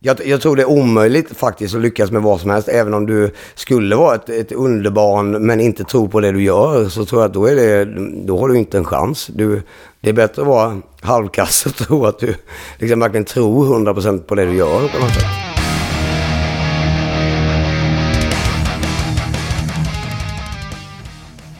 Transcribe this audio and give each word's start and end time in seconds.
Jag, 0.00 0.26
jag 0.26 0.40
tror 0.40 0.56
det 0.56 0.62
är 0.62 0.70
omöjligt 0.70 1.36
faktiskt 1.36 1.74
att 1.74 1.80
lyckas 1.80 2.10
med 2.10 2.22
vad 2.22 2.40
som 2.40 2.50
helst. 2.50 2.68
Även 2.68 2.94
om 2.94 3.06
du 3.06 3.30
skulle 3.54 3.96
vara 3.96 4.14
ett, 4.14 4.28
ett 4.28 4.52
underbarn 4.52 5.30
men 5.46 5.60
inte 5.60 5.84
tror 5.84 6.08
på 6.08 6.20
det 6.20 6.32
du 6.32 6.42
gör. 6.42 6.88
Så 6.88 7.04
tror 7.04 7.22
jag 7.22 7.28
att 7.28 7.34
då, 7.34 7.46
är 7.46 7.54
det, 7.54 7.84
då 8.26 8.38
har 8.38 8.48
du 8.48 8.58
inte 8.58 8.78
en 8.78 8.84
chans. 8.84 9.26
Du, 9.26 9.62
det 10.00 10.08
är 10.08 10.12
bättre 10.12 10.42
att 10.42 10.48
vara 10.48 10.80
halvkass 11.00 11.66
och 11.66 11.74
tro 11.86 12.06
att 12.06 12.18
du 12.18 12.34
liksom 12.78 13.00
verkligen 13.00 13.24
tror 13.24 13.78
100% 13.78 14.18
på 14.18 14.34
det 14.34 14.44
du 14.44 14.54
gör 14.54 14.88
på 14.88 14.98
något 14.98 15.14
sätt. 15.14 15.24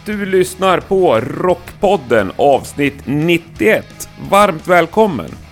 Du 0.04 0.26
lyssnar 0.26 0.80
på 0.80 1.20
Rockpodden 1.20 2.32
avsnitt 2.36 2.94
91. 3.04 4.08
Varmt 4.30 4.68
välkommen! 4.68 5.47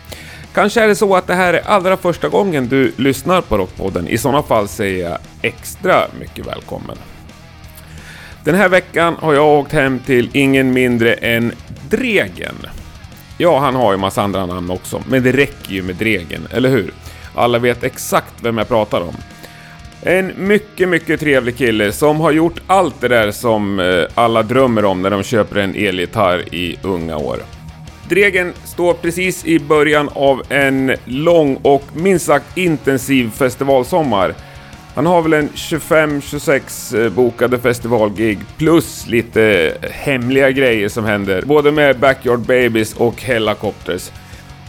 Kanske 0.56 0.80
är 0.80 0.88
det 0.88 0.96
så 0.96 1.16
att 1.16 1.26
det 1.26 1.34
här 1.34 1.54
är 1.54 1.60
allra 1.66 1.96
första 1.96 2.28
gången 2.28 2.68
du 2.68 2.92
lyssnar 2.96 3.40
på 3.40 3.58
Rockpodden. 3.58 4.08
I 4.08 4.18
sådana 4.18 4.42
fall 4.42 4.68
säger 4.68 5.10
jag 5.10 5.18
extra 5.42 5.94
mycket 6.20 6.46
välkommen. 6.46 6.96
Den 8.44 8.54
här 8.54 8.68
veckan 8.68 9.16
har 9.18 9.34
jag 9.34 9.58
åkt 9.58 9.72
hem 9.72 9.98
till 9.98 10.30
ingen 10.32 10.72
mindre 10.72 11.14
än 11.14 11.52
Dregen. 11.90 12.54
Ja, 13.38 13.58
han 13.58 13.74
har 13.74 13.92
ju 13.92 13.98
massa 13.98 14.22
andra 14.22 14.46
namn 14.46 14.70
också, 14.70 15.02
men 15.08 15.22
det 15.22 15.32
räcker 15.32 15.72
ju 15.72 15.82
med 15.82 15.96
Dregen, 15.96 16.46
eller 16.50 16.68
hur? 16.68 16.92
Alla 17.34 17.58
vet 17.58 17.84
exakt 17.84 18.34
vem 18.42 18.58
jag 18.58 18.68
pratar 18.68 19.00
om. 19.00 19.16
En 20.02 20.32
mycket, 20.36 20.88
mycket 20.88 21.20
trevlig 21.20 21.56
kille 21.56 21.92
som 21.92 22.20
har 22.20 22.30
gjort 22.30 22.60
allt 22.66 23.00
det 23.00 23.08
där 23.08 23.30
som 23.30 23.80
eh, 23.80 24.04
alla 24.14 24.42
drömmer 24.42 24.84
om 24.84 25.02
när 25.02 25.10
de 25.10 25.22
köper 25.22 25.56
en 25.56 25.74
elgitarr 25.74 26.54
i 26.54 26.76
unga 26.82 27.16
år. 27.16 27.55
Dregen 28.08 28.52
står 28.64 28.94
precis 28.94 29.44
i 29.44 29.58
början 29.58 30.08
av 30.14 30.42
en 30.48 30.96
lång 31.04 31.58
och 31.62 31.82
minst 31.92 32.26
sagt 32.26 32.58
intensiv 32.58 33.30
festivalsommar. 33.30 34.34
Han 34.94 35.06
har 35.06 35.22
väl 35.22 35.32
en 35.32 35.48
25-26 35.48 37.04
eh, 37.04 37.10
bokade 37.12 37.58
festivalgig 37.58 38.38
plus 38.56 39.06
lite 39.06 39.72
hemliga 39.90 40.50
grejer 40.50 40.88
som 40.88 41.04
händer, 41.04 41.42
både 41.42 41.72
med 41.72 41.98
Backyard 41.98 42.40
Babies 42.40 42.94
och 42.94 43.22
Hellacopters. 43.22 44.10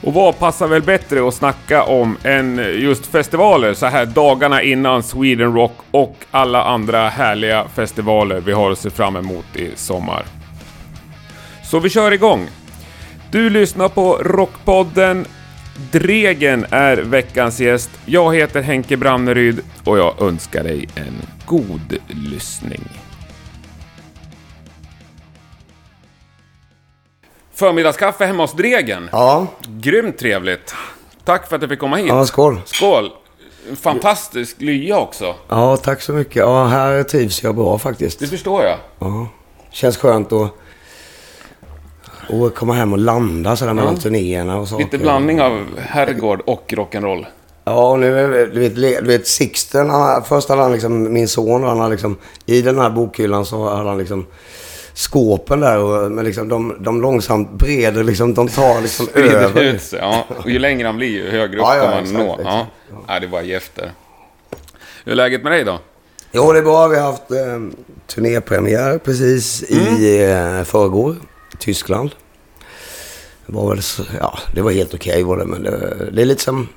Och 0.04 0.14
vad 0.14 0.40
passar 0.40 0.68
väl 0.68 0.82
bättre 0.82 1.28
att 1.28 1.34
snacka 1.34 1.84
om 1.84 2.18
än 2.24 2.58
just 2.58 3.06
festivaler 3.06 3.74
så 3.74 3.86
här 3.86 4.06
dagarna 4.06 4.62
innan 4.62 5.04
Sweden 5.04 5.54
Rock 5.54 5.78
och 5.92 6.16
alla 6.32 6.64
andra 6.64 7.10
härliga 7.10 7.66
festivaler 7.76 8.40
vi 8.40 8.52
har 8.52 8.72
att 8.72 8.80
se 8.80 8.90
fram 8.90 9.16
emot 9.16 9.56
i 9.56 9.70
sommar. 9.76 10.26
Så 11.64 11.80
vi 11.80 11.90
kör 11.90 12.12
igång! 12.12 12.48
Du 13.32 13.50
lyssnar 13.50 13.90
på 13.90 14.14
Rockpodden. 14.18 15.26
Dregen 15.92 16.66
är 16.72 16.98
veckans 16.98 17.60
gäst. 17.60 17.90
Jag 18.06 18.36
heter 18.36 18.62
Henke 18.62 18.98
Branneryd 18.98 19.60
och 19.86 19.98
jag 19.98 20.22
önskar 20.22 20.64
dig 20.64 20.90
en 20.96 21.22
god 21.46 21.98
lyssning. 22.08 22.84
Förmiddagskaffe 27.54 28.26
hemma 28.26 28.44
hos 28.44 28.54
Dregen. 28.54 29.10
Ja, 29.12 29.48
Grymt 29.68 30.18
trevligt. 30.18 30.76
Tack 31.26 31.50
för 31.50 31.56
att 31.56 31.62
jag 31.62 31.70
fick 31.70 31.80
komma 31.80 31.96
hit. 31.96 32.08
ja 32.08 32.26
skål. 32.26 32.62
Skål! 32.66 33.12
Fantastisk 33.82 34.62
lya 34.62 34.98
också. 35.00 35.36
Ja, 35.48 35.78
tack 35.78 36.02
så 36.02 36.14
mycket. 36.14 36.36
Ja, 36.36 36.66
här 36.68 37.04
trivs 37.04 37.44
jag 37.44 37.56
bra 37.56 37.78
faktiskt. 37.80 38.20
Det 38.20 38.28
förstår 38.28 38.64
jag. 38.64 38.78
Ja, 39.00 39.28
känns 39.72 39.98
skönt 39.98 40.32
att, 40.32 40.54
att 42.30 42.56
komma 42.56 42.74
hem 42.74 42.94
och 42.94 43.00
landa 43.00 43.56
sådär 43.56 43.74
mellan 43.74 43.98
turnéerna 43.98 44.58
och 44.58 44.68
saker. 44.68 44.84
Lite 44.84 44.98
blandning 44.98 45.42
av 45.42 45.66
herrgård 45.80 46.42
och 46.46 46.64
rock'n'roll. 46.74 47.26
Ja, 47.64 47.90
och 47.92 48.00
nu 48.00 48.20
är 48.20 48.48
du 48.48 48.60
vet, 48.60 48.76
du 48.76 49.08
vet 49.08 49.28
Sixten, 49.28 49.90
han, 49.90 50.24
först 50.24 50.50
hade 50.50 50.62
han 50.62 50.72
liksom 50.72 51.14
min 51.14 51.28
son 51.28 51.64
och 51.64 51.70
han 51.70 51.80
har 51.80 51.90
liksom, 51.90 52.18
i 52.46 52.62
den 52.62 52.80
här 52.80 52.90
bokhyllan 52.90 53.46
så 53.46 53.70
hade 53.70 53.90
han 53.90 53.98
liksom 53.98 54.26
skåpen 54.94 55.60
där 55.60 55.78
och 55.80 56.12
men 56.12 56.26
liksom 56.26 56.48
de, 56.50 56.76
de 56.80 57.02
långsamt 57.02 57.52
breder 57.52 58.04
liksom, 58.04 58.34
de 58.34 58.48
tar 58.48 58.82
liksom 58.82 59.08
över. 59.14 59.62
ut 59.62 59.82
sig. 59.82 60.00
Ja. 60.02 60.26
Och 60.44 60.50
ju 60.50 60.60
längre 60.60 60.88
han 60.88 60.98
blir, 60.98 61.08
ju 61.10 61.30
högre 61.30 61.56
upp 61.58 61.62
Ja, 61.66 61.76
ja, 61.76 61.82
kommer 61.82 61.94
man 61.96 62.04
exakt, 62.04 62.20
nå. 62.26 62.34
exakt. 62.34 62.48
Ja. 62.50 62.68
Ja, 63.08 63.20
det 63.20 63.26
är 63.26 63.30
bara 63.30 63.42
efter. 63.44 63.92
Hur 65.06 65.12
är 65.12 65.16
läget 65.16 65.44
med 65.44 65.52
dig 65.52 65.64
då? 65.64 65.80
Jo, 66.32 66.52
det 66.54 66.60
är 66.60 66.64
bra. 66.64 66.88
Vi 66.88 66.98
har 66.98 67.06
haft 67.12 67.32
eh, 67.32 67.38
turnépremiär 68.08 68.98
precis 68.98 69.64
i 69.64 70.24
eh, 70.24 70.64
förrgår. 70.64 71.16
Tyskland. 71.60 72.12
Det 73.46 73.54
var 73.54 73.70
väl, 73.70 73.82
ja, 74.20 74.40
det 74.54 74.62
var 74.62 74.72
helt 74.72 74.94
okej 74.94 75.24
var 75.24 75.38
det, 75.38 75.46
men 75.46 75.64
det, 75.64 76.10
det 76.12 76.22
är 76.22 76.26
lite 76.26 76.44
som 76.44 76.68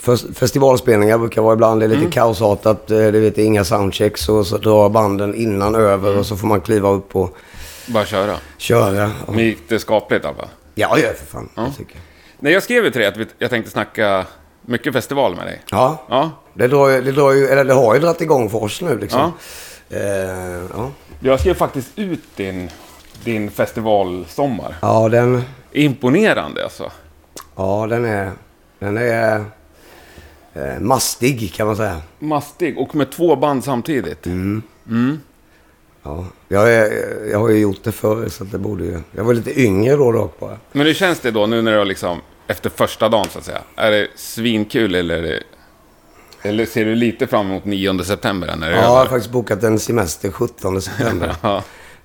fes- 0.00 0.34
festivalspelningar 0.34 1.18
brukar 1.18 1.42
vara 1.42 1.54
ibland. 1.54 1.80
Det 1.80 1.86
är 1.86 1.88
lite 1.88 2.10
kaosartat. 2.12 2.90
eh, 2.90 2.98
Det 2.98 3.10
vet 3.20 3.38
inga 3.38 3.64
soundchecks 3.64 4.28
och 4.28 4.46
så 4.46 4.56
drar 4.58 4.88
banden 4.88 5.34
innan 5.34 5.74
över 5.74 6.16
och 6.18 6.26
så 6.26 6.36
får 6.36 6.46
man 6.46 6.60
kliva 6.60 6.88
upp 6.88 7.16
och 7.16 7.36
Bara 7.86 8.06
köra. 8.06 8.36
köra. 8.58 9.10
Men 9.28 9.38
gick 9.38 9.68
det 9.68 9.78
skapligt 9.78 10.24
Abba? 10.24 10.48
Ja, 10.74 10.98
ja 10.98 11.08
för 11.18 11.26
fan. 11.26 11.48
Jag 11.54 11.76
tycker. 11.76 11.96
Nej, 12.38 12.52
jag 12.52 12.62
skrev 12.62 12.84
ju 12.84 12.90
till 12.90 13.00
dig 13.00 13.08
att 13.08 13.28
jag 13.38 13.50
tänkte 13.50 13.70
snacka 13.70 14.26
mycket 14.62 14.92
festival 14.92 15.36
med 15.36 15.46
dig. 15.46 15.62
Ja, 15.70 16.04
Ja. 16.08 16.30
det, 16.54 16.68
drar, 16.68 16.88
det, 17.02 17.12
drar 17.12 17.32
ju, 17.32 17.46
eller 17.46 17.64
det 17.64 17.72
har 17.74 17.94
ju 17.94 18.00
dragit 18.00 18.20
igång 18.20 18.50
för 18.50 18.62
oss 18.62 18.80
nu 18.80 18.98
liksom. 18.98 19.32
Eh, 19.90 20.00
ja. 20.76 20.90
Jag 21.20 21.40
skrev 21.40 21.54
faktiskt 21.54 21.88
ut 21.96 22.22
din, 22.36 22.70
din 23.24 23.50
festivalsommar. 23.50 24.76
ja, 24.82 25.08
den... 25.08 25.42
Imponerande 25.72 26.64
alltså. 26.64 26.90
Ja, 27.56 27.86
den 27.90 28.04
är, 28.04 28.30
den 28.78 28.96
är 28.96 29.44
eh, 30.54 30.80
mastig 30.80 31.52
kan 31.54 31.66
man 31.66 31.76
säga. 31.76 32.00
Mastig 32.18 32.78
och 32.78 32.94
med 32.94 33.10
två 33.10 33.36
band 33.36 33.64
samtidigt. 33.64 34.26
Ja, 36.02 36.24
jag, 36.48 36.74
är, 36.74 36.90
jag 37.30 37.38
har 37.38 37.48
ju 37.48 37.58
gjort 37.58 37.84
det 37.84 37.92
förr 37.92 38.28
så 38.28 38.44
det 38.44 38.58
borde 38.58 38.84
ju... 38.84 39.00
Jag 39.12 39.24
var 39.24 39.34
lite 39.34 39.60
yngre 39.60 39.96
då 39.96 40.12
dock 40.12 40.40
bara. 40.40 40.58
Men 40.72 40.86
hur 40.86 40.94
känns 40.94 41.20
det 41.20 41.30
då 41.30 41.46
nu 41.46 41.62
när 41.62 41.78
du 41.78 41.84
liksom, 41.84 42.20
efter 42.46 42.70
första 42.70 43.08
dagen 43.08 43.26
så 43.30 43.38
att 43.38 43.44
säga? 43.44 43.60
Är 43.76 43.90
det 43.90 44.08
svinkul 44.16 44.94
eller, 44.94 45.18
är 45.18 45.22
det, 45.22 45.42
eller 46.42 46.66
ser 46.66 46.84
du 46.84 46.94
lite 46.94 47.26
fram 47.26 47.46
emot 47.50 47.64
9 47.64 48.04
september 48.04 48.56
när 48.56 48.70
Ja, 48.70 48.76
jag 48.76 48.88
har 48.88 49.06
faktiskt 49.06 49.32
bokat 49.32 49.62
en 49.62 49.78
semester 49.78 50.30
17 50.30 50.82
september. 50.82 51.36
Ja. 51.42 51.62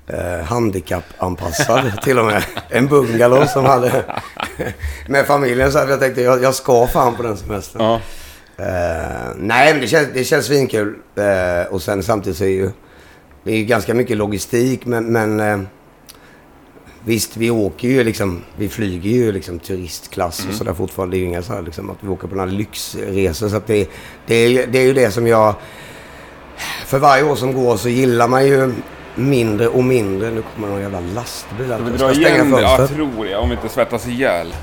Eh, 0.10 0.46
handikappanpassad 0.46 1.92
till 2.04 2.20
och 2.20 2.26
med. 2.26 2.44
En 2.70 2.88
bungalow 2.88 3.46
som 3.46 3.66
hade 3.66 4.06
med 5.08 5.26
familjen. 5.26 5.72
Så 5.72 5.78
jag 5.78 6.00
tänkte 6.00 6.22
jag, 6.22 6.44
jag 6.44 6.56
ska 6.56 6.88
fan 6.88 7.16
på 7.16 7.24
den 7.24 7.38
semestern. 7.38 7.82
Ja. 7.82 8.02
Eh, 8.58 9.36
nej, 9.38 9.74
men 9.74 9.82
det 9.82 9.88
känns, 9.88 10.08
det 10.14 10.24
känns 10.24 10.46
svinkul. 10.46 10.96
Eh, 11.16 11.74
och 11.74 11.82
sen 11.82 12.04
samtidigt 12.04 12.38
så 12.38 12.44
är 12.44 12.48
ju... 12.48 12.72
Det 13.44 13.52
är 13.52 13.58
ju 13.58 13.66
ganska 13.66 13.94
mycket 13.94 14.18
logistik, 14.18 14.86
men... 14.86 15.06
men 15.06 15.40
eh, 15.40 15.60
visst, 17.06 17.38
vi 17.38 17.50
åker 17.50 17.88
ju 17.88 18.04
liksom... 18.04 18.44
Vi 18.58 18.70
flyger 18.70 19.10
ju 19.10 19.32
liksom 19.32 19.60
turistklass 19.60 20.48
och 20.50 20.56
sådär 20.56 20.74
fortfarande. 20.74 21.16
Det 21.16 21.18
är 21.18 21.22
ju 21.22 21.28
inga 21.28 21.42
så 21.42 21.54
här 21.54 21.62
liksom 21.62 21.90
att 21.90 21.98
vi 22.02 22.08
åker 22.08 22.28
på 22.28 22.36
några 22.36 22.52
lyxresor. 22.52 23.50
Så 23.50 23.56
att 23.56 23.68
det, 23.68 23.90
det, 24.28 24.36
är, 24.36 24.68
det 24.68 24.80
är 24.80 24.84
ju 24.84 24.94
det 24.94 25.12
som 25.12 25.28
jag... 25.28 25.56
För 26.86 27.00
varje 27.00 27.24
år 27.24 27.36
som 27.36 27.54
går 27.54 27.78
så 27.78 27.90
gillar 27.90 28.28
man 28.28 28.48
ju 28.48 28.74
mindre 29.16 29.68
och 29.68 29.84
mindre. 29.84 30.32
Nu 30.32 30.44
kommer 30.56 30.68
någon 30.68 30.82
jävla 30.82 31.00
lastbil. 31.00 31.66
Ska 31.66 31.78
vi 31.78 31.90
Jag 31.92 32.00
dra 32.00 32.12
igen 32.12 32.52
det? 32.52 32.62
Ja, 32.62 32.78
fönstret. 32.78 33.00
tror 33.00 33.28
jag. 33.28 33.42
Om 33.44 33.50
vi 33.50 33.56
inte 33.56 33.70
svettas 33.70 34.08
ihjäl. 34.08 34.54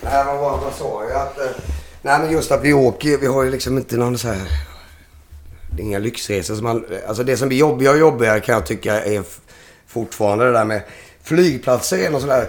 Nej, 0.00 0.24
vad, 0.26 0.38
vad, 0.38 0.60
vad 0.60 0.72
sa 0.72 1.04
jag? 1.10 1.20
Att, 1.20 1.38
eh, 1.38 1.44
nej, 2.02 2.18
men 2.20 2.32
just 2.32 2.52
att 2.52 2.64
vi 2.64 2.72
åker, 2.72 3.18
vi 3.18 3.26
har 3.26 3.42
ju 3.42 3.50
liksom 3.50 3.78
inte 3.78 3.96
någon 3.96 4.18
så 4.18 4.28
här... 4.28 4.48
Det 5.76 5.82
är 5.82 5.86
inga 5.86 5.98
lyxresor 5.98 6.54
som 6.54 6.64
man... 6.64 6.84
Alltså 7.08 7.24
det 7.24 7.36
som 7.36 7.48
blir 7.48 7.58
jobbigare 7.58 7.94
och 7.94 8.00
jobbigare 8.00 8.40
kan 8.40 8.54
jag 8.54 8.66
tycka 8.66 9.04
är 9.04 9.22
fortfarande 9.86 10.44
det 10.44 10.52
där 10.52 10.64
med 10.64 10.82
flygplatser 11.22 11.98
är 11.98 12.10
någon 12.10 12.20
sådär... 12.20 12.48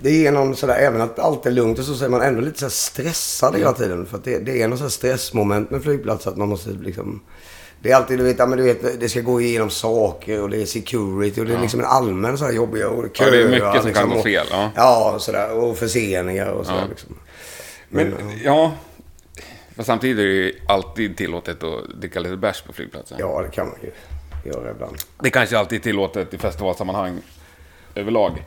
Det 0.00 0.26
är 0.26 0.32
någon 0.32 0.56
sådär, 0.56 0.76
även 0.76 1.00
att 1.00 1.18
allt 1.18 1.46
är 1.46 1.50
lugnt 1.50 1.78
och 1.78 1.84
så, 1.84 1.94
så 1.94 2.04
är 2.04 2.08
man 2.08 2.22
ändå 2.22 2.40
lite 2.40 2.58
så 2.58 2.64
här 2.64 2.70
stressad 2.70 3.56
hela 3.56 3.72
tiden. 3.72 4.06
För 4.06 4.16
att 4.18 4.24
det, 4.24 4.38
det 4.38 4.62
är 4.62 4.68
någon 4.68 4.78
sån 4.78 4.84
här 4.84 4.90
stressmoment 4.90 5.70
med 5.70 5.82
flygplatser 5.82 6.30
att 6.30 6.36
man 6.36 6.48
måste 6.48 6.70
liksom... 6.70 7.22
Det 7.80 7.90
är 7.90 7.96
alltid, 7.96 8.18
du 8.18 8.24
vet, 8.24 8.38
ja, 8.38 8.46
men 8.46 8.58
du 8.58 8.64
vet, 8.64 9.00
det 9.00 9.08
ska 9.08 9.20
gå 9.20 9.40
igenom 9.40 9.70
saker 9.70 10.42
och 10.42 10.50
det 10.50 10.62
är 10.62 10.66
security 10.66 11.40
och 11.40 11.46
det 11.46 11.54
är 11.54 11.60
liksom 11.60 11.80
en 11.80 11.86
allmän 11.86 12.38
så 12.38 12.44
här 12.44 12.52
jobbiga 12.52 12.88
och 12.88 13.04
Ja, 13.04 13.24
det 13.24 13.26
är 13.26 13.30
köer, 13.30 13.48
mycket 13.50 13.82
som 13.82 13.92
kan 13.92 14.08
gå 14.10 14.16
och- 14.16 14.22
fel, 14.22 14.46
ja. 14.50 14.70
Ja, 14.76 15.12
och 15.14 15.22
sådär. 15.22 15.52
Och 15.52 15.78
förseningar 15.78 16.46
och 16.46 16.66
sådär 16.66 16.80
Ja. 16.80 16.86
liksom. 16.88 17.16
Men 17.88 18.14
ja, 18.44 18.72
Fast 19.76 19.86
samtidigt 19.86 20.18
är 20.18 20.22
det 20.26 20.32
ju 20.32 20.52
alltid 20.68 21.16
tillåtet 21.16 21.62
att 21.62 22.00
dricka 22.00 22.20
lite 22.20 22.36
bärs 22.36 22.62
på 22.62 22.72
flygplatsen. 22.72 23.16
Ja, 23.20 23.42
det 23.42 23.48
kan 23.50 23.66
man 23.66 23.76
ju 23.82 23.90
göra 24.50 24.70
ibland. 24.70 24.96
Det 25.22 25.30
kanske 25.30 25.58
alltid 25.58 25.78
är 25.78 25.82
tillåtet 25.82 26.34
i 26.34 26.38
festivalsammanhang 26.38 27.20
överlag. 27.94 28.44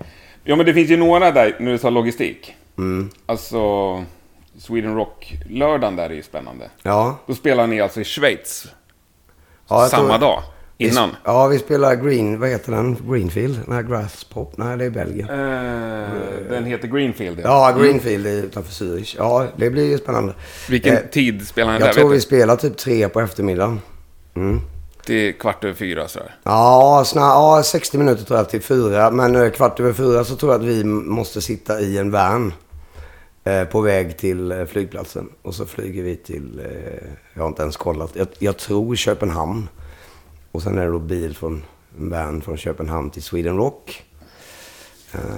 Ja, 0.50 0.56
men 0.56 0.66
det 0.66 0.74
finns 0.74 0.90
ju 0.90 0.98
några 0.98 1.32
där, 1.32 1.56
när 1.60 1.72
du 1.72 1.78
sa 1.78 1.90
logistik. 1.90 2.56
Mm. 2.78 3.10
Alltså, 3.26 3.60
Sweden 4.58 4.96
Rock-lördagen 4.96 5.96
där 5.96 6.10
är 6.10 6.14
ju 6.14 6.24
spännande. 6.24 6.70
Ja. 6.84 7.18
Då 7.26 7.36
spelar 7.36 7.68
ni 7.68 7.82
alltså 7.82 8.02
i 8.02 8.04
Schweiz 8.04 8.68
ja 9.68 9.88
samma 9.88 10.08
tror, 10.10 10.20
dag. 10.20 10.42
innan. 10.78 11.10
Ja, 11.24 11.48
vi 11.48 11.60
spelar 11.60 11.96
Green, 11.96 12.40
vad 12.40 12.50
heter 12.50 12.72
den? 12.72 12.98
Greenfield? 13.10 13.60
Nej, 13.68 13.84
Grasspop? 13.84 14.54
Nej, 14.58 14.78
det 14.78 14.86
är 14.86 14.90
Belgien. 14.90 15.30
Eh, 15.30 16.10
den 16.50 16.66
heter 16.66 16.88
Greenfield. 16.88 17.40
Ja, 17.44 17.76
Greenfield 17.80 18.28
är 18.28 18.32
utanför 18.44 18.72
Zürich. 18.86 19.16
Ja, 19.18 19.48
det 19.56 19.70
blir 19.70 19.90
ju 19.92 19.98
spännande. 19.98 20.34
Vilken 20.70 20.94
Eh, 20.96 21.00
tid 21.02 21.48
spelar 21.48 21.74
ni 21.74 21.80
där? 21.80 21.86
Jag 21.86 21.96
tror 21.96 22.10
vi 22.10 22.22
spelar 22.22 22.56
typ 22.56 22.78
tre 22.78 23.10
på 23.10 23.20
eftermiddagen. 23.22 23.82
Mm. 24.36 24.62
Det 25.06 25.14
är 25.14 25.32
kvart 25.32 25.64
över 25.64 25.74
fyra 25.74 26.08
sådär. 26.08 26.36
Ja, 26.44 27.04
snar, 27.06 27.22
ja, 27.30 27.64
60 27.64 27.98
minuter 27.98 28.24
tror 28.26 28.40
jag 28.40 28.50
till 28.50 28.62
fyra. 28.62 29.12
Men 29.12 29.36
eh, 29.36 29.50
kvart 29.50 29.80
över 29.80 29.94
fyra 29.94 30.24
så 30.24 30.36
tror 30.36 30.52
jag 30.52 30.62
att 30.62 30.68
vi 30.68 30.84
måste 30.84 31.42
sitta 31.42 31.80
i 31.82 31.98
en 31.98 32.12
van. 32.12 32.54
Eh, 33.44 33.64
på 33.64 33.82
väg 33.82 34.18
till 34.18 34.52
eh, 34.52 34.66
flygplatsen. 34.66 35.30
Och 35.42 35.56
så 35.56 35.66
flyger 35.66 36.04
vi 36.04 36.16
till, 36.16 36.62
jag 37.34 37.42
har 37.44 37.48
inte 37.48 37.62
ens 37.62 37.78
kollat, 37.78 38.12
jag, 38.14 38.28
jag 38.40 38.58
tror 38.58 38.96
Köpenhamn. 38.96 39.70
Och 40.52 40.62
sen 40.62 40.78
är 40.78 40.86
det 40.86 40.92
då 40.92 41.00
bil 41.00 41.36
från, 41.36 41.64
en 42.00 42.10
van 42.10 42.42
från 42.42 42.58
Köpenhamn 42.58 43.10
till 43.10 43.24
Sweden 43.24 43.58
Rock. 43.58 44.04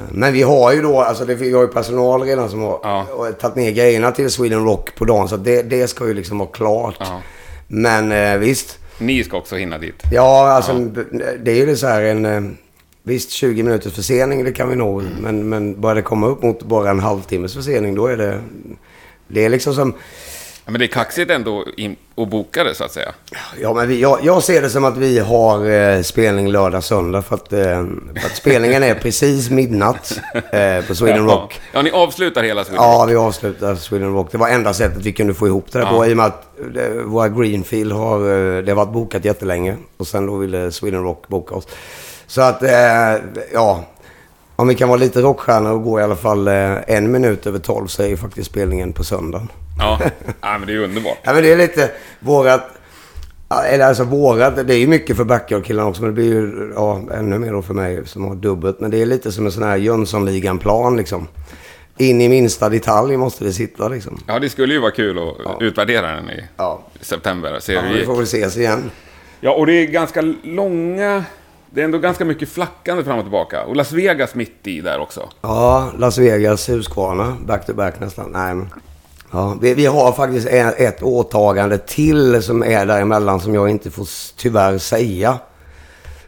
Men 0.09 0.33
vi 0.33 0.41
har 0.41 0.73
ju 0.73 0.81
då, 0.81 1.01
alltså 1.01 1.25
det, 1.25 1.35
vi 1.35 1.53
har 1.53 1.61
ju 1.61 1.67
personal 1.67 2.21
redan 2.23 2.49
som 2.49 2.61
har 2.61 2.79
Ja. 2.83 3.05
tagit 3.41 3.55
ner 3.55 3.71
grejerna 3.71 4.11
till 4.11 4.31
Sweden 4.31 4.65
Rock 4.65 4.95
på 4.95 5.05
dagen. 5.05 5.27
Så 5.29 5.37
det, 5.37 5.61
det 5.61 5.87
ska 5.87 6.07
ju 6.07 6.13
liksom 6.13 6.37
vara 6.37 6.49
klart. 6.49 6.95
Ja. 6.99 7.21
Men 7.67 8.39
visst, 8.39 8.79
Ni 9.01 9.23
ska 9.23 9.37
också 9.37 9.55
hinna 9.55 9.77
dit. 9.77 10.03
Ja, 10.11 10.49
alltså 10.51 10.73
det 11.39 11.51
är 11.51 11.55
ju 11.55 11.65
det 11.65 11.77
så 11.77 11.87
här 11.87 12.01
en... 12.01 12.25
eh, 12.25 12.41
Visst, 13.03 13.31
20 13.31 13.63
minuters 13.63 13.93
försening, 13.93 14.43
det 14.43 14.51
kan 14.51 14.69
vi 14.69 14.75
nå. 14.75 15.03
Men, 15.21 15.49
men 15.49 15.81
börjar 15.81 15.95
det 15.95 16.01
komma 16.01 16.27
upp 16.27 16.41
mot 16.43 16.63
bara 16.63 16.89
en 16.89 16.99
halvtimmes 16.99 17.53
försening, 17.53 17.95
då 17.95 18.07
är 18.07 18.17
det... 18.17 18.39
Det 19.27 19.45
är 19.45 19.49
liksom 19.49 19.73
som... 19.73 19.93
Ja, 20.65 20.71
men 20.71 20.79
det 20.79 20.85
är 20.85 20.87
kaxigt 20.87 21.31
ändå 21.31 21.65
att 22.17 22.29
boka 22.29 22.63
det 22.63 22.75
så 22.75 22.83
att 22.83 22.91
säga. 22.91 23.11
Ja, 23.61 23.73
men 23.73 23.87
vi, 23.87 24.01
jag, 24.01 24.19
jag 24.23 24.43
ser 24.43 24.61
det 24.61 24.69
som 24.69 24.85
att 24.85 24.97
vi 24.97 25.19
har 25.19 25.69
eh, 25.69 26.01
spelning 26.01 26.47
lördag, 26.51 26.83
söndag. 26.83 27.21
För 27.21 27.35
att, 27.35 27.53
eh, 27.53 27.59
för 28.19 28.25
att 28.25 28.35
spelningen 28.35 28.83
är 28.83 28.95
precis 28.95 29.49
midnatt 29.49 30.19
eh, 30.51 30.85
på 30.87 30.95
Sweden 30.95 31.25
Rock. 31.25 31.53
Ja, 31.53 31.69
ja 31.73 31.81
ni 31.81 31.91
avslutar 31.91 32.43
hela 32.43 32.63
Sweden 32.63 32.83
Ja, 32.83 32.97
Rock. 33.01 33.09
vi 33.11 33.15
avslutar 33.15 33.75
Sweden 33.75 34.13
Rock. 34.13 34.31
Det 34.31 34.37
var 34.37 34.49
enda 34.49 34.73
sättet 34.73 35.05
vi 35.05 35.11
kunde 35.13 35.33
få 35.33 35.47
ihop 35.47 35.65
det 35.71 35.79
där 35.79 35.85
Ja. 35.85 35.91
på. 35.97 36.05
I 36.05 36.13
och 36.13 36.17
med 36.17 36.25
att 36.25 36.45
eh, 36.75 36.89
våra 37.05 37.29
Greenfield 37.29 37.91
har, 37.91 38.17
eh, 38.19 38.63
det 38.63 38.71
har 38.71 38.75
varit 38.75 38.93
bokat 38.93 39.25
jättelänge. 39.25 39.75
Och 39.97 40.07
sen 40.07 40.25
då 40.25 40.35
ville 40.37 40.71
Sweden 40.71 41.03
Rock 41.03 41.27
boka 41.27 41.55
oss. 41.55 41.67
Så 42.27 42.41
att, 42.41 42.63
eh, 42.63 42.69
ja. 43.53 43.83
Om 44.55 44.67
vi 44.67 44.75
kan 44.75 44.89
vara 44.89 44.99
lite 44.99 45.21
rockstjärnor 45.21 45.71
och 45.71 45.83
gå 45.83 45.99
i 45.99 46.03
alla 46.03 46.15
fall 46.15 46.47
en 46.47 47.11
minut 47.11 47.47
över 47.47 47.59
tolv 47.59 47.87
så 47.87 48.03
är 48.03 48.07
ju 48.07 48.17
faktiskt 48.17 48.49
spelningen 48.49 48.93
på 48.93 49.03
söndagen. 49.03 49.49
Ja. 49.81 49.99
ja, 50.41 50.57
men 50.57 50.65
det 50.67 50.71
är 50.71 50.75
ju 50.75 50.83
underbart. 50.83 51.17
Ja, 51.23 51.33
men 51.33 51.43
det 51.43 51.51
är 51.51 51.57
lite 51.57 51.91
vårat... 52.19 52.61
ja, 53.49 53.63
Eller 53.63 53.85
alltså 53.85 54.03
vårat, 54.03 54.67
det 54.67 54.73
är 54.73 54.77
ju 54.77 54.87
mycket 54.87 55.17
för 55.17 55.23
backyard-killarna 55.23 55.89
också. 55.89 56.01
Men 56.01 56.09
det 56.09 56.13
blir 56.13 56.33
ju 56.33 56.71
ja, 56.75 57.01
ännu 57.13 57.39
mer 57.39 57.51
då 57.51 57.61
för 57.61 57.73
mig 57.73 58.01
som 58.05 58.25
har 58.25 58.35
dubbelt. 58.35 58.79
Men 58.79 58.91
det 58.91 59.01
är 59.01 59.05
lite 59.05 59.31
som 59.31 59.45
en 59.45 59.51
sån 59.51 59.63
här 59.63 59.77
Jönssonligan-plan 59.77 60.97
liksom. 60.97 61.27
In 61.97 62.21
i 62.21 62.29
minsta 62.29 62.69
detalj 62.69 63.17
måste 63.17 63.43
det 63.43 63.53
sitta 63.53 63.87
liksom. 63.87 64.19
Ja, 64.27 64.39
det 64.39 64.49
skulle 64.49 64.73
ju 64.73 64.79
vara 64.79 64.91
kul 64.91 65.19
att 65.45 65.61
utvärdera 65.61 66.11
den 66.15 66.29
i 66.29 66.43
Ja. 66.57 66.81
september. 67.01 67.59
Se 67.59 67.73
Ja, 67.73 67.81
hur 67.81 67.93
vi 67.99 68.05
får 68.05 68.15
väl 68.15 68.23
ses 68.23 68.57
igen. 68.57 68.91
Ja, 69.39 69.51
och 69.51 69.65
det 69.65 69.73
är 69.73 69.85
ganska 69.87 70.21
långa... 70.43 71.23
Det 71.73 71.81
är 71.81 71.85
ändå 71.85 71.97
ganska 71.97 72.25
mycket 72.25 72.49
flackande 72.49 73.03
fram 73.03 73.17
och 73.17 73.23
tillbaka. 73.23 73.63
Och 73.63 73.75
Las 73.75 73.91
Vegas 73.91 74.35
mitt 74.35 74.67
i 74.67 74.81
där 74.81 74.99
också. 74.99 75.29
Ja, 75.41 75.91
Las 75.97 76.17
Vegas, 76.17 76.69
Huskvarna, 76.69 77.37
back 77.45 77.65
to 77.65 77.73
back 77.73 77.99
nästan. 77.99 78.31
Nej, 78.31 78.55
men, 78.55 78.69
ja, 79.31 79.57
vi, 79.61 79.73
vi 79.73 79.85
har 79.85 80.11
faktiskt 80.11 80.47
ett, 80.47 81.03
åtagande 81.03 81.77
till 81.77 82.43
som 82.43 82.63
är 82.63 82.85
däremellan 82.85 83.39
som 83.39 83.53
jag 83.53 83.69
inte 83.69 83.91
får 83.91 84.07
tyvärr 84.37 84.77
säga. 84.77 85.37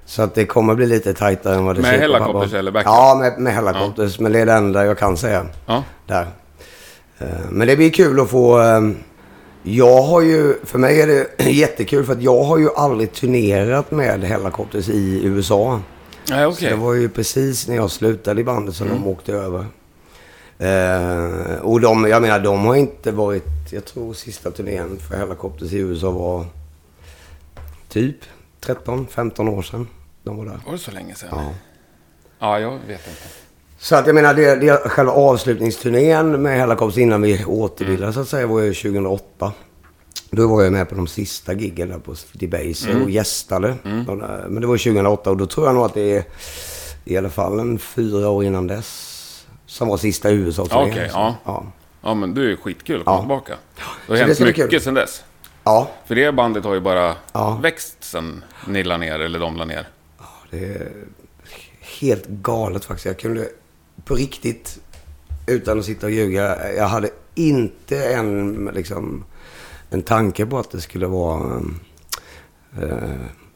Så 0.06 0.22
att 0.22 0.36
det 0.36 0.46
kommer 0.46 0.76
bli 0.76 0.86
lite 0.86 1.14
tajtare 1.14 1.56
än 1.56 1.66
vad 1.66 1.76
det 1.76 1.82
Med 1.82 1.90
ser 1.92 1.98
på 1.98 2.02
Hellacopters 2.02 2.44
papper. 2.44 2.58
eller 2.60 2.72
backup? 2.72 2.86
Ja, 2.88 3.16
med, 3.20 3.40
med 3.40 3.54
Hellacopters. 3.54 4.20
Men 4.20 4.32
det 4.32 4.40
är 4.40 4.46
det 4.46 4.54
enda 4.54 4.86
jag 4.86 4.98
kan 4.98 5.18
säga. 5.18 5.46
Ja. 5.66 5.84
Där. 6.08 6.28
Eh, 7.20 7.28
Men 7.50 7.68
det 7.68 7.76
blir 7.76 7.90
kul 7.90 8.20
att 8.20 8.30
få... 8.30 8.62
eh, 8.62 8.82
Jag 9.64 10.02
har 10.02 10.22
ju... 10.22 10.54
För 10.66 10.80
mig 10.80 11.02
är 11.02 11.08
det 11.08 11.44
jättekul 11.52 12.06
för 12.06 12.14
att 12.14 12.22
jag 12.22 12.44
har 12.44 12.58
ju 12.58 12.70
aldrig 12.76 13.14
turnerat 13.14 13.92
med 13.92 14.24
Hellacopters 14.24 14.90
i 14.90 15.22
USA. 15.26 15.80
Nej, 16.30 16.44
Så 16.46 16.50
okej. 16.52 16.70
det 16.70 16.76
var 16.76 16.94
ju 16.94 17.10
precis 17.10 17.68
när 17.68 17.76
jag 17.76 17.92
slutade 17.92 18.42
i 18.42 18.44
bandet 18.44 18.76
som 18.76 18.90
de 18.90 19.08
åkte 19.08 19.34
över. 19.34 19.66
Eh, 20.60 21.56
och 21.62 21.82
de, 21.82 22.06
jag 22.10 22.22
menar, 22.22 22.40
de 22.40 22.66
har 22.66 22.76
inte 22.76 23.12
varit... 23.12 23.46
Jag 23.70 23.86
tror 23.86 24.14
sista 24.14 24.52
turnén 24.52 24.98
för 25.10 25.18
Hellacopters 25.18 25.74
i 25.74 25.78
USA 25.78 26.12
var 26.12 26.46
typ 27.90 28.16
13-15 28.66 29.50
år 29.50 29.62
sedan. 29.62 29.88
De 30.24 30.38
var 30.38 30.46
där. 30.46 30.60
Var 30.66 30.72
det 30.74 30.78
så 30.80 30.92
länge 30.92 31.16
sedan? 31.16 31.30
Ja. 31.32 31.50
Ja, 32.40 32.60
jag 32.60 32.72
vet 32.72 33.08
inte. 33.08 33.22
Så 33.78 33.96
att 33.96 34.06
jag 34.08 34.16
menar, 34.16 34.34
det, 34.34 34.56
det 34.56 34.78
själva 34.90 35.12
avslutningsturnén 35.12 36.42
med 36.42 36.58
Hellacopters 36.60 36.98
innan 36.98 37.22
vi 37.22 37.46
återbildade 37.46 38.14
så 38.14 38.20
att 38.20 38.28
säga 38.28 38.48
var 38.48 38.60
ju 38.60 38.74
2008. 38.74 39.52
Då 40.32 40.48
var 40.48 40.64
jag 40.64 40.74
med 40.74 40.90
på 40.90 40.96
de 40.96 41.08
sista 41.08 41.54
giggen 41.54 41.90
där 41.90 42.00
på 42.00 42.16
Debaser 42.34 43.04
och 43.04 43.10
gästade. 43.10 43.76
De 43.84 44.20
där- 44.20 44.46
Men 44.50 44.62
det 44.62 44.68
var 44.68 44.78
2008 44.78 45.30
och 45.30 45.38
då 45.38 45.46
tror 45.46 45.66
jag 45.66 45.76
nog 45.76 45.86
att 45.86 45.94
det 45.94 46.18
är 46.18 46.24
i 47.06 47.18
alla 47.18 47.30
fall 47.30 47.60
en 47.60 47.80
fyra 47.80 48.30
år 48.30 48.44
innan 48.44 48.68
dess. 48.68 49.10
Som 49.74 49.88
var 49.88 49.98
sista 49.98 50.30
USA-turnén. 50.32 50.92
Okej, 50.92 51.10
Så, 51.10 51.16
ja. 51.18 51.36
ja. 51.46 51.64
Ja, 52.02 52.14
men 52.14 52.34
det 52.34 52.52
är 52.52 52.56
skitkul 52.56 53.00
att 53.00 53.06
komma 53.06 53.18
Ja. 53.18 53.22
tillbaka. 53.22 53.54
Det 53.76 53.82
har 54.08 54.16
det 54.18 54.26
hänt 54.26 54.38
bli 54.38 54.46
mycket 54.46 54.70
kul. 54.70 54.82
sedan 54.82 54.94
dess. 54.94 55.24
Ja, 55.64 55.90
För 56.06 56.16
det 56.16 56.32
bandet 56.32 56.64
har 56.64 56.74
ju 56.74 56.80
bara 56.80 57.16
Ja. 57.34 57.60
växt 57.64 57.98
sen 58.04 58.44
ni 58.68 58.84
la 58.84 58.98
ner, 58.98 59.20
eller 59.20 59.40
de 59.40 59.56
la 59.58 59.66
ner. 59.66 59.88
det 60.52 60.66
är 60.66 60.92
helt 62.02 62.28
galet 62.28 62.86
faktiskt. 62.86 63.06
Jag 63.06 63.20
kunde 63.20 63.48
på 64.06 64.16
riktigt, 64.16 64.80
utan 65.48 65.80
att 65.80 65.86
sitta 65.86 66.06
och 66.06 66.12
ljuga, 66.12 66.74
jag 66.74 66.88
hade 66.88 67.10
inte 67.36 68.06
en, 68.14 68.66
liksom, 68.74 69.24
en 69.90 70.02
tanke 70.02 70.46
på 70.46 70.60
att 70.60 70.72
det 70.72 70.82
skulle 70.82 71.08
vara... 71.08 71.62
Eh, 72.82 72.98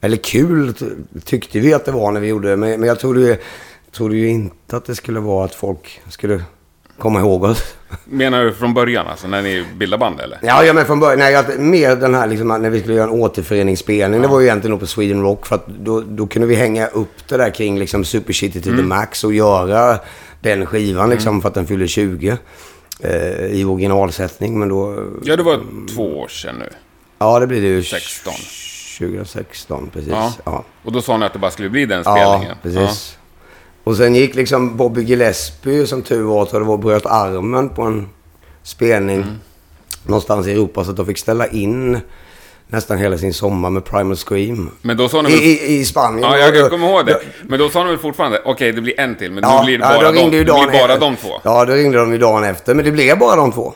eller 0.02 0.18
kul 0.18 0.74
ty- 0.74 0.96
tyckte 1.26 1.60
vi 1.60 1.74
att 1.74 1.86
det 1.86 1.92
var 1.92 2.12
när 2.12 2.20
vi 2.20 2.28
gjorde 2.28 2.50
det. 2.50 2.58
Men, 2.58 2.80
men 2.80 2.88
jag 2.90 3.00
trodde 3.00 3.20
ju, 3.22 3.38
trodde 3.98 4.16
ju 4.16 4.28
inte 4.30 4.78
att 4.78 4.86
det 4.86 4.96
skulle 4.96 5.20
vara 5.20 5.46
att 5.46 5.56
folk 5.56 6.02
skulle 6.10 6.42
komma 7.00 7.20
ihåg 7.20 7.44
oss. 7.44 7.64
Menar 8.06 8.44
du 8.44 8.54
från 8.54 8.74
början, 8.74 9.08
alltså 9.08 9.28
när 9.28 9.42
ni 9.42 9.66
bildade 9.78 10.00
band 10.00 10.20
eller? 10.20 10.40
Ja, 10.42 10.64
ja 10.64 10.74
men 10.74 10.86
från 10.86 11.00
början. 11.00 11.20
Nej, 11.20 11.34
jag, 11.34 11.60
mer 11.60 11.96
den 11.96 12.16
här 12.16 12.28
liksom, 12.28 12.48
när 12.48 12.70
vi 12.70 12.80
skulle 12.80 12.96
göra 12.96 13.04
en 13.10 13.20
återföreningsspelning. 13.22 14.22
Det 14.22 14.28
var 14.28 14.40
ju 14.40 14.46
egentligen 14.46 14.72
nog 14.72 14.80
på 14.80 14.88
Sweden 14.88 15.22
Rock. 15.22 15.46
För 15.46 15.56
att 15.56 15.68
då, 15.68 16.02
då 16.02 16.28
kunde 16.28 16.48
vi 16.48 16.56
hänga 16.56 16.88
upp 16.88 17.28
det 17.28 17.38
där 17.38 17.50
kring 17.50 17.80
liksom 17.80 18.06
Super 18.06 18.34
City 18.34 18.62
to 18.62 18.70
the 18.70 18.84
Max 18.84 19.24
och 19.24 19.34
göra 19.34 20.00
den 20.42 20.66
skivan 20.66 21.10
liksom 21.10 21.42
för 21.42 21.50
att 21.50 21.56
den 21.56 21.68
fyller 21.68 21.88
20. 21.88 22.38
Eh, 23.00 23.46
I 23.46 23.64
originalsättning. 23.64 24.60
Men 24.60 24.70
då... 24.70 25.04
Ja, 25.24 25.36
det 25.36 25.44
var 25.44 25.60
två 25.96 26.20
år 26.20 26.28
sedan 26.28 26.56
nu. 26.60 26.70
Ja, 27.20 27.40
det 27.40 27.48
blir 27.48 27.62
det 27.62 27.68
ju. 27.68 27.84
16. 27.84 28.34
2016, 29.00 29.90
precis. 29.94 30.10
Ja. 30.12 30.34
Ja, 30.46 30.64
Och 30.84 30.92
då 30.92 31.02
sa 31.02 31.18
ni 31.18 31.26
att 31.26 31.34
det 31.34 31.40
bara 31.40 31.52
skulle 31.52 31.70
bli 31.70 31.86
den 31.86 32.02
ja 32.06 32.16
spelningen. 32.16 32.58
precis. 32.64 33.17
Och 33.88 33.96
sen 33.98 34.16
gick 34.16 34.36
liksom 34.36 34.78
Bobby 34.78 35.04
Gillespie, 35.04 35.88
som 35.88 36.02
tur 36.02 36.24
var, 36.24 36.48
jag 36.52 36.62
det 36.62 36.66
var, 36.66 36.78
bröt 36.78 37.06
armen 37.06 37.70
på 37.70 37.82
en 37.82 38.10
spelning 38.64 39.16
Mm. 39.22 39.36
någonstans 40.06 40.48
i 40.48 40.52
Europa. 40.52 40.84
Så 40.84 40.92
att 40.92 40.98
de 40.98 41.06
fick 41.06 41.18
ställa 41.18 41.48
in 41.48 42.00
nästan 42.68 42.98
hela 42.98 43.18
sin 43.18 43.34
sommar 43.34 43.70
med 43.70 43.86
Primal 43.86 44.16
Scream. 44.18 44.70
Men 44.82 44.98
då 44.98 45.10
sa 45.10 45.22
ni 45.22 45.30
I, 45.30 45.34
väl... 45.34 45.44
i, 45.44 45.78
i 45.80 45.86
Spanien. 45.86 46.32
Ja, 46.32 46.38
jag, 46.38 46.70
kommer 46.70 46.88
ihåg 46.90 47.06
det. 47.06 47.20
Men 47.44 47.60
då 47.60 47.70
sa 47.70 47.84
ni 47.84 47.90
väl 47.90 47.98
fortfarande, 48.00 48.42
okej, 48.46 48.72
det 48.72 48.82
blir 48.82 49.00
en 49.00 49.16
till, 49.16 49.32
men 49.32 49.44
Ja, 49.44 49.60
nu 49.60 49.66
blir 49.66 49.78
det 49.78 49.84
ja, 49.84 49.90
bara, 50.02 50.12
då 50.12 50.12
de, 50.12 50.24
det 50.38 50.44
blir 50.44 50.88
bara 50.88 50.98
de 50.98 51.16
två. 51.16 51.30
Ja, 51.44 51.66
då 51.66 51.74
ringde 51.74 51.98
de 51.98 52.12
ju 52.12 52.18
dagen 52.18 52.44
efter. 52.44 52.74
Men 52.76 52.86
det 52.86 52.92
blev 52.92 53.20
bara 53.20 53.36
de 53.36 53.52
två. 53.52 53.74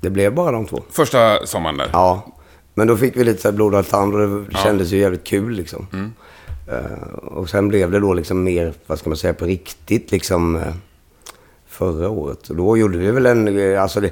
Det 0.00 0.10
blev 0.10 0.34
bara 0.34 0.50
de 0.52 0.66
två. 0.66 0.82
Första 0.90 1.46
sommaren 1.46 1.76
där. 1.76 1.88
Ja. 1.92 2.26
Men 2.74 2.86
då 2.86 2.96
fick 2.96 3.16
vi 3.16 3.24
lite 3.24 3.42
så 3.42 3.48
här 3.48 3.52
blodad 3.52 3.88
tand 3.88 4.14
och 4.14 4.20
det 4.20 4.26
Ja. 4.26 4.30
Mm. 4.38 4.50
kändes 4.64 4.90
ju 4.92 4.98
jävligt 4.98 5.24
kul 5.24 5.52
liksom. 5.52 5.86
Eh, 5.92 5.98
och 7.22 7.48
sen 7.48 7.68
blev 7.68 7.90
det 7.90 8.00
då 8.00 8.14
liksom 8.14 8.44
mer, 8.44 8.72
vad 8.86 8.98
ska 8.98 9.10
man 9.10 9.16
säga, 9.16 9.34
på 9.34 9.44
riktigt 9.44 10.12
liksom 10.12 10.56
eh, 10.56 10.74
förra 11.68 12.10
året. 12.10 12.50
Och 12.50 12.56
då 12.56 12.76
gjorde 12.76 12.98
vi 12.98 13.10
väl 13.10 13.26
en, 13.26 13.58
eh, 13.58 13.82
alltså 13.82 14.00
det, 14.00 14.10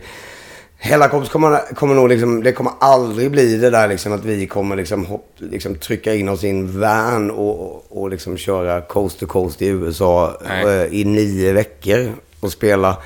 Hela 0.76 1.08
Kops 1.08 1.28
kommer, 1.28 1.74
kommer 1.74 1.94
nog 1.94 2.08
liksom, 2.08 2.42
det 2.42 2.52
kommer 2.52 2.72
aldrig 2.80 3.30
bli 3.30 3.56
det 3.56 3.70
där 3.70 3.88
liksom 3.88 4.12
att 4.12 4.24
vi 4.24 4.46
kommer 4.46 4.76
liksom, 4.76 5.06
hopp, 5.06 5.26
liksom 5.38 5.74
trycka 5.74 6.14
in 6.14 6.28
oss 6.28 6.44
i 6.44 6.48
en 6.48 6.80
van 6.80 7.30
och, 7.30 7.60
och, 7.60 8.02
och 8.02 8.10
liksom 8.10 8.36
köra 8.36 8.80
coast 8.80 9.20
to 9.20 9.26
coast 9.26 9.62
i 9.62 9.66
USA 9.66 10.40
Nej. 10.48 10.64
eh, 10.64 10.94
i 10.94 11.04
nio 11.04 11.52
veckor 11.52 12.12
och 12.40 12.52
spela. 12.52 12.96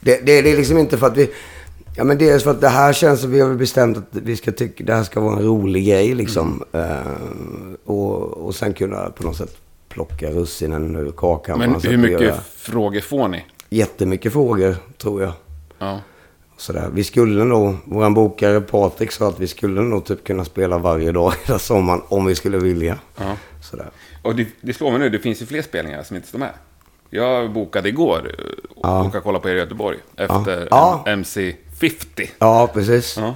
Det, 0.00 0.26
det, 0.26 0.42
det 0.42 0.52
är 0.52 0.56
liksom 0.56 0.78
inte 0.78 0.98
för 0.98 1.06
att 1.06 1.16
vi... 1.16 1.30
Ja 1.98 2.04
men 2.04 2.18
dels 2.18 2.44
för 2.44 2.50
att 2.50 2.60
det 2.60 2.68
här 2.68 2.92
känns 2.92 3.20
som 3.20 3.30
vi 3.30 3.40
har 3.40 3.54
bestämt 3.54 3.96
att 3.96 4.04
vi 4.10 4.36
ska 4.36 4.52
tycka 4.52 4.84
det 4.84 4.94
här 4.94 5.02
ska 5.02 5.20
vara 5.20 5.36
en 5.36 5.42
rolig 5.42 5.86
grej 5.86 6.14
liksom. 6.14 6.62
Mm. 6.72 6.90
Eh, 6.90 7.02
och, 7.84 8.22
och 8.22 8.54
sen 8.54 8.74
kunna 8.74 9.10
på 9.10 9.22
något 9.22 9.36
sätt 9.36 9.56
plocka 9.88 10.30
russinen 10.30 10.96
ur 10.96 11.10
kakan. 11.10 11.58
Men 11.58 11.80
hur 11.80 11.96
mycket 11.96 12.20
göra 12.20 12.40
frågor 12.56 13.00
får 13.00 13.28
ni? 13.28 13.44
Jättemycket 13.70 14.32
frågor 14.32 14.76
tror 14.98 15.22
jag. 15.22 15.32
Ja. 15.78 16.00
Sådär. 16.56 16.90
Vi 16.94 17.04
skulle 17.04 17.44
nog, 17.44 17.76
våran 17.84 18.14
bokare 18.14 18.60
Patrik 18.60 19.12
sa 19.12 19.28
att 19.28 19.40
vi 19.40 19.46
skulle 19.46 19.80
nog 19.80 20.04
typ 20.04 20.24
kunna 20.24 20.44
spela 20.44 20.78
varje 20.78 21.12
dag 21.12 21.32
hela 21.46 21.58
sommaren 21.58 22.00
om 22.08 22.26
vi 22.26 22.34
skulle 22.34 22.58
vilja. 22.58 22.98
Ja. 23.16 23.36
Sådär. 23.62 23.90
Och 24.22 24.36
det, 24.36 24.46
det 24.60 24.72
slår 24.72 24.90
mig 24.90 25.00
nu, 25.00 25.08
det 25.08 25.18
finns 25.18 25.42
ju 25.42 25.46
fler 25.46 25.62
spelningar 25.62 26.02
som 26.02 26.16
inte 26.16 26.28
står 26.28 26.38
med. 26.38 26.52
Jag 27.10 27.52
bokade 27.52 27.88
igår 27.88 28.34
och 28.76 28.80
Ja. 28.82 29.04
åka 29.06 29.18
och 29.18 29.24
kolla 29.24 29.38
på 29.38 29.48
er 29.48 29.54
i 29.54 29.58
Göteborg 29.58 29.98
efter 30.16 30.68
Ja. 30.70 31.02
MC50. 31.80 32.28
Ja, 32.38 32.66
precis. 32.74 33.16
Ja. 33.16 33.34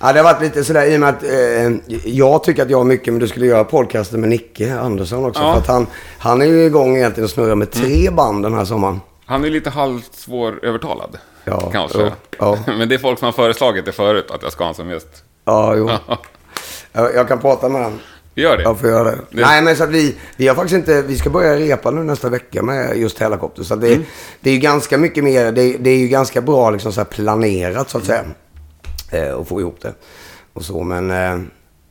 Ja, 0.00 0.12
det 0.12 0.18
har 0.18 0.24
varit 0.24 0.42
lite 0.42 0.64
sådär 0.64 0.86
i 0.86 0.96
och 0.96 1.00
med 1.00 1.08
att 1.08 1.22
eh, 1.22 1.96
jag 2.04 2.44
tycker 2.44 2.62
att 2.62 2.70
jag 2.70 2.78
har 2.78 2.84
mycket, 2.84 3.12
men 3.12 3.20
du 3.20 3.28
skulle 3.28 3.46
göra 3.46 3.64
podcasten 3.64 4.20
med 4.20 4.28
Nicke 4.28 4.78
Andersson 4.78 5.24
också. 5.24 5.42
Ja. 5.42 5.52
För 5.52 5.60
att 5.60 5.66
han, 5.66 5.86
han 6.18 6.42
är 6.42 6.46
ju 6.46 6.64
igång 6.64 6.96
egentligen 6.96 7.24
och 7.24 7.30
snurrar 7.30 7.54
med 7.54 7.70
tre 7.70 8.10
band 8.10 8.42
den 8.42 8.54
här 8.54 8.64
sommaren. 8.64 9.00
Han 9.24 9.44
är 9.44 9.50
lite 9.50 9.70
halvsvår 9.70 10.64
övertalad. 10.64 11.18
Ja, 11.44 11.70
kanske. 11.72 11.98
jo, 12.00 12.10
ja. 12.38 12.58
Men 12.66 12.88
det 12.88 12.94
är 12.94 12.98
folk 12.98 13.18
som 13.18 13.26
har 13.26 13.32
föreslagit 13.32 13.84
det 13.84 13.92
förut, 13.92 14.30
att 14.30 14.42
jag 14.42 14.52
ska 14.52 14.64
ha 14.64 14.66
honom 14.66 14.74
som 14.74 14.90
gäst. 14.90 15.24
Ja, 15.44 15.74
jo. 15.76 15.90
Jag, 16.92 17.14
jag 17.14 17.28
kan 17.28 17.38
prata 17.38 17.68
med 17.68 17.82
honom. 17.82 17.98
Gör 18.34 18.56
det. 18.56 18.62
Jag 18.62 18.80
får 18.80 18.88
göra 18.88 19.04
det. 19.10 19.18
Det- 19.30 19.42
Nej, 19.42 19.62
men 19.62 19.76
så 19.76 19.84
att 19.84 19.90
vi, 19.90 20.16
vi 20.36 20.48
har 20.48 20.54
faktiskt 20.54 20.74
inte, 20.74 21.02
vi 21.02 21.18
ska 21.18 21.30
börja 21.30 21.56
repa 21.56 21.90
nu 21.90 22.02
nästa 22.02 22.28
vecka 22.28 22.62
med 22.62 22.96
just 22.98 23.18
Hellacopter. 23.18 23.62
Så 23.62 23.76
det, 23.76 23.88
Mm. 23.94 24.04
det 24.40 24.50
är 24.50 24.54
ju 24.54 24.60
ganska 24.60 24.98
mycket 24.98 25.24
mer, 25.24 25.52
det, 25.52 25.76
det 25.78 25.90
är 25.90 25.98
ju 25.98 26.08
ganska 26.08 26.40
bra 26.40 26.70
liksom 26.70 26.92
så 26.92 27.04
planerat 27.04 27.90
så 27.90 27.98
att 27.98 28.04
säga. 28.04 28.24
Eh, 29.12 29.30
och 29.32 29.48
få 29.48 29.60
ihop 29.60 29.80
det. 29.80 29.92
Och 30.52 30.64
så, 30.64 30.82
men, 30.82 31.10
eh, 31.10 31.38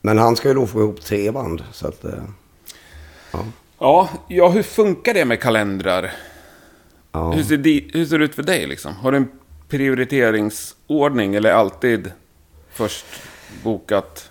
men 0.02 0.18
han 0.18 0.36
ska 0.36 0.48
ju 0.48 0.54
då 0.54 0.68
få 0.68 0.80
ihop 0.80 1.02
tre 1.02 1.32
band. 1.32 1.64
Så 1.72 1.88
att, 1.88 2.04
eh, 2.06 2.12
Ja, 3.80 4.10
ja, 4.28 4.50
hur 4.50 4.64
funkar 4.64 5.14
det 5.14 5.26
med 5.26 5.42
kalendrar? 5.42 6.12
ja. 7.12 7.32
Hur, 7.32 7.44
ser 7.44 7.58
di, 7.58 7.90
hur 7.94 8.06
ser 8.06 8.20
det 8.20 8.26
ut 8.26 8.36
för 8.36 8.44
dig 8.44 8.68
liksom? 8.68 8.94
Har 8.96 9.12
du 9.12 9.18
en 9.18 9.28
prioriteringsordning 9.70 11.36
eller 11.36 11.52
alltid 11.52 12.12
först 12.74 13.06
bokat? 13.64 14.29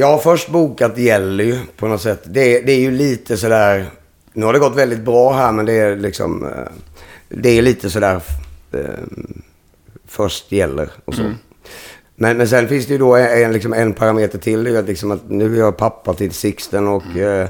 Jag 0.00 0.06
har 0.06 0.18
först 0.18 0.48
bokat 0.48 0.98
gäller 0.98 1.44
ju 1.44 1.58
på 1.76 1.88
något 1.88 2.00
sätt. 2.02 2.20
Det, 2.24 2.60
det 2.60 2.72
är 2.72 2.80
ju 2.80 2.90
lite 2.90 3.36
sådär... 3.36 3.86
Nu 4.32 4.46
har 4.46 4.52
det 4.52 4.58
gått 4.58 4.76
väldigt 4.76 5.00
bra 5.00 5.32
här 5.32 5.52
men 5.52 5.66
det 5.66 5.72
är 5.72 5.96
liksom... 5.96 6.44
eh, 6.46 6.50
Det 7.28 7.58
är 7.58 7.62
lite 7.62 7.90
sådär... 7.90 8.20
eh, 8.72 8.80
Först 10.08 10.52
gäller 10.52 10.90
och 11.04 11.14
så. 11.14 11.22
Men, 12.14 12.36
men 12.36 12.48
sen 12.48 12.68
finns 12.68 12.86
det 12.86 12.92
ju 12.92 12.98
då 12.98 13.16
en, 13.16 13.52
liksom 13.52 13.72
en 13.72 13.92
parameter 13.92 14.38
till. 14.38 14.64
Det 14.64 14.70
är 14.70 14.78
att, 14.78 14.86
liksom 14.88 15.10
att 15.10 15.30
nu 15.30 15.54
är 15.54 15.58
jag 15.58 15.76
pappa 15.76 16.14
till 16.14 16.30
Sixten 16.32 16.88
och 16.88 17.16
eh, 17.16 17.48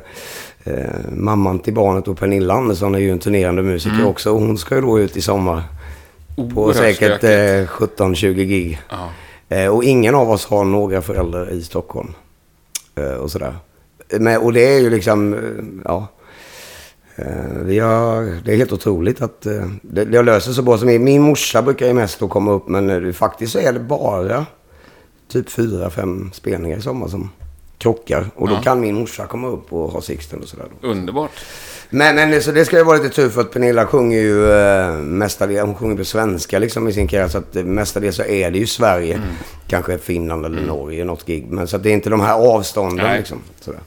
eh, 0.65 0.75
mamman 1.17 1.59
till 1.59 1.75
barnet 1.75 2.09
och 2.09 2.19
Pernilla 2.19 2.55
Andersson 2.55 2.95
är 2.95 2.99
ju 2.99 3.11
en 3.11 3.19
turnerande 3.19 3.63
musiker 3.63 4.07
också. 4.07 4.33
Och 4.33 4.41
hon 4.41 4.59
ska 4.59 4.75
ju 4.75 4.81
då 4.81 5.01
ut 5.01 5.17
i 5.17 5.21
sommar. 5.21 5.63
På 6.37 6.43
Oerhört 6.43 6.77
säkert 6.77 7.19
stökigt. 7.19 7.71
eh, 7.71 8.05
17-20 8.05 8.33
gig. 8.33 8.81
Ja. 8.91 9.09
Eh, 9.57 9.67
och 9.69 9.85
ingen 9.85 10.15
av 10.15 10.31
oss 10.31 10.47
har 10.47 10.65
några 10.65 11.03
föräldrar 11.03 11.51
i 11.51 11.63
Stockholm. 11.63 12.13
Eh, 13.01 13.15
och 13.15 13.31
sådär. 13.31 13.57
Men, 14.19 14.41
och 14.41 14.53
det 14.53 14.75
är 14.75 14.79
ju 14.81 14.91
liksom, 14.91 15.35
eh, 15.35 15.41
ja. 15.85 16.07
Eh, 17.17 17.59
vi 17.63 17.79
har, 17.79 18.39
det 18.45 18.53
är 18.53 18.57
helt 18.57 18.73
otroligt 18.73 19.23
att 19.23 19.41
det, 19.83 20.05
det 20.05 20.23
löser 20.23 20.53
så 20.53 20.63
bra. 20.63 20.79
Som 20.79 20.87
min, 20.89 21.05
min 21.05 21.23
morsa 21.23 21.63
brukar 21.63 21.87
ju 21.87 21.93
mest 21.93 22.19
då 22.21 22.29
komma 22.29 22.51
upp, 22.53 22.69
men 22.69 23.15
faktiskt 23.15 23.53
så 23.53 23.59
är 23.59 23.73
det 23.73 23.81
bara 23.81 24.47
typ 25.29 25.51
fyra, 25.51 25.91
fem 25.91 26.31
spelningar 26.33 26.79
i 26.79 26.83
sommar 26.83 27.09
som 27.09 27.31
krockar. 27.79 28.31
Och 28.35 28.49
då 28.49 28.55
Ja. 28.55 28.63
kan 28.63 28.81
min 28.81 28.95
morsa 28.95 29.27
komma 29.27 29.49
upp 29.49 29.73
och 29.73 29.91
ha 29.91 30.01
Sixten 30.01 30.43
och 30.43 30.49
sådär. 30.49 30.67
Underbart. 30.83 31.31
Men, 31.91 32.15
men 32.17 32.43
så 32.43 32.53
det 32.53 32.65
ska 32.65 32.77
ju 32.77 32.85
vara 32.85 32.97
lite 32.97 33.09
tur 33.15 33.29
för 33.29 33.41
att 33.41 33.53
Pernilla 33.53 33.87
sjunger 33.87 34.19
ju 34.21 34.53
eh, 34.53 34.93
mestadels, 34.97 35.61
hon 35.67 35.75
sjunger 35.75 35.97
på 35.97 36.05
svenska 36.05 36.59
liksom 36.59 36.89
i 36.89 36.93
sin 36.93 37.09
karriär. 37.09 37.29
Så 37.29 37.39
att 37.39 37.55
mestadels 37.55 38.17
så 38.17 38.25
är 38.25 38.51
det 38.51 38.59
ju 38.59 38.67
Sverige. 38.67 39.15
Mm. 39.15 39.29
Kanske 39.69 39.99
Finland 39.99 40.47
eller 40.47 40.63
Norge, 40.63 41.05
något 41.05 41.27
gig. 41.27 41.47
Men 41.51 41.69
så 41.69 41.77
att 41.77 41.83
det 41.83 41.91
är 41.91 41.93
inte 41.95 42.11
de 42.11 42.21
här 42.21 42.35
avstånden 42.55 43.07
Nej. 43.07 43.19
liksom. 43.19 43.39
Sådär. 43.61 43.81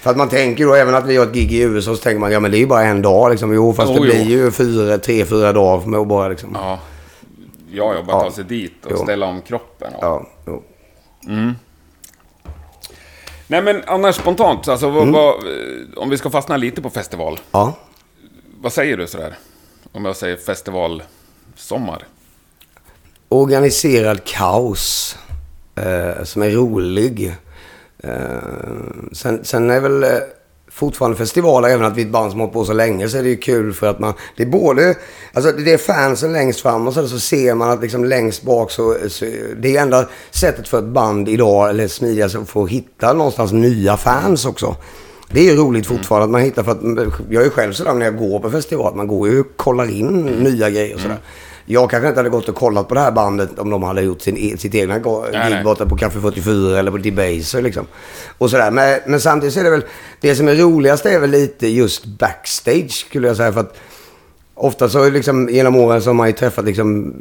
För 0.00 0.10
att 0.10 0.16
man 0.16 0.28
tänker 0.28 0.66
då, 0.66 0.74
även 0.74 0.94
att 0.94 1.06
vi 1.06 1.16
har 1.16 1.26
ett 1.26 1.32
gig 1.32 1.52
i 1.52 1.60
USA, 1.60 1.90
så 1.96 2.02
tänker 2.02 2.20
man 2.20 2.32
ja 2.32 2.40
men 2.40 2.50
det 2.50 2.56
är 2.56 2.60
ju 2.60 2.66
bara 2.66 2.82
en 2.84 3.02
dag 3.02 3.30
liksom. 3.30 3.54
Jo, 3.54 3.72
fast 3.72 3.88
Jo, 3.88 3.94
det 3.94 4.00
blir 4.00 4.22
ju 4.24 4.50
fyra, 4.50 4.98
tre, 4.98 5.24
fyra 5.24 5.52
dagar 5.52 5.86
med 5.86 6.00
att 6.00 6.08
bara 6.08 6.28
liksom. 6.28 6.50
Ja. 6.54 6.78
Ja, 7.72 7.94
jag 7.94 8.06
bara 8.06 8.16
Ja. 8.16 8.22
ta 8.22 8.30
sig 8.30 8.44
dit 8.44 8.72
och 8.84 8.90
Jo. 8.94 8.96
ställa 8.96 9.26
om 9.26 9.40
kroppen. 9.40 9.92
Och... 9.94 10.02
Ja, 10.04 10.26
jo. 10.46 10.62
Nej, 13.50 13.62
men 13.62 13.82
annars 13.86 14.16
spontant, 14.16 14.68
alltså, 14.68 14.86
Mm. 14.88 15.12
vad, 15.12 15.34
vad, 15.34 15.34
eh, 15.46 15.78
om 15.96 16.10
vi 16.10 16.18
ska 16.18 16.30
fastna 16.30 16.56
lite 16.56 16.82
på 16.82 16.90
festival. 16.90 17.40
ja. 17.50 17.78
Vad 18.60 18.72
säger 18.72 18.96
du 18.96 19.06
sådär? 19.06 19.34
Om 19.92 20.04
jag 20.04 20.16
säger 20.16 20.36
festivalsommar? 20.36 22.06
organiserad 23.28 24.24
kaos 24.24 25.16
eh, 25.74 26.24
som 26.24 26.42
är 26.42 26.50
rolig. 26.50 27.34
Eh, 27.98 28.10
sen, 29.12 29.44
sen 29.44 29.70
är 29.70 29.80
väl 29.80 30.02
eh, 30.02 30.08
fortfarande 30.70 31.16
festivaler, 31.16 31.68
även 31.68 31.86
att 31.86 31.96
vi 31.96 32.02
är 32.02 32.06
ett 32.06 32.12
band 32.12 32.30
som 32.30 32.40
hållit 32.40 32.52
på 32.52 32.64
så 32.64 32.72
länge, 32.72 33.08
så 33.08 33.18
är 33.18 33.22
det 33.22 33.28
ju 33.28 33.36
kul 33.36 33.72
för 33.72 33.86
att 33.86 33.98
man... 33.98 34.12
Det 34.36 34.42
är 34.42 34.46
både... 34.46 34.94
Alltså 35.32 35.52
det 35.52 35.72
är 35.72 35.78
fansen 35.78 36.32
längst 36.32 36.60
fram 36.60 36.86
och 36.86 36.94
så, 36.94 37.08
så 37.08 37.18
ser 37.18 37.54
man 37.54 37.70
att 37.70 37.82
liksom 37.82 38.04
längst 38.04 38.42
bak 38.42 38.70
så, 38.70 38.96
så... 39.08 39.24
Det 39.56 39.76
är 39.76 39.82
enda 39.82 40.08
sättet 40.30 40.68
för 40.68 40.78
ett 40.78 40.84
band 40.84 41.28
idag, 41.28 41.70
eller 41.70 41.88
smidigast, 41.88 42.36
att 42.36 42.48
få 42.48 42.66
hitta 42.66 43.12
någonstans 43.12 43.52
nya 43.52 43.96
fans 43.96 44.46
också. 44.46 44.76
Det 45.30 45.40
är 45.40 45.44
ju 45.44 45.56
roligt 45.56 45.86
fortfarande 45.86 46.24
att 46.24 46.30
man 46.30 46.40
hittar, 46.40 46.62
för 46.62 46.72
att 46.72 46.80
jag 47.30 47.40
är 47.40 47.44
ju 47.44 47.50
själv 47.50 47.72
sådär 47.72 47.94
när 47.94 48.06
jag 48.06 48.16
går 48.16 48.40
på 48.40 48.50
festival, 48.50 48.94
man 48.94 49.06
går 49.06 49.28
ju 49.28 49.40
och 49.40 49.46
kollar 49.56 49.90
in 49.90 50.22
nya 50.22 50.70
grejer 50.70 50.94
och 50.94 51.00
sådär. 51.00 51.18
Jag 51.70 51.90
kanske 51.90 52.08
inte 52.08 52.18
hade 52.18 52.30
gått 52.30 52.48
och 52.48 52.54
kollat 52.54 52.88
på 52.88 52.94
det 52.94 53.00
här 53.00 53.12
bandet 53.12 53.58
om 53.58 53.70
de 53.70 53.82
hade 53.82 54.02
gjort 54.02 54.22
sin, 54.22 54.36
e- 54.36 54.56
sitt 54.58 54.74
egna 54.74 54.98
gig 54.98 55.64
borta 55.64 55.86
på 55.86 55.96
Café 55.96 56.20
44 56.20 56.78
eller 56.78 56.90
på 56.90 56.98
Debaser 56.98 57.62
liksom. 57.62 57.86
Och 58.38 58.50
sådär. 58.50 58.70
Men, 58.70 59.00
men 59.06 59.20
samtidigt 59.20 59.54
så 59.54 59.60
är 59.60 59.64
det 59.64 59.70
väl, 59.70 59.84
det 60.20 60.34
som 60.34 60.48
är 60.48 60.54
roligast 60.54 61.06
är 61.06 61.18
väl 61.18 61.30
lite 61.30 61.68
just 61.68 62.04
backstage 62.06 62.92
skulle 62.92 63.28
jag 63.28 63.36
säga. 63.36 63.52
För 63.52 63.60
att 63.60 63.76
ofta 64.54 64.88
så 64.88 65.10
liksom 65.10 65.48
genom 65.48 65.76
åren 65.76 66.02
så 66.02 66.08
har 66.08 66.14
man 66.14 66.26
ju 66.26 66.32
träffat 66.32 66.64
liksom 66.64 67.14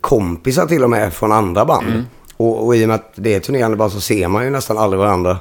kompisar 0.00 0.66
till 0.66 0.84
och 0.84 0.90
med 0.90 1.12
från 1.12 1.32
andra 1.32 1.64
band. 1.64 1.86
Mm. 1.88 2.02
Och, 2.36 2.66
och 2.66 2.76
i 2.76 2.84
och 2.84 2.88
med 2.88 2.94
att 2.94 3.12
det 3.14 3.34
är 3.34 3.40
turnerande 3.40 3.76
band 3.76 3.92
så 3.92 4.00
ser 4.00 4.28
man 4.28 4.44
ju 4.44 4.50
nästan 4.50 4.78
aldrig 4.78 4.98
varandra. 4.98 5.38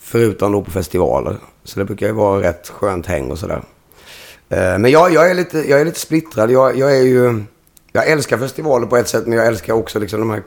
Förutom 0.00 0.52
då 0.52 0.62
på 0.62 0.70
festivaler. 0.70 1.36
Så 1.64 1.78
det 1.78 1.84
brukar 1.84 2.06
ju 2.06 2.12
vara 2.12 2.42
rätt 2.42 2.68
skönt 2.68 3.06
häng 3.06 3.30
och 3.30 3.38
sådär. 3.38 3.62
Eh, 4.48 4.78
Men 4.78 4.90
jag, 4.90 5.12
jag, 5.12 5.30
är 5.30 5.34
lite, 5.34 5.70
jag 5.70 5.80
är 5.80 5.84
lite 5.84 6.00
splittrad. 6.00 6.50
Jag, 6.50 6.78
jag 6.78 6.96
är 6.96 7.02
ju... 7.02 7.42
Jag 7.92 8.08
älskar 8.08 8.38
festivaler 8.38 8.86
på 8.86 8.96
ett 8.96 9.08
sätt, 9.08 9.26
men 9.26 9.38
jag 9.38 9.46
älskar 9.46 9.72
också 9.72 9.98
liksom 9.98 10.20
de 10.20 10.30
här 10.30 10.42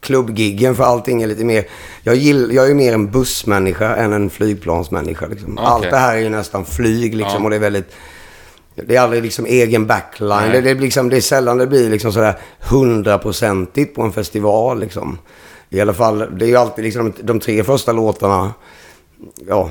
klubbgiggen. 0.00 0.76
För 0.76 0.84
allting 0.84 1.22
är 1.22 1.26
lite 1.26 1.44
mer... 1.44 1.64
Jag, 2.02 2.14
gill, 2.14 2.50
jag 2.52 2.70
är 2.70 2.74
mer 2.74 2.92
en 2.92 3.10
bussmänniska 3.10 3.96
än 3.96 4.12
en 4.12 4.30
flygplansmänniska. 4.30 5.26
Liksom. 5.26 5.52
Okej. 5.52 5.66
Allt 5.66 5.90
det 5.90 5.96
här 5.96 6.16
är 6.16 6.20
ju 6.20 6.28
nästan 6.28 6.64
flyg 6.64 7.14
liksom. 7.14 7.36
Ja. 7.38 7.44
Och 7.44 7.50
det 7.50 7.56
är 7.56 7.60
väldigt... 7.60 7.92
Det 8.74 8.96
är 8.96 9.00
aldrig 9.00 9.22
liksom 9.22 9.46
egen 9.46 9.86
backline. 9.86 10.50
Det, 10.52 10.60
det, 10.60 10.74
blir 10.74 10.86
liksom, 10.86 11.08
det 11.08 11.16
är 11.16 11.20
sällan 11.20 11.58
det 11.58 11.66
blir 11.66 11.90
liksom 11.90 12.12
sådär 12.12 12.38
hundraprocentigt 12.60 13.94
på 13.94 14.02
en 14.02 14.12
festival 14.12 14.80
liksom. 14.80 15.18
I 15.68 15.80
alla 15.80 15.94
fall, 15.94 16.38
det 16.38 16.44
är 16.44 16.48
ju 16.48 16.56
alltid 16.56 16.84
liksom 16.84 17.12
de 17.20 17.40
tre 17.40 17.64
första 17.64 17.92
låtarna. 17.92 18.54
Ja. 19.48 19.70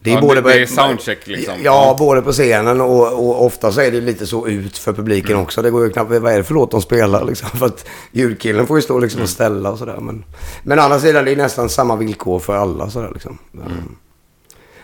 Det 0.00 0.10
är 0.10 0.14
Ja, 0.14 0.20
både 0.20 0.40
det- 0.40 0.48
det 0.48 0.62
är 0.62 0.66
soundcheck, 0.66 1.26
liksom. 1.26 1.54
Ja, 1.64 1.96
både 1.98 2.22
på 2.22 2.32
scenen 2.32 2.80
och, 2.80 3.12
och 3.12 3.44
ofta 3.46 3.72
så 3.72 3.80
är 3.80 3.90
det 3.90 4.00
lite 4.00 4.26
så 4.26 4.48
ut 4.48 4.78
för 4.78 4.92
publiken 4.92 5.30
Mm. 5.30 5.42
också. 5.42 5.62
Det 5.62 5.70
går 5.70 5.84
ju 5.84 5.90
knappt, 5.90 6.10
vad 6.10 6.32
är 6.32 6.36
det 6.36 6.44
för 6.44 6.54
låt 6.54 6.70
de 6.70 6.82
spelar 6.82 7.24
liksom? 7.24 7.48
För 7.58 7.66
att 7.66 7.84
ljudkillen 8.12 8.66
får 8.66 8.78
ju 8.78 8.82
stå 8.82 8.98
liksom 8.98 9.18
Mm. 9.18 9.24
och 9.24 9.30
ställa 9.30 9.70
och 9.70 9.78
sådär. 9.78 9.96
Men, 10.00 10.24
men 10.62 10.78
å 10.78 10.82
andra 10.82 11.00
sidan, 11.00 11.24
det 11.24 11.32
är 11.32 11.36
nästan 11.36 11.68
samma 11.68 11.96
villkor 11.96 12.38
för 12.38 12.56
alla 12.56 12.90
sådär 12.90 13.10
liksom. 13.12 13.38
Mm. 13.54 13.72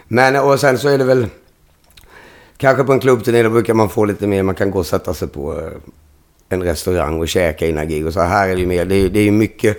Men 0.09 0.37
och 0.37 0.61
sen 0.61 0.79
så 0.79 0.89
är 0.89 0.99
det 0.99 1.05
väl... 1.05 1.27
Kanske 2.57 2.85
på 2.85 2.93
en 2.93 3.01
klubbturné 3.01 3.43
då 3.43 3.51
brukar 3.51 3.75
man 3.75 3.89
få 3.89 4.05
lite 4.05 4.27
mer, 4.27 4.43
man 4.43 4.55
kan 4.55 4.71
gå 4.71 4.79
och 4.79 4.87
sätta 4.87 5.15
sig 5.15 5.29
på 5.29 5.53
eh, 5.61 5.69
en 6.49 6.63
restaurang 6.63 7.21
och 7.21 7.29
käka 7.29 7.67
innan 7.67 7.89
gig. 7.89 8.07
Och 8.07 8.13
så 8.13 8.21
här 8.21 8.49
är 8.49 8.55
det 8.55 8.61
ju 8.61 8.67
mer, 8.67 8.85
det 8.85 8.95
är 9.19 9.25
ju 9.25 9.31
mycket... 9.31 9.79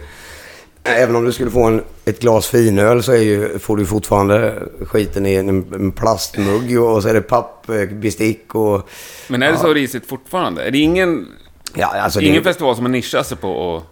Även 0.88 1.16
om 1.16 1.26
du 1.26 1.32
skulle 1.32 1.52
få 1.52 1.64
en, 1.64 1.82
ett 2.06 2.20
glas 2.20 2.48
finöl 2.48 3.04
så 3.04 3.12
är 3.12 3.22
ju, 3.22 3.60
får 3.60 3.78
du 3.78 3.86
fortfarande 3.86 4.64
skiten 4.82 5.26
i 5.26 5.34
en, 5.34 5.50
en 5.50 5.92
plastmugg 5.92 6.80
och 6.80 7.04
så 7.04 7.10
är 7.10 7.14
det 7.14 7.22
pappbestick 7.22 8.56
och... 8.56 8.90
Men 9.28 9.44
är 9.44 9.52
det 9.52 9.58
så 9.58 9.74
risigt 9.74 10.06
fortfarande? 10.06 10.64
Är 10.64 10.72
det 10.72 10.78
ingen, 10.78 11.28
Ja, 11.76 11.88
alltså 11.88 12.20
det, 12.20 12.26
ingen 12.26 12.44
festival 12.44 12.76
som 12.76 12.86
har 12.86 12.92
nischat 12.92 13.28
sig 13.28 13.38
på 13.38 13.50
och... 13.52 13.84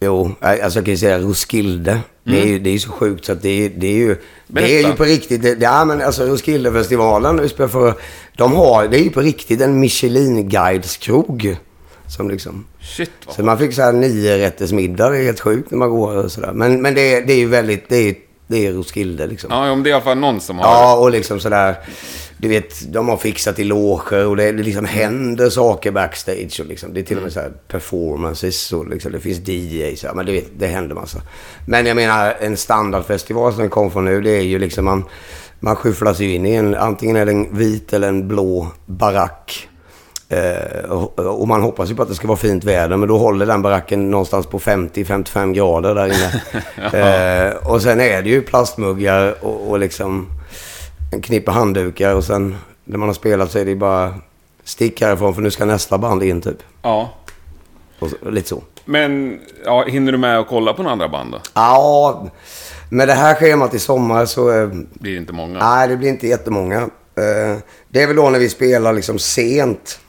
Jo, 0.00 0.34
alltså 0.40 0.78
jag 0.78 0.84
kan 0.84 0.94
ju 0.94 0.98
säga 0.98 1.18
Roskilde. 1.18 2.00
Det, 2.24 2.42
är 2.42 2.46
ju, 2.46 2.58
det 2.58 2.70
är 2.70 2.78
så 2.78 2.90
sjukt 2.90 3.24
så 3.24 3.32
att 3.32 3.42
det 3.42 3.64
är, 3.64 3.68
det 3.76 3.86
är 3.86 3.96
ju... 3.96 4.16
Det 4.46 4.62
är 4.62 4.76
ju 4.76 4.82
Berätta. 4.82 4.96
på 4.96 5.04
riktigt. 5.04 5.42
Det, 5.42 5.54
det, 5.54 5.64
ja, 5.64 5.84
men 5.84 6.02
alltså 6.02 6.26
Roskildefestivalen, 6.26 7.48
för, 7.48 7.94
de 8.36 8.52
har, 8.52 8.88
det 8.88 8.98
är 8.98 9.02
ju 9.02 9.10
på 9.10 9.20
riktigt 9.20 9.60
en 9.60 9.84
Michelin-guideskrog. 9.84 11.56
Som 12.08 12.30
liksom... 12.30 12.64
Shit, 12.80 13.10
vad 13.26 13.34
Så 13.34 13.42
man 13.42 13.58
fick 13.58 13.74
så 13.74 13.82
här 13.82 13.92
nio 13.92 14.38
rätters 14.38 14.72
middag. 14.72 15.10
Det 15.10 15.18
är 15.18 15.22
helt 15.24 15.40
sjukt 15.40 15.70
när 15.70 15.78
man 15.78 15.90
går 15.90 16.16
och 16.24 16.32
sådär. 16.32 16.52
Men, 16.52 16.82
men 16.82 16.94
det, 16.94 17.14
är- 17.14 17.26
det 17.26 17.32
är 17.32 17.36
ju 17.38 17.46
väldigt... 17.48 17.88
Det 17.88 17.96
är, 17.96 18.14
det 18.46 18.66
är 18.66 18.72
Roskilde 18.72 19.26
liksom. 19.26 19.50
Ja, 19.52 19.70
om 19.70 19.82
det 19.82 19.88
är 19.88 19.90
i 19.90 19.94
alla 19.94 20.04
fall 20.04 20.18
någon 20.18 20.40
som 20.40 20.58
har... 20.58 20.64
Ja, 20.66 20.96
och 20.96 21.10
liksom 21.10 21.40
sådär. 21.40 21.76
Du 22.38 22.48
vet, 22.48 22.92
de 22.92 23.08
har 23.08 23.16
fixat 23.16 23.58
i 23.58 23.64
loger 23.64 24.26
och 24.26 24.36
det, 24.36 24.52
det 24.52 24.62
liksom 24.62 24.84
händer 24.84 25.50
saker 25.50 25.90
backstage. 25.92 26.60
Och 26.60 26.66
liksom, 26.66 26.94
det 26.94 27.00
är 27.00 27.04
till 27.04 27.16
och 27.16 27.22
med 27.22 27.32
så 27.32 27.40
här 27.40 27.52
performances 27.68 28.72
och 28.72 28.88
liksom, 28.88 29.12
det 29.12 29.20
finns 29.20 29.48
DJs. 29.48 30.04
Men 30.14 30.26
du 30.26 30.32
vet, 30.32 30.46
det 30.58 30.66
händer 30.66 30.94
massa. 30.94 31.18
Men 31.66 31.86
jag 31.86 31.96
menar, 31.96 32.36
en 32.40 32.56
standardfestival 32.56 33.52
som 33.52 33.60
den 33.60 33.70
kom 33.70 33.90
från 33.90 34.04
nu, 34.04 34.20
det 34.20 34.30
är 34.30 34.42
ju 34.42 34.58
liksom 34.58 34.84
man, 34.84 35.04
man 35.60 35.76
skyfflas 35.76 36.20
ju 36.20 36.34
in 36.34 36.46
i 36.46 36.54
en, 36.54 36.74
antingen 36.74 37.16
är 37.16 37.26
det 37.26 37.32
en 37.32 37.56
vit 37.58 37.92
eller 37.92 38.08
en 38.08 38.28
blå 38.28 38.68
barack. 38.86 39.68
Eh, 40.34 40.90
och, 41.26 41.48
man 41.48 41.62
hoppas 41.62 41.90
ju 41.90 41.94
på 41.94 42.02
att 42.02 42.08
det 42.08 42.14
ska 42.14 42.28
vara 42.28 42.38
fint 42.38 42.64
väder, 42.64 42.96
men 42.96 43.08
då 43.08 43.18
håller 43.18 43.46
den 43.46 43.62
baracken 43.62 44.10
någonstans 44.10 44.46
på 44.46 44.58
50-55 44.58 45.52
grader 45.54 45.94
där 45.94 46.06
inne. 46.06 46.42
eh, 47.48 47.56
och 47.70 47.82
sen 47.82 48.00
är 48.00 48.22
det 48.22 48.28
ju 48.30 48.42
plastmuggar 48.42 49.34
och, 49.44 49.70
och 49.70 49.78
liksom 49.78 50.26
en 51.12 51.20
knippe 51.22 51.50
handdukar 51.50 52.14
och 52.14 52.24
sen 52.24 52.56
när 52.84 52.98
man 52.98 53.08
har 53.08 53.14
spelat 53.14 53.50
så 53.50 53.58
är 53.58 53.64
det 53.64 53.74
bara 53.76 54.14
stick 54.64 55.00
härifrån 55.00 55.34
för 55.34 55.42
nu 55.42 55.50
ska 55.50 55.64
nästa 55.64 55.98
band 55.98 56.22
in 56.22 56.40
typ. 56.40 56.58
Ja. 56.82 57.10
Och 57.98 58.10
så, 58.10 58.30
lite 58.30 58.48
så. 58.48 58.62
Men 58.84 59.40
ja, 59.64 59.84
hinner 59.88 60.12
du 60.12 60.18
med 60.18 60.38
att 60.38 60.48
kolla 60.48 60.72
på 60.72 60.82
några 60.82 60.92
andra 60.92 61.08
band 61.08 61.32
då? 61.32 61.38
Ja, 61.54 62.26
med 62.90 63.08
det 63.08 63.14
här 63.14 63.34
schemat 63.34 63.74
i 63.74 63.78
sommar 63.78 64.26
så... 64.26 64.52
eh, 64.62 64.68
Blir 64.92 65.12
det 65.12 65.18
inte 65.18 65.32
många? 65.32 65.58
Nej, 65.58 65.88
det 65.88 65.96
blir 65.96 66.08
inte 66.08 66.26
jättemånga. 66.28 66.88
Det 67.88 68.02
är 68.02 68.06
väl 68.06 68.16
då 68.16 68.30
när 68.30 68.38
vi 68.38 68.48
spelar 68.48 68.92
liksom 68.92 69.18
sent, 69.18 70.00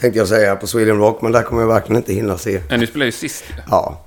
tänkte 0.00 0.18
jag 0.18 0.28
säga, 0.28 0.56
på 0.56 0.66
Sweden 0.66 0.98
Rock. 0.98 1.22
Men 1.22 1.32
där 1.32 1.42
kommer 1.42 1.62
jag 1.62 1.68
verkligen 1.68 1.96
inte 1.96 2.12
hinna 2.12 2.38
se. 2.38 2.60
Nej, 2.68 2.78
ni 2.78 2.86
spelade 2.86 3.06
ju 3.06 3.12
sist 3.12 3.44
ju. 3.48 3.54
Ja, 3.70 4.04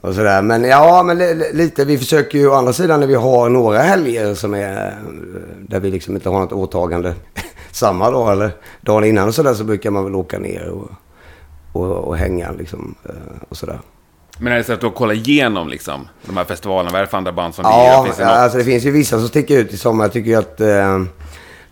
och 0.00 0.14
sådär. 0.14 0.42
Men 0.42 0.64
ja, 0.64 1.02
men 1.02 1.18
li- 1.18 1.34
li- 1.34 1.52
lite. 1.52 1.84
Vi 1.84 1.98
försöker 1.98 2.38
ju 2.38 2.48
å 2.48 2.54
andra 2.54 2.72
sidan 2.72 3.00
när 3.00 3.06
vi 3.06 3.14
har 3.14 3.48
några 3.48 3.78
helger 3.78 4.34
som 4.34 4.54
är 4.54 4.86
eh, 4.86 4.92
där 5.68 5.80
vi 5.80 5.90
liksom 5.90 6.14
inte 6.14 6.28
har 6.28 6.40
något 6.40 6.52
åtagande 6.52 7.14
samma 7.70 8.10
dag 8.10 8.32
eller 8.32 8.50
dagen 8.80 9.04
innan 9.04 9.28
och 9.28 9.34
sådär 9.34 9.54
så 9.54 9.64
brukar 9.64 9.90
man 9.90 10.04
väl 10.04 10.14
åka 10.14 10.38
ner 10.38 10.68
och, 10.68 10.90
och, 11.72 11.86
och 11.96 12.16
hänga 12.16 12.52
liksom 12.52 12.94
eh, 13.04 13.10
och 13.48 13.56
sådär. 13.56 13.80
Men 14.38 14.52
är 14.52 14.56
det 14.56 14.64
så 14.64 14.72
att 14.72 14.80
du 14.80 14.90
kollar 14.90 15.14
igenom 15.14 15.68
liksom, 15.68 16.08
de 16.26 16.36
här 16.36 16.44
festivalerna? 16.44 16.90
Vad 16.90 16.98
är 17.00 17.04
det 17.04 17.10
för 17.10 17.18
andra 17.18 17.32
band 17.32 17.54
som 17.54 17.62
lirar? 17.62 17.76
Ja, 17.76 18.06
det 18.16 18.22
ja, 18.22 18.28
alltså 18.28 18.58
det 18.58 18.64
finns 18.64 18.84
ju 18.84 18.90
vissa 18.90 19.18
som 19.18 19.28
sticker 19.28 19.58
ut 19.58 19.72
i 19.72 19.76
sommar. 19.76 20.04
Jag 20.04 20.12
tycker 20.12 20.30
ju 20.30 20.36
att 20.36 20.60
eh, 20.60 21.02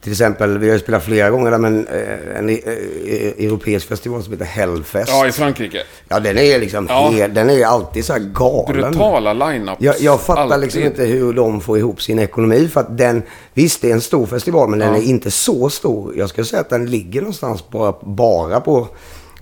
till 0.05 0.13
exempel, 0.13 0.59
vi 0.59 0.67
har 0.69 0.75
ju 0.75 0.81
spelat 0.81 1.05
flera 1.05 1.31
gånger 1.31 1.51
där, 1.51 1.59
men 1.59 1.87
eh, 1.87 2.39
en 2.39 2.49
eh, 2.49 2.55
eh, 2.55 3.45
europeisk 3.47 3.89
festival 3.89 4.23
som 4.23 4.33
heter 4.33 4.45
Hellfest. 4.45 5.09
Ja, 5.11 5.27
i 5.27 5.33
Frankrike. 5.33 5.83
Ja, 6.09 6.21
den 6.21 6.39
är 6.39 6.59
liksom 6.59 6.87
Ja. 6.91 7.11
hel, 7.11 7.35
den 7.35 7.51
är 7.51 7.65
alltid 7.67 8.05
så 8.05 8.13
här 8.13 8.21
galen. 8.35 8.73
Brutala 8.91 9.33
line-ups. 9.35 9.77
Jag, 9.79 10.01
jag 10.01 10.21
fattar 10.21 10.43
Alltid. 10.43 10.61
liksom 10.61 10.83
inte 10.83 11.05
hur 11.05 11.33
de 11.33 11.61
får 11.61 11.79
ihop 11.79 12.03
sin 12.03 12.19
ekonomi. 12.19 12.69
För 12.69 12.81
att 12.81 12.99
den, 12.99 13.23
visst 13.55 13.83
det 13.83 13.89
är 13.91 13.93
en 13.95 14.01
stor 14.01 14.27
festival, 14.27 14.69
men 14.69 14.79
den 14.79 14.89
Ja. 14.89 14.97
är 14.97 15.03
inte 15.03 15.31
så 15.31 15.71
stor. 15.71 16.17
Jag 16.17 16.29
skulle 16.29 16.45
säga 16.45 16.61
att 16.61 16.71
den 16.71 16.87
ligger 16.91 17.21
någonstans 17.21 17.71
bara, 17.71 17.95
bara 18.03 18.61
på 18.61 18.89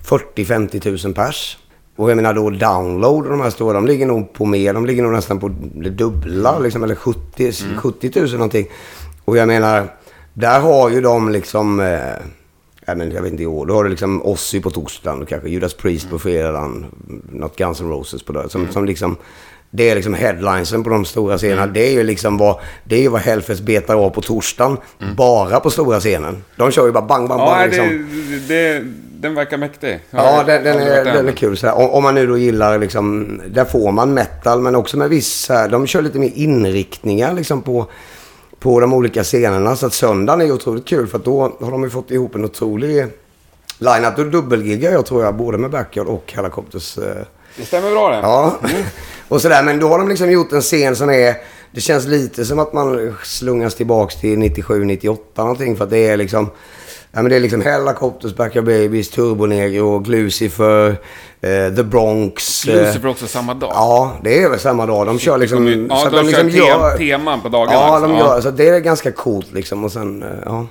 40-50 0.05 1.05
000 1.07 1.15
pers. 1.15 1.59
Och 1.97 2.11
jag 2.11 2.17
menar 2.17 2.35
då 2.35 2.51
download 2.51 3.25
och 3.25 3.31
de 3.31 3.41
här 3.41 3.51
stora, 3.51 3.73
de 3.73 3.87
ligger 3.87 4.07
nog 4.07 4.33
på 4.33 4.45
mer. 4.45 4.75
De 4.75 4.87
ligger 4.87 5.03
nog 5.03 5.13
nästan 5.13 5.39
på 5.41 5.49
det 5.75 5.91
dubbla, 5.91 6.59
liksom, 6.59 6.83
eller 6.85 6.95
70, 6.95 7.53
70 7.77 8.21
000 8.21 8.31
någonting. 8.33 8.67
Och 9.25 9.37
jag 9.37 9.49
menar, 9.49 9.89
där 10.35 10.61
har 10.61 10.91
ju 10.91 11.01
de 11.01 11.29
liksom... 11.33 11.81
Eh, 11.81 11.99
Ja, 12.87 12.95
men 12.95 13.11
jag 13.13 13.23
vet 13.23 13.31
inte 13.33 13.43
i 13.43 13.47
år. 13.47 13.67
Då 13.67 13.75
har 13.75 13.85
du 13.85 13.91
liksom 13.91 14.23
Ozzy 14.23 14.61
på 14.61 14.71
torsdagen 14.71 15.23
och 15.23 15.29
kanske 15.29 15.49
Judas 15.49 15.75
Priest 15.75 16.11
på 16.11 16.19
fredagen. 16.19 16.87
Något 17.33 17.57
Guns 17.57 17.81
N' 17.81 17.89
Roses 17.89 18.23
på 18.23 18.33
det. 18.33 18.49
Som, 18.49 18.69
som 18.73 18.85
liksom, 18.85 19.17
det 19.71 19.91
är 19.91 19.95
liksom 19.95 20.15
headlinesen 20.15 20.85
på 20.85 20.91
de 20.91 21.05
stora 21.05 21.39
scenerna. 21.39 21.67
Det 21.67 21.87
är 21.89 21.91
ju 21.93 22.03
liksom 22.03 22.39
vad, 22.39 22.61
det 22.85 22.97
är 22.97 23.01
ju 23.01 23.09
vad 23.09 23.21
Hellfest 23.21 23.63
betar 23.63 23.95
av 23.95 24.11
på 24.11 24.21
torsdagen. 24.21 24.77
Bara 25.17 25.61
på 25.61 25.71
stora 25.71 26.01
scenen. 26.01 26.45
De 26.57 26.71
kör 26.71 26.87
ju 26.87 26.93
bara 26.93 27.07
bang, 27.07 27.29
bang, 27.29 27.41
Ja, 27.41 27.47
bang. 27.47 27.71
det, 27.71 27.77
Liksom. 27.77 28.47
det, 28.49 28.85
den 29.21 29.35
verkar 29.35 29.57
mäktig. 29.59 30.01
Jag 30.11 30.25
Ja, 30.25 30.43
den, 30.47 30.65
den, 30.65 30.79
är, 30.79 31.05
den 31.05 31.29
är 31.29 31.33
kul. 31.33 31.57
Om, 31.75 31.91
om 31.91 32.03
man 32.03 32.15
nu 32.15 32.27
då 32.27 32.39
gillar 32.39 32.79
liksom, 32.79 33.41
där 33.49 33.65
får 33.65 33.93
man 33.93 34.15
metal 34.15 34.61
men 34.61 34.75
också 34.75 34.97
med 34.97 35.09
viss, 35.11 35.33
så 35.33 35.53
här, 35.55 35.69
de 35.69 35.87
kör 35.87 36.03
lite 36.03 36.19
mer 36.19 36.31
inriktningar 36.35 37.33
liksom 37.35 37.63
på, 37.63 37.87
på 38.63 38.81
de 38.81 38.93
olika 38.93 39.25
scenerna. 39.25 39.77
Så 39.77 39.87
att 39.87 39.93
söndagen 39.95 40.41
är 40.41 40.53
otroligt 40.53 40.85
kul 40.87 41.07
för 41.07 41.19
att 41.19 41.25
då 41.25 41.41
har 41.61 41.71
de 41.71 41.83
ju 41.83 41.91
fått 41.91 42.11
ihop 42.11 42.35
en 42.35 42.45
otrolig 42.45 43.07
line-up. 43.79 44.17
Då 44.17 44.25
dubbelgiggar 44.25 44.93
jag 44.93 45.07
tror 45.07 45.25
jag 45.25 45.35
både 45.35 45.59
med 45.59 45.71
Backyard 45.71 46.07
och 46.07 46.33
Helicopters. 46.37 46.99
eh, 46.99 47.05
Det 47.57 47.65
stämmer 47.65 47.91
bra 47.91 48.09
det. 48.11 48.17
Ja, 48.17 48.57
och 49.29 49.43
sådär. 49.43 49.63
Men 49.63 49.79
då 49.81 49.89
har 49.89 49.99
de 49.99 50.09
liksom 50.09 50.31
gjort 50.31 50.53
en 50.53 50.61
scen 50.61 50.97
som 50.97 51.11
är... 51.11 51.35
Det 51.75 51.81
känns 51.81 52.05
lite 52.07 52.45
som 52.45 52.59
att 52.59 52.73
man 52.73 53.15
slungas 53.25 53.75
tillbaks 53.75 54.17
till 54.21 54.39
97, 54.39 54.85
98 54.85 55.43
någonting. 55.43 55.77
För 55.77 55.85
att 55.85 55.91
det 55.91 56.09
är 56.09 56.17
liksom... 56.17 56.51
Ja, 57.15 57.23
men 57.23 57.31
det 57.31 57.37
är 57.37 57.41
liksom 57.41 57.61
Helicopters, 57.61 58.37
Backyard 58.37 58.65
Babies, 58.65 59.11
Turbonegro, 59.11 59.99
Glucifer, 59.99 60.97
The 61.77 61.83
Bronx. 61.83 62.69
eh, 62.69 62.75
Lucifer 62.75 63.09
också 63.09 63.27
samma 63.27 63.55
dag. 63.55 63.71
Ja, 63.75 64.13
det 64.23 64.43
är 64.43 64.51
väl 64.51 64.59
samma 64.61 64.87
dag. 64.87 65.07
De 65.07 65.19
kör 65.19 65.39
liksom... 65.39 65.87
Ja, 65.91 65.97
så 65.97 66.11
de, 66.11 66.17
de 66.17 66.27
liksom 66.27 66.51
kör 66.51 66.59
gör... 66.59 66.91
te 66.91 66.99
teman 66.99 67.41
på 67.41 67.49
dagarna. 67.49 67.73
Ja, 67.75 68.01
de 68.01 68.17
gör, 68.17 68.41
så 68.41 68.51
det 68.51 68.69
är 68.69 68.81
ganska 68.81 69.13
coolt 69.13 69.53
liksom. 69.53 69.85
Och 69.85 69.93
sen, 69.93 70.23
eh, 70.23 70.29
ja. 70.45 70.67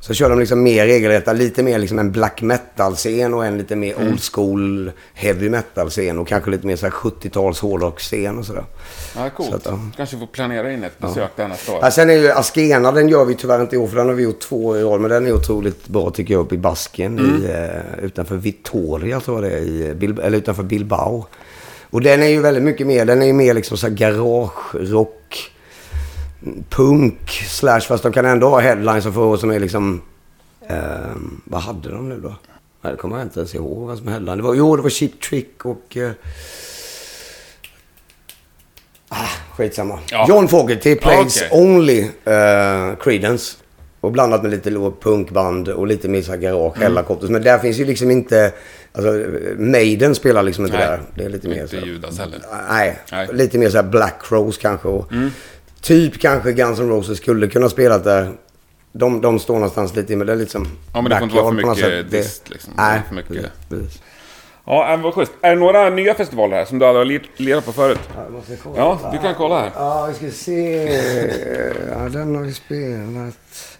Så 0.00 0.14
kör 0.14 0.30
de 0.30 0.38
liksom 0.38 0.62
mer 0.62 0.86
regelrätta, 0.86 1.32
lite 1.32 1.62
mer 1.62 1.78
liksom 1.78 1.98
en 1.98 2.12
black 2.12 2.42
metal-scen 2.42 3.34
och 3.34 3.46
en 3.46 3.58
lite 3.58 3.76
mer 3.76 3.94
Mm. 3.96 4.08
old 4.08 4.20
school 4.32 4.90
heavy 5.14 5.48
metal-scen 5.50 6.18
och 6.18 6.28
kanske 6.28 6.50
lite 6.50 6.66
mer 6.66 6.76
så 6.76 6.86
här 6.86 6.90
70-tals 6.92 7.60
hårdrock-scen 7.60 8.38
och 8.38 8.44
sådär. 8.46 8.64
Ja, 9.16 9.30
coolt. 9.30 9.50
Så 9.50 9.56
att, 9.56 9.64
ja. 9.66 9.78
Kanske 9.96 10.18
får 10.18 10.26
planera 10.26 10.72
in 10.72 10.84
ett 10.84 10.98
besök 10.98 11.30
där 11.36 11.48
nästa 11.48 11.72
år. 11.72 11.78
Ja, 11.82 11.90
sen 11.90 12.10
är 12.10 12.14
ju 12.14 12.30
Askena, 12.30 12.92
den 12.92 13.08
gör 13.08 13.24
vi 13.24 13.34
tyvärr 13.34 13.60
inte 13.62 13.76
i 13.76 13.78
år 13.78 13.86
för 13.88 13.96
den 13.96 14.06
har 14.06 14.14
vi 14.14 14.22
gjort 14.22 14.40
två 14.40 14.66
år 14.66 14.78
i 14.78 14.82
rad. 14.82 15.00
Men 15.00 15.10
den 15.10 15.26
är 15.26 15.32
otroligt 15.32 15.88
bra 15.88 16.10
tycker 16.10 16.34
jag 16.34 16.40
uppe 16.40 16.54
i 16.54 16.58
Basken 16.58 17.18
Mm. 17.18 17.42
i, 17.42 17.46
eh, 17.50 18.04
utanför 18.04 18.36
Vitoria 18.36 19.20
tror 19.20 19.42
jag 19.44 19.52
det 19.52 19.58
är, 19.58 19.62
i, 19.62 19.94
Bil- 19.94 20.20
eller 20.20 20.38
utanför 20.38 20.62
Bilbao. 20.62 21.26
Och 21.90 22.00
den 22.02 22.22
är 22.22 22.26
ju 22.28 22.40
väldigt 22.40 22.62
mycket 22.62 22.86
mer, 22.86 23.04
den 23.04 23.22
är 23.22 23.26
ju 23.26 23.32
mer 23.32 23.54
liksom 23.54 23.76
så 23.76 23.86
här 23.86 23.94
garage-rock, 23.94 25.50
punk, 26.68 27.30
slash, 27.30 27.80
fast 27.80 28.02
de 28.02 28.12
kan 28.12 28.24
ändå 28.24 28.48
ha 28.48 28.60
headlines 28.60 29.04
för 29.04 29.18
oss 29.18 29.40
som 29.40 29.50
är 29.50 29.60
liksom, 29.60 30.02
eh, 30.68 30.76
vad 31.44 31.60
hade 31.60 31.90
de 31.90 32.08
nu 32.08 32.20
då? 32.20 32.34
Nej, 32.82 32.92
det 32.92 32.96
kommer 32.96 33.16
jag 33.16 33.26
inte 33.26 33.40
ens 33.40 33.54
ihåg 33.54 33.86
vad 33.86 33.98
som 33.98 34.08
headline. 34.08 34.36
Det 34.36 34.42
var, 34.42 34.54
jo, 34.54 34.76
det 34.76 34.82
var 34.82 34.90
Cheap 34.90 35.20
Trick 35.20 35.64
och... 35.64 35.96
Eh, 35.96 36.10
ah, 39.08 39.28
skitsamma. 39.56 39.98
Ja. 40.10 40.26
John 40.28 40.48
Fogerty 40.48 40.96
plays 40.96 41.40
Ja, 41.40 41.46
okej. 41.50 41.60
Only 41.60 42.02
uh, 42.02 42.96
Creedence. 43.00 43.56
Och 44.00 44.12
blandat 44.12 44.42
med 44.42 44.50
lite 44.50 44.70
punkband 45.00 45.68
och 45.68 45.86
lite 45.86 46.08
mer 46.08 46.22
så 46.22 46.30
här 46.30 46.38
garage, 46.38 46.76
Mm. 46.76 47.04
Men 47.32 47.42
där 47.42 47.58
finns 47.58 47.76
ju 47.76 47.84
liksom 47.84 48.10
inte... 48.10 48.52
Alltså, 48.92 49.12
Maiden 49.58 50.14
spelar 50.14 50.42
liksom 50.42 50.64
inte 50.64 50.76
Nej, 50.78 50.86
där. 50.86 51.00
Det 51.14 51.24
är 51.24 51.28
lite 51.28 51.48
mer 51.48 51.62
inte 51.62 51.76
Judas 51.76 52.18
heller. 52.18 52.40
Nej, 52.70 52.98
Nej. 53.12 53.24
Mm. 53.24 53.36
lite 53.36 53.58
mer 53.58 53.70
så 53.70 53.76
här 53.76 53.84
Black 53.84 54.22
Rose 54.28 54.60
kanske. 54.60 54.88
Och 54.88 55.12
Typ 55.86 56.18
kanske 56.20 56.52
Guns 56.52 56.78
N' 56.80 56.88
Roses 56.88 57.18
skulle 57.18 57.48
kunna 57.48 57.68
spela 57.68 57.98
där. 57.98 58.32
De, 58.92 59.20
de 59.20 59.38
står 59.38 59.54
någonstans 59.54 59.96
lite 59.96 60.12
i, 60.12 60.16
men 60.16 60.26
det 60.26 60.32
är 60.32 60.36
liksom... 60.36 60.66
Ja, 60.94 61.00
men 61.00 61.10
det 61.10 61.16
får 61.16 61.24
inte 61.24 61.36
vara 61.36 61.74
för 61.74 61.90
mycket 61.90 62.10
dist, 62.10 62.50
liksom. 62.50 62.72
Nej, 62.76 63.00
För 63.08 63.14
mycket- 63.14 63.52
precis. 63.68 64.02
Ja, 64.68 64.92
äh, 64.94 65.00
vad 65.02 65.14
schysst. 65.14 65.32
Är 65.42 65.50
det 65.50 65.56
några 65.60 65.90
nya 65.90 66.14
festivaler 66.14 66.56
här 66.56 66.64
som 66.64 66.78
du 66.78 66.86
aldrig 66.86 67.00
har 67.00 67.04
lir- 67.20 67.30
lirat 67.36 67.64
på 67.66 67.72
förut? 67.72 67.98
Kolla. 68.62 68.76
Ja, 68.76 69.10
du 69.12 69.18
kan 69.18 69.34
kolla 69.34 69.60
här. 69.60 69.70
Ja, 69.74 70.06
vi 70.06 70.14
ska 70.14 70.36
se. 70.44 70.82
Ja, 71.92 71.98
den 72.08 72.36
har 72.36 72.42
vi 72.42 72.52
spelat. 72.52 73.75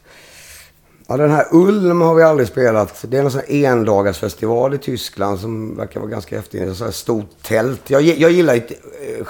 Ja, 1.08 1.16
den 1.16 1.30
här 1.30 1.46
Ulm 1.50 2.00
har 2.00 2.14
vi 2.14 2.22
aldrig 2.22 2.48
spelat. 2.48 3.04
Det 3.08 3.18
är 3.18 3.22
en 3.22 3.30
sån 3.30 3.40
endagarsfestival 3.48 4.74
i 4.74 4.78
Tyskland 4.78 5.38
som 5.40 5.76
verkar 5.76 6.00
vara 6.00 6.10
ganska 6.10 6.36
häftig. 6.36 6.62
En 6.62 6.74
sån 6.74 6.84
här 6.84 6.92
stort 6.92 7.30
tält. 7.42 7.90
Jag, 7.90 8.02
jag 8.02 8.30
gillar 8.30 8.54
ju, 8.54 8.62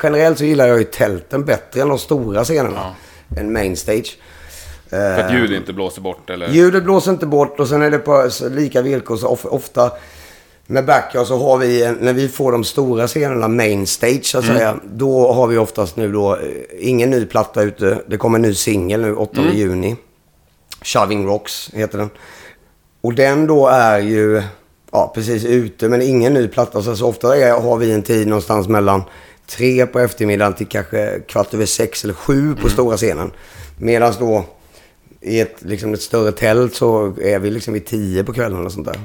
generellt 0.03 0.39
så 0.39 0.45
gillar 0.45 0.67
jag 0.67 0.79
ju 0.79 0.85
tälten 0.85 1.45
bättre 1.45 1.81
än 1.83 1.89
de 1.89 1.99
stora 1.99 2.45
scenerna. 2.45 2.95
Än 3.37 3.53
main 3.53 3.77
stage. 3.77 4.19
För 4.91 5.21
att 5.21 5.33
ljud 5.35 5.53
inte 5.53 5.73
blåser 5.73 6.03
bort 6.03 6.31
eller? 6.31 6.49
Ljudet 6.49 6.85
blåser 6.85 7.11
inte 7.11 7.27
bort 7.27 7.61
och 7.61 7.69
sen 7.69 7.83
är 7.83 7.91
det 7.91 7.99
på 7.99 8.29
lika 8.51 8.83
villkor. 8.83 9.17
Så 9.17 9.29
of, 9.29 9.45
ofta 9.45 9.91
med 10.67 10.85
backyard 10.87 11.27
så 11.27 11.39
har 11.39 11.59
vi, 11.59 11.95
när 12.01 12.13
vi 12.13 12.29
får 12.29 12.53
de 12.53 12.65
stora 12.65 13.07
scenerna, 13.07 13.49
main 13.49 13.87
stage 13.87 14.25
så 14.25 14.39
att 14.39 14.45
säga. 14.45 14.77
Då 14.85 15.33
har 15.33 15.47
vi 15.47 15.59
oftast 15.59 15.97
nu 15.97 16.13
då, 16.13 16.37
eh, 16.37 16.41
ingen 16.79 17.11
ny 17.11 17.27
platta 17.27 17.63
ute. 17.63 18.03
Det 18.07 18.17
kommer 18.17 18.39
en 18.39 18.43
ny 18.43 18.55
singel 18.55 19.01
nu, 19.01 19.15
8 19.15 19.41
juni. 19.55 19.97
Shoving 20.83 21.27
Rocks 21.27 21.71
heter 21.75 21.99
den. 21.99 22.11
Och 23.01 23.15
den 23.15 23.47
då 23.47 23.69
är 23.69 23.99
ju, 23.99 24.43
ja 24.93 25.13
precis 25.15 25.45
ute 25.45 25.89
men 25.89 26.03
ingen 26.03 26.35
ny 26.35 26.49
platta. 26.49 26.83
Så, 26.83 26.97
så 26.97 27.09
ofta 27.09 27.37
är, 27.37 27.61
har 27.61 27.77
vi 27.77 27.93
en 27.93 28.03
tid 28.03 28.27
någonstans 28.27 28.69
mellan 28.69 29.03
tre 29.47 29.87
på 29.87 30.01
eftermiddagen 30.01 30.55
till 30.55 30.67
kanske 30.67 31.21
kvart 31.29 31.55
över 31.55 31.67
sex 31.67 32.05
eller 32.05 32.15
sju 32.15 32.55
på 32.63 32.69
stora 32.69 32.97
scenen. 32.97 33.33
Medan 33.79 34.13
då 34.19 34.45
i 35.21 35.41
ett, 35.41 35.57
liksom 35.59 35.95
ett 35.95 36.03
större 36.03 36.33
tält 36.33 36.75
så 36.75 37.15
är 37.23 37.39
vi 37.39 37.51
liksom 37.51 37.75
vid 37.75 37.87
tio 37.87 38.25
på 38.25 38.33
kvällen 38.33 38.67
och 38.67 38.73
sånt 38.73 38.87
där. 38.87 39.01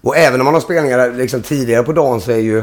Och 0.00 0.16
även 0.16 0.40
om 0.40 0.44
man 0.44 0.54
har 0.54 0.60
spelningar 0.60 1.12
liksom 1.12 1.42
tidigare 1.42 1.82
på 1.82 1.92
dagen 1.92 2.20
så 2.20 2.30
är 2.32 2.36
ju... 2.36 2.62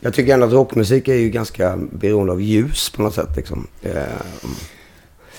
Jag 0.00 0.14
tycker 0.14 0.34
ändå 0.34 0.46
att 0.46 0.52
rockmusik 0.52 1.08
är 1.08 1.14
ju 1.14 1.30
ganska 1.30 1.76
beroende 1.76 2.32
av 2.32 2.40
ljus 2.40 2.90
på 2.90 3.02
något 3.02 3.14
sätt. 3.14 3.36
Liksom. 3.36 3.66
Eh, 3.82 3.92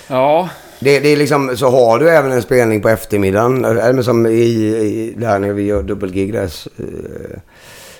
Ja, 0.08 0.48
Det, 0.80 1.00
det 1.00 1.08
är 1.08 1.16
liksom, 1.16 1.56
så 1.56 1.70
har 1.70 1.98
du 1.98 2.08
även 2.10 2.32
en 2.32 2.42
spelning 2.42 2.82
på 2.82 2.88
eftermiddagen. 2.88 3.64
Eller 3.64 4.02
som 4.02 4.26
i, 4.26 4.30
i, 4.30 5.14
där 5.16 5.38
när 5.38 5.52
vi 5.52 5.62
gör 5.62 5.82
dubbelgig 5.82 6.32
där. 6.32 6.50
eh, 6.78 7.38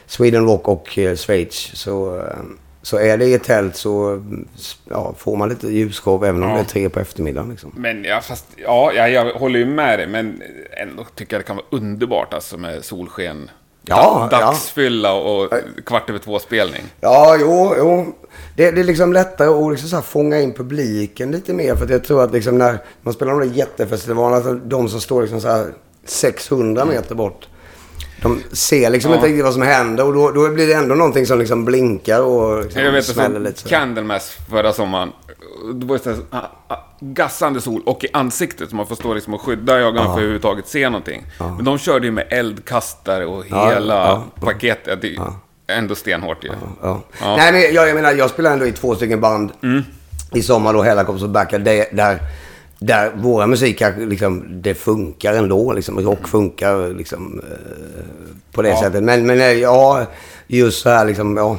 Sweden 0.06 0.46
Rock 0.46 0.68
och 0.68 0.98
eh, 0.98 1.16
Schweiz. 1.16 1.70
Så, 1.74 2.16
eh, 2.18 2.36
så 2.82 2.98
är 2.98 3.18
det 3.18 3.24
i 3.24 3.34
ett 3.34 3.44
tält 3.44 3.76
så 3.76 4.22
ja, 4.90 5.14
får 5.18 5.36
man 5.36 5.48
lite 5.48 5.66
ljusshow 5.68 6.24
även 6.24 6.42
om 6.42 6.48
Ja. 6.48 6.54
det 6.54 6.60
är 6.60 6.64
tre 6.64 6.88
på 6.88 7.00
eftermiddagen. 7.00 7.50
Liksom. 7.50 7.72
men 7.76 8.04
ja, 8.04 8.20
fast, 8.20 8.46
ja, 8.56 8.92
jag, 8.92 9.10
jag 9.12 9.32
håller 9.34 9.58
ju 9.58 9.66
med 9.66 9.98
dig, 9.98 10.06
men 10.06 10.42
ändå 10.82 11.04
tycker 11.14 11.34
jag 11.36 11.40
det 11.40 11.46
kan 11.46 11.56
vara 11.56 11.66
underbart 11.70 12.34
alltså 12.34 12.56
med 12.58 12.84
solsken. 12.84 13.50
Ja. 13.88 14.28
Dagsfylla 14.30 15.12
och 15.12 15.52
kvart 15.86 16.10
över 16.10 16.18
två-spelning. 16.18 16.82
Ja, 17.00 17.36
jo, 17.40 17.74
jo. 17.78 18.14
Det, 18.56 18.70
det 18.70 18.80
är 18.80 18.84
liksom 18.84 19.12
lättare 19.12 19.48
att 19.48 19.70
liksom 19.70 19.88
så 19.88 20.02
fånga 20.02 20.40
in 20.40 20.52
publiken 20.54 21.30
lite 21.32 21.52
mer. 21.52 21.74
För 21.76 21.90
jag 21.90 22.04
tror 22.04 22.24
att 22.24 22.32
liksom 22.32 22.58
när 22.58 22.78
man 23.02 23.14
spelar 23.14 23.32
de 23.32 23.48
där 23.48 23.56
jättefestivalerna, 23.56 24.36
alltså 24.36 24.52
de 24.54 24.88
som 24.88 25.00
står 25.00 25.22
liksom 25.22 25.40
så 25.40 25.48
här 25.48 25.66
600 26.04 26.84
meter 26.84 27.14
bort. 27.14 27.48
De 28.22 28.42
ser 28.52 28.90
liksom 28.90 29.10
Ja. 29.10 29.16
inte 29.16 29.28
riktigt 29.28 29.44
vad 29.44 29.52
som 29.52 29.62
händer 29.62 30.04
och 30.06 30.14
då, 30.14 30.30
då 30.30 30.48
blir 30.48 30.66
det 30.66 30.72
ändå 30.74 30.94
någonting 30.94 31.26
som 31.26 31.38
liksom 31.38 31.64
blinkar 31.64 32.20
och 32.22 32.62
liksom 32.62 32.82
Jag 32.82 32.92
vet 32.92 33.04
smäller 33.04 33.40
lite. 33.40 33.60
Så. 33.60 33.68
Candlemass 33.68 34.36
förra 34.50 34.72
sommaren. 34.72 35.12
Det 35.74 35.86
var 35.86 35.98
så 35.98 36.10
här, 36.10 36.18
ah, 36.30 36.40
ah, 36.68 36.76
gassande 37.00 37.60
sol 37.60 37.82
och 37.86 38.04
i 38.04 38.08
ansiktet 38.12 38.70
så 38.70 38.76
man 38.76 38.86
får 38.86 38.94
stå 38.96 39.14
liksom 39.14 39.34
och 39.34 39.40
skydda 39.40 39.78
ögonen 39.78 40.04
för 40.04 40.10
att 40.10 40.16
överhuvudtaget 40.18 40.68
se 40.68 40.88
någonting. 40.88 41.26
Men 41.38 41.64
de 41.64 41.78
körde 41.78 42.06
ju 42.06 42.12
med 42.12 42.26
eldkastare 42.30 43.26
och 43.26 43.44
hela 43.44 44.22
paketet. 44.40 45.00
Det 45.02 45.16
är 45.16 45.78
ändå 45.78 45.94
stenhårt 45.94 46.44
ju. 46.44 46.48
Mm. 46.48 46.98
Nej, 47.20 47.52
men 47.52 47.60
jag, 47.74 47.88
jag 47.88 47.94
menar, 47.94 48.12
jag 48.12 48.30
spelar 48.30 48.52
ändå 48.52 48.66
i 48.66 48.72
två 48.72 48.94
stycken 48.94 49.20
band 49.20 49.52
i 50.32 50.42
sommar 50.42 50.72
då, 50.72 50.82
Hellacopters 50.82 51.22
och 51.22 51.30
Backa, 51.30 51.58
där, 51.58 51.84
där, 51.92 52.18
där 52.78 53.12
våra 53.16 53.46
musik 53.46 53.82
liksom, 53.96 54.62
det 54.62 54.74
funkar 54.74 55.34
ändå. 55.34 55.72
Liksom, 55.72 56.00
rock 56.00 56.28
funkar 56.28 56.94
liksom 56.94 57.40
eh, 57.50 58.04
på 58.52 58.62
det 58.62 58.68
Ja. 58.68 58.80
sättet. 58.80 59.02
Men, 59.02 59.26
men 59.26 59.40
eh, 59.40 59.52
ja, 59.52 60.06
just 60.46 60.82
så 60.82 60.88
här 60.90 61.04
liksom, 61.04 61.36
ja. 61.36 61.58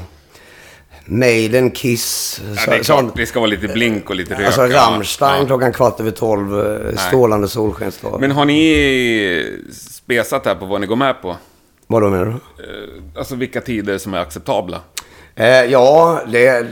Maiden, 1.09 1.71
Kiss, 1.71 2.41
Ja, 2.49 2.55
så, 2.61 2.71
det 2.71 2.79
klart, 2.79 3.05
det 3.15 3.25
ska 3.25 3.39
vara 3.39 3.49
lite 3.49 3.67
blink 3.67 4.09
och 4.09 4.15
lite. 4.15 4.45
Alltså 4.45 4.67
ja. 4.67 4.77
Rammstein 4.77 5.39
Ja. 5.41 5.45
klockan 5.47 5.73
kvart 5.73 5.99
över 5.99 6.11
tolv, 6.11 6.59
eh, 6.59 6.95
strålande 6.97 7.47
solskensdag. 7.47 8.17
Men 8.21 8.31
har 8.31 8.45
ni 8.45 9.59
spesat 9.71 10.45
här 10.45 10.55
på 10.55 10.65
vad 10.65 10.81
ni 10.81 10.87
går 10.87 10.95
med 10.95 11.21
på? 11.21 11.35
Vad 11.87 12.01
då 12.01 12.09
menar 12.09 12.25
du? 12.25 12.31
Eh, 12.31 12.37
Alltså 13.19 13.35
vilka 13.35 13.61
tider 13.61 13.97
som 13.97 14.13
är 14.13 14.17
acceptabla? 14.17 14.81
Eh, 15.35 15.47
ja, 15.47 16.21
det, 16.31 16.65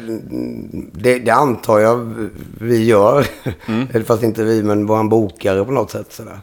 det, 0.94 1.20
det 1.20 1.32
antar 1.32 1.80
jag 1.80 2.30
vi 2.60 2.84
gör. 2.86 3.26
Eller 3.94 4.04
Fast 4.08 4.24
inte 4.24 4.44
vi, 4.44 4.64
men 4.64 4.86
våran 4.86 5.10
bokare 5.10 5.66
på 5.66 5.72
något 5.72 5.92
sätt. 5.92 6.08
Sådär. 6.14 6.40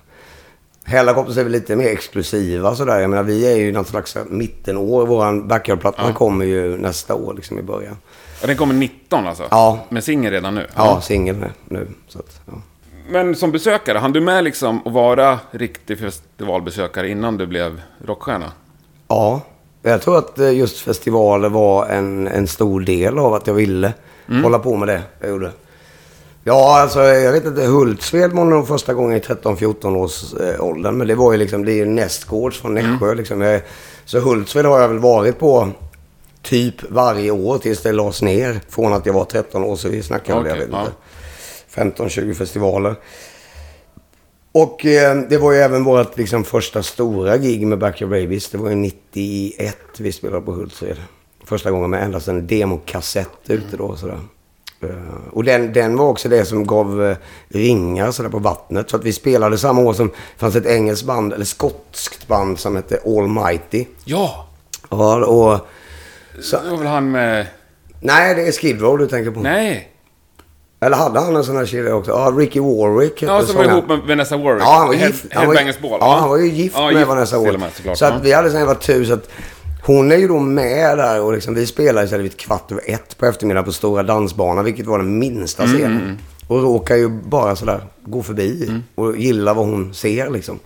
Hellacopters 0.85 1.37
är 1.37 1.43
väl 1.43 1.53
lite 1.53 1.77
mer 1.77 1.89
exklusiva 1.89 2.75
sådär. 2.75 2.99
Jag 3.01 3.11
menar, 3.11 3.23
vi 3.23 3.53
är 3.53 3.57
ju 3.57 3.73
något 3.73 3.89
slags 3.89 4.17
mittenår. 4.29 5.07
Våran 5.07 5.49
backyardplatta 5.49 6.13
kommer 6.13 6.45
ju 6.45 6.79
nästa 6.79 7.15
år 7.15 7.35
liksom 7.35 7.59
i 7.59 7.63
början. 7.63 7.97
Ja, 8.41 8.47
den 8.47 8.57
kommer 8.57 8.75
19 8.75 9.27
alltså? 9.27 9.45
Ja. 9.51 9.79
Med 9.89 10.05
singel 10.05 10.33
redan 10.33 10.55
nu? 10.55 10.67
Ja, 10.77 11.01
singel 11.01 11.45
nu. 11.69 11.89
så 12.09 12.19
att, 12.19 12.41
ja. 12.47 12.53
Men 13.11 13.35
som 13.35 13.53
besökare, 13.53 13.99
hann 13.99 14.13
du 14.13 14.21
med 14.21 14.45
liksom 14.45 14.87
att 14.87 14.93
vara 14.93 15.39
riktig 15.51 15.99
festivalbesökare 15.99 17.09
innan 17.09 17.37
du 17.37 17.47
blev 17.47 17.81
rockstjärna? 18.07 18.53
ja, 19.09 19.41
jag 19.83 20.03
tror 20.03 20.19
att 20.19 20.39
eh, 20.39 20.51
just 20.51 20.79
festivaler 20.79 21.49
var 21.49 21.87
en, 21.87 22.29
en 22.29 22.47
stor 22.47 22.81
del 22.81 23.19
av 23.19 23.35
att 23.35 23.47
jag 23.47 23.55
ville 23.55 23.93
hålla 24.43 24.59
på 24.59 24.77
med 24.77 24.89
det 24.89 25.03
jag 25.21 25.31
gjorde. 25.31 25.51
Ja, 26.45 26.81
alltså 26.81 27.01
jag 27.01 27.33
vet 27.33 27.45
inte. 27.45 27.63
Hultsfred 27.63 28.33
var 28.33 28.45
nog 28.45 28.69
första 28.69 28.95
gången 28.95 29.17
i 29.17 29.21
13-14 29.21 29.97
års 29.97 30.35
eh, 30.35 30.65
åldern. 30.65 30.97
Men 30.97 31.07
det 31.09 31.15
var 31.15 31.33
ju 31.33 31.39
liksom, 31.39 31.65
det 31.65 31.73
är 31.73 31.77
ju 31.77 31.85
nästgårds 31.85 32.61
från 32.61 32.75
Nässjö 32.75 33.15
liksom. 33.15 33.41
Jag, 33.41 33.63
så 34.05 34.21
Hultsfred 34.21 34.65
har 34.65 34.81
jag 34.81 34.89
väl 34.89 34.99
varit 34.99 35.39
på 35.39 35.69
typ 36.43 36.91
varje 36.91 37.31
år 37.31 37.59
tills 37.59 37.83
det 37.83 37.93
lades 37.93 38.23
ner. 38.23 38.61
Från 38.69 38.93
att 38.93 39.07
jag 39.07 39.13
var 39.13 39.25
13 39.25 39.65
år, 39.65 39.77
så 39.77 39.89
vi 39.89 40.03
snackar 40.03 40.43
väl, 40.43 40.47
jag 40.47 40.57
vet 40.57 40.69
ja. 40.73 40.87
inte, 41.77 42.05
15-20 42.05 42.35
festivaler. 42.35 42.95
Och 44.53 44.87
eh, 44.87 45.17
det 45.29 45.39
var 45.39 45.53
ju 45.53 45.59
även 45.59 45.85
vårt 45.85 46.19
liksom, 46.19 46.45
första 46.45 46.83
stora 46.83 47.37
gig 47.37 47.67
med 47.67 47.79
Backyard 47.79 48.11
Babies. 48.11 48.51
Det 48.51 48.59
var 48.59 48.69
ju 48.69 48.75
91 48.75 49.77
vi 49.99 50.13
spelade 50.13 50.43
på 50.43 50.53
Hultsfred. 50.53 50.97
Första 51.45 51.71
gången 51.71 51.91
med 51.91 52.03
endast 52.03 52.29
en 52.29 52.47
demokassett 52.47 53.29
ute 53.47 53.77
då. 53.77 53.97
Sådär. 53.97 54.19
Eh, 54.83 54.89
och 55.33 55.45
den, 55.45 55.73
den 55.73 55.97
var 55.97 56.09
också 56.09 56.29
det 56.29 56.45
som 56.45 56.67
gav 56.67 57.05
eh, 57.05 57.17
ringar 57.49 58.11
sådär 58.11 58.31
på 58.31 58.39
vattnet. 58.39 58.91
Så 58.91 58.97
att 58.97 59.05
vi 59.05 59.13
spelade 59.13 59.59
samma 59.59 59.81
år 59.83 59.93
som 59.93 60.09
det 60.09 60.15
fanns 60.37 60.57
ett 60.57 60.67
engelskt 60.67 61.07
band, 61.07 61.33
eller 61.33 61.45
skotskt 61.45 62.29
band 62.29 62.59
som 62.59 62.77
hette 62.77 62.99
Almighty. 63.07 63.85
Ja! 64.05 64.49
Ja, 64.91 65.25
och... 65.27 65.67
Så, 66.41 66.57
Det 66.65 66.71
var 66.71 66.77
väl 66.77 66.87
han 66.87 67.11
med... 67.11 67.47
nej, 68.01 68.35
det 68.35 68.43
är 68.49 68.53
Skid 68.53 68.81
Row 68.81 68.99
du 68.99 69.07
tänker 69.07 69.31
på. 69.31 69.41
Nej! 69.41 69.89
Eller 70.81 70.97
hade 70.97 71.21
han 71.21 71.37
en 71.37 71.45
sån 71.45 71.57
här 71.57 71.67
kedja 71.67 71.95
också? 71.95 72.11
Ja, 72.11 72.33
Ricky 72.37 72.61
Warwick 72.61 73.23
Ja, 73.23 73.43
som 73.43 73.57
var 73.57 73.65
ihop 73.65 73.89
med 73.89 73.99
Vanessa 74.09 74.37
Warwick. 74.37 74.63
Ja, 74.63 74.73
han 74.79 74.87
var 74.89 74.95
Head- 74.95 75.07
gift. 75.07 75.25
Han 75.33 75.47
var, 75.47 75.55
Ball. 75.83 75.99
ja, 76.01 76.17
han 76.21 76.29
var 76.29 76.37
ju 76.39 76.49
gift 76.49 76.77
Ja, 76.79 76.91
med 76.91 77.07
Vanessa 77.07 77.39
till 77.39 77.55
och 77.55 77.61
Warwick. 77.61 77.99
Så 77.99 78.05
Ja. 78.05 78.09
att 78.13 78.23
vi 78.25 78.33
hade 78.33 78.51
sen 78.51 78.67
varit 78.67 78.83
tur 78.83 79.05
så 79.05 79.13
att 79.13 79.29
hon 79.85 80.13
är 80.13 80.17
ju 80.17 80.29
då 80.29 80.39
med 80.39 80.99
där 80.99 81.21
och 81.23 81.33
liksom, 81.33 81.55
vi 81.55 81.67
spelar 81.67 82.05
istället 82.05 82.25
vid 82.25 82.37
kvart 82.37 82.73
över 82.73 82.83
ett 82.87 83.19
på 83.19 83.27
eftermiddagen 83.27 83.65
på 83.65 83.73
Stora 83.73 84.03
Dansbanan, 84.03 84.65
vilket 84.65 84.87
var 84.87 84.99
den 84.99 85.19
minsta 85.19 85.63
Mm, 85.63 85.77
scenen. 85.77 86.19
Och 86.47 86.63
råkar 86.63 86.97
ju 86.97 87.09
bara 87.09 87.57
sådär 87.57 87.81
gå 88.05 88.23
förbi 88.23 88.65
Mm. 88.69 88.83
och 88.95 89.17
gilla 89.17 89.55
vad 89.55 89.67
hon 89.67 89.95
ser 89.95 90.31
liksom. 90.31 90.59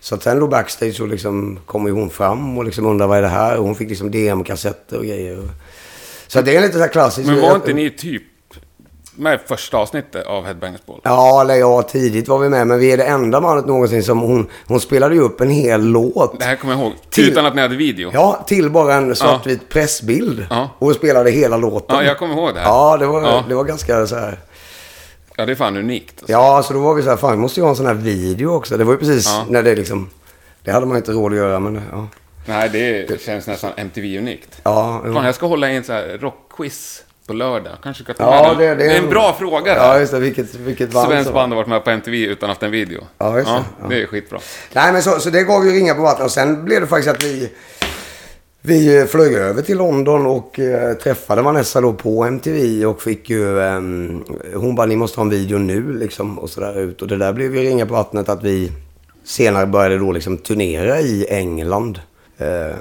Så 0.00 0.14
att 0.14 0.22
sen 0.22 0.40
då 0.40 0.46
backstage 0.46 0.94
så 0.96 1.06
liksom 1.06 1.58
kommer 1.66 1.88
ju 1.88 1.94
hon 1.94 2.10
fram 2.10 2.58
och 2.58 2.64
liksom 2.64 2.86
undrar 2.86 3.06
vad 3.06 3.18
är 3.18 3.22
det 3.22 3.28
här? 3.28 3.56
Och 3.58 3.64
hon 3.64 3.74
fick 3.74 3.88
liksom 3.88 4.10
DM-kassetter 4.10 4.98
och 4.98 5.04
grejer. 5.04 5.48
Så 6.26 6.40
det 6.42 6.56
är 6.56 6.60
lite 6.60 6.72
så 6.74 6.78
här 6.80 6.88
klassiskt. 6.88 7.28
Men 7.28 7.40
var 7.40 7.54
inte 7.54 7.72
ni 7.72 7.90
typ 7.90 8.22
med 9.18 9.34
i 9.34 9.38
första 9.48 9.76
avsnittet 9.76 10.26
av 10.26 10.44
Headbangers 10.44 10.86
Ball? 10.86 11.00
Ja, 11.02 11.40
eller 11.40 11.54
ja, 11.54 11.82
tidigt 11.82 12.28
var 12.28 12.38
vi 12.38 12.48
med. 12.48 12.66
Men 12.66 12.78
vi 12.78 12.92
är 12.92 12.96
det 12.96 13.04
enda 13.04 13.40
bandet 13.40 13.66
någonsin 13.66 14.02
som 14.02 14.20
hon... 14.20 14.48
Hon 14.66 14.80
spelade 14.80 15.14
ju 15.14 15.20
upp 15.20 15.40
en 15.40 15.50
hel 15.50 15.80
låt. 15.84 16.38
Det 16.38 16.44
här 16.44 16.56
kommer 16.56 16.74
jag 16.74 16.82
ihåg. 16.82 16.92
Till- 17.10 17.30
Utan 17.30 17.46
att 17.46 17.54
ni 17.54 17.62
hade 17.62 17.76
video? 17.76 18.10
Ja, 18.14 18.44
till 18.46 18.70
bara 18.70 18.94
en 18.94 19.16
svartvit 19.16 19.68
pressbild. 19.68 20.46
Ja. 20.50 20.70
Och 20.78 20.94
spelade 20.94 21.30
hela 21.30 21.56
låten. 21.56 21.96
Ja, 21.96 22.02
jag 22.04 22.18
kommer 22.18 22.34
ihåg 22.34 22.54
det 22.54 22.60
här. 22.60 22.66
Ja, 22.68 22.96
det 22.96 23.06
var, 23.06 23.22
Ja. 23.22 23.44
det 23.48 23.54
var 23.54 23.64
ganska 23.64 24.06
så 24.06 24.16
här... 24.16 24.38
Ja, 25.36 25.46
det 25.46 25.52
är 25.52 25.56
fan 25.56 25.76
unikt. 25.76 26.14
Alltså. 26.18 26.32
Ja, 26.32 26.62
så 26.62 26.72
då 26.72 26.80
var 26.80 26.94
vi 26.94 27.02
så 27.02 27.10
här, 27.10 27.16
fan 27.16 27.30
vi 27.32 27.36
måste 27.38 27.60
ju 27.60 27.64
ha 27.64 27.70
en 27.70 27.76
sån 27.76 27.86
här 27.86 27.94
video 27.94 28.48
också. 28.54 28.76
Det 28.76 28.84
var 28.84 28.92
ju 28.92 28.98
precis 28.98 29.26
Ja. 29.26 29.44
när 29.48 29.62
det 29.62 29.74
liksom... 29.74 30.10
Det 30.64 30.70
hade 30.72 30.86
man 30.86 30.96
inte 30.96 31.12
råd 31.12 31.32
att 31.32 31.38
göra, 31.38 31.58
men 31.60 31.82
ja. 31.92 32.06
Nej, 32.46 32.68
det 33.08 33.20
känns 33.20 33.46
nästan 33.46 33.70
MTV-unikt. 33.76 34.60
Ja, 34.62 35.02
jo. 35.06 35.14
Fan, 35.14 35.24
jag 35.24 35.34
ska 35.34 35.46
hålla 35.46 35.70
i 35.70 35.76
en 35.76 35.84
sån 35.84 35.94
här 35.94 36.18
rockquiz 36.20 37.02
på 37.28 37.34
lördag. 37.34 37.72
Kanske 37.82 38.04
ska 38.04 38.14
ta 38.14 38.24
Ja, 38.24 38.48
med 38.48 38.58
det- 38.58 38.68
den. 38.68 38.78
det 38.78 38.84
det, 38.84 38.90
är 38.92 38.98
en 38.98 39.04
en- 39.04 39.10
bra 39.10 39.36
fråga. 39.38 39.74
det 39.74 39.80
ja 39.80 39.98
just 40.00 40.12
det. 40.12 40.18
Vilket, 40.20 40.54
vilket 40.54 40.92
band 40.92 41.08
Svenskt 41.08 41.32
band 41.34 41.52
har 41.52 41.56
varit 41.56 41.68
med 41.68 41.84
på 41.84 41.90
MTV 41.90 42.26
utan 42.26 42.48
haft 42.48 42.62
en 42.62 42.70
video. 42.70 43.00
Ja, 43.18 43.36
just 43.38 43.48
det. 43.48 43.64
Ja. 43.82 43.88
det 43.88 44.02
är 44.02 44.06
skitbra. 44.06 44.38
Nej, 44.72 44.92
men 44.92 45.02
så, 45.02 45.10
så 45.20 45.30
det 45.30 45.42
gav 45.42 45.66
ju 45.66 45.72
ringar 45.72 45.94
på 45.94 46.02
vattnet. 46.02 46.24
Och 46.24 46.30
sen 46.32 46.64
blev 46.64 46.80
det 46.80 46.86
faktiskt 46.86 47.08
att 47.16 47.24
vi... 47.24 47.52
Vi 48.62 48.98
eh, 49.00 49.04
flög 49.06 49.32
över 49.34 49.62
till 49.62 49.78
London 49.78 50.26
och 50.26 50.58
eh, 50.60 50.92
träffade 50.94 51.42
Vanessa 51.42 51.80
då 51.80 51.92
på 51.92 52.24
MTV 52.24 52.86
och 52.86 53.02
fick 53.02 53.30
ju... 53.30 53.60
ehm, 53.60 54.24
hon 54.54 54.74
bara, 54.74 54.86
ni 54.86 54.96
måste 54.96 55.20
ha 55.20 55.24
en 55.24 55.30
video 55.30 55.58
nu 55.58 55.92
liksom 55.98 56.38
och 56.38 56.50
sådär 56.50 56.78
ut. 56.80 57.02
Och 57.02 57.08
det 57.08 57.16
där 57.16 57.32
blev 57.32 57.56
ju 57.56 57.62
ringar 57.62 57.86
på 57.86 57.94
vattnet 57.94 58.28
att 58.28 58.42
vi 58.44 58.72
senare 59.24 59.66
började 59.66 59.98
då 59.98 60.12
liksom 60.12 60.36
turnera 60.38 61.00
i 61.00 61.26
England. 61.30 62.00
Eh, 62.38 62.76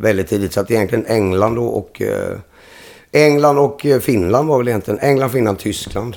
väldigt 0.00 0.28
tidigt. 0.28 0.52
Så 0.52 0.60
att 0.60 0.70
egentligen 0.70 1.06
England 1.06 1.54
då 1.54 1.66
och... 1.66 2.02
Eh, 2.02 2.36
England 3.12 3.58
och 3.58 3.86
eh, 3.86 4.00
Finland 4.00 4.48
var 4.48 4.58
väl 4.58 4.68
egentligen... 4.68 5.00
England, 5.00 5.30
Finland, 5.30 5.58
Tyskland. 5.58 6.16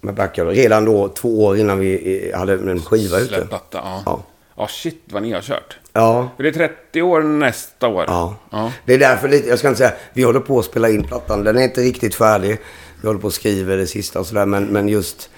Med 0.00 0.14
backyard. 0.14 0.48
Redan 0.48 0.84
då 0.84 1.08
två 1.08 1.44
år 1.44 1.56
innan 1.56 1.78
vi 1.78 2.30
eh, 2.32 2.38
hade 2.38 2.52
en 2.52 2.82
skiva 2.82 3.18
ute. 3.18 3.46
Platta, 3.46 3.78
ja. 3.84 4.02
Ja. 4.06 4.22
Ja, 4.56 4.68
shit 4.68 5.02
vad 5.10 5.22
ni 5.22 5.32
har 5.32 5.42
kört. 5.42 5.78
Ja. 5.92 6.28
För 6.36 6.42
det 6.42 6.48
är 6.48 6.52
30 6.52 7.02
år 7.02 7.22
nästa 7.22 7.88
år. 7.88 8.04
Ja. 8.06 8.34
ja. 8.50 8.72
Det 8.84 8.94
är 8.94 8.98
därför 8.98 9.28
lite, 9.28 9.48
jag 9.48 9.58
ska 9.58 9.68
inte 9.68 9.78
säga, 9.78 9.92
vi 10.12 10.22
håller 10.22 10.40
på 10.40 10.58
att 10.58 10.64
spela 10.64 10.88
in 10.88 11.04
plattan. 11.04 11.44
Den 11.44 11.58
är 11.58 11.62
inte 11.62 11.80
riktigt 11.80 12.14
färdig. 12.14 12.58
Vi 13.00 13.06
håller 13.06 13.20
på 13.20 13.26
att 13.26 13.32
skriva 13.32 13.74
det 13.74 13.86
sista 13.86 14.20
och 14.20 14.26
sådär. 14.26 14.46
Men, 14.46 14.64
men 14.64 14.88
just, 14.88 15.30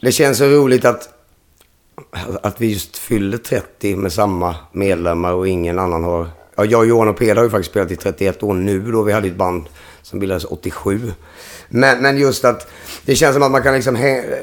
det 0.00 0.12
känns 0.12 0.38
så 0.38 0.44
roligt 0.44 0.84
att, 0.84 1.08
att 2.42 2.60
vi 2.60 2.72
just 2.72 2.96
fyller 2.96 3.38
30 3.38 3.96
med 3.96 4.12
samma 4.12 4.54
medlemmar 4.72 5.32
och 5.32 5.48
ingen 5.48 5.78
annan 5.78 6.04
har... 6.04 6.26
Ja, 6.56 6.64
jag, 6.64 6.86
Johan 6.86 7.08
och 7.08 7.16
Peder 7.16 7.36
har 7.36 7.44
ju 7.44 7.50
faktiskt 7.50 7.70
spelat 7.70 7.90
i 7.90 7.96
31 7.96 8.42
år 8.42 8.54
nu 8.54 8.92
då. 8.92 9.02
Vi 9.02 9.12
hade 9.12 9.28
ett 9.28 9.36
band 9.36 9.68
som 10.02 10.18
bildades 10.18 10.44
87. 10.44 11.12
Men, 11.68 11.98
men 12.02 12.18
just 12.18 12.44
att 12.44 12.70
det 13.04 13.14
känns 13.16 13.34
som 13.34 13.42
att 13.42 13.50
man 13.50 13.62
kan 13.62 13.74
liksom... 13.74 13.94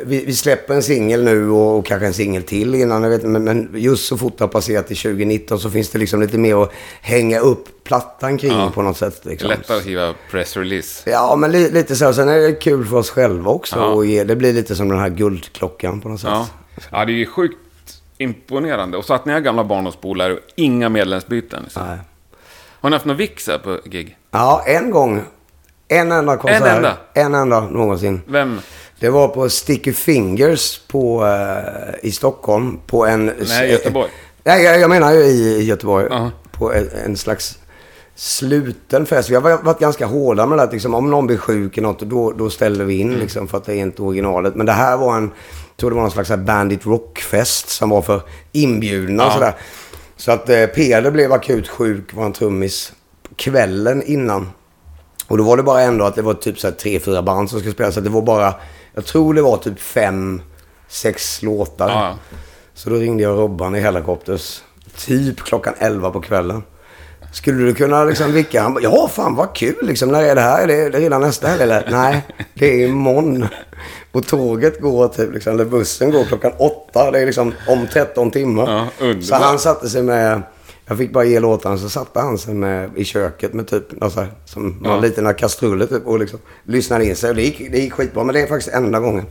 Vi, 0.06 0.26
vi 0.26 0.36
släpper 0.36 0.74
en 0.74 0.84
singel 0.84 1.24
nu 1.24 1.50
och, 1.50 1.78
och 1.78 1.86
kanske 1.86 2.08
en 2.08 2.13
singel 2.13 2.43
till 2.43 2.76
innan. 2.76 3.04
Jag 3.04 3.10
vet, 3.10 3.24
men, 3.24 3.43
men 3.43 3.69
just 3.74 4.08
så 4.08 4.17
fort 4.17 4.38
det 4.38 4.43
har 4.43 4.50
passerat 4.50 4.88
till 4.88 4.98
2019 4.98 5.60
så 5.60 5.69
finns 5.69 5.89
det 5.89 6.00
liksom 6.00 6.22
lite 6.22 6.38
mer 6.38 6.63
att 6.63 6.72
hänga 7.02 7.39
upp 7.39 7.84
plattan 7.84 8.38
kring 8.38 8.52
Ja. 8.52 8.72
på 8.74 8.82
något 8.82 8.98
sätt. 8.98 9.26
Liksom. 9.26 9.50
lättare 9.50 9.78
att 9.78 9.84
skriva 9.84 10.13
pressrelease. 10.32 11.10
Ja, 11.12 11.36
men 11.36 11.52
li, 11.52 11.72
lite 11.72 11.95
så. 11.95 12.13
Sen 12.13 12.30
är 12.30 12.39
det 12.39 12.54
kul 12.54 12.86
för 12.86 12.98
oss 12.98 13.10
själva 13.10 13.52
också. 13.52 13.76
Ja. 13.76 13.86
Och 13.86 14.06
ge, 14.06 14.24
det 14.24 14.36
blir 14.36 14.54
lite 14.54 14.76
som 14.76 14.89
den 14.89 15.00
här 15.00 15.10
guldklockan 15.10 16.02
på 16.02 16.10
något 16.10 16.22
sätt. 16.22 16.30
Ja. 16.34 16.48
ja, 16.91 17.06
det 17.06 17.12
är 17.12 17.15
ju 17.15 17.26
sjukt 17.26 17.58
imponerande. 18.17 18.98
Och 18.98 19.06
så 19.06 19.13
att 19.13 19.26
ni 19.26 19.34
är 19.34 19.39
gamla 19.39 19.63
barndomspolare 19.63 20.34
och 20.34 20.39
inga 20.56 20.89
medlemsbyten. 20.89 21.63
Liksom. 21.63 21.88
Nej. 21.88 21.98
Har 22.82 22.89
ni 22.89 22.95
haft 22.95 23.06
någon 23.06 23.17
vix 23.17 23.50
på 23.63 23.80
gig? 23.86 24.17
Ja, 24.32 24.63
en 24.67 24.91
gång. 24.91 25.22
En 25.91 26.12
enda 26.12 26.38
konsert. 26.38 26.62
En 26.62 26.75
enda? 26.75 26.97
En 27.13 27.36
enda 27.36 27.62
någonsin. 27.62 28.21
Vem? 28.28 28.60
Det 28.99 29.10
var 29.10 29.28
på 29.28 29.49
Sticky 29.49 29.93
Fingers 29.93 30.80
på, 30.88 31.25
eh, 31.25 32.08
i 32.08 32.12
Stockholm. 32.12 32.80
På 32.88 33.06
en... 33.06 33.32
Nej, 33.47 33.71
Göteborg. 33.71 34.10
Nej, 34.43 34.63
jag, 34.63 34.80
jag 34.80 34.89
menar 34.89 35.12
ju 35.12 35.19
i, 35.19 35.63
Göteborg. 35.63 36.08
Ja. 36.10 36.32
På 36.52 36.73
en, 36.73 36.89
en 37.06 37.17
slags 37.17 37.58
sluten 38.15 39.06
fest. 39.06 39.30
Vi 39.30 39.36
har 39.36 39.63
varit 39.63 39.80
ganska 39.80 40.06
hårda 40.06 40.45
med 40.45 40.58
det. 40.58 40.63
Att 40.63 40.73
liksom, 40.73 40.93
om 40.93 41.12
någon 41.12 41.28
blir 41.28 41.38
sjuk 41.38 41.78
i 41.78 41.82
något, 41.82 41.99
då, 41.99 42.32
då 42.32 42.49
ställer 42.49 42.86
vi 42.86 42.99
in 42.99 43.13
liksom, 43.13 43.47
för 43.47 43.58
att 43.58 43.65
det 43.65 43.73
är 43.73 43.82
inte 43.82 44.02
originalet. 44.02 44.56
Men 44.56 44.65
det 44.65 44.71
här 44.71 44.97
var 44.97 45.17
en... 45.17 45.23
Jag 45.23 45.78
tror 45.78 45.89
det 45.89 45.95
var 45.95 46.02
någon 46.02 46.12
slags 46.12 46.30
Bandit 46.30 46.86
Rock-fest 46.86 47.69
som 47.69 47.89
var 47.89 48.02
för 48.02 48.21
inbjudna 48.52 49.25
och 49.25 49.32
sådär. 49.32 49.54
Så 50.17 50.32
att 50.32 50.49
eh, 50.49 50.65
Peder 50.65 51.12
blev 51.12 51.34
akut 51.34 51.67
sjuk, 51.67 52.13
var 52.13 52.25
en 52.25 52.34
trummis, 52.34 52.93
kvällen 53.36 54.04
innan. 54.04 54.49
Och 55.30 55.38
då 55.38 55.44
var 55.44 55.58
det 55.58 55.63
bara 55.63 55.82
ändå 55.82 56.06
att 56.06 56.15
det 56.15 56.22
var 56.22 56.34
typ 56.34 56.60
så 56.60 56.68
här 56.68 56.74
tre, 56.74 57.00
fyra 57.00 57.22
band 57.22 57.50
som 57.50 57.60
skulle 57.60 57.74
spela. 57.74 57.92
Så 57.92 58.00
det 58.00 58.10
var 58.10 58.22
bara, 58.22 58.54
jag 58.94 59.06
tror 59.06 59.34
det 59.34 59.42
var 59.42 59.58
typ 59.58 59.80
fem, 59.80 60.42
sex 60.88 61.42
låtar. 61.42 61.89
Ja. 61.89 62.15
Så 62.74 62.89
då 62.89 62.96
ringde 62.96 63.24
jag 63.24 63.38
Robban 63.38 63.76
i 63.76 63.80
Helicopters. 63.80 64.62
Typ 64.98 65.39
klockan 65.39 65.74
11 65.80 66.12
på 66.12 66.22
kvällen. 66.22 66.63
Skulle 67.32 67.65
du 67.65 67.74
kunna 67.74 68.04
liksom 68.04 68.32
vicka? 68.32 68.62
Han 68.62 68.74
bara, 68.74 68.84
ja 68.84 69.08
fan 69.08 69.36
vad 69.36 69.56
kul 69.56 69.78
liksom. 69.82 70.10
När 70.10 70.24
är 70.24 70.36
det 70.36 70.42
här? 70.42 70.63
Är 70.63 70.68
det, 70.68 70.74
är 70.74 70.89
det 70.89 71.00
redan 71.00 71.22
nästa 71.22 71.48
helg 71.48 71.63
eller? 71.63 71.88
Nej, 71.92 72.28
det 72.54 72.84
är 72.84 72.88
imorgon. 72.88 73.48
Och 74.12 74.28
tåget 74.28 74.82
går 74.82 75.08
typ 75.08 75.34
liksom, 75.34 75.54
eller 75.54 75.65
bussen 75.65 76.12
går 76.12 76.26
klockan 76.26 76.52
åtta. 76.58 77.12
Det 77.12 77.20
är 77.20 77.26
liksom 77.26 77.54
om 77.68 77.88
13 77.94 78.32
timmar. 78.32 78.89
Ja, 79.00 79.22
så 79.22 79.36
han 79.36 79.60
satte 79.60 79.89
sig 79.89 80.04
med, 80.04 80.42
jag 80.89 80.97
fick 80.97 81.13
bara 81.13 81.23
ge 81.23 81.39
låtarna, 81.39 81.78
så 81.78 81.89
satte 81.89 82.19
han 82.19 82.38
sig 82.38 82.54
med 82.54 82.89
i 82.95 83.04
köket 83.06 83.54
med 83.54 83.67
typ, 83.67 83.91
något 83.91 84.13
så 84.13 84.19
här, 84.19 84.30
som 84.45 84.82
Ja. 84.84 84.89
någon 84.89 85.02
liten 85.02 85.34
kastruller 85.34 85.86
typ 85.86 86.08
och 86.08 86.19
liksom 86.19 86.39
lyssnade 86.63 87.06
in 87.06 87.15
sig. 87.15 87.30
Och 87.30 87.36
det 87.36 87.41
gick, 87.41 87.71
det 87.71 87.78
gick 87.80 87.93
skitbra, 87.93 88.23
men 88.23 88.36
det 88.36 88.41
är 88.41 88.47
faktiskt 88.47 88.75
enda 88.75 88.99
gången. 88.99 89.25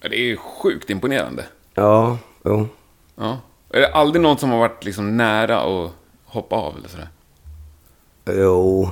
Det 0.00 0.16
är 0.16 0.20
ju 0.24 0.36
sjukt 0.36 0.90
imponerande. 0.90 1.44
Ja, 1.74 2.18
jo. 2.44 2.68
Ja. 3.16 3.38
Är 3.70 3.80
det 3.80 3.92
aldrig 3.92 4.22
någon 4.22 4.38
som 4.38 4.50
har 4.50 4.58
varit 4.58 4.84
liksom 4.84 5.16
nära 5.16 5.60
att 5.60 5.90
hoppa 6.24 6.56
av 6.56 6.76
eller 6.78 6.88
sådär? 6.88 7.08
Jo. 8.42 8.90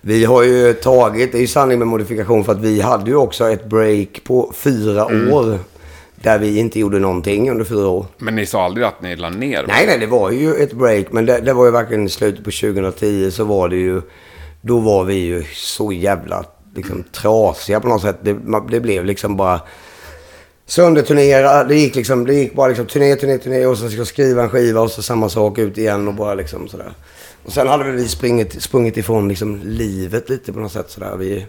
Vi 0.00 0.24
har 0.24 0.42
ju 0.42 0.72
tagit, 0.72 1.32
det 1.32 1.38
är 1.38 1.40
ju 1.42 1.46
sanning 1.46 1.78
med 1.78 1.88
modifikation 1.88 2.44
för 2.44 2.52
att 2.52 2.58
vi 2.60 2.80
hade 2.80 3.10
ju 3.10 3.16
också 3.16 3.48
ett 3.50 3.66
break 3.66 4.24
på 4.24 4.52
fyra 4.54 5.04
Mm. 5.08 5.32
år. 5.32 5.58
Där 6.22 6.38
vi 6.38 6.58
inte 6.58 6.80
gjorde 6.80 6.98
någonting 6.98 7.50
under 7.50 7.64
fyra 7.64 7.88
år. 7.88 8.06
Men 8.18 8.34
ni 8.34 8.46
sa 8.46 8.64
aldrig 8.64 8.86
att 8.86 9.02
ni 9.02 9.16
la 9.16 9.30
ner? 9.30 9.64
Nej, 9.68 9.86
nej, 9.86 9.98
det 9.98 10.06
var 10.06 10.30
ju 10.30 10.54
ett 10.54 10.72
break. 10.72 11.06
Men 11.10 11.26
det, 11.26 11.40
det 11.40 11.52
var 11.52 11.64
ju 11.64 11.70
verkligen 11.70 12.06
i 12.06 12.08
slutet 12.08 12.44
på 12.44 12.50
2010 12.50 13.30
så 13.30 13.44
var 13.44 13.68
det 13.68 13.76
ju... 13.76 14.02
Då 14.60 14.78
var 14.78 15.04
vi 15.04 15.14
ju 15.14 15.44
så 15.54 15.92
jävla 15.92 16.44
liksom, 16.74 17.04
trasiga 17.12 17.80
på 17.80 17.88
något 17.88 18.02
sätt. 18.02 18.18
Det, 18.22 18.36
det 18.70 18.80
blev 18.80 19.04
liksom 19.04 19.36
bara 19.36 19.60
sönderturnera. 20.66 21.64
Det 21.64 21.74
gick 21.74 21.94
liksom, 21.94 22.26
det 22.26 22.34
gick 22.34 22.54
bara 22.54 22.68
liksom 22.68 22.86
turné, 22.86 23.16
turné, 23.16 23.38
turné 23.38 23.66
och 23.66 23.78
sen 23.78 23.88
ska 23.90 23.98
jag 23.98 24.06
skriva 24.06 24.42
en 24.42 24.48
skiva 24.48 24.80
och 24.80 24.90
så 24.90 25.02
samma 25.02 25.28
sak 25.28 25.58
ut 25.58 25.78
igen 25.78 26.08
och 26.08 26.14
bara 26.14 26.34
liksom 26.34 26.68
sådär. 26.68 26.92
Och 27.44 27.52
sen 27.52 27.68
hade 27.68 27.90
vi 27.90 28.08
sprungit, 28.08 28.62
sprungit 28.62 28.96
ifrån 28.96 29.28
liksom 29.28 29.60
livet 29.64 30.28
lite 30.28 30.52
på 30.52 30.60
något 30.60 30.72
sätt 30.72 30.90
sådär. 30.90 31.16
Vi, 31.16 31.46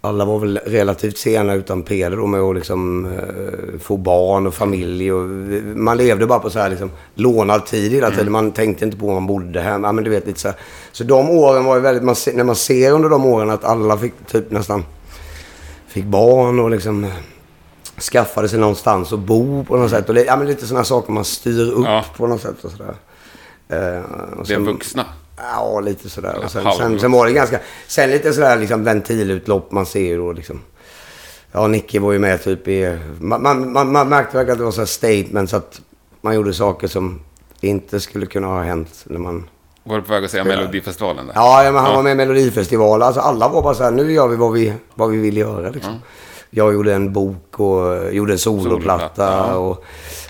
alla 0.00 0.24
var 0.24 0.38
väl 0.38 0.58
relativt 0.66 1.18
sena 1.18 1.54
utan 1.54 1.82
Peder 1.82 2.16
då 2.16 2.26
med 2.26 2.40
att 2.40 2.54
liksom 2.54 3.06
eh, 3.06 3.78
få 3.80 3.96
barn 3.96 4.46
och 4.46 4.54
familj. 4.54 5.12
Och, 5.12 5.28
man 5.76 5.96
levde 5.96 6.26
bara 6.26 6.38
på 6.38 6.50
så 6.50 6.58
här 6.58 6.70
liksom 6.70 6.90
lånad 7.14 7.66
tid 7.66 7.92
hela 7.92 8.10
tiden. 8.10 8.32
Man 8.32 8.52
tänkte 8.52 8.84
inte 8.84 8.96
på 8.96 9.06
var 9.06 9.14
man 9.14 9.26
bodde 9.26 9.60
hem. 9.60 9.84
Ja, 9.84 9.92
men 9.92 10.04
du 10.04 10.10
vet 10.10 10.26
lite 10.26 10.40
så 10.40 10.48
här. 10.48 10.56
Så 10.92 11.04
de 11.04 11.30
åren 11.30 11.64
var 11.64 11.74
ju 11.76 11.80
väldigt, 11.82 12.04
man, 12.04 12.14
när 12.34 12.44
man 12.44 12.56
ser 12.56 12.92
under 12.92 13.08
de 13.08 13.26
åren 13.26 13.50
att 13.50 13.64
alla 13.64 13.98
fick 13.98 14.12
typ 14.26 14.50
nästan, 14.50 14.84
fick 15.88 16.04
barn 16.04 16.58
och 16.60 16.70
liksom 16.70 17.04
eh, 17.04 17.10
skaffade 18.12 18.48
sig 18.48 18.58
någonstans 18.58 19.12
att 19.12 19.18
bo 19.18 19.64
på 19.64 19.76
något 19.76 19.90
sätt. 19.90 20.08
Och 20.08 20.16
ja, 20.16 20.36
men 20.36 20.46
lite 20.46 20.66
sådana 20.66 20.84
saker 20.84 21.12
man 21.12 21.24
styr 21.24 21.70
upp 21.72 21.84
Ja. 21.86 22.04
på 22.16 22.26
något 22.26 22.40
sätt 22.40 22.64
och 22.64 22.70
sådär. 22.70 22.94
Eh, 23.68 24.02
och 24.38 24.46
Det 24.46 24.52
är 24.52 24.56
sen- 24.56 24.64
vuxna. 24.66 25.04
Ja, 25.42 25.80
lite 25.80 26.10
sådär. 26.10 26.40
Och 26.44 26.50
sen, 26.50 26.72
sen, 26.78 27.00
sen 27.00 27.12
var 27.12 27.26
det 27.26 27.32
ganska... 27.32 27.60
Sen 27.86 28.10
lite 28.10 28.32
sådär 28.32 28.58
liksom 28.58 28.84
ventilutlopp. 28.84 29.72
Man 29.72 29.86
ser 29.86 30.18
då 30.18 30.32
liksom... 30.32 30.60
Ja, 31.52 31.66
Nicke 31.66 32.00
var 32.00 32.12
ju 32.12 32.18
med 32.18 32.42
typ 32.44 32.68
i... 32.68 32.98
Man, 33.20 33.42
man, 33.42 33.72
man, 33.72 33.92
man 33.92 34.08
märkte 34.08 34.36
verkligen 34.36 34.52
att 34.52 34.58
det 34.58 34.64
var 34.64 34.70
så 34.72 34.86
statements 34.86 35.54
att 35.54 35.80
man 36.20 36.34
gjorde 36.34 36.54
saker 36.54 36.88
som 36.88 37.20
inte 37.60 38.00
skulle 38.00 38.26
kunna 38.26 38.46
ha 38.46 38.62
hänt 38.62 39.04
när 39.04 39.18
man... 39.18 39.48
Var 39.84 39.96
du 39.96 40.02
på 40.02 40.12
väg 40.12 40.24
att 40.24 40.30
säga 40.30 40.44
Spelar. 40.44 40.60
Melodifestivalen 40.60 41.26
där? 41.26 41.32
Ja, 41.36 41.64
ja 41.64 41.72
men 41.72 41.80
han 41.80 41.90
Ja. 41.90 41.96
var 41.96 42.02
med 42.02 42.12
i 42.12 42.14
Melodifestivalen. 42.14 43.06
Alltså 43.06 43.20
alla 43.20 43.48
var 43.48 43.62
bara 43.62 43.74
så 43.74 43.84
här, 43.84 43.90
nu 43.90 44.12
gör 44.12 44.28
vi 44.28 44.36
vad 44.36 44.52
vi, 44.52 44.72
vad 44.94 45.10
vi 45.10 45.16
vill 45.16 45.36
göra 45.36 45.70
liksom. 45.70 45.98
Jag 46.50 46.72
gjorde 46.74 46.94
en 46.94 47.12
bok 47.12 47.60
och 47.60 48.14
gjorde 48.14 48.32
en 48.32 48.38
soloplatta 48.38 49.24
ja. 49.24 49.54
och 49.54 49.84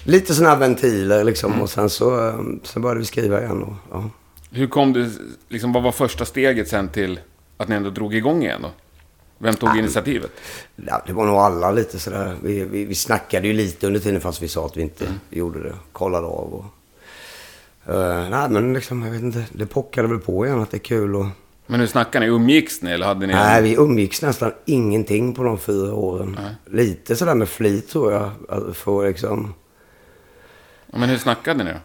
lite 0.04 0.34
sådana 0.34 0.54
här 0.54 0.60
ventiler 0.60 1.24
liksom. 1.24 1.62
Och 1.62 1.70
sen 1.70 1.90
så 1.90 2.28
eh, 2.28 2.34
sen 2.64 2.82
började 2.82 3.00
vi 3.00 3.06
skriva 3.06 3.40
igen 3.40 3.62
och 3.62 3.72
ja. 3.92 4.04
Hur 4.50 4.66
kom 4.66 4.92
du, 4.92 5.10
liksom, 5.48 5.72
vad 5.72 5.82
var 5.82 5.92
första 5.92 6.24
steget 6.24 6.68
sen 6.68 6.88
till 6.88 7.20
att 7.56 7.68
ni 7.68 7.74
ändå 7.74 7.90
drog 7.90 8.14
igång 8.14 8.42
igen 8.42 8.62
då? 8.62 8.70
Vem 9.38 9.54
tog 9.54 9.76
initiativet? 9.76 10.30
Ja, 10.76 11.02
det 11.06 11.12
var 11.12 11.26
nog 11.26 11.36
alla 11.36 11.70
lite 11.70 11.98
sådär. 11.98 12.36
Vi, 12.42 12.64
vi, 12.64 12.84
vi 12.84 12.94
snackade 12.94 13.46
ju 13.46 13.52
lite 13.52 13.86
under 13.86 14.00
tiden 14.00 14.20
fast 14.20 14.42
vi 14.42 14.48
sa 14.48 14.66
att 14.66 14.76
vi 14.76 14.82
inte 14.82 15.04
Mm. 15.06 15.18
gjorde 15.30 15.62
det. 15.62 15.74
Kollade 15.92 16.26
av 16.26 16.54
och... 16.54 16.64
Uh, 17.94 18.28
nej 18.30 18.48
men 18.50 18.72
liksom, 18.74 19.02
jag 19.02 19.10
vet 19.10 19.22
inte. 19.22 19.44
Det 19.52 19.66
pockade 19.66 20.08
väl 20.08 20.18
på 20.18 20.46
igen 20.46 20.60
att 20.60 20.70
det 20.70 20.76
är 20.76 20.78
kul 20.78 21.16
och... 21.16 21.26
Men 21.66 21.80
hur 21.80 21.86
snackade 21.86 22.26
ni? 22.26 22.32
Umgicks 22.32 22.82
ni 22.82 22.90
eller 22.90 23.06
hade 23.06 23.26
ni... 23.26 23.32
Nej, 23.34 23.62
vi 23.62 23.74
umgicks 23.74 24.22
nästan 24.22 24.52
ingenting 24.64 25.34
på 25.34 25.42
de 25.42 25.58
fyra 25.58 25.94
åren. 25.94 26.38
Lite 26.66 27.16
sådär 27.16 27.34
med 27.34 27.48
flit 27.48 27.88
tror 27.88 28.12
jag. 28.12 28.30
Få 28.76 29.02
liksom... 29.04 29.54
Ja, 30.92 30.98
Men 30.98 31.08
hur 31.08 31.18
snackade 31.18 31.64
ni 31.64 31.70
då? 31.72 31.78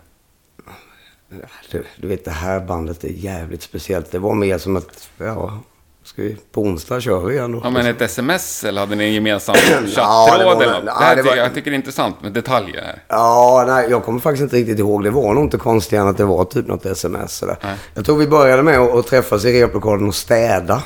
Du, 1.72 1.84
du 1.98 2.08
vet 2.08 2.26
det 2.26 2.32
här 2.32 2.60
bandet 2.60 3.04
är 3.04 3.08
jävligt 3.10 3.62
speciellt. 3.62 4.12
Det 4.12 4.20
var 4.20 4.34
mer 4.36 4.58
som 4.58 4.76
att, 4.78 5.10
ja... 5.18 5.60
Ska 6.06 6.22
vi, 6.22 6.38
på 6.52 6.62
onsdag 6.62 7.02
kör 7.02 7.20
vi 7.20 7.34
igen. 7.36 7.62
Ja, 7.64 7.70
men 7.70 7.86
ett 7.86 8.02
sms 8.02 8.64
eller 8.64 8.82
hade 8.82 8.96
ni 8.96 9.04
en 9.04 9.14
gemensam 9.14 9.56
Ja, 9.72 9.80
det 9.82 9.88
chattråd 9.88 10.46
var 10.46 10.64
eller 10.64 10.74
ja, 10.74 10.80
Det 10.82 10.92
här 10.92 11.16
det 11.16 11.22
tycker, 11.24 11.36
var- 11.36 11.44
Jag 11.44 11.54
tycker 11.54 11.72
det 11.72 11.76
är 11.76 11.78
intressant 11.78 12.22
med 12.24 12.32
detaljer 12.32 12.82
här. 12.82 13.02
Ja, 13.08 13.64
nej, 13.68 13.88
jag 13.90 14.04
kommer 14.04 14.20
faktiskt 14.20 14.42
inte 14.44 14.56
riktigt 14.56 14.80
ihåg. 14.80 15.04
Det 15.04 15.10
var 15.10 15.34
nog 15.34 15.44
inte 15.44 15.58
konstigt 15.58 16.00
än 16.00 16.08
att 16.08 16.18
det 16.18 16.26
var 16.26 16.46
typ 16.46 16.68
något 16.68 16.86
sms. 16.86 17.44
Nej. 17.48 17.76
Jag 17.94 18.06
tror 18.06 18.18
vi 18.18 18.28
började 18.28 18.64
med 18.64 18.80
att, 18.80 18.96
att 18.96 19.08
träffas 19.08 19.46
i 19.46 19.64
replokalen 19.64 20.08
och 20.08 20.16
städa. 20.16 20.84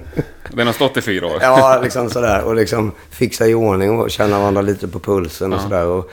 Den 0.52 0.66
har 0.66 0.74
stått 0.74 0.96
i 0.96 1.00
fyra 1.02 1.26
år. 1.26 1.38
ja, 1.40 1.80
liksom 1.82 2.10
sådär. 2.10 2.42
Och 2.44 2.54
liksom 2.54 2.92
fixa 3.10 3.46
i 3.46 3.54
ordning 3.54 3.90
och 4.00 4.10
känna 4.10 4.38
varandra 4.38 4.62
lite 4.62 4.88
på 4.88 4.98
pulsen 4.98 5.52
och 5.52 5.60
sådär. 5.60 5.86
Och, 5.86 6.10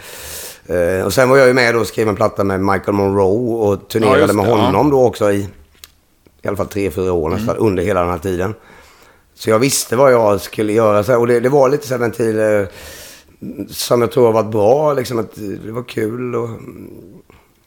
eh, 0.68 1.06
och 1.06 1.14
sen 1.14 1.30
var 1.30 1.38
jag 1.38 1.48
ju 1.48 1.54
med 1.54 1.76
och 1.76 1.88
skrev 1.88 2.10
en 2.10 2.16
platta 2.16 2.44
med 2.44 2.62
Michael 2.62 2.94
Monroe 2.94 3.56
och 3.68 3.74
Ja, 3.74 3.80
turnerade 3.90 4.34
med 4.34 4.46
det, 4.46 4.50
ja. 4.50 4.54
Mm. 4.56 4.66
honom 4.66 4.90
då 4.92 5.06
också 5.06 5.32
i 5.32 5.48
i 6.42 6.48
alla 6.48 6.58
fall 6.58 6.68
tre, 6.68 6.92
fyra 6.92 7.14
år 7.14 7.30
nästan 7.30 7.58
under 7.58 7.84
hela 7.84 8.00
den 8.02 8.10
här 8.10 8.18
tiden. 8.18 8.54
Så 9.36 9.50
jag 9.50 9.60
visste 9.60 9.96
vad 9.96 10.14
jag 10.14 10.42
skulle 10.42 10.74
göra. 10.74 11.04
Så 11.04 11.20
och 11.20 11.28
det, 11.28 11.40
det 11.40 11.50
var 11.50 11.70
lite 11.70 11.88
så 11.88 11.94
här 11.94 12.00
ventiler 12.00 12.68
som 13.70 14.02
jag 14.02 14.12
tror 14.12 14.26
har 14.26 14.34
varit 14.34 14.52
bra. 14.52 14.94
Liksom 14.94 15.20
att 15.20 15.36
det 15.66 15.72
var 15.72 15.84
kul 15.84 16.36
att 16.36 16.50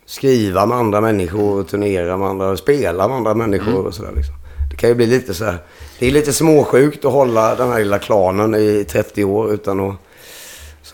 skriva 0.06 0.66
med 0.66 0.78
andra 0.78 1.00
människor, 1.00 1.60
och 1.60 1.68
turnera 1.68 2.16
med 2.16 2.28
andra, 2.28 2.56
spela 2.56 3.08
med 3.08 3.16
andra 3.16 3.34
människor 3.34 3.72
Mm. 3.72 3.86
och 3.86 3.94
sådär. 3.94 4.12
Liksom. 4.16 4.34
Det 4.70 4.76
kan 4.76 4.88
ju 4.88 4.94
bli 4.94 5.06
lite 5.06 5.34
så 5.34 5.44
här. 5.44 5.58
Det 5.98 6.06
är 6.06 6.10
lite 6.10 6.32
småsjukt 6.32 7.04
att 7.04 7.12
hålla 7.12 7.54
den 7.54 7.68
här 7.68 7.78
lilla 7.78 7.98
klanen 7.98 8.54
i 8.54 8.84
30 8.88 9.24
år 9.24 9.52
utan 9.52 9.80
att... 9.80 9.94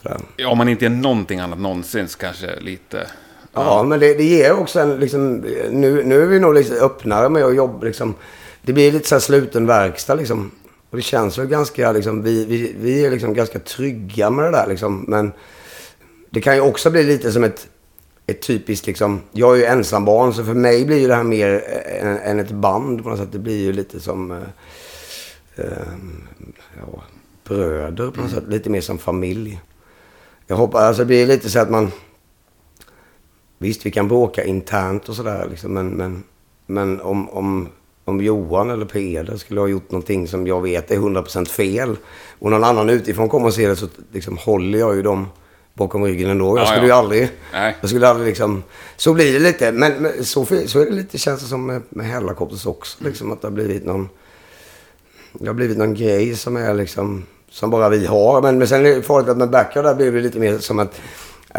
Sådär. 0.02 0.20
Ja, 0.36 0.48
Om 0.48 0.58
man 0.58 0.68
inte 0.68 0.86
är 0.86 0.90
någonting 0.90 1.40
annat 1.40 1.58
någonsin 1.58 2.08
kanske 2.18 2.60
lite... 2.60 3.06
Ja, 3.54 3.82
men 3.82 4.00
det, 4.00 4.14
det 4.14 4.24
ger 4.24 4.52
också 4.52 4.80
en 4.80 5.00
liksom, 5.00 5.36
nu, 5.70 6.04
nu 6.04 6.22
är 6.22 6.26
vi 6.26 6.40
nog 6.40 6.54
lite 6.54 6.74
öppnare 6.74 7.28
med 7.28 7.44
att 7.44 7.56
jobba 7.56 7.86
liksom. 7.86 8.14
Det 8.62 8.72
blir 8.72 8.92
lite 8.92 9.08
så 9.08 9.14
här 9.14 9.20
sluten 9.20 9.66
verkstad 9.66 10.14
liksom. 10.14 10.50
Och 10.90 10.96
det 10.96 11.02
känns 11.02 11.38
väl 11.38 11.46
ganska 11.46 11.92
liksom, 11.92 12.22
vi, 12.22 12.44
vi, 12.44 12.74
vi 12.80 13.06
är 13.06 13.10
liksom 13.10 13.34
ganska 13.34 13.58
trygga 13.58 14.30
med 14.30 14.44
det 14.44 14.50
där 14.50 14.66
liksom. 14.68 15.04
Men 15.08 15.32
det 16.30 16.40
kan 16.40 16.54
ju 16.54 16.60
också 16.60 16.90
bli 16.90 17.02
lite 17.02 17.32
som 17.32 17.44
ett 17.44 17.68
ett 18.26 18.42
typiskt 18.42 18.86
liksom... 18.86 19.20
Jag 19.32 19.52
är 19.52 19.56
ju 19.56 19.64
ensambarn 19.64 20.34
så 20.34 20.44
för 20.44 20.54
mig 20.54 20.84
blir 20.84 20.98
ju 20.98 21.08
det 21.08 21.14
här 21.14 21.22
mer 21.22 21.64
än, 22.00 22.18
än 22.18 22.40
ett 22.40 22.50
band 22.50 23.02
på 23.02 23.08
något 23.08 23.18
sätt. 23.18 23.32
Det 23.32 23.38
blir 23.38 23.58
ju 23.58 23.72
lite 23.72 24.00
som... 24.00 24.30
Eh, 24.30 24.38
eh, 25.56 25.66
ja, 26.78 27.02
bröder 27.48 28.10
på 28.10 28.20
något 28.20 28.30
sätt. 28.30 28.44
Lite 28.48 28.70
mer 28.70 28.80
som 28.80 28.98
familj. 28.98 29.60
Jag 30.52 30.56
hoppas, 30.56 30.82
alltså 30.82 31.02
det 31.02 31.06
blir 31.06 31.26
lite 31.26 31.50
så 31.50 31.58
att 31.58 31.70
man... 31.70 31.92
Visst, 33.58 33.86
vi 33.86 33.90
kan 33.90 34.08
bråka 34.08 34.44
internt 34.44 35.08
och 35.08 35.14
sådär 35.14 35.46
liksom, 35.50 35.72
men, 35.72 35.88
men, 35.88 36.22
men 36.66 37.00
om, 37.00 37.28
om, 37.28 37.68
om 38.04 38.20
Johan 38.20 38.70
eller 38.70 38.86
Peder 38.86 39.36
skulle 39.36 39.60
ha 39.60 39.68
gjort 39.68 39.90
någonting 39.90 40.28
som 40.28 40.46
jag 40.46 40.60
vet 40.60 40.90
är 40.90 40.96
100% 40.96 41.48
fel 41.48 41.96
och 42.38 42.50
någon 42.50 42.64
annan 42.64 42.90
utifrån 42.90 43.28
kommer 43.28 43.46
och 43.46 43.54
ser 43.54 43.68
det 43.68 43.76
så 43.76 43.86
liksom 44.12 44.38
håller 44.38 44.78
jag 44.78 44.96
ju 44.96 45.02
dem 45.02 45.26
bakom 45.74 46.04
ryggen 46.04 46.30
ändå. 46.30 46.58
Jag 46.58 46.62
Ja, 46.62 46.66
skulle 46.66 46.80
ja. 46.80 46.86
ju 46.86 46.92
aldrig... 46.92 47.28
Nej. 47.52 47.76
Jag 47.80 47.90
skulle 47.90 48.08
aldrig 48.08 48.28
liksom... 48.28 48.62
Så 48.96 49.14
blir 49.14 49.32
det 49.32 49.38
lite. 49.38 49.72
Men, 49.72 49.92
men 50.02 50.24
så, 50.24 50.46
så 50.66 50.80
är 50.80 50.84
det 50.84 50.92
lite, 50.92 51.18
känns 51.18 51.40
det 51.40 51.46
som 51.46 51.66
med, 51.66 51.82
med 51.88 52.06
Hellacopters 52.06 52.66
också. 52.66 53.04
Liksom 53.04 53.32
att 53.32 53.40
det 53.40 53.46
har 53.46 53.52
blivit 53.52 53.84
någon... 53.84 54.08
Det 55.32 55.46
har 55.46 55.54
blivit 55.54 55.78
någon 55.78 55.94
grej 55.94 56.36
som 56.36 56.56
är 56.56 56.74
liksom... 56.74 57.26
Som 57.52 57.70
bara 57.70 57.88
vi 57.88 58.06
har. 58.06 58.42
Men, 58.42 58.58
men 58.58 58.68
sen 58.68 58.86
är 58.86 58.94
det 58.94 59.02
farligt 59.02 59.28
att 59.28 59.36
med 59.36 59.50
Backyard 59.50 59.84
där 59.84 59.94
blir 59.94 60.12
det 60.12 60.20
lite 60.20 60.38
mer 60.38 60.58
som 60.58 60.78
ja, 60.78 60.86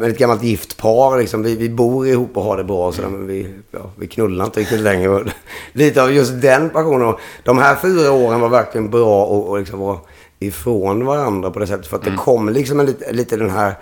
men 0.01 0.12
Ett 0.12 0.17
gammalt 0.17 0.43
gift 0.43 0.77
par 0.77 1.17
liksom. 1.17 1.43
Vi, 1.43 1.56
vi 1.56 1.69
bor 1.69 2.08
ihop 2.08 2.38
och 2.38 2.43
har 2.43 2.58
det 2.58 2.63
bra 2.63 2.91
sådär. 2.91 3.10
Men 3.10 3.27
vi, 3.27 3.53
ja, 3.71 3.91
vi 3.95 4.08
knullar 4.08 4.45
inte 4.45 4.60
riktigt 4.60 4.79
längre. 4.79 5.25
Lite 5.73 6.03
av 6.03 6.13
just 6.13 6.41
den 6.41 6.69
passionen. 6.69 7.08
Och 7.08 7.19
De 7.43 7.58
här 7.58 7.75
fyra 7.75 8.12
åren 8.12 8.39
var 8.39 8.49
verkligen 8.49 8.89
bra 8.89 9.25
och, 9.25 9.49
och 9.49 9.60
liksom 9.60 9.79
vara 9.79 9.99
ifrån 10.39 11.06
varandra 11.06 11.51
på 11.51 11.60
det 11.60 11.67
sättet. 11.67 11.88
För 11.88 11.97
att 11.97 12.03
det 12.03 12.15
kom 12.17 12.49
liksom 12.49 12.79
en, 12.79 12.86
lite, 12.86 13.12
lite 13.12 13.38
den 13.38 13.49
här... 13.49 13.75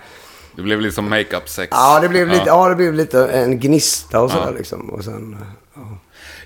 Det 0.56 0.62
blev 0.62 0.80
liksom 0.80 1.10
makeup 1.10 1.48
sex. 1.48 1.68
Ja, 1.70 2.00
det 2.02 2.08
blev 2.08 2.28
lite, 2.28 2.44
ja. 2.46 2.68
det 2.68 2.74
blev 2.74 2.94
lite 2.94 3.26
en 3.26 3.60
gnista 3.60 4.20
och 4.20 4.30
sådär 4.30 4.54
liksom. 4.58 4.90
Och 4.90 5.04
sen, 5.04 5.36
ja. 5.74 5.80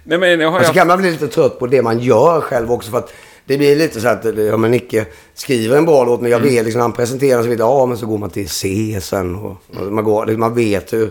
Nej, 0.05 0.19
men 0.19 0.41
jag 0.41 0.51
har 0.51 0.59
Och 0.59 0.65
så 0.65 0.69
haft... 0.69 0.79
kan 0.79 0.87
man 0.87 0.99
bli 0.99 1.11
lite 1.11 1.29
trött 1.29 1.59
på 1.59 1.67
det 1.67 1.83
man 1.83 1.99
gör 1.99 2.41
själv 2.41 2.73
också. 2.73 2.91
För 2.91 2.99
att 2.99 3.13
det 3.47 3.59
blir 3.59 3.77
lite 3.77 4.01
så 4.01 4.09
att, 4.09 4.25
ja 4.25 4.57
men 4.57 4.71
Nicke 4.71 5.07
skriver 5.35 5.77
en 5.77 5.85
bra 5.85 6.05
låt, 6.05 6.21
men 6.21 6.31
jag 6.31 6.41
vet 6.41 6.65
liksom, 6.65 6.81
han 6.81 6.93
presenterar 6.93 7.41
sig 7.43 7.51
vidare, 7.51 7.69
ja 7.69 7.87
men 7.87 7.99
så 7.99 8.07
går 8.07 8.19
man 8.19 8.31
till 8.31 8.49
C 8.49 8.99
sen 9.03 9.37
och, 9.37 9.57
och 9.77 9.93
man, 9.93 10.05
går, 10.05 10.37
man 10.37 10.55
vet 10.55 10.93
hur, 10.93 11.11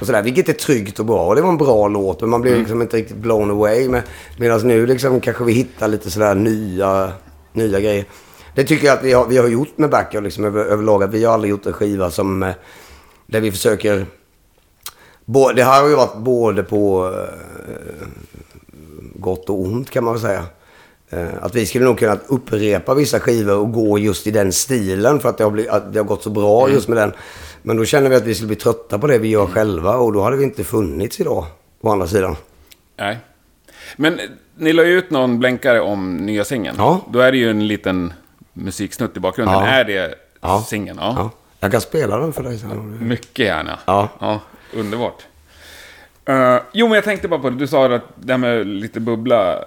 och 0.00 0.06
sådär, 0.06 0.22
vilket 0.22 0.48
är 0.48 0.52
tryggt 0.52 0.98
och 0.98 1.06
bra. 1.06 1.26
Och 1.26 1.34
det 1.36 1.42
var 1.42 1.48
en 1.48 1.56
bra 1.56 1.88
låt, 1.88 2.20
men 2.20 2.30
man 2.30 2.40
blir 2.40 2.56
liksom 2.56 2.82
inte 2.82 2.96
riktigt 2.96 3.16
blown 3.16 3.50
away. 3.50 3.88
Med, 3.88 4.02
Medan 4.38 4.60
nu 4.60 4.86
liksom 4.86 5.20
kanske 5.20 5.44
vi 5.44 5.52
hittar 5.52 5.88
lite 5.88 6.10
sådär 6.10 6.34
nya, 6.34 7.12
nya 7.52 7.80
grejer. 7.80 8.04
Det 8.54 8.64
tycker 8.64 8.86
jag 8.86 8.98
att 8.98 9.04
vi 9.04 9.12
har, 9.12 9.26
vi 9.26 9.36
har 9.36 9.48
gjort 9.48 9.78
med 9.78 9.90
Backyard 9.90 10.24
liksom 10.24 10.44
över, 10.44 10.64
överlag. 10.64 11.06
Vi 11.10 11.24
har 11.24 11.34
aldrig 11.34 11.50
gjort 11.50 11.66
en 11.66 11.72
skiva 11.72 12.10
som, 12.10 12.42
eh, 12.42 12.54
där 13.26 13.40
vi 13.40 13.52
försöker 13.52 14.06
Det 15.54 15.64
här 15.64 15.80
har 15.80 15.88
ju 15.88 15.94
varit 15.94 16.16
både 16.16 16.62
på 16.62 17.12
eh, 17.14 18.06
gott 19.14 19.50
och 19.50 19.60
ont 19.60 19.90
kan 19.90 20.04
man 20.04 20.14
väl 20.14 20.22
säga. 20.22 20.44
Eh, 21.14 21.26
att 21.44 21.54
vi 21.54 21.66
skulle 21.66 21.84
nog 21.84 21.98
kunna 21.98 22.18
upprepa 22.26 22.94
vissa 22.94 23.20
skivor 23.20 23.56
och 23.58 23.72
gå 23.72 23.98
just 23.98 24.26
i 24.26 24.30
den 24.30 24.52
stilen 24.52 25.20
för 25.20 25.28
att 25.28 25.38
det 25.38 25.44
har, 25.44 25.50
blivit, 25.50 25.70
att 25.70 25.92
det 25.92 25.98
har 25.98 26.04
gått 26.06 26.22
så 26.22 26.30
bra 26.30 26.70
just 26.70 26.88
med 26.88 26.98
den. 26.98 27.12
Men 27.62 27.76
då 27.76 27.84
känner 27.84 28.10
vi 28.10 28.16
att 28.16 28.22
vi 28.24 28.34
skulle 28.34 28.46
bli 28.48 28.56
trötta 28.56 28.98
på 28.98 29.06
det 29.06 29.18
vi 29.18 29.28
gör 29.28 29.46
själva 29.46 29.96
och 29.96 30.12
då 30.12 30.22
hade 30.22 30.36
vi 30.36 30.44
inte 30.44 30.64
funnits 30.64 31.20
idag. 31.20 31.44
Å 31.80 31.90
andra 31.92 32.06
sidan. 32.06 32.36
Nej. 32.96 33.18
Men 33.96 34.18
eh, 34.18 34.24
ni 34.56 34.72
la 34.72 34.84
ju 34.84 34.98
ut 34.98 35.10
någon 35.10 35.38
blänkare 35.38 35.80
om 35.80 36.16
nya 36.16 36.44
singeln. 36.44 36.76
Ja. 36.78 37.00
Då 37.12 37.18
är 37.20 37.32
det 37.32 37.38
ju 37.38 37.50
en 37.50 37.66
liten 37.66 38.12
musiksnutt 38.52 39.16
i 39.16 39.20
bakgrunden. 39.20 39.54
Ja. 39.54 39.66
Är 39.66 39.84
det 39.84 40.14
Ja. 40.40 40.64
singeln? 40.68 40.98
Ja. 41.00 41.14
Ja. 41.18 41.30
Jag 41.60 41.72
kan 41.72 41.80
spela 41.80 42.18
den 42.18 42.32
för 42.32 42.42
dig 42.42 42.58
sen. 42.58 42.98
Mycket 43.08 43.46
gärna. 43.46 43.78
Ja. 43.86 44.40
underbart. 44.74 45.22
Eh, 46.24 46.56
jo, 46.72 46.86
men 46.88 46.94
jag 46.94 47.04
tänkte 47.04 47.28
bara 47.28 47.40
på 47.40 47.50
det. 47.50 47.56
Du 47.56 47.66
sa 47.66 47.94
att 47.94 48.02
det 48.16 48.32
här 48.32 48.38
med 48.38 48.66
lite 48.66 49.00
bubbla. 49.00 49.64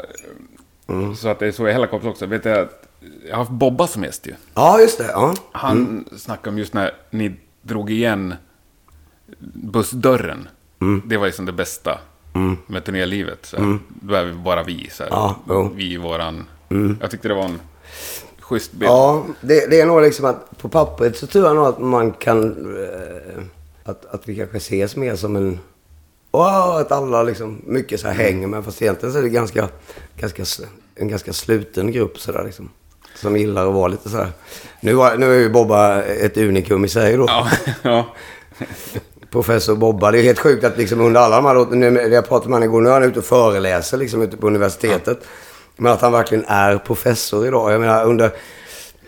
Mm. 0.88 1.16
Så 1.16 1.28
att 1.30 1.40
det 1.40 1.48
är 1.48 1.52
så 1.52 1.68
i 1.68 1.72
Hellacopters 1.72 2.10
också. 2.10 2.26
Vet 2.26 2.46
jag, 2.46 2.60
att 2.60 2.88
jag 3.26 3.32
har 3.32 3.38
haft 3.38 3.52
Bobba 3.52 3.88
som 3.88 4.04
gäst 4.04 4.28
ju. 4.28 4.34
Ja, 4.54 4.80
just 4.80 4.98
det. 4.98 5.08
Ja. 5.12 5.34
Han 5.52 5.78
Mm. 5.78 6.06
snackade 6.18 6.50
om 6.50 6.58
just 6.58 6.74
när 6.74 6.92
ni 7.10 7.36
drog 7.62 7.92
igen 7.92 8.34
bussdörren. 9.54 10.48
Mm. 10.82 11.02
Det 11.06 11.18
var 11.18 11.26
liksom 11.26 11.46
det 11.46 11.52
bästa 11.52 12.00
med 12.68 12.86
turnélivet. 12.86 13.46
Så 13.46 13.58
här. 13.58 13.80
Då 13.90 14.14
är 14.14 14.26
vi 14.26 14.34
bara 14.34 14.64
vi. 14.64 14.90
Så. 14.92 15.04
Ja. 15.10 15.36
Mm. 15.50 15.76
Vi 15.76 15.94
i 15.94 15.98
våran... 15.98 16.46
Jag 17.02 17.12
tyckte 17.12 17.28
det 17.28 17.34
var 17.34 17.46
en 17.46 17.60
schysst 18.40 18.72
bild. 18.72 18.92
Ja, 18.92 19.26
det, 19.42 19.70
det 19.70 19.82
är 19.82 19.86
nog 19.86 20.02
liksom 20.02 20.26
att 20.26 20.58
på 20.58 20.70
pappret 20.70 21.18
så 21.18 21.28
tror 21.28 21.46
jag 21.46 21.56
nog 21.56 21.66
att 21.66 21.80
man 21.80 22.12
kan... 22.12 22.44
Eh, 22.84 23.44
att, 23.84 24.06
att 24.06 24.28
vi 24.30 24.36
kanske 24.36 24.58
ses 24.58 24.96
mer 24.96 25.16
som 25.16 25.36
en... 25.36 25.60
Wow, 26.38 26.78
att 26.78 26.92
alla 26.92 27.24
liksom 27.24 27.62
mycket 27.66 28.00
så 28.00 28.08
här 28.08 28.14
hänger 28.16 28.48
med. 28.48 28.66
Fast 28.66 28.82
egentligen 28.82 29.14
så 29.14 29.20
är 29.20 29.24
det 29.24 29.30
ganska, 29.30 29.68
ganska, 30.18 30.44
en 30.96 31.08
ganska 31.08 31.34
sluten 31.34 31.92
grupp 31.92 32.20
sådär 32.20 32.44
liksom. 32.46 32.70
Som 33.16 33.38
gillar 33.38 33.68
att 33.68 33.74
vara 33.74 33.88
lite 33.88 34.10
så 34.10 34.18
här. 34.18 34.28
Nu, 34.82 34.94
var, 34.94 35.18
nu 35.18 35.34
är 35.34 35.40
ju 35.40 35.50
Bobba 35.50 36.02
ett 36.02 36.38
unikum 36.38 36.86
i 36.86 36.88
sig 36.88 37.18
då. 37.18 37.26
Ja, 37.28 37.48
ja. 37.82 38.06
Professor 39.32 39.76
Bobba. 39.76 40.12
Det 40.12 40.20
är 40.20 40.24
helt 40.24 40.40
sjukt 40.40 40.64
att 40.64 40.78
liksom 40.78 41.02
under 41.02 41.22
alla 41.22 41.36
de 41.36 41.46
här 41.46 41.76
nu- 41.76 42.02
jag 42.14 42.28
pratade 42.28 42.50
med 42.50 42.56
honom 42.56 42.70
igår, 42.70 42.82
nu 42.82 42.90
är 42.90 42.94
han 42.94 43.04
ute 43.04 43.20
och 43.20 43.26
föreläser 43.26 43.98
liksom 43.98 44.22
ute 44.22 44.38
på 44.38 44.48
universitetet. 44.48 45.20
Men 45.78 45.92
att 45.92 46.02
han 46.02 46.12
verkligen 46.12 46.46
är 46.48 46.78
professor 46.78 47.48
idag. 47.48 47.74
Jag 47.74 47.82
menar 47.82 48.06
under... 48.06 48.32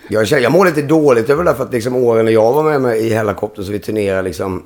Jag, 0.10 0.28
känner, 0.28 0.44
jag 0.44 0.52
mår 0.52 0.66
lite 0.66 0.82
dåligt 0.82 1.30
över 1.30 1.44
det 1.44 1.50
där 1.50 1.56
för 1.56 1.64
att 1.64 1.74
liksom 1.74 1.96
åren 1.96 2.26
när 2.26 2.32
jag 2.32 2.54
var 2.54 2.64
med 2.64 2.82
mig 2.82 3.00
i 3.00 3.10
Hellacopter 3.10 3.64
så 3.64 3.72
vi 3.72 3.80
turnerade 3.80 4.22
liksom 4.22 4.64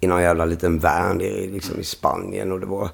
i 0.00 0.06
någon 0.06 0.22
jävla 0.22 0.44
liten 0.44 0.78
van 0.78 1.20
i, 1.20 1.46
liksom, 1.52 1.80
i 1.80 1.84
Spanien 1.84 2.52
och 2.52 2.60
det 2.60 2.66
var... 2.66 2.88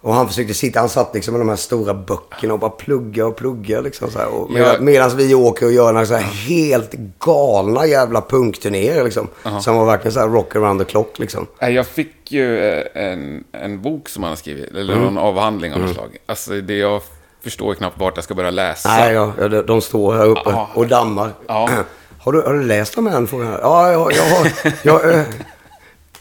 Och 0.00 0.14
han 0.14 0.28
försökte 0.28 0.54
sitta, 0.54 0.80
han 0.80 0.88
satt 0.88 1.14
liksom 1.14 1.32
med 1.34 1.40
de 1.40 1.48
här 1.48 1.56
stora 1.56 1.94
böckerna 1.94 2.54
och 2.54 2.60
bara 2.60 2.70
plugga 2.70 3.26
och 3.26 3.36
plugga 3.36 3.80
liksom 3.80 4.10
så 4.10 4.18
här. 4.18 4.26
Och 4.28 4.50
med, 4.50 4.62
Ja. 4.62 4.76
Medan 4.80 5.16
vi 5.16 5.34
åker 5.34 5.66
och 5.66 5.72
gör 5.72 5.92
några 5.92 6.06
så 6.06 6.14
här 6.14 6.22
helt 6.22 6.92
galna 7.18 7.86
jävla 7.86 8.20
punkturnéer 8.20 9.04
liksom. 9.04 9.28
Som 9.62 9.76
var 9.76 9.86
verkligen 9.86 10.12
så 10.12 10.20
här 10.20 10.28
rock 10.28 10.56
around 10.56 10.80
the 10.80 10.84
clock 10.84 11.18
liksom. 11.18 11.46
Jag 11.60 11.86
fick 11.86 12.32
ju 12.32 12.58
eh, 12.58 12.84
en, 12.94 13.44
en 13.52 13.82
bok 13.82 14.08
som 14.08 14.22
han 14.22 14.30
har 14.30 14.36
skrivit, 14.36 14.70
eller 14.70 14.92
Mm. 14.92 15.04
någon 15.04 15.18
avhandling 15.18 15.72
av 15.74 15.80
något 15.80 15.94
slag. 15.94 16.16
Alltså, 16.26 16.50
det 16.60 16.76
jag 16.76 17.02
förstår 17.42 17.74
knappt 17.74 17.98
vart 18.00 18.16
jag 18.16 18.24
ska 18.24 18.34
börja 18.34 18.50
läsa. 18.50 18.88
Nej, 18.88 19.12
ja, 19.14 19.32
ja, 19.40 19.48
de, 19.48 19.80
står 19.80 20.14
här 20.14 20.26
uppe 20.26 20.40
Ja. 20.50 20.68
och 20.74 20.86
dammar. 20.86 21.30
Ja. 21.46 21.68
Har, 22.18 22.32
du, 22.32 22.42
har 22.42 22.54
du 22.54 22.62
läst 22.64 22.94
dem 22.94 23.06
än? 23.06 23.28
Ja, 23.32 23.92
jag, 23.92 24.12
jag, 24.12 24.22
har, 24.22 24.52
jag, 24.82 25.14
eh, 25.14 25.20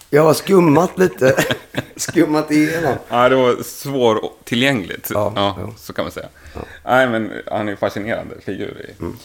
jag 0.10 0.24
har 0.24 0.34
skummat 0.34 0.98
lite. 1.00 1.36
skummat 1.96 2.52
igenom. 2.52 2.94
Ja, 3.10 3.30
det 3.30 3.36
var 3.36 3.64
svårtillgängligt. 3.64 5.12
Ja, 5.14 5.34
Ja, 5.36 5.56
ja. 5.60 5.70
så 5.78 5.94
kan 5.94 6.06
man 6.06 6.12
säga. 6.12 6.28
Nej, 6.86 7.08
men 7.10 7.32
han 7.52 7.70
är 7.70 7.76
fascinerande 7.76 8.36
figur. 8.46 8.90
Mm. 9.00 9.18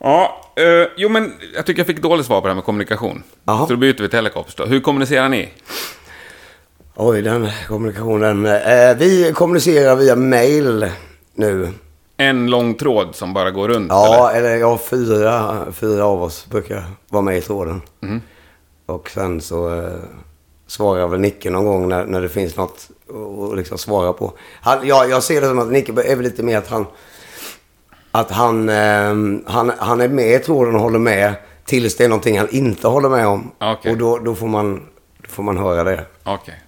Ja, 0.00 0.52
eh, 0.56 0.88
jo 0.96 1.08
men 1.08 1.32
jag 1.54 1.66
tycker 1.66 1.80
jag 1.80 1.86
fick 1.86 2.02
dåligt 2.02 2.26
svar 2.26 2.40
på 2.40 2.46
det 2.46 2.50
här 2.50 2.54
med 2.54 2.64
kommunikation. 2.64 3.22
Jaha. 3.44 3.66
Så 3.66 3.72
då 3.72 3.76
byter 3.76 4.02
vi 4.02 4.08
till 4.08 4.30
då. 4.56 4.64
Hur 4.66 4.80
kommunicerar 4.80 5.28
ni? 5.28 5.48
Oj, 6.94 7.22
den 7.22 7.48
kommunikationen. 7.68 8.46
Eh, 8.46 8.96
vi 8.98 9.32
kommunicerar 9.34 9.96
via 9.96 10.16
mail 10.16 10.90
nu. 11.34 11.72
En 12.16 12.50
lång 12.50 12.74
tråd 12.74 13.14
som 13.14 13.34
bara 13.34 13.50
går 13.50 13.68
runt? 13.68 13.88
Ja, 13.90 14.30
eller 14.30 14.56
ja, 14.56 14.78
fyra, 14.90 15.66
fyra 15.72 16.04
av 16.04 16.22
oss 16.22 16.46
brukar 16.46 16.84
vara 17.08 17.22
med 17.22 17.36
i 17.36 17.40
tråden. 17.40 17.80
Mm. 18.02 18.20
Och 18.88 19.10
sen 19.10 19.40
så 19.40 19.74
eh, 19.74 19.92
svarar 20.66 21.08
väl 21.08 21.20
Nicke 21.20 21.50
någon 21.50 21.64
gång 21.64 21.88
när, 21.88 22.04
när 22.04 22.20
det 22.20 22.28
finns 22.28 22.56
något 22.56 22.88
att 23.50 23.56
liksom 23.56 23.78
svara 23.78 24.12
på. 24.12 24.32
Han, 24.60 24.86
ja, 24.86 25.06
jag 25.06 25.22
ser 25.22 25.40
det 25.40 25.46
som 25.48 25.58
att 25.58 25.72
Nicke 25.72 25.92
är 25.92 26.16
väl 26.16 26.24
lite 26.24 26.42
mer 26.42 26.58
att 26.58 26.68
han... 26.68 26.86
Att 28.10 28.30
han, 28.30 28.68
eh, 28.68 29.14
han, 29.46 29.72
han 29.78 30.00
är 30.00 30.08
med 30.08 30.34
i 30.34 30.38
tråden 30.38 30.74
och 30.74 30.80
håller 30.80 30.98
med 30.98 31.34
tills 31.64 31.96
det 31.96 32.04
är 32.04 32.08
någonting 32.08 32.38
han 32.38 32.48
inte 32.50 32.88
håller 32.88 33.08
med 33.08 33.26
om. 33.26 33.50
Okej. 33.60 33.92
Och 33.92 33.98
då, 33.98 34.18
då, 34.18 34.34
får 34.34 34.46
man, 34.46 34.86
då 35.22 35.28
får 35.28 35.42
man 35.42 35.58
höra 35.58 35.84
det. 35.84 36.04
Okej. 36.24 36.62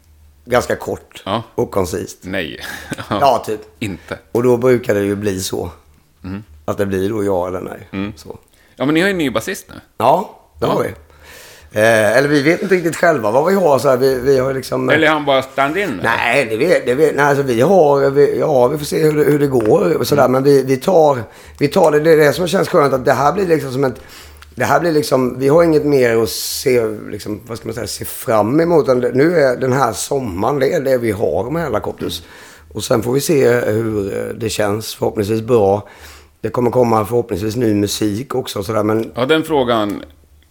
Ganska 0.45 0.77
kort 0.77 1.23
Ja. 1.25 1.43
och 1.55 1.71
koncist. 1.71 2.19
Nej. 2.23 2.61
Ja, 3.09 3.43
typ. 3.47 3.61
Inte. 3.79 4.19
Och 4.33 4.43
då 4.43 4.57
brukar 4.57 4.95
det 4.95 5.01
ju 5.01 5.17
bli 5.17 5.41
så. 5.41 5.71
Mm. 6.25 6.45
Att 6.65 6.79
det 6.79 6.87
blir 6.87 7.09
då 7.11 7.25
ja 7.25 7.49
eller 7.49 7.61
nej. 7.61 8.13
Så. 8.17 8.39
Ja, 8.77 8.85
men 8.85 8.95
ni 8.95 9.01
har 9.01 9.09
ju 9.09 9.13
en 9.13 9.19
ny 9.19 9.31
basist 9.31 9.67
nu. 9.69 9.75
Ja, 9.99 10.39
det 10.59 10.67
har 10.67 10.83
vi. 10.83 10.95
Eh, 11.73 12.17
eller 12.17 12.29
vi 12.29 12.43
vet 12.43 12.63
inte 12.63 12.75
riktigt 12.75 12.97
själva 12.97 13.31
vad 13.31 13.47
vi 13.47 13.55
har. 13.55 13.79
Så 13.79 13.89
här, 13.89 13.97
vi, 13.97 14.21
vi 14.21 14.39
har 14.39 14.55
liksom... 14.55 14.89
Eller 14.89 15.07
är 15.07 15.11
han 15.11 15.25
bara 15.25 15.43
stand-in? 15.43 16.01
Nej, 16.03 16.47
det 16.51 16.57
vet, 16.57 16.87
det 16.87 16.95
vet, 16.95 17.17
nej 17.17 17.25
alltså 17.25 17.43
vi 17.43 17.61
har... 17.61 18.11
Vi, 18.11 18.39
ja, 18.39 18.69
vi 18.69 18.79
får 18.79 18.85
se 18.85 19.03
hur 19.03 19.17
det, 19.17 19.25
hur 19.25 19.39
det 19.39 19.47
går 19.47 19.97
och 19.97 20.07
sådär. 20.07 20.29
Men 20.29 20.43
vi, 20.43 20.63
vi, 20.63 20.77
tar, 20.77 21.19
vi 21.59 21.69
tar 21.69 21.91
det. 21.91 22.01
Det 22.01 22.13
är 22.13 22.17
det 22.17 22.33
som 22.33 22.47
känns 22.49 22.69
skönt. 22.69 22.95
Att 22.95 23.05
det 23.05 23.13
här 23.13 23.33
blir 23.33 23.47
liksom 23.47 23.73
som 23.73 23.85
ett... 23.85 24.01
Det 24.55 24.65
här 24.65 24.81
blir 24.81 24.93
liksom... 24.93 25.39
Vi 25.39 25.49
har 25.49 25.63
inget 25.63 25.85
mer 25.85 26.23
att 26.23 26.29
se, 26.29 26.87
liksom, 27.11 27.41
vad 27.47 27.59
ska 27.59 27.69
man 27.69 27.75
säga, 27.75 27.87
se 27.87 28.05
fram 28.05 28.61
emot. 28.61 28.87
Nu 29.15 29.37
är 29.37 29.57
den 29.57 29.73
här 29.73 29.93
sommaren, 29.93 30.59
det 30.59 30.73
är 30.73 30.81
det 30.81 30.99
vi 30.99 31.11
har 31.11 31.51
med 31.51 31.63
Hellacopters. 31.63 32.23
Och 32.73 32.85
sen 32.85 33.03
får 33.03 33.13
vi 33.13 33.21
se 33.21 33.51
hur 33.51 34.17
eh, 34.17 34.35
det 34.35 34.49
känns. 34.49 34.95
Förhoppningsvis 34.95 35.43
bra. 35.43 35.89
Det 36.41 36.49
kommer 36.49 36.71
komma 36.71 37.05
förhoppningsvis 37.05 37.57
ny 37.57 37.75
musik 37.75 38.35
också 38.35 38.59
och 38.59 38.65
sådär. 38.65 38.83
Men 38.83 39.11
Ja, 39.15 39.27
den 39.27 39.43
frågan 39.43 40.03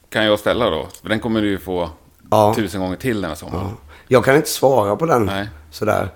kan 0.10 0.26
jag 0.26 0.40
ställa 0.40 0.70
då. 0.70 0.88
För 1.02 1.10
den 1.10 1.20
kommer 1.20 1.42
du 1.42 1.48
ju 1.50 1.60
få 1.60 1.90
Ja. 2.32 2.54
tusen 2.56 2.82
gånger 2.82 2.96
till 2.96 3.22
den 3.22 3.30
här 3.30 3.36
sommaren. 3.36 3.66
Ja. 3.70 3.78
Jag 4.08 4.26
kan 4.26 4.36
inte 4.36 4.50
svara 4.50 4.96
på 4.96 5.06
den 5.06 5.26
Nej. 5.26 5.50
sådär. 5.72 6.10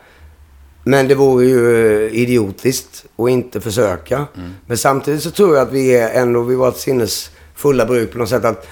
Men 0.83 1.07
det 1.07 1.15
vore 1.15 1.45
ju 1.45 1.85
eh, 2.07 2.13
idiotiskt 2.21 3.05
att 3.15 3.29
inte 3.29 3.61
försöka. 3.61 4.25
Men 4.65 4.77
samtidigt 4.77 5.23
så 5.23 5.31
tror 5.31 5.55
jag 5.55 5.67
att 5.67 5.73
vi 5.73 5.97
är 5.97 6.21
ändå 6.21 6.41
vid 6.41 6.57
vårt 6.57 6.77
sinnes 6.77 7.31
fulla 7.55 7.85
bruk 7.85 8.11
på 8.11 8.17
något 8.17 8.29
sätt 8.29 8.45
att 8.45 8.67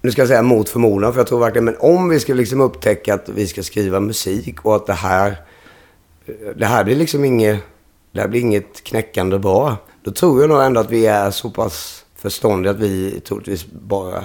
nu 0.00 0.10
ska 0.10 0.20
jag 0.20 0.28
säga 0.28 0.42
mot 0.42 0.68
förmodan, 0.68 1.12
för 1.12 1.20
jag 1.20 1.26
tror 1.26 1.40
verkligen, 1.40 1.64
men 1.64 1.76
om 1.78 2.08
vi 2.08 2.20
ska 2.20 2.34
liksom 2.34 2.60
upptäcka 2.60 3.14
att 3.14 3.28
vi 3.28 3.46
ska 3.46 3.62
skriva 3.62 4.00
musik 4.00 4.60
och 4.64 4.76
att 4.76 4.86
det 4.86 4.92
här, 4.92 5.36
det 6.56 6.66
här 6.66 6.84
blir 6.84 6.96
liksom 6.96 7.24
inget, 7.24 7.60
det 8.12 8.20
här 8.20 8.28
blir 8.28 8.40
inget 8.40 8.84
knäckande 8.84 9.38
bra. 9.38 9.76
Då 10.02 10.10
tror 10.10 10.40
jag 10.40 10.48
nog 10.48 10.62
ändå 10.62 10.80
att 10.80 10.90
vi 10.90 11.06
är 11.06 11.30
så 11.30 11.50
pass 11.50 12.03
förståndiga 12.24 12.70
att 12.70 12.78
vi 12.78 13.20
troligtvis 13.20 13.66
bara 13.66 14.24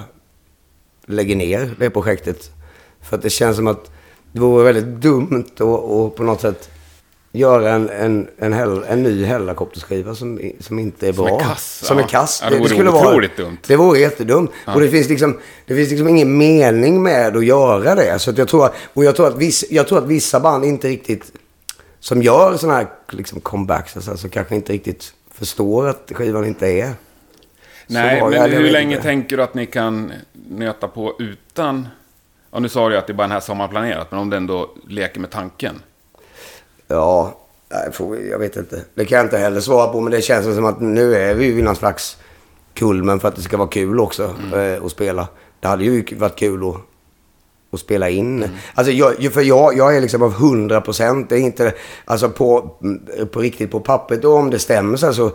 lägger 1.06 1.36
ner 1.36 1.74
det 1.78 1.90
projektet. 1.90 2.50
För 3.00 3.16
att 3.16 3.22
det 3.22 3.30
känns 3.30 3.56
som 3.56 3.66
att 3.66 3.90
det 4.32 4.40
vore 4.40 4.64
väldigt 4.64 5.02
dumt 5.02 5.44
att, 5.52 6.16
på 6.16 6.22
något 6.22 6.40
sätt 6.40 6.70
göra 7.32 7.70
en, 7.72 7.88
en, 7.88 8.28
en, 8.38 8.52
hell, 8.52 8.84
en 8.88 9.02
ny 9.02 9.24
Hellacopterskiva 9.24 10.14
som, 10.14 10.40
som 10.60 10.78
inte 10.78 11.08
är 11.08 11.12
Som 11.12 11.24
bra. 11.24 11.36
är 11.36 11.44
kass, 11.44 11.80
Som 11.84 11.98
ja. 11.98 12.04
är 12.04 12.08
kass. 12.08 12.40
Ja, 12.42 12.50
det 12.50 12.58
vore 12.58 12.88
otroligt 12.88 13.36
dumt. 13.36 13.58
Det 13.66 13.76
vore 13.76 13.98
jättedumt. 13.98 14.50
Och 14.66 14.80
det 14.80 14.88
finns 14.88 15.08
liksom, 15.08 15.38
det 15.66 15.74
finns 15.74 15.90
liksom 15.90 16.08
ingen 16.08 16.38
mening 16.38 17.02
med 17.02 17.36
att 17.36 17.44
göra 17.44 17.94
det. 17.94 18.18
Så 18.18 18.32
jag 18.36 18.48
tror 18.48 18.70
och 18.94 19.04
jag 19.04 19.16
tror 19.16 19.26
att, 19.26 19.36
viss, 19.36 19.64
jag 19.70 19.88
tror 19.88 19.98
att 19.98 20.06
vissa 20.06 20.40
band 20.40 20.64
inte 20.64 20.88
riktigt, 20.88 21.32
som 22.00 22.22
gör 22.22 22.56
sådana 22.56 22.78
här 22.78 22.88
liksom 23.10 23.40
comebacks, 23.40 23.96
alltså, 23.96 24.16
så 24.16 24.28
kanske 24.28 24.54
inte 24.54 24.72
riktigt 24.72 25.12
förstår 25.34 25.88
att 25.88 26.12
skivan 26.14 26.44
inte 26.44 26.66
är. 26.66 26.92
Nej, 27.90 28.22
men 28.22 28.32
Ja, 28.32 28.46
jag 28.46 28.48
hur 28.48 28.70
länge 28.70 28.90
inte. 28.90 29.02
tänker 29.02 29.36
du 29.36 29.42
att 29.42 29.54
ni 29.54 29.66
kan 29.66 30.12
nöta 30.48 30.88
på 30.88 31.14
utan... 31.18 31.88
Ja, 32.50 32.58
nu 32.58 32.68
sa 32.68 32.88
du 32.88 32.96
att 32.96 33.06
det 33.06 33.12
är 33.12 33.14
bara 33.14 33.22
den 33.22 33.32
här 33.32 33.40
sommaren 33.40 33.70
planerat, 33.70 34.10
men 34.10 34.20
om 34.20 34.30
den 34.30 34.46
då 34.46 34.70
leker 34.88 35.20
med 35.20 35.30
tanken. 35.30 35.82
Ja, 36.88 37.36
jag 38.30 38.38
vet 38.38 38.56
inte. 38.56 38.84
Det 38.94 39.04
kan 39.04 39.16
jag 39.16 39.26
inte 39.26 39.38
heller 39.38 39.60
svara 39.60 39.92
på, 39.92 40.00
men 40.00 40.12
det 40.12 40.22
känns 40.22 40.54
som 40.54 40.64
att 40.64 40.80
nu 40.80 41.14
är 41.14 41.34
vi 41.34 41.52
vid 41.52 41.64
någon 41.64 41.76
slags 41.76 42.16
kulmen 42.74 43.20
för 43.20 43.28
att 43.28 43.36
det 43.36 43.42
ska 43.42 43.56
vara 43.56 43.68
kul 43.68 44.00
också 44.00 44.34
eh, 44.54 44.84
att 44.84 44.92
spela. 44.92 45.28
Det 45.60 45.68
hade 45.68 45.84
ju 45.84 46.16
varit 46.16 46.36
kul 46.36 46.68
att, 46.68 46.76
att 47.72 47.80
spela 47.80 48.08
in. 48.08 48.48
Alltså, 48.74 48.92
jag, 48.92 49.32
för 49.32 49.42
jag, 49.42 49.76
jag 49.76 49.96
är 49.96 50.00
liksom 50.00 50.22
av 50.22 50.32
100 50.32 50.80
procent. 50.80 51.28
Det 51.28 51.36
är 51.36 51.40
inte, 51.40 51.72
alltså 52.04 52.28
på, 52.28 52.76
på 53.32 53.40
riktigt 53.40 53.70
på 53.70 53.80
pappret 53.80 54.24
och 54.24 54.34
om 54.34 54.50
det 54.50 54.58
stämmer 54.58 54.96
så, 54.96 55.06
här 55.06 55.32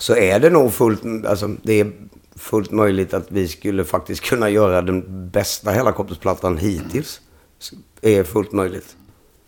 så, 0.00 0.16
är 0.16 0.40
det 0.40 0.50
nog 0.50 0.72
fullt, 0.72 1.26
alltså 1.26 1.56
det 1.62 1.80
är 1.80 1.92
fullt 2.36 2.70
möjligt 2.70 3.14
att 3.14 3.26
vi 3.28 3.48
skulle 3.48 3.84
faktiskt 3.84 4.20
kunna 4.20 4.50
göra 4.50 4.82
den 4.82 5.30
bästa 5.30 5.70
Hellacoptersplattan 5.70 6.58
hittills. 6.58 7.20
är 8.02 8.24
fullt 8.24 8.52
möjligt. 8.52 8.96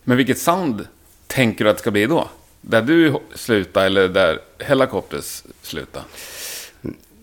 Men 0.04 0.16
vilket 0.16 0.38
sound 0.38 0.86
tänker 1.26 1.64
du 1.64 1.70
att 1.70 1.76
det 1.76 1.80
ska 1.80 1.90
bli 1.90 2.06
då? 2.06 2.28
Där 2.60 2.82
du 2.82 3.14
slutar 3.34 3.86
eller 3.86 4.08
där 4.08 4.38
Hellacopters 4.58 5.42
slutar? 5.62 6.02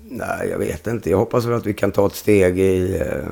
Nej, 0.10 0.50
jag 0.50 0.58
vet 0.58 0.88
inte. 0.88 1.10
Jag 1.10 1.18
hoppas 1.18 1.46
väl 1.46 1.54
att 1.54 1.66
vi 1.66 1.74
kan 1.74 1.92
ta 1.92 2.08
ett 2.08 2.16
steg 2.16 2.60
i... 2.60 2.98
Eh, 2.98 3.30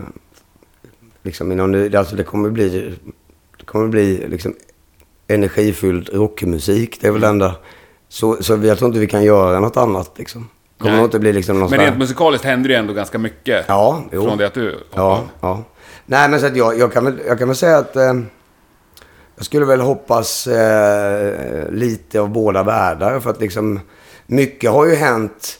liksom 1.23 1.51
inom 1.51 1.71
nu. 1.71 1.95
Alltså 1.95 2.15
det 2.15 2.23
kommer 2.23 2.49
bli... 2.49 2.95
Det 3.57 3.65
kommer 3.65 3.87
bli 3.87 4.27
liksom 4.27 4.55
energifylld 5.27 6.09
rockmusik. 6.13 7.01
Det 7.01 7.07
är 7.07 7.11
väl 7.11 7.21
det 7.21 7.27
enda... 7.27 7.55
Så, 8.09 8.43
så 8.43 8.59
jag 8.63 8.77
tror 8.77 8.87
inte 8.87 8.99
vi 8.99 9.07
kan 9.07 9.23
göra 9.23 9.59
något 9.59 9.77
annat 9.77 10.11
liksom. 10.17 10.49
kommer 10.77 10.91
Nej. 10.91 10.97
nog 10.97 11.07
inte 11.07 11.19
bli 11.19 11.33
liksom 11.33 11.59
någon 11.59 11.69
Men 11.69 11.79
rent 11.79 11.97
musikaliskt 11.97 12.45
händer 12.45 12.67
det 12.69 12.73
ju 12.73 12.79
ändå 12.79 12.93
ganska 12.93 13.17
mycket. 13.17 13.65
Ja, 13.67 14.03
jo. 14.11 14.23
Från 14.23 14.37
det 14.37 14.47
att 14.47 14.53
du 14.53 14.65
hoppade 14.65 14.83
Ja, 14.95 15.23
ja. 15.41 15.63
Nej, 16.05 16.29
men 16.29 16.39
så 16.39 16.45
att 16.45 16.55
jag, 16.57 16.79
jag, 16.79 16.93
kan 16.93 17.05
väl, 17.05 17.19
jag 17.27 17.39
kan 17.39 17.47
väl 17.47 17.57
säga 17.57 17.77
att 17.77 17.95
eh, 17.95 18.13
jag 19.35 19.45
skulle 19.45 19.65
väl 19.65 19.81
hoppas 19.81 20.47
eh, 20.47 21.33
lite 21.71 22.19
av 22.21 22.29
båda 22.29 22.63
världar. 22.63 23.19
För 23.19 23.29
att 23.29 23.41
liksom, 23.41 23.79
mycket 24.27 24.71
har 24.71 24.85
ju 24.85 24.95
hänt 24.95 25.59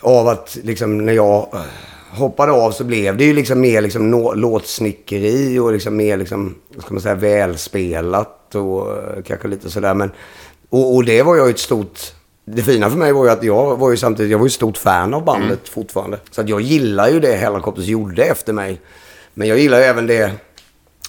av 0.00 0.28
att 0.28 0.58
liksom 0.62 0.98
när 1.06 1.12
jag 1.12 1.48
eh, 1.52 1.60
hoppade 2.18 2.52
av 2.52 2.70
så 2.70 2.84
blev 2.84 3.16
det 3.16 3.24
ju 3.24 3.32
liksom 3.32 3.60
mer 3.60 3.80
liksom 3.80 4.10
nå- 4.10 4.34
låtsnickeri 4.34 5.58
och 5.58 5.72
liksom 5.72 5.96
mer 5.96 6.16
liksom, 6.16 6.54
ska 6.78 6.94
man 6.94 7.00
säga, 7.00 7.14
välspelat 7.14 8.54
och 8.54 8.92
eh, 8.92 9.22
kanske 9.26 9.48
lite 9.48 9.70
sådär. 9.70 9.94
Men, 9.94 10.10
och, 10.70 10.94
och 10.94 11.04
det 11.04 11.22
var 11.22 11.36
jag 11.36 11.50
ett 11.50 11.58
stort... 11.58 12.00
Det 12.44 12.62
fina 12.62 12.90
för 12.90 12.96
mig 12.96 13.12
var 13.12 13.24
ju 13.24 13.30
att 13.30 13.42
jag 13.42 13.76
var 13.76 13.90
ju 13.90 13.96
samtidigt, 13.96 14.30
jag 14.32 14.38
var 14.38 14.46
ju 14.46 14.48
ett 14.48 14.52
stort 14.52 14.76
fan 14.78 15.14
av 15.14 15.24
bandet 15.24 15.68
fortfarande. 15.68 16.20
Så 16.30 16.40
att 16.40 16.48
jag 16.48 16.60
gillar 16.60 17.08
ju 17.08 17.20
det 17.20 17.36
Hellacopters 17.36 17.84
gjorde 17.86 18.24
efter 18.24 18.52
mig. 18.52 18.80
Men 19.34 19.48
jag 19.48 19.58
gillar 19.58 19.78
ju 19.78 19.84
även 19.84 20.06
det. 20.06 20.32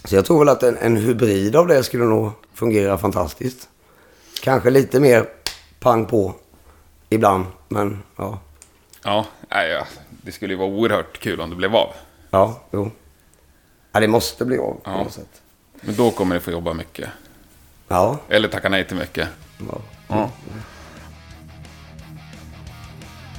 Så 0.06 0.16
jag 0.16 0.26
tror 0.26 0.40
väl 0.40 0.50
att 0.50 0.64
en, 0.64 0.78
en 0.78 0.98
hybrid 0.98 1.56
av 1.56 1.68
det 1.68 1.84
skulle 1.84 2.04
nog 2.06 2.32
fungera 2.54 2.98
fantastiskt. 2.98 3.70
Kanske 4.44 4.70
lite 4.70 5.00
mer 5.00 5.26
pang 5.80 6.06
på 6.06 6.34
ibland, 7.10 7.46
men 7.68 8.04
ja. 8.18 8.40
Ja, 9.04 9.26
ja, 9.50 9.86
det 10.12 10.32
skulle 10.32 10.54
ju 10.54 10.60
vara 10.60 10.70
oerhört 10.70 11.20
kul 11.20 11.42
om 11.42 11.50
det 11.50 11.56
blev 11.56 11.76
av. 11.76 11.90
Ja, 12.30 12.62
jo. 12.72 12.92
Ja, 13.92 14.00
det 14.00 14.08
måste 14.08 14.46
bli 14.46 14.58
av 14.58 14.74
på 14.74 14.80
Ja. 14.84 15.04
något 15.04 15.14
sätt. 15.14 15.42
Men 15.82 15.96
då 15.96 16.12
kommer 16.12 16.36
ni 16.36 16.42
få 16.42 16.52
jobba 16.52 16.74
mycket. 16.74 17.10
Ja. 17.88 18.18
Eller 18.30 18.48
tacka 18.48 18.70
nej 18.70 18.88
till 18.88 18.98
mycket. 18.98 19.28
Ja. 19.70 19.78
Ja. 20.08 20.30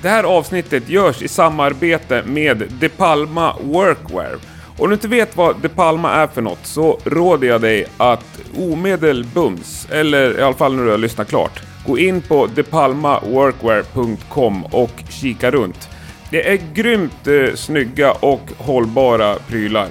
Det 0.02 0.08
här 0.08 0.24
avsnittet 0.24 0.88
görs 0.88 1.22
i 1.22 1.28
samarbete 1.28 2.22
med 2.26 2.62
De 2.80 2.88
Palma 2.88 3.56
Workwear. 3.60 4.36
Om 4.78 4.88
du 4.88 4.94
inte 4.94 5.08
vet 5.08 5.36
vad 5.36 5.56
De 5.62 5.68
Palma 5.68 6.12
är 6.12 6.26
för 6.26 6.42
något 6.42 6.66
så 6.66 6.98
råder 7.04 7.48
jag 7.48 7.60
dig 7.60 7.86
att 7.96 8.40
omedelbums, 8.56 9.88
eller 9.90 10.38
i 10.38 10.42
alla 10.42 10.54
fall 10.54 10.76
när 10.76 10.84
du 10.84 10.90
har 10.90 10.98
lyssnat 10.98 11.28
klart, 11.28 11.60
gå 11.86 11.98
in 11.98 12.22
på 12.22 12.46
depalmaworkwear.com 12.46 14.64
och 14.64 15.02
kika 15.08 15.50
runt. 15.50 15.88
Det 16.30 16.52
är 16.52 16.60
grymt 16.74 17.26
eh, 17.26 17.54
snygga 17.54 18.12
och 18.12 18.50
hållbara 18.58 19.34
prylar. 19.34 19.88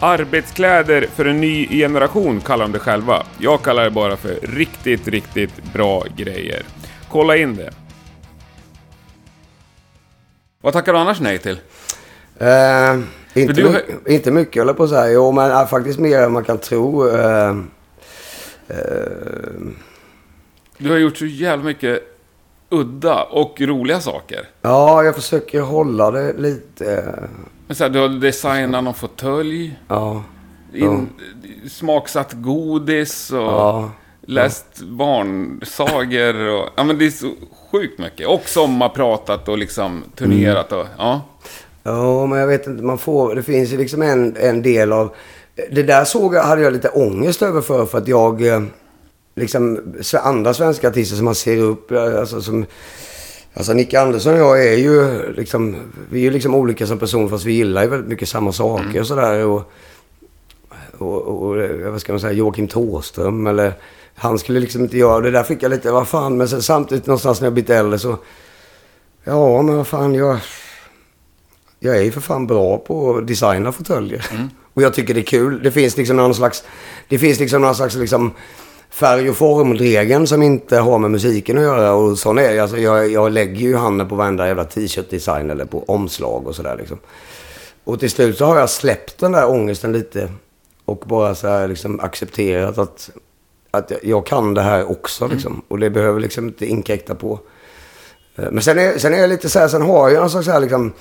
Arbetskläder 0.00 1.06
för 1.14 1.24
en 1.24 1.40
ny 1.40 1.68
generation 1.68 2.40
kallar 2.40 2.64
de 2.64 2.72
det 2.72 2.78
själva. 2.78 3.22
Jag 3.38 3.62
kallar 3.62 3.84
det 3.84 3.90
bara 3.90 4.16
för 4.16 4.38
riktigt, 4.42 5.08
riktigt 5.08 5.72
bra 5.72 6.04
grejer. 6.16 6.62
Kolla 7.10 7.36
in 7.36 7.56
det. 7.56 7.70
Vad 10.60 10.72
tackar 10.72 10.92
du 10.92 10.98
annars 10.98 11.20
nej 11.20 11.38
till? 11.38 11.60
Eh, 12.38 12.98
inte, 13.34 13.52
du 13.52 13.64
mycket, 13.64 14.08
inte 14.08 14.30
mycket 14.30 14.60
håller 14.60 14.70
jag 14.70 14.76
på 14.76 14.84
att 14.84 14.90
säga. 14.90 15.12
Jo, 15.12 15.32
men 15.32 15.50
äh, 15.50 15.66
faktiskt 15.66 15.98
mer 15.98 16.18
än 16.22 16.32
man 16.32 16.44
kan 16.44 16.58
tro. 16.58 17.08
Eh, 17.08 17.48
eh, 18.68 18.76
Du 20.78 20.90
har 20.90 20.96
gjort 20.96 21.16
så 21.16 21.26
jävla 21.26 21.64
mycket 21.64 22.02
udda 22.70 23.22
och 23.22 23.60
roliga 23.60 24.00
saker. 24.00 24.48
ja, 24.62 25.02
jag 25.02 25.14
försöker 25.14 25.60
hålla 25.60 26.10
det 26.10 26.32
lite. 26.32 27.14
Men 27.68 27.76
så 27.76 27.84
här, 27.84 27.90
du 27.90 27.98
har 27.98 28.08
designat 28.08 28.84
någon 28.84 28.94
fåtölj, 28.94 29.78
Ja. 29.88 30.22
in, 30.74 31.08
smaksatt 31.70 32.32
godis 32.32 33.30
och 33.30 33.38
Ja. 33.38 33.90
läst 34.26 34.80
barnsagor. 34.80 36.48
Och, 36.48 36.68
ja, 36.76 36.84
men 36.84 36.98
det 36.98 37.06
är 37.06 37.10
så 37.10 37.30
sjukt 37.72 37.98
mycket. 37.98 38.28
Och 38.28 38.42
sommarpratat 38.48 39.48
och 39.48 39.58
liksom 39.58 40.04
turnerat. 40.16 40.72
Och, 40.72 40.86
ja. 40.98 41.20
Ja, 41.82 42.26
men 42.26 42.38
jag 42.38 42.46
vet 42.46 42.66
inte. 42.66 42.82
Man 42.82 42.98
får, 42.98 43.34
det 43.34 43.42
finns 43.42 43.72
ju 43.72 43.76
liksom 43.78 44.02
en, 44.02 44.36
en 44.36 44.62
del 44.62 44.92
av... 44.92 45.14
Det 45.70 45.82
där 45.82 46.04
såg 46.04 46.34
jag, 46.34 46.42
hade 46.42 46.62
jag 46.62 46.72
lite 46.72 46.88
ångest 46.88 47.42
över 47.42 47.60
för, 47.60 47.86
för 47.86 47.98
att 47.98 48.08
jag... 48.08 48.46
eh, 48.46 48.62
Liksom 49.34 49.80
andra 50.22 50.54
svenska 50.54 50.88
artister 50.88 51.16
som 51.16 51.24
man 51.24 51.34
ser 51.34 51.58
upp, 51.58 51.90
eh, 51.90 52.18
alltså 52.20 52.42
som... 52.42 52.66
Alltså 53.58 53.72
Nick 53.72 53.94
Andersson 53.94 54.32
och 54.32 54.38
jag 54.38 54.66
är 54.66 54.76
ju 54.76 55.22
liksom... 55.32 55.76
Vi 56.10 56.18
är 56.18 56.22
ju 56.22 56.30
liksom 56.30 56.54
olika 56.54 56.86
som 56.86 56.98
personer 56.98 57.28
fast 57.28 57.44
vi 57.44 57.52
gillar 57.52 57.82
ju 57.82 57.88
väldigt 57.88 58.08
mycket 58.08 58.28
samma 58.28 58.52
saker 58.52 59.00
och 59.00 59.06
sådär. 59.06 59.46
Och, 59.46 59.72
och, 60.98 61.22
och, 61.22 61.60
eh, 61.60 61.90
vad 61.90 62.00
ska 62.00 62.12
man 62.12 62.20
säga, 62.20 62.32
Joakim 62.32 62.68
Thåström 62.68 63.46
eller... 63.46 63.72
Han 64.14 64.38
skulle 64.38 64.60
liksom 64.60 64.82
inte 64.82 64.98
göra 64.98 65.20
det. 65.20 65.30
Där 65.30 65.42
fick 65.42 65.62
jag 65.62 65.70
lite, 65.70 65.90
vad 65.90 66.08
fan. 66.08 66.36
Men 66.36 66.48
sen, 66.48 66.62
samtidigt 66.62 67.06
någonstans 67.06 67.40
när 67.40 67.46
jag 67.46 67.52
blivit 67.52 67.70
äldre 67.70 67.98
så... 67.98 68.16
Ja, 69.24 69.62
men 69.62 69.76
vad 69.76 69.86
fan, 69.86 70.14
jag... 70.14 70.38
Jag 71.78 71.96
är 71.96 72.02
ju 72.02 72.10
för 72.10 72.20
fan 72.20 72.46
bra 72.46 72.78
på 72.78 73.16
att 73.16 73.26
designa 73.26 73.72
fåtöljer. 73.72 74.26
Och 74.74 74.82
jag 74.82 74.94
tycker 74.94 75.14
det 75.14 75.20
är 75.20 75.24
kul. 75.24 75.60
Det 75.62 75.70
finns 75.70 75.96
liksom 75.96 76.16
någon 76.16 76.34
slags... 76.34 76.64
Det 77.08 77.18
finns 77.18 77.40
liksom 77.40 77.62
någon 77.62 77.74
slags 77.74 77.94
liksom 77.94 78.32
färg 78.90 79.30
och 79.30 79.36
formregeln 79.36 80.26
som 80.26 80.42
inte 80.42 80.76
har 80.78 80.98
med 80.98 81.10
musiken 81.10 81.58
att 81.58 81.64
göra. 81.64 81.92
Och 81.92 82.18
sån 82.18 82.38
är. 82.38 82.60
Alltså 82.60 82.76
jag, 82.78 83.08
jag 83.10 83.32
lägger 83.32 83.60
ju 83.60 83.76
handen 83.76 84.08
på 84.08 84.14
varenda 84.14 84.46
jävla 84.46 84.64
t-shirt-design 84.64 85.50
eller 85.50 85.64
på 85.64 85.84
omslag 85.84 86.46
och 86.46 86.54
sådär 86.56 86.76
liksom. 86.78 86.98
Och 87.84 88.00
till 88.00 88.10
slut 88.10 88.38
så 88.38 88.44
har 88.44 88.58
jag 88.58 88.70
släppt 88.70 89.18
den 89.18 89.32
där 89.32 89.48
ångesten 89.50 89.92
lite. 89.92 90.32
Och 90.84 90.98
bara 91.06 91.34
så 91.34 91.48
här 91.48 91.68
liksom 91.68 92.00
accepterat 92.00 92.78
att, 92.78 93.10
att 93.70 93.92
jag- 94.02 94.26
kan 94.26 94.54
det 94.54 94.62
här 94.62 94.90
också 94.90 95.26
liksom. 95.26 95.62
Och 95.68 95.78
det 95.78 95.90
behöver 95.90 96.20
liksom 96.20 96.46
inte 96.48 96.66
inkräkta 96.66 97.14
på. 97.14 97.40
Eh, 98.36 98.50
Men 98.50 98.62
sen 98.62 98.78
är, 98.78 98.98
sen 98.98 99.14
är 99.14 99.18
jag 99.18 99.28
lite 99.30 99.48
så 99.48 99.58
här, 99.58 99.68
sen 99.68 99.82
har 99.82 100.08
jag 100.10 100.22
en 100.22 100.30
slags 100.30 100.46
så 100.46 100.52
här 100.52 100.60
liksom 100.60 100.92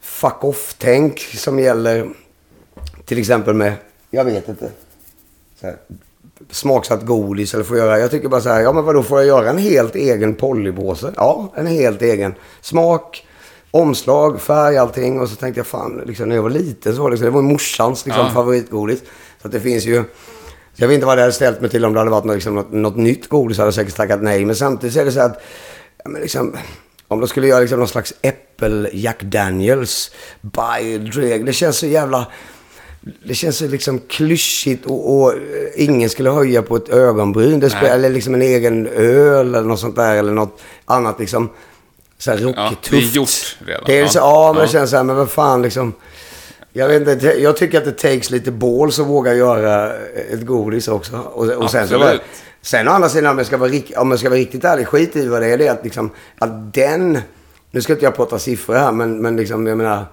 fuck 0.00 0.44
off-tänk 0.44 1.18
som 1.20 1.58
gäller 1.58 2.08
till 3.04 3.18
exempel 3.18 3.54
med, 3.54 3.72
jag 4.10 4.24
vet 4.24 4.48
inte, 4.48 4.68
så 5.60 5.66
här, 5.66 5.76
smaksatt 6.50 7.06
godis 7.06 7.54
eller 7.54 7.64
får 7.64 7.76
göra. 7.76 7.98
Jag 7.98 8.10
tycker 8.10 8.28
bara 8.28 8.40
så 8.40 8.48
här, 8.48 8.60
ja 8.60 8.72
men 8.72 8.84
vadå 8.84 9.02
får 9.02 9.18
jag 9.18 9.26
göra 9.26 9.50
en 9.50 9.58
helt 9.58 9.94
egen 9.94 10.34
polypåse? 10.34 11.12
Ja, 11.16 11.52
en 11.56 11.66
helt 11.66 12.02
egen. 12.02 12.34
Smak, 12.60 13.26
omslag, 13.70 14.40
färg, 14.40 14.76
allting. 14.76 15.20
Och 15.20 15.28
så 15.28 15.36
tänkte 15.36 15.58
jag 15.58 15.66
fan, 15.66 16.02
liksom, 16.06 16.28
när 16.28 16.36
jag 16.36 16.42
var 16.42 16.50
liten 16.50 16.96
så 16.96 17.02
var 17.02 17.10
det, 17.10 17.14
liksom, 17.14 17.24
det 17.24 17.30
var 17.30 17.42
morsans 17.42 18.06
liksom, 18.06 18.24
Ja. 18.26 18.30
favoritgodis. 18.32 19.00
Så 19.42 19.48
att 19.48 19.52
det 19.52 19.60
finns 19.60 19.84
ju, 19.84 20.04
jag 20.76 20.88
vet 20.88 20.94
inte 20.94 21.06
vad 21.06 21.18
det 21.18 21.22
hade 21.22 21.32
ställt 21.32 21.60
mig 21.60 21.70
till 21.70 21.84
om 21.84 21.92
det 21.92 21.98
hade 22.00 22.10
varit 22.10 22.24
något, 22.24 22.34
liksom, 22.34 22.54
något, 22.54 22.72
något 22.72 22.96
nytt 22.96 23.28
godis 23.28 23.58
hade 23.58 23.66
jag 23.66 23.74
säkert 23.74 23.96
tackat 23.96 24.22
nej. 24.22 24.44
Men 24.44 24.56
samtidigt 24.56 24.94
så 24.94 25.00
är 25.00 25.04
det 25.04 25.12
så 25.12 25.20
att, 25.20 25.42
ja, 26.04 26.10
men 26.10 26.20
liksom, 26.22 26.56
om 27.08 27.20
de 27.20 27.28
skulle 27.28 27.46
göra 27.46 27.60
liksom 27.60 27.78
någon 27.78 27.88
slags 27.88 28.14
äppel 28.22 28.88
Jack 28.92 29.22
Daniels 29.22 30.10
by 30.42 30.98
Dreg. 30.98 31.46
Det 31.46 31.52
känns 31.52 31.76
så 31.78 31.86
jävla... 31.86 32.26
Det 33.26 33.34
känns 33.34 33.56
så 33.56 33.66
liksom 33.66 33.98
klyschigt 34.08 34.86
och, 34.86 35.20
och 35.20 35.32
eh, 35.32 35.38
ingen 35.74 36.10
skulle 36.10 36.30
höja 36.30 36.62
på 36.62 36.76
ett 36.76 36.88
ögonbryn. 36.88 37.60
Det 37.60 37.74
Nej. 37.82 37.90
eller 37.90 38.10
liksom 38.10 38.34
en 38.34 38.42
egen 38.42 38.86
öl 38.86 39.54
eller 39.54 39.68
något 39.68 39.80
sånt 39.80 39.96
där. 39.96 40.16
Eller 40.16 40.32
något 40.32 40.60
annat 40.84 41.18
liksom. 41.18 41.50
Så 42.18 42.30
här 42.30 42.38
rockigt, 42.38 42.56
Ja, 42.56 42.76
det 42.90 42.96
är 42.96 43.00
gjort 43.16 43.56
redan. 43.66 43.82
Det 43.86 43.98
är 43.98 44.06
så, 44.06 44.18
ja, 44.18 44.52
men 44.52 44.60
Ja. 44.60 44.66
det 44.66 44.72
känns 44.72 44.90
så 44.90 44.96
här, 44.96 45.04
men 45.04 45.16
vad 45.16 45.30
fan 45.30 45.62
liksom. 45.62 45.92
Jag 46.72 46.88
vet 46.88 47.08
inte, 47.08 47.26
jag 47.26 47.56
tycker 47.56 47.78
att 47.78 47.84
det 47.84 47.92
takes 47.92 48.30
lite 48.30 48.50
balls 48.50 48.98
att 48.98 49.06
våga 49.06 49.34
göra 49.34 49.92
ett 50.32 50.46
godis 50.46 50.88
också. 50.88 51.16
Och, 51.16 51.50
och 51.50 51.70
sen 51.70 51.88
så 51.88 51.98
var, 51.98 52.20
Sen 52.62 52.88
å 52.88 52.90
andra 52.90 53.08
sidan 53.08 53.30
om 53.30 53.38
jag 53.38 53.46
ska 53.46 53.56
vara, 53.56 53.70
om 53.96 54.10
jag 54.10 54.20
ska 54.20 54.28
vara 54.28 54.38
riktigt 54.38 54.64
ärlig, 54.64 54.88
skit 54.88 55.16
i 55.16 55.28
vad 55.28 55.42
det 55.42 55.48
är. 55.48 55.58
Det 55.58 55.66
är 55.66 55.72
att, 55.72 55.84
liksom, 55.84 56.10
att 56.38 56.74
den, 56.74 57.18
nu 57.70 57.80
ska 57.82 57.92
inte 57.92 58.04
jag 58.04 58.16
prata 58.16 58.38
siffror 58.38 58.74
här, 58.74 58.92
men, 58.92 59.22
men 59.22 59.36
liksom, 59.36 59.66
jag 59.66 59.78
menar, 59.78 60.04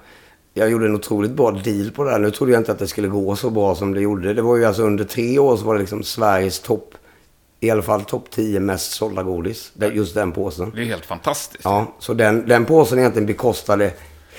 jag 0.54 0.72
gjorde 0.72 0.86
en 0.86 0.96
otroligt 0.96 1.32
bra 1.32 1.52
deal 1.52 1.92
på 1.92 2.04
det 2.04 2.12
här. 2.12 2.20
Nu 2.20 2.32
trodde 2.32 2.52
jag 2.52 2.62
inte 2.62 2.72
att 2.72 2.80
det 2.80 2.88
skulle 2.88 3.08
gå 3.08 3.36
så 3.36 3.50
bra 3.50 3.76
som 3.76 3.94
det 3.94 4.02
gjorde. 4.02 4.34
Det 4.34 4.42
var 4.42 4.58
ju 4.58 4.66
alltså 4.66 4.84
under 4.84 5.04
tre 5.04 5.40
år 5.40 5.58
så 5.58 5.66
var 5.66 5.74
det 5.74 5.80
liksom 5.80 6.04
Sveriges 6.04 6.60
topp, 6.60 6.94
i 7.60 7.70
alla 7.70 7.82
fall 7.82 8.04
topp 8.04 8.26
10 8.32 8.60
mest 8.60 8.92
sålda 8.92 9.24
godis. 9.24 9.72
Just 9.92 10.16
den 10.16 10.32
påsen. 10.32 10.72
Det 10.76 10.82
är 10.82 10.86
helt 10.86 11.06
fantastiskt. 11.06 11.64
Ja, 11.64 11.96
så 12.00 12.14
den, 12.14 12.48
den 12.48 12.66
påsen 12.66 13.00
egentligen 13.00 13.26
bekostade 13.26 13.94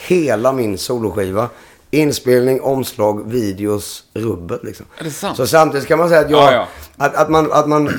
hela 0.07 0.53
min 0.53 0.79
soloskiva. 0.79 1.49
Inspelning, 1.91 2.61
omslag, 2.61 3.31
videos, 3.31 4.05
rubbet 4.15 4.65
liksom. 4.65 4.87
Är 4.99 5.05
det 5.05 5.11
sant? 5.11 5.37
Så 5.37 5.47
samtidigt 5.47 5.89
kan 5.89 5.99
man 5.99 6.09
säga 6.09 6.21
att 6.21 6.31
jag... 6.31 6.43
Ja, 6.43 6.53
ja. 6.53 6.69
Att, 6.97 7.15
att 7.15 7.31
man... 7.31 7.53
Att 7.53 7.69
man 7.69 7.91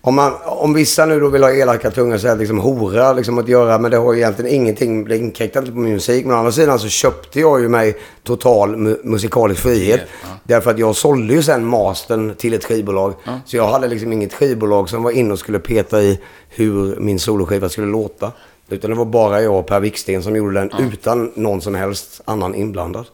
om, 0.00 0.14
man, 0.14 0.32
om 0.44 0.74
vissa 0.74 1.06
nu 1.06 1.20
då 1.20 1.28
vill 1.28 1.42
ha 1.42 1.52
elaka 1.52 1.90
tungor 1.90 2.14
och 2.14 2.20
säga 2.20 2.32
att 2.32 2.38
liksom 2.38 2.58
hora 2.58 3.12
liksom 3.12 3.38
att 3.38 3.48
göra, 3.48 3.78
men 3.78 3.90
det 3.90 3.96
har 3.96 4.12
ju 4.12 4.18
egentligen 4.18 4.54
ingenting, 4.54 5.04
det 5.04 5.16
inkräktar 5.16 5.60
inte 5.60 5.72
på 5.72 5.78
min 5.78 5.92
musik. 5.92 6.24
Men 6.26 6.34
å 6.34 6.38
andra 6.38 6.52
sidan 6.52 6.78
så 6.78 6.88
köpte 6.88 7.40
jag 7.40 7.60
ju 7.60 7.68
mig 7.68 7.96
total 8.22 8.76
mu- 8.76 9.00
musikalisk 9.04 9.60
frihet. 9.62 10.00
Ja. 10.22 10.28
Därför 10.44 10.70
att 10.70 10.78
jag 10.78 10.96
sålde 10.96 11.34
ju 11.34 11.42
sen 11.42 11.66
mastern 11.66 12.34
till 12.34 12.54
ett 12.54 12.64
skivbolag. 12.64 13.14
Så 13.46 13.56
jag 13.56 13.68
hade 13.68 13.88
liksom 13.88 14.12
inget 14.12 14.34
skivbolag 14.34 14.88
som 14.88 15.02
var 15.02 15.10
inne 15.10 15.32
och 15.32 15.38
skulle 15.38 15.58
peta 15.58 16.02
i 16.02 16.20
hur 16.48 16.96
min 17.00 17.18
soloskiva 17.18 17.68
skulle 17.68 17.86
låta. 17.86 18.32
Utan 18.70 18.90
det 18.90 18.96
var 18.96 19.04
bara 19.04 19.42
jag 19.42 19.54
och 19.54 19.66
Per 19.66 19.80
Wiksten 19.80 20.22
som 20.22 20.36
gjorde 20.36 20.54
den 20.60 20.70
utan 20.92 21.32
någon 21.34 21.60
som 21.60 21.74
helst 21.74 22.20
annan 22.24 22.54
inblandad. 22.54 23.06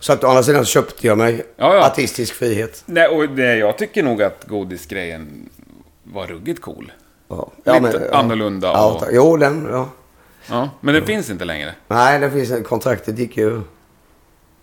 Så 0.00 0.12
att 0.12 0.24
å 0.24 0.26
andra 0.26 0.42
sidan 0.42 0.64
så 0.64 0.70
köpte 0.70 1.06
jag 1.06 1.18
mig 1.18 1.46
Ja, 1.56 1.74
ja. 1.74 1.86
artistisk 1.86 2.34
frihet. 2.34 2.82
Nej, 2.86 3.08
och 3.08 3.30
nej, 3.30 3.58
jag 3.58 3.78
tycker 3.78 4.02
nog 4.02 4.22
att 4.22 4.44
godisgrejen 4.48 5.28
var 6.12 6.26
ruggigt 6.26 6.60
cool. 6.62 6.92
Ja. 7.28 7.50
Lite 7.64 8.10
annorlunda 8.16 8.68
Ja, 8.68 8.92
och- 8.92 9.00
tack. 9.00 9.08
Jo, 9.12 9.36
den, 9.36 9.68
ja. 9.70 9.88
Ja, 10.50 10.68
men 10.80 10.94
den 10.94 11.06
finns 11.06 11.30
inte 11.30 11.44
längre. 11.44 11.74
Nej, 11.88 12.18
det 12.18 12.30
finns 12.30 12.50
en, 12.50 12.64
kontraktet 12.64 13.18
gick 13.18 13.36
ju. 13.36 13.60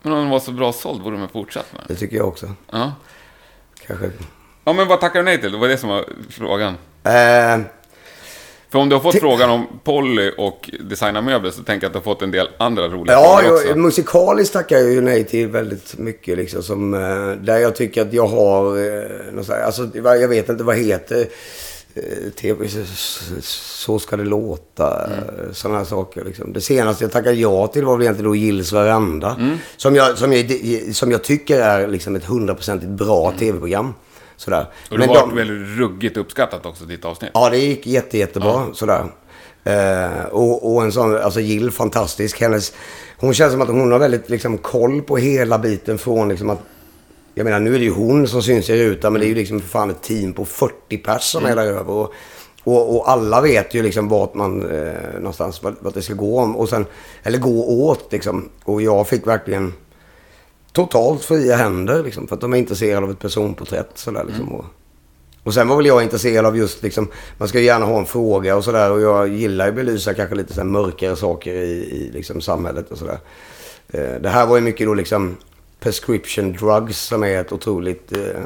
Men 0.02 0.14
om 0.14 0.20
den 0.20 0.30
var 0.30 0.40
så 0.40 0.52
bra 0.52 0.74
såld, 0.74 1.02
borde 1.04 1.16
de 1.16 1.22
ha 1.22 1.28
fortsatt 1.28 1.74
med 1.74 1.82
den. 1.82 1.88
Det 1.88 1.96
tycker 1.96 2.18
jag 2.18 2.28
också. 2.28 2.52
Ja. 2.72 2.94
Kanske. 3.88 4.12
ja, 4.64 4.74
men 4.74 4.88
vad 4.88 5.00
tackar 5.02 5.20
du 5.20 5.26
nej 5.26 5.42
till? 5.42 5.52
Det 5.52 5.58
var 5.58 5.68
det 5.68 5.78
som 5.78 5.90
var 5.90 6.06
frågan. 6.30 6.74
Eh, 7.04 7.60
För 8.72 8.80
om 8.80 8.90
du 8.90 8.96
har 8.96 9.02
fått 9.02 9.20
frågan 9.20 9.50
om 9.50 9.68
Polly 9.84 10.32
och 10.38 10.70
designa 10.80 11.22
möbler 11.22 11.52
så 11.52 11.64
tänker 11.64 11.86
jag 11.86 11.90
att 11.90 11.94
du 11.94 12.10
har 12.10 12.16
fått 12.16 12.22
en 12.22 12.32
del 12.32 12.50
andra 12.58 12.88
roliga 12.88 13.16
ja, 13.16 13.40
frågor 13.42 13.56
också. 13.56 13.68
jag, 13.68 13.78
musikaliskt 13.78 14.54
tackar 14.54 14.78
jag 14.78 14.92
ju 14.92 15.02
nej 15.02 15.24
till 15.24 15.48
väldigt 15.48 15.98
mycket. 15.98 16.38
Liksom, 16.38 16.64
som, 16.64 16.94
eh, 16.94 17.32
där 17.44 17.58
jag 17.58 17.76
tycker 17.76 18.02
att 18.02 18.14
jag 18.14 18.28
har, 18.28 18.78
eh, 18.78 19.66
alltså, 19.66 19.90
jag 19.94 20.28
vet 20.28 20.50
inte 20.50 20.64
vad 20.64 20.76
heter 20.78 21.26
eh, 21.94 22.30
TV, 22.36 22.68
så, 23.42 24.00
ska 24.00 24.18
det 24.18 24.26
låta. 24.26 25.06
Mm. 25.06 25.54
Sådana 25.54 25.78
här 25.78 25.86
saker. 25.86 26.24
Liksom. 26.26 26.54
Det 26.54 26.62
senaste 26.62 27.04
jag 27.04 27.12
tackade 27.12 27.36
ja 27.36 27.68
till 27.68 27.86
var 27.86 27.98
väl 27.98 28.02
egentligen 28.02 28.30
då 28.30 28.36
Gills 28.36 28.74
veranda. 28.74 29.36
Mm. 29.40 29.58
Som, 29.78 29.96
jag, 29.96 30.18
som, 30.18 30.34
jag, 30.34 30.52
som 30.96 31.12
jag 31.12 31.24
tycker 31.24 31.62
är 31.62 31.88
liksom 31.88 32.16
ett 32.16 32.26
hundraprocentigt 32.26 32.92
bra 32.92 33.34
tv-program. 33.40 33.94
Sådär. 34.40 34.58
Mm. 34.58 34.70
Och 34.90 34.98
det 34.98 35.06
Men 35.06 35.08
var 35.08 35.20
de- 35.20 35.36
väl 35.36 35.66
ruggigt 35.66 36.18
uppskattat 36.18 36.66
också, 36.66 36.86
ditt 36.86 37.06
avsnitt. 37.06 37.32
Ja, 37.34 37.50
det 37.50 37.58
gick 37.58 37.88
jätte, 37.88 38.18
jättebra. 38.18 38.66
Sådär. 38.74 39.06
Eh, 39.64 40.26
och, 40.32 40.74
och 40.76 40.84
en 40.84 40.92
sån, 40.92 41.16
alltså 41.18 41.40
Jill, 41.40 41.72
fantastisk. 41.72 42.42
Hennes, 42.42 42.74
hon 43.18 43.34
känns 43.34 43.52
som 43.52 43.62
att 43.62 43.68
hon 43.68 43.92
har 43.92 44.00
väldigt 44.00 44.30
liksom, 44.30 44.58
koll 44.58 45.02
på 45.02 45.18
hela 45.18 45.60
biten 45.60 45.98
från 45.98 46.30
liksom 46.30 46.50
att... 46.50 46.60
Jag 47.34 47.44
menar, 47.44 47.60
nu 47.60 47.76
är 47.76 47.80
det 47.80 47.86
ju 47.86 47.92
hon 47.94 48.28
som 48.28 48.42
syns 48.44 48.70
i 48.70 48.78
rutan, 48.86 49.14
men 49.14 49.20
det 49.20 49.26
är 49.26 49.30
ju 49.30 49.36
liksom 49.36 49.60
för 49.60 49.68
fan 49.68 49.90
ett 49.90 50.02
team 50.02 50.34
på 50.34 50.46
40 50.46 50.98
pers 50.98 51.24
som 51.24 51.46
är 51.46 51.56
där 51.56 51.66
över. 51.66 51.90
Och, 51.94 52.14
och, 52.64 52.96
och 52.96 53.10
alla 53.10 53.42
vet 53.42 53.74
ju 53.74 53.84
liksom 53.84 54.08
vart 54.10 54.34
man, 54.34 54.72
eh, 54.72 54.94
någonstans, 55.16 55.64
vart, 55.64 55.76
vart 55.80 55.94
det 55.94 56.02
ska 56.02 56.14
gå 56.14 56.40
om. 56.40 56.56
Och 56.56 56.70
sen, 56.70 56.86
eller 57.24 57.38
gå 57.38 57.66
åt 57.88 58.12
liksom. 58.12 58.50
Och 58.64 58.82
jag 58.82 59.08
fick 59.08 59.28
verkligen 59.28 59.74
totalt 60.72 61.24
fria 61.24 61.56
händer 61.56 62.04
liksom. 62.04 62.28
För 62.28 62.36
att 62.36 62.42
de 62.42 62.54
är 62.54 62.58
intresserade 62.58 63.06
av 63.06 63.12
ett 63.12 63.20
personporträtt 63.20 63.92
sådär 63.96 64.24
liksom. 64.28 64.48
Och, 64.48 64.66
och 65.44 65.54
sen 65.54 65.68
var 65.68 65.78
väl 65.78 65.86
jag 65.86 66.04
intresserad 66.04 66.46
av 66.46 66.58
just 66.58 66.84
liksom, 66.84 67.08
man 67.38 67.48
ska 67.48 67.60
ju 67.60 67.66
gärna 67.66 67.86
ha 67.86 68.00
en 68.00 68.06
fråga 68.06 68.56
och 68.56 68.64
sådär. 68.64 68.92
Och 68.92 69.02
jag 69.02 69.28
gillar 69.28 69.66
ju 69.66 69.70
att 69.70 69.76
belysa 69.76 70.14
kanske 70.14 70.36
lite 70.36 70.54
så 70.54 70.64
mörkare 70.64 71.16
saker 71.16 71.54
i, 71.54 71.72
i 71.72 72.12
liksom 72.14 72.42
samhället 72.42 72.92
och 72.92 72.98
sådär. 72.98 73.20
Eh, 73.88 74.22
det 74.22 74.30
här 74.30 74.46
var 74.46 74.56
ju 74.56 74.62
mycket 74.62 74.88
då 74.88 74.94
liksom 74.94 75.38
prescription 75.80 76.54
drugs 76.54 77.00
som 77.00 77.24
är 77.24 77.42
ett 77.42 77.52
otroligt 77.52 78.12
eh, 78.12 78.44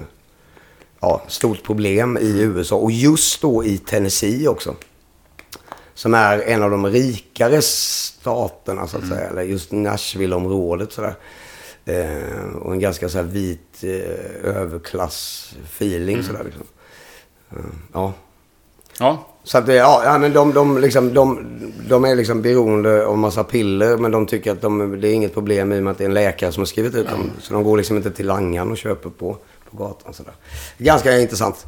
ja, 0.99 1.21
stort 1.27 1.63
problem 1.63 2.17
i 2.21 2.41
USA. 2.41 2.75
Och 2.75 2.91
just 2.91 3.41
då 3.41 3.63
i 3.63 3.77
Tennessee 3.77 4.47
också. 4.47 4.75
Som 5.93 6.13
är 6.13 6.39
en 6.39 6.63
av 6.63 6.71
de 6.71 6.85
rikare 6.87 7.61
staterna 7.61 8.87
så 8.87 8.97
att 8.97 9.07
säga. 9.07 9.29
Eller 9.29 9.41
just 9.41 9.71
Nashville-området 9.71 10.91
sådär. 10.91 11.09
Eh, 11.09 11.15
och 12.61 12.73
en 12.73 12.79
ganska 12.79 13.09
så 13.09 13.17
här 13.17 13.25
vit 13.25 13.83
eh, 13.83 14.49
överklass-feeling 14.61 16.23
sådär 16.23 16.43
liksom. 16.43 16.63
Eh, 17.51 17.57
ja. 17.93 18.13
Ja, 18.99 19.27
Så 19.43 19.57
att 19.57 19.65
det, 19.65 19.73
ja, 19.75 20.01
ja 20.05 20.17
men 20.17 20.33
de, 20.33 20.53
de, 20.53 20.77
liksom, 20.77 21.13
de, 21.13 21.45
de 21.89 22.05
är 22.05 22.15
liksom 22.15 22.41
beroende 22.41 23.05
av 23.05 23.17
massa 23.17 23.43
piller. 23.43 23.97
Men 23.97 24.11
de 24.11 24.25
tycker 24.25 24.51
att 24.51 24.61
de, 24.61 25.01
det 25.01 25.07
är 25.07 25.13
inget 25.13 25.33
problem 25.33 25.73
i 25.73 25.79
och 25.79 25.83
med 25.83 25.91
att 25.91 25.97
det 25.97 26.03
är 26.03 26.07
en 26.07 26.13
läkare 26.13 26.51
som 26.51 26.61
har 26.61 26.65
skrivit 26.65 26.95
ut 26.95 27.09
dem. 27.09 27.31
Så 27.41 27.53
de 27.53 27.63
går 27.63 27.77
liksom 27.77 27.97
inte 27.97 28.11
till 28.11 28.27
langaren 28.27 28.71
och 28.71 28.77
köper 28.77 29.09
på, 29.09 29.37
på 29.71 29.77
gatan. 29.77 30.13
Sådär. 30.13 30.33
Ganska 30.77 31.19
intressant. 31.19 31.65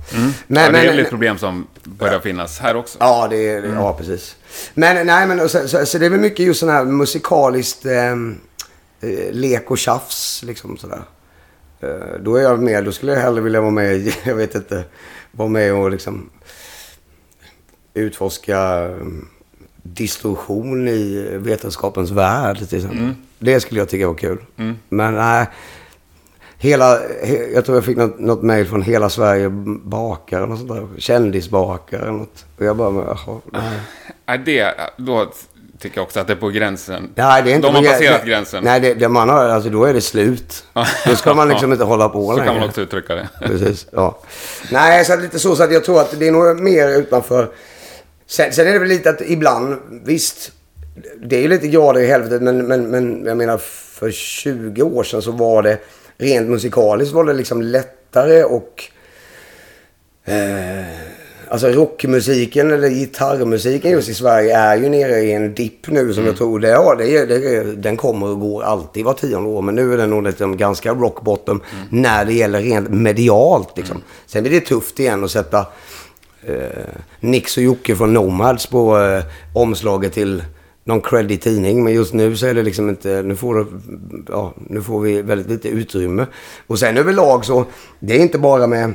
Men, 0.48 0.64
ja 0.64 0.72
det 0.72 0.78
är 0.78 0.84
men- 0.84 0.86
väl 0.96 1.00
ett 1.00 1.10
problem 1.10 1.38
som 1.38 1.68
börjar 1.84 2.20
finnas 2.20 2.60
här 2.60 2.76
också. 2.76 2.98
Ja, 3.00 3.28
det 3.30 3.50
är, 3.50 3.74
ja 3.74 3.94
precis. 3.94 4.36
Men 4.74 5.08
nej, 5.08 5.28
men 5.28 5.50
så, 5.50 5.68
så, 5.68 5.86
så 5.86 5.98
det 5.98 6.06
är 6.06 6.10
väl 6.10 6.20
mycket 6.20 6.46
just 6.46 6.60
sån 6.60 6.70
här 6.70 6.86
musikaliskt 6.86 7.86
eh, 7.86 7.94
eh, 7.94 8.16
lek 9.32 9.72
och 9.72 9.78
tjafs 9.78 10.44
liksom 10.44 10.78
sådär. 10.78 11.02
Eh, 11.82 12.20
då 12.22 12.36
är 12.36 12.42
jag 12.42 12.62
med, 12.62 12.86
då 12.86 12.92
skulle 12.92 13.12
jag 13.14 13.20
hellre 13.20 13.42
vilja 13.42 13.62
vara 13.62 13.72
med, 13.72 13.96
i- 13.96 14.14
jag 14.26 14.36
vet 14.36 14.56
inte, 14.56 14.84
vara 15.32 15.50
med 15.50 15.74
och 15.74 15.92
liksom 15.92 16.30
utforska 17.94 18.84
eh, 18.84 18.96
distorsion 19.84 20.88
i 20.88 21.28
vetenskapens 21.38 22.12
värld 22.12 22.58
till 22.68 22.78
exempel. 22.78 23.14
Det 23.40 23.60
skulle 23.60 23.80
jag 23.82 23.90
tycka 23.90 24.08
var 24.08 24.16
kul. 24.16 24.38
Men 24.90 25.14
nej. 25.16 25.46
Hela, 26.58 27.00
he, 27.24 27.36
jag 27.54 27.66
tror 27.66 27.78
jag 27.78 27.86
fick 27.86 27.98
något, 27.98 28.20
något 28.20 28.42
mejl 28.44 28.66
från 28.68 28.82
Hela 28.82 29.10
Sverige 29.10 29.50
bakar 29.84 30.38
eller 30.38 30.48
något 30.48 30.60
sånt 30.60 30.72
där. 30.72 30.88
Kändisbakar 31.02 32.00
eller 32.00 32.12
något. 32.12 32.46
Och 32.58 32.66
jag 32.66 32.78
bara, 32.78 32.94
jaha, 33.06 33.40
nej. 33.54 33.80
Nej, 34.26 34.38
det, 34.46 34.74
då 34.98 35.32
tycker 35.90 36.02
också 36.02 36.20
att 36.20 36.28
det 36.28 36.34
är 36.34 36.38
på 36.38 36.50
gränsen. 36.50 37.10
Nej, 37.16 37.44
det 37.44 37.52
är 37.52 37.56
inte 37.56 37.68
De 37.68 37.76
har 37.76 37.82
på 37.84 37.90
passerat 37.90 38.22
det- 38.22 38.28
gränsen. 38.30 38.64
Nej, 38.64 38.80
det, 38.80 38.94
det 38.94 39.10
man 39.10 39.30
har, 39.30 39.46
alltså 39.50 39.70
då 39.70 39.86
är 39.86 39.94
det 39.94 40.02
slut. 40.02 40.64
Då 41.06 41.16
ska 41.16 41.34
man 41.34 41.50
liksom 41.50 41.72
inte 41.72 41.84
hålla 41.86 42.10
på 42.10 42.26
Så 42.26 42.32
längre. 42.38 42.46
kan 42.46 42.60
man 42.60 42.70
också 42.70 42.82
uttrycka 42.82 43.16
det. 43.16 43.30
Precis, 43.42 43.88
ja. 43.92 44.20
Nej, 44.72 45.06
så 45.06 45.16
lite 45.16 45.40
så, 45.40 45.56
så 45.56 45.64
att 45.64 45.74
jag 45.74 45.84
tror 45.84 46.02
att 46.02 46.20
det 46.20 46.28
är 46.28 46.32
nog 46.32 46.60
mer 46.62 46.88
utanför. 46.90 47.50
Sen, 48.28 48.54
sen 48.54 48.68
är 48.68 48.74
det 48.74 48.80
väl 48.80 48.88
lite 48.88 49.10
att 49.10 49.22
ibland, 49.22 49.78
visst, 50.06 50.52
det 51.24 51.36
är 51.38 51.42
ju 51.42 51.48
lite 51.48 51.68
grader 51.68 52.02
i 52.02 52.08
helvetet, 52.08 52.42
men, 52.42 52.68
men, 52.68 52.84
men 52.88 53.26
jag 53.26 53.38
menar 53.38 53.58
för 54.00 54.12
20 54.12 54.82
år 54.84 55.04
sedan 55.04 55.22
så 55.22 55.32
var 55.32 55.64
det 55.64 55.78
rent 56.18 56.50
musikaliskt 56.50 57.14
var 57.14 57.24
det 57.24 57.34
liksom 57.34 57.62
lättare 57.62 58.44
och... 58.44 58.84
Eh, 60.26 60.86
Alltså 61.56 61.68
rockmusiken 61.68 62.72
eller 62.72 62.90
gitarrmusiken 62.90 63.92
just 63.92 64.10
i 64.10 64.14
Sverige 64.14 64.58
är 64.58 64.76
ju 64.78 64.90
nere 64.90 65.20
i 65.20 65.32
en 65.34 65.54
dipp 65.54 65.88
nu 65.88 66.14
som 66.14 66.26
jag 66.26 66.38
tror 66.38 66.60
det, 66.60 66.68
ja, 66.68 66.96
det, 66.96 67.18
är- 67.18 67.28
det, 67.28 67.64
den 67.76 67.98
kommer 67.98 68.28
och 68.28 68.40
går 68.40 68.64
alltid 68.64 69.06
var 69.06 69.14
tionde 69.14 69.50
år. 69.50 69.62
Men 69.62 69.76
nu 69.76 69.94
är 69.94 69.98
den 69.98 70.10
nog 70.10 70.24
liksom 70.24 70.58
ganska 70.58 70.94
rock 70.94 71.22
bottom 71.22 71.62
när 71.90 72.26
det 72.26 72.34
gäller 72.34 72.62
rent 72.62 72.90
medialt 72.90 73.78
liksom. 73.78 74.02
Sen 74.26 74.44
blir 74.44 74.52
det 74.54 74.60
tufft 74.66 75.00
igen 75.00 75.24
att 75.24 75.32
sätta 75.32 75.60
eh, 76.46 76.56
Nix 77.20 77.58
och 77.58 77.64
Jocke 77.64 77.96
från 77.96 78.14
Nomads 78.14 78.66
på 78.68 78.98
eh, 79.00 79.24
omslaget 79.54 80.14
till 80.14 80.44
någon 80.84 81.02
creddig 81.02 81.42
tidning. 81.42 81.84
Men 81.84 81.94
just 81.94 82.14
nu 82.14 82.36
så 82.38 82.46
är 82.48 82.54
det 82.54 82.64
liksom 82.64 82.90
inte, 82.90 83.22
nu 83.22 83.36
får, 83.36 83.68
ja, 84.30 84.54
nu 84.70 84.82
får 84.82 85.00
vi 85.02 85.22
väldigt 85.22 85.50
lite 85.50 85.68
utrymme. 85.68 86.26
Och 86.68 86.80
sen 86.80 86.98
överlag 86.98 87.46
så, 87.46 87.66
det 88.00 88.14
är 88.16 88.20
inte 88.20 88.38
bara 88.38 88.68
med 88.68 88.94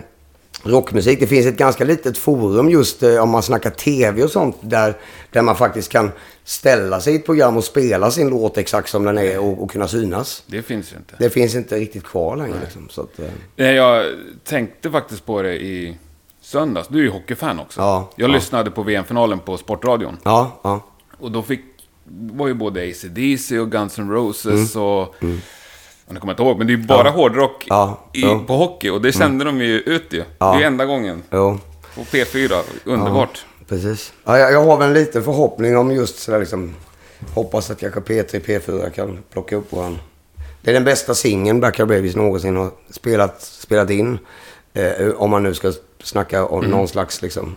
rockmusik. 0.63 1.21
Det 1.21 1.27
finns 1.27 1.47
ett 1.47 1.57
ganska 1.57 1.85
litet 1.85 2.19
forum 2.19 2.71
just 2.71 3.03
eh, 3.03 3.23
om 3.23 3.31
man 3.31 3.43
snackar 3.43 3.71
tv 3.71 4.23
och 4.23 4.31
sånt. 4.31 4.57
Där, 4.61 4.97
där 5.33 5.43
man 5.43 5.57
faktiskt 5.57 5.93
kan 5.93 6.11
ställa 6.45 7.01
sig 7.01 7.13
i 7.13 7.17
ett 7.17 7.27
program 7.27 7.57
och 7.57 7.65
spela 7.65 8.11
sin 8.11 8.29
låt 8.29 8.59
exakt 8.59 8.89
som 8.89 9.05
den 9.05 9.19
är 9.19 9.39
och, 9.39 9.63
och 9.63 9.71
kunna 9.71 9.89
synas. 9.89 10.43
Det 10.47 10.63
finns 10.63 10.93
ju 10.93 10.97
inte. 10.97 11.15
Det 11.19 11.31
finns 11.31 11.55
inte 11.55 11.77
riktigt 11.77 12.05
kvar 12.05 12.37
längre. 12.37 12.57
Liksom, 12.61 12.89
så 12.91 13.01
att, 13.01 13.19
eh, 13.19 13.27
Nej, 13.57 13.75
Jag 13.75 14.07
tänkte 14.45 14.91
faktiskt 14.91 15.27
på 15.27 15.43
det 15.43 15.55
i 15.55 15.97
söndags. 16.41 16.89
Du 16.89 16.99
är 16.99 17.03
ju 17.03 17.11
hockeyfan 17.11 17.61
också. 17.61 17.81
Ja, 17.81 18.11
jag 18.17 18.31
ja. 18.31 18.35
lyssnade 18.35 18.71
på 18.71 18.83
VM-finalen 18.83 19.39
på 19.39 19.57
Sportradion. 19.57 20.17
ja, 20.25 20.61
ja. 20.65 20.87
Och 21.19 21.31
då 21.31 21.43
fick, 21.43 21.61
var 22.33 22.49
ju 22.49 22.55
både 22.55 22.91
AC/DC 22.91 23.59
och 23.59 23.71
Guns 23.71 23.99
N' 23.99 24.11
Roses 24.11 24.77
och... 24.77 25.01
och 25.01 25.15
nu 26.13 26.21
kommer 26.21 26.31
jag 26.31 26.35
inte 26.35 26.43
ihåg, 26.43 26.59
men 26.59 26.67
det 26.67 26.73
är 26.73 26.77
ju 26.77 26.83
bara 26.87 27.11
hårdrock 27.11 27.67
Mm. 27.71 27.79
Ja, 27.79 28.01
i, 28.13 28.21
ja. 28.23 28.41
på 28.47 28.57
hockey. 28.57 28.91
Och 28.91 29.01
det 29.03 29.13
sände 29.13 29.45
de 29.45 29.61
ju 29.61 29.81
ut 29.81 30.13
ju. 30.13 30.25
Ja. 30.39 30.53
Det 30.57 30.63
är 30.63 30.67
enda 30.67 30.85
gången. 30.85 31.23
Jo. 31.31 31.59
På 31.95 32.01
P4. 32.01 32.63
Underbart. 32.85 33.45
Precis. 33.69 34.13
Ja, 34.25 34.39
jag, 34.39 34.53
jag 34.53 34.65
har 34.65 34.77
väl 34.77 34.89
en 34.89 34.95
liten 34.95 35.25
förhoppning 35.25 35.77
om 35.77 35.91
just 35.93 36.19
sådär 36.19 36.39
liksom... 36.41 36.75
Hoppas 37.35 37.71
att 37.71 37.81
kanske 37.81 38.01
P3, 38.01 38.41
P4 38.41 38.91
kan 38.91 39.19
plocka 39.33 39.57
upp 39.57 39.73
våran... 39.73 39.99
Det 40.63 40.71
är 40.71 40.75
den 40.75 40.85
bästa 40.85 41.15
singeln 41.15 41.61
Black 41.61 41.79
Eyed 41.79 41.89
Babies 41.89 42.17
någonsin 42.17 42.57
har 42.57 42.71
spelat, 42.91 43.43
spelat 43.43 43.91
in. 43.91 44.19
Eh, 44.75 45.09
om 45.17 45.31
man 45.31 45.43
nu 45.43 45.55
ska 45.55 45.73
snacka 46.03 46.47
om 46.47 46.65
någon 46.65 46.89
slags 46.89 47.23
liksom 47.23 47.57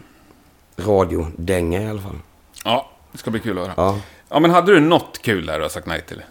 radiodänga 0.78 1.82
i 1.82 1.88
alla 1.90 2.02
fall. 2.02 2.16
Ja, 2.64 2.90
det 3.12 3.18
ska 3.18 3.32
bli 3.32 3.40
kul 3.40 3.58
att 3.58 3.64
höra. 3.64 3.74
Ja. 3.78 4.00
Ja. 4.30 4.40
men 4.40 4.52
hade 4.52 4.72
du 4.74 4.80
något 4.80 5.20
kul 5.22 5.46
där 5.46 5.58
du 5.58 5.62
har 5.62 5.70
sagt 5.70 5.88
nej 5.88 6.02
till? 6.08 6.22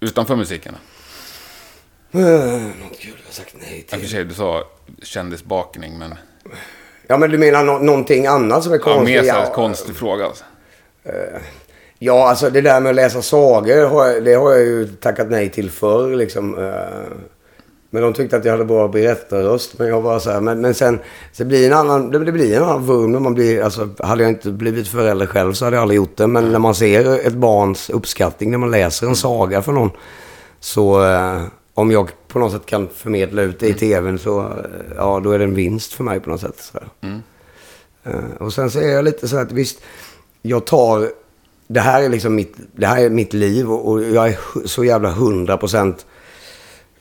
Utanför 0.00 0.36
musiken? 0.36 0.74
Eh, 0.74 0.80
något 2.20 2.98
kul 3.00 3.12
jag 3.26 3.34
sagt 3.34 3.54
nej 3.60 3.86
till. 3.88 4.00
för 4.00 4.06
sig, 4.06 4.24
du 4.24 4.34
sa 4.34 4.62
kändisbakning, 5.02 5.98
men... 5.98 6.14
Ja, 7.06 7.16
men 7.18 7.30
du 7.30 7.38
menar 7.38 7.64
nå- 7.64 7.78
någonting 7.78 8.26
annat 8.26 8.62
som 8.64 8.72
är 8.72 8.76
Ja, 8.76 8.82
konstigt? 8.82 9.06
mer 9.16 9.22
så 9.22 9.32
här 9.32 9.44
ja, 9.44 9.52
konstig 9.54 9.96
fråga 9.96 10.24
alltså. 10.24 10.44
Ja, 11.98 12.28
alltså 12.28 12.50
det 12.50 12.60
där 12.60 12.80
med 12.80 12.90
att 12.90 12.96
läsa 12.96 13.22
sagor, 13.22 13.86
har 13.88 14.06
jag, 14.06 14.24
det 14.24 14.34
har 14.34 14.50
jag 14.50 14.60
ju 14.60 14.86
tackat 14.88 15.30
nej 15.30 15.48
till 15.50 15.70
förr 15.70 16.16
liksom. 16.16 16.58
eh. 16.58 17.16
Men 17.90 18.02
de 18.02 18.12
tyckte 18.12 18.36
att 18.36 18.44
jag 18.44 18.52
hade 18.52 18.64
bra 18.64 18.88
berättarröst. 18.88 19.78
Men 19.78 19.88
jag 19.88 20.00
var 20.00 20.18
så 20.18 20.30
här, 20.30 20.40
men, 20.40 20.60
men 20.60 20.74
sen, 20.74 20.98
så 21.32 21.44
blir 21.44 21.66
en 21.66 21.72
annan, 21.72 22.10
det, 22.10 22.32
blir 22.32 22.56
en 22.56 22.62
annan 22.62 22.86
vurm 22.86 23.12
när 23.12 23.20
man 23.20 23.34
blir, 23.34 23.62
alltså 23.62 23.88
hade 23.98 24.22
jag 24.22 24.30
inte 24.32 24.50
blivit 24.50 24.88
förälder 24.88 25.26
själv 25.26 25.52
så 25.52 25.64
hade 25.64 25.76
jag 25.76 25.82
aldrig 25.82 25.96
gjort 25.96 26.16
det. 26.16 26.26
Men 26.26 26.52
när 26.52 26.58
man 26.58 26.74
ser 26.74 27.26
ett 27.26 27.32
barns 27.32 27.90
uppskattning, 27.90 28.50
när 28.50 28.58
man 28.58 28.70
läser 28.70 29.06
en 29.06 29.16
saga 29.16 29.62
för 29.62 29.72
någon. 29.72 29.90
Så 30.60 31.04
eh, 31.04 31.42
om 31.74 31.90
jag 31.90 32.10
på 32.28 32.38
något 32.38 32.52
sätt 32.52 32.66
kan 32.66 32.88
förmedla 32.88 33.42
ut 33.42 33.60
det 33.60 33.68
i 33.68 33.74
tvn 33.74 34.18
så, 34.18 34.40
eh, 34.40 34.46
ja 34.96 35.20
då 35.24 35.30
är 35.30 35.38
det 35.38 35.44
en 35.44 35.54
vinst 35.54 35.92
för 35.92 36.04
mig 36.04 36.20
på 36.20 36.30
något 36.30 36.40
sätt. 36.40 36.56
Så 36.58 36.78
där. 36.78 37.20
Eh, 38.04 38.36
och 38.38 38.52
sen 38.52 38.70
så 38.70 38.80
är 38.80 38.88
jag 38.88 39.04
lite 39.04 39.28
så 39.28 39.36
att 39.36 39.52
visst, 39.52 39.80
jag 40.42 40.64
tar, 40.64 41.10
det 41.66 41.80
här 41.80 42.02
är 42.02 42.08
liksom 42.08 42.34
mitt, 42.34 42.54
det 42.72 42.86
här 42.86 43.04
är 43.04 43.10
mitt 43.10 43.32
liv 43.32 43.70
och, 43.70 43.88
och 43.88 44.02
jag 44.02 44.28
är 44.28 44.38
så 44.66 44.84
jävla 44.84 45.10
hundra 45.10 45.56
procent. 45.56 46.06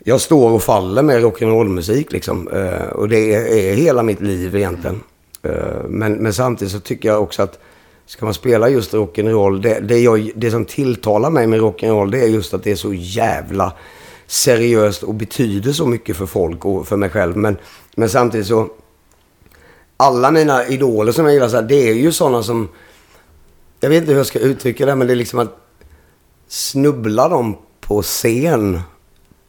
Jag 0.04 0.22
står 0.22 0.50
och 0.50 0.64
faller 0.64 1.04
med 1.04 1.24
rock'n'roll-musik 1.24 2.12
liksom. 2.12 2.48
Eh, 2.48 2.88
och 2.88 3.10
det 3.10 3.34
är, 3.34 3.76
hela 3.76 4.04
mitt 4.04 4.22
liv 4.22 4.56
egentligen. 4.56 5.02
Men, 5.88 6.14
men 6.14 6.34
samtidigt 6.34 6.72
så 6.72 6.80
tycker 6.80 7.10
jag 7.10 7.24
också 7.24 7.44
att 7.44 7.60
ska 8.06 8.26
man 8.26 8.34
spela 8.34 8.70
just 8.70 8.94
rock'n'roll, 8.94 9.62
det, 9.62 9.80
det, 9.80 10.00
jag, 10.00 10.32
det 10.36 10.52
som 10.52 10.66
tilltalar 10.66 11.30
mig 11.30 11.48
med 11.48 11.60
rock'n'roll 11.60 12.12
det 12.12 12.20
är 12.20 12.28
just 12.28 12.54
att 12.54 12.64
det 12.64 12.72
är 12.72 12.76
så 12.76 12.94
jävla 12.94 13.74
seriöst 14.34 15.04
och 15.04 15.14
betyder 15.14 15.72
så 15.72 15.86
mycket 15.86 16.18
för 16.18 16.26
folk 16.26 16.66
och 16.66 16.88
för 16.88 16.98
mig 16.98 17.10
själv. 17.10 17.38
Men, 17.38 17.58
men 17.96 18.10
samtidigt 18.10 18.48
så 18.48 18.70
alla 19.98 20.32
mina 20.32 20.68
idoler 20.68 21.12
som 21.12 21.26
jag 21.26 21.34
gillar 21.34 21.50
så 21.50 21.56
här, 21.56 21.64
det 21.64 21.90
är 21.90 21.94
ju 21.94 22.12
sådana 22.12 22.44
som... 22.44 22.70
Jag 23.80 23.90
vet 23.90 23.98
inte 23.98 24.12
hur 24.12 24.20
jag 24.20 24.28
ska 24.28 24.40
uttrycka 24.40 24.86
det, 24.86 24.96
men 24.96 25.08
det 25.08 25.14
är 25.14 25.16
liksom 25.16 25.40
att 25.40 25.58
snubbla 26.48 27.30
dem 27.30 27.58
på 27.82 28.02
scen 28.02 28.82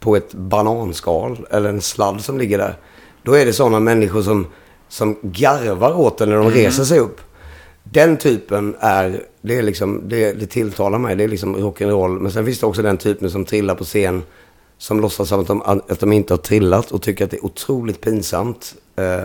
på 0.00 0.16
ett 0.16 0.34
bananskal 0.34 1.46
eller 1.50 1.68
en 1.68 1.80
sladd 1.80 2.20
som 2.20 2.38
ligger 2.38 2.58
där. 2.58 2.78
Då 3.22 3.32
är 3.32 3.46
det 3.46 3.52
sådana 3.52 3.80
människor 3.80 4.22
som, 4.22 4.46
som 4.88 5.16
garvar 5.22 6.00
åt 6.00 6.20
en 6.20 6.28
när 6.28 6.36
de 6.36 6.50
reser 6.50 6.84
sig 6.84 6.98
upp. 6.98 7.20
Den 7.82 8.16
typen 8.16 8.76
är, 8.80 9.22
det 9.40 9.58
är 9.58 9.62
liksom, 9.62 10.02
det, 10.08 10.32
det 10.32 10.46
tilltalar 10.46 10.98
mig. 10.98 11.16
Det 11.16 11.24
är 11.24 11.28
liksom 11.28 11.56
rock'n'roll. 11.56 12.20
Men 12.20 12.32
sen 12.32 12.44
finns 12.44 12.60
det 12.60 12.66
också 12.66 12.82
den 12.82 12.96
typen 12.96 13.30
som 13.30 13.44
trillar 13.44 13.74
på 13.74 13.84
scen 13.84 14.22
som 14.78 15.00
låtsas 15.00 15.28
som 15.28 15.40
att 15.40 15.46
de, 15.46 15.62
att 15.62 16.00
de 16.00 16.12
inte 16.12 16.32
har 16.32 16.38
trillat 16.38 16.90
och 16.92 17.02
tycker 17.02 17.24
att 17.24 17.30
det 17.30 17.36
är 17.36 17.44
otroligt 17.44 18.00
pinsamt. 18.00 18.74
Eh, 18.96 19.24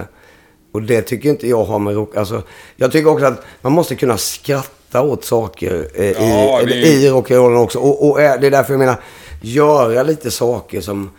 och 0.72 0.82
det 0.82 1.02
tycker 1.02 1.30
inte 1.30 1.47
jag 1.47 1.64
har 1.64 1.80
med 1.80 1.95
rock... 1.95 2.16
Alltså, 2.16 2.41
jag 2.76 2.91
tycker 2.91 3.10
också 3.10 3.26
att 3.26 3.41
man 3.62 3.72
måste 3.74 3.95
kunna 3.95 4.18
skratta 4.18 5.02
åt 5.02 5.26
saker 5.26 5.88
eh, 5.95 6.06
Ja, 6.12 6.62
i, 6.62 6.64
är- 6.64 7.06
i 7.06 7.10
rock'n'rollen 7.10 7.58
också. 7.64 7.80
Och, 7.80 8.10
och 8.10 8.22
eh, 8.22 8.39
det 8.41 8.47
är 8.47 8.52
därför 8.52 8.74
jag 8.74 8.80
menar, 8.80 8.95
göra 9.41 10.04
lite 10.04 10.32
saker 10.32 10.82
som... 10.82 11.10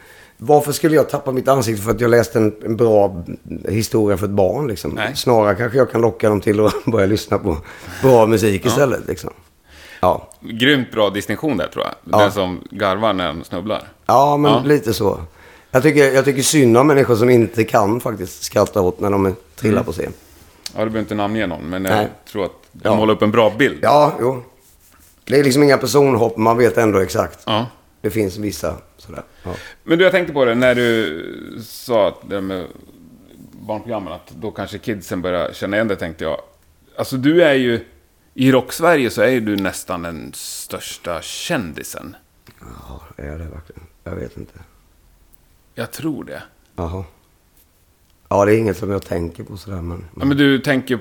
Varför 0.42 0.72
skulle 0.72 0.96
jag 0.96 1.08
tappa 1.10 1.32
mitt 1.32 1.48
ansikte 1.48 1.82
för 1.82 1.90
att 1.90 2.00
jag 2.00 2.10
läste 2.10 2.38
en, 2.38 2.54
en 2.64 2.76
bra 2.76 3.24
historia 3.68 4.16
för 4.16 4.26
ett 4.26 4.30
barn? 4.32 4.66
Liksom? 4.68 5.00
Snarare 5.14 5.54
kanske 5.54 5.78
jag 5.78 5.90
kan 5.90 6.00
locka 6.00 6.28
dem 6.28 6.40
till 6.40 6.60
att 6.66 6.74
börja 6.84 7.06
lyssna 7.06 7.38
på 7.38 7.56
bra 8.02 8.26
musik 8.26 8.66
istället. 8.66 9.00
Liksom. 9.08 9.30
Ja. 10.00 10.28
Grymt 10.40 10.92
bra 10.92 11.10
distinktion 11.10 11.56
där 11.56 11.66
tror 11.66 11.84
jag. 11.84 11.94
Ja. 12.12 12.18
Den 12.24 12.32
som 12.32 12.60
garvar 12.70 13.12
när 13.12 13.26
de 13.26 13.44
snubblar. 13.44 13.82
ja, 14.06 14.36
men 14.36 14.52
Ja. 14.52 14.62
lite 14.64 14.94
så. 14.94 15.20
Jag 15.70 15.82
tycker, 15.82 16.12
jag 16.12 16.24
tycker 16.24 16.42
synd 16.42 16.76
om 16.76 16.86
människor 16.86 17.16
som 17.16 17.30
inte 17.30 17.64
kan 17.64 18.00
faktiskt 18.00 18.42
skratta 18.42 18.80
åt 18.80 19.00
när 19.00 19.10
de 19.10 19.26
är- 19.26 19.34
trillar 19.56 19.82
på 19.82 19.92
scen. 19.92 20.12
Ja, 20.74 20.78
du 20.78 20.84
behöver 20.84 20.98
inte 21.00 21.14
namnge 21.14 21.46
någon, 21.46 21.62
men 21.70 21.84
jag 21.84 21.94
Nej. 21.96 22.08
tror 22.32 22.44
att 22.44 22.52
de 22.72 22.88
Ja. 22.88 22.96
målar 22.96 23.14
upp 23.14 23.22
en 23.22 23.30
bra 23.30 23.52
bild. 23.58 23.78
Ja, 23.82 24.12
jo. 24.20 24.42
Det 25.24 25.38
är 25.40 25.44
liksom 25.44 25.62
inga 25.62 25.76
personhopp, 25.78 26.36
man 26.36 26.58
vet 26.58 26.78
ändå 26.78 26.98
exakt. 26.98 27.38
Ja. 27.46 27.66
Det 28.00 28.10
finns 28.10 28.36
vissa 28.36 28.76
sådär. 28.96 29.22
Ja. 29.42 29.50
Men 29.84 29.98
du, 29.98 30.04
jag 30.04 30.12
tänkte 30.12 30.32
på 30.32 30.44
det 30.44 30.54
när 30.54 30.74
du 30.74 31.22
sa 31.64 32.08
att 32.08 32.18
det 32.28 32.40
med 32.40 32.66
barnprogrammen, 33.66 34.12
att 34.12 34.30
då 34.30 34.50
kanske 34.50 34.78
kidsen 34.78 35.22
börjar 35.22 35.52
känna 35.52 35.76
igen 35.76 35.88
det, 35.88 35.96
tänkte 35.96 36.24
jag. 36.24 36.40
Alltså 36.98 37.16
du 37.16 37.42
är 37.42 37.54
ju, 37.54 37.84
i 38.40 38.52
rock-Sverige 38.52 39.10
så 39.10 39.22
är 39.22 39.28
ju 39.28 39.40
du 39.40 39.56
nästan 39.56 40.02
den 40.02 40.32
största 40.34 41.22
kändisen. 41.22 42.16
ja, 42.60 43.02
är 43.16 43.30
det 43.30 43.44
verkligen? 43.44 43.82
Jag 44.04 44.16
vet 44.16 44.36
inte. 44.36 44.52
Jag 45.74 45.90
tror 45.90 46.24
det. 46.24 46.42
Jaha. 46.76 47.04
Ja, 48.28 48.44
det 48.44 48.54
är 48.54 48.58
inget 48.58 48.76
som 48.76 48.90
jag 48.90 49.02
tänker 49.02 49.44
på 49.44 49.56
sådär, 49.56 49.82
men... 49.82 50.04
Ja, 50.16 50.24
men 50.24 50.36
du 50.36 50.58
tänker, 50.58 50.98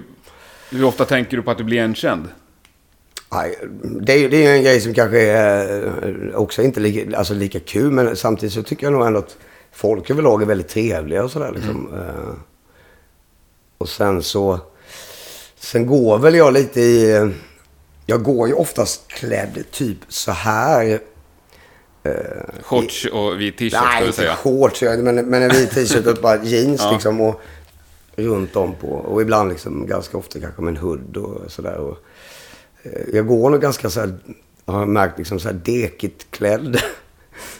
hur 0.71 0.83
ofta 0.83 1.05
tänker 1.05 1.37
du 1.37 1.43
på 1.43 1.51
att 1.51 1.57
du 1.57 1.63
blir 1.63 1.77
igenkänd? 1.77 2.27
Nej, 3.31 3.59
det 4.01 4.13
är 4.13 4.29
det 4.29 4.45
är 4.45 4.55
en 4.55 4.63
grej 4.63 4.81
som 4.81 4.93
kanske 4.93 5.21
är 5.21 5.85
eh, 6.29 6.35
också 6.35 6.61
inte 6.61 6.79
lika, 6.79 7.17
alltså 7.17 7.33
lika 7.33 7.59
kul, 7.59 7.91
men 7.91 8.15
samtidigt 8.15 8.53
så 8.53 8.63
tycker 8.63 8.85
jag 8.85 8.93
nog 8.93 9.07
ändå 9.07 9.19
att 9.19 9.37
folk 9.71 10.09
överlag 10.09 10.41
är 10.41 10.45
väldigt 10.45 10.67
trevliga 10.69 11.23
och 11.23 11.31
sådär 11.31 11.51
liksom. 11.51 11.93
Eh, 11.93 12.33
Och 13.77 13.89
sen 13.89 14.23
så... 14.23 14.59
Sen 15.59 15.85
går 15.85 16.17
väl 16.19 16.35
jag 16.35 16.53
lite 16.53 16.81
i... 16.81 17.15
eh, 17.15 17.29
Jag 18.05 18.23
går 18.23 18.47
ju 18.47 18.53
oftast 18.53 19.07
klädd 19.07 19.63
typ 19.71 19.97
så 20.07 20.31
här. 20.31 20.99
Shorts 22.63 23.05
och 23.05 23.41
vit 23.41 23.57
t-shirt, 23.57 23.81
Nej, 23.83 24.05
inte 24.05 24.17
säga. 24.17 24.35
shorts, 24.35 24.81
men, 24.81 25.15
men 25.15 25.41
en 25.43 25.49
vit 25.49 25.71
t-shirt 25.71 26.05
och 26.07 26.17
bara 26.21 26.43
jeans 26.43 26.81
Ja. 26.83 26.91
liksom. 26.91 27.21
Och 27.21 27.41
runt 28.15 28.55
om 28.55 28.75
på. 28.75 28.87
Och 28.87 29.21
ibland 29.21 29.49
liksom 29.49 29.87
ganska 29.87 30.17
ofta 30.17 30.39
kanske 30.39 30.61
med 30.61 30.71
en 30.71 30.77
hood 30.77 31.17
och 31.17 31.51
sådär. 31.51 31.75
Och, 31.77 31.97
eh, 32.83 33.01
jag 33.13 33.27
går 33.27 33.49
nog 33.49 33.61
ganska 33.61 33.89
så 33.89 33.99
här, 33.99 34.17
har 34.65 34.79
jag 34.79 34.87
märkt, 34.89 35.17
liksom 35.17 35.39
så 35.39 35.47
här 35.47 35.55
dekigt 35.55 36.31
klädd. 36.31 36.81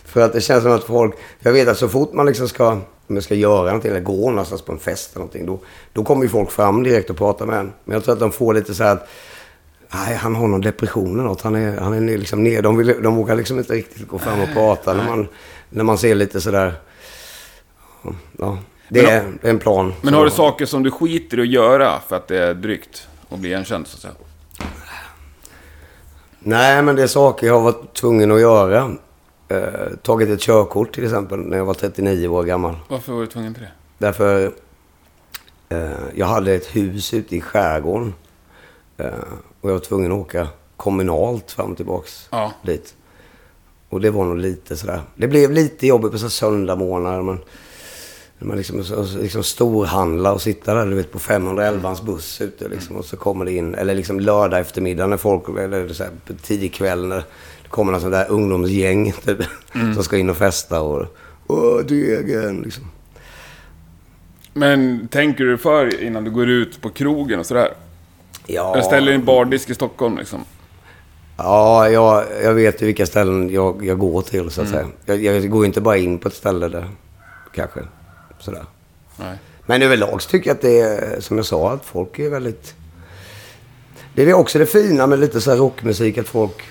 För 0.10 0.22
att 0.22 0.34
det 0.34 0.42
känns 0.42 0.64
som 0.64 0.72
att 0.72 0.84
folk, 0.84 1.16
jag 1.40 1.54
vet 1.54 1.68
att 1.68 1.78
så 1.78 1.90
fort 1.90 2.14
man 2.14 2.26
liksom 2.26 2.48
ska, 2.48 2.72
om 2.72 3.16
jag 3.16 3.24
ska 3.24 3.36
göra 3.36 3.66
någonting 3.66 3.92
eller 3.92 4.00
gå 4.02 4.30
någonstans 4.30 4.62
på 4.62 4.72
en 4.72 4.80
fest 4.80 5.10
eller 5.12 5.20
någonting. 5.20 5.46
Då, 5.46 5.60
då 5.94 6.04
kommer 6.04 6.24
ju 6.24 6.30
folk 6.30 6.52
fram 6.52 6.84
direkt 6.84 7.10
och 7.10 7.18
pratar 7.18 7.46
med 7.46 7.60
en. 7.60 7.74
Men 7.86 7.94
jag 7.94 8.04
tror 8.04 8.14
att 8.14 8.20
de 8.20 8.32
får 8.32 8.54
lite 8.54 8.74
så 8.74 8.84
här 8.84 8.92
att, 8.94 9.08
nej 9.94 10.16
han 10.16 10.36
har 10.36 10.48
någon 10.48 10.62
depression 10.62 11.14
eller 11.14 11.24
något. 11.24 11.42
Han 11.42 11.56
är, 11.56 11.78
han 11.78 12.10
är 12.10 12.18
liksom 12.18 12.44
ner. 12.44 12.62
De, 12.62 12.78
vill, 12.78 13.04
de 13.04 13.16
vågar 13.16 13.36
liksom 13.36 13.58
inte 13.58 13.74
riktigt 13.74 14.08
gå 14.08 14.20
fram 14.20 14.42
och 14.42 14.50
prata 14.54 14.94
när 14.94 15.06
man, 15.06 15.28
när 15.70 15.84
man 15.84 15.98
ser 15.98 16.16
lite 16.16 16.42
sådär, 16.42 16.74
ja. 18.38 18.58
Det 18.92 19.02
Men- 19.04 19.12
är 19.12 19.22
är 19.42 19.50
en 19.50 19.60
plan. 19.60 19.94
Men 20.02 20.14
har 20.14 20.26
du 20.26 20.32
saker 20.32 20.66
som 20.66 20.84
du 20.84 20.92
skiter 20.92 21.40
i 21.40 21.42
att 21.42 21.48
göra 21.48 22.00
för 22.08 22.16
att 22.16 22.28
det 22.28 22.38
är 22.38 22.54
drygt 22.54 23.08
att 23.30 23.40
bli 23.40 23.50
igenkänd 23.50 23.88
så 23.88 23.96
att 23.96 24.02
säga? 24.02 24.14
Nej, 26.40 26.82
men 26.82 26.96
det 26.96 27.04
är 27.04 27.08
saker 27.08 27.48
jag 27.48 27.54
har 27.54 27.62
varit 27.62 27.94
tvungen 27.94 28.32
att 28.32 28.40
göra. 28.42 28.92
Eh, 29.50 29.90
tagit 30.02 30.30
ett 30.30 30.42
körkort 30.42 30.94
till 30.96 31.04
exempel 31.04 31.40
när 31.40 31.58
jag 31.58 31.66
var 31.66 31.74
39 31.74 32.28
år 32.28 32.44
gammal. 32.44 32.76
Varför 32.88 33.14
var 33.14 33.22
du 33.22 33.28
tvungen 33.28 33.54
till 33.54 33.64
det? 33.64 33.72
Därför 33.98 34.52
eh, 35.70 35.90
jag 36.16 36.26
hade 36.26 36.54
ett 36.54 36.76
hus 36.76 37.14
ute 37.14 37.36
i 37.36 37.42
skärgården. 37.42 38.14
Eh, 38.98 39.08
och 39.62 39.70
jag 39.70 39.74
var 39.74 39.80
tvungen 39.80 40.12
att 40.12 40.18
åka 40.18 40.48
kommunalt 40.78 41.52
fram 41.52 41.72
och 41.72 41.78
tillbaks 41.78 42.28
Ja. 42.32 42.52
dit. 42.66 42.96
Och 43.90 44.02
det 44.02 44.10
var 44.12 44.26
nog 44.26 44.38
lite 44.38 44.78
sådär. 44.78 45.02
Det 45.16 45.28
blev 45.28 45.52
lite 45.52 45.88
jobbigt 45.88 46.12
på 46.12 46.18
så 46.18 46.30
söndagmorgnar. 46.30 47.22
Men, 47.22 47.40
när 48.40 48.48
man 48.48 48.58
liksom, 48.58 48.84
liksom 49.22 49.44
storhandlar 49.44 50.34
och 50.34 50.42
sitta 50.42 50.74
där 50.74 50.86
du 50.86 50.96
vet, 50.96 51.12
på 51.12 51.20
511 51.20 51.96
buss 52.06 52.42
ute 52.42 52.68
liksom, 52.68 52.96
och 52.96 53.06
så 53.06 53.18
kommer 53.18 53.46
det 53.46 53.52
in, 53.52 53.76
eller 53.76 53.96
liksom 53.96 54.20
lördag 54.20 54.60
eftermiddag 54.60 55.08
när 55.08 55.18
folk, 55.18 55.50
eller 55.50 55.88
så 55.94 56.04
här, 56.04 56.12
tidig 56.44 56.74
kväll 56.74 57.06
när 57.08 57.24
kommer 57.70 57.92
någon 57.92 58.02
sån 58.02 58.12
där 58.12 58.26
ungdomsgäng 58.32 59.12
typ, 59.26 59.38
som 59.94 60.04
ska 60.04 60.18
in 60.18 60.30
och 60.30 60.38
festa 60.38 60.82
och 60.82 61.06
Åh, 61.48 61.80
degen 61.80 62.62
liksom. 62.62 62.84
Men 64.54 65.08
tänker 65.08 65.44
du 65.44 65.58
för 65.58 66.04
innan 66.04 66.24
du 66.24 66.32
går 66.32 66.50
ut 66.50 66.82
på 66.82 66.90
krogen 66.90 67.40
och 67.40 67.46
sådär? 67.46 67.74
Ja, 68.46 68.74
Eller 68.74 68.84
ställer 68.84 69.12
en 69.12 69.26
bardisk 69.26 69.70
i 69.70 69.76
Stockholm 69.76 70.18
liksom? 70.18 70.44
ja 71.38 71.90
jag, 71.90 72.24
jag 72.44 72.54
vet 72.54 72.82
ju 72.82 72.86
vilka 72.86 73.06
ställen 73.06 73.50
jag, 73.50 73.86
jag 73.86 74.00
går 74.00 74.22
till 74.22 74.50
så 74.50 74.62
att 74.62 74.68
Mm. 74.68 74.88
säga. 75.06 75.20
Jag, 75.22 75.36
jag 75.36 75.50
går 75.50 75.62
ju 75.64 75.68
inte 75.68 75.82
bara 75.82 75.98
in 75.98 76.18
på 76.20 76.28
ett 76.28 76.34
ställe 76.34 76.68
där, 76.68 76.90
kanske. 77.56 77.80
Sådär. 78.40 78.64
Nej. 79.18 79.38
Men 79.66 79.82
överlag 79.82 80.22
så 80.22 80.30
tycker 80.30 80.50
jag 80.50 80.56
att 80.56 80.62
det 80.62 80.80
är, 80.80 81.20
som 81.22 81.38
jag 81.38 81.46
sa, 81.46 81.72
att 81.72 81.86
folk 81.86 82.20
är 82.20 82.30
väldigt... 82.30 82.74
Det 84.16 84.24
är 84.30 84.34
också 84.34 84.60
det 84.60 84.66
fina 84.66 85.08
med 85.08 85.20
lite 85.20 85.42
så 85.42 85.56
rockmusik, 85.56 86.18
att 86.18 86.28
folk... 86.28 86.62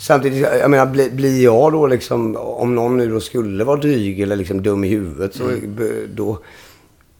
Samtidigt, 0.00 0.40
jag 0.60 0.70
menar, 0.70 0.86
bli- 0.86 1.10
blir 1.10 1.44
jag 1.44 1.72
då 1.72 1.86
liksom, 1.86 2.36
om 2.36 2.74
någon 2.74 2.96
nu 2.96 3.10
då 3.10 3.20
skulle 3.20 3.64
vara 3.64 3.76
dryg 3.80 4.20
eller 4.20 4.36
liksom 4.36 4.62
dum 4.62 4.84
i 4.84 4.88
huvudet, 4.88 5.34
så 5.34 5.44
b- 5.66 6.06
då, 6.14 6.38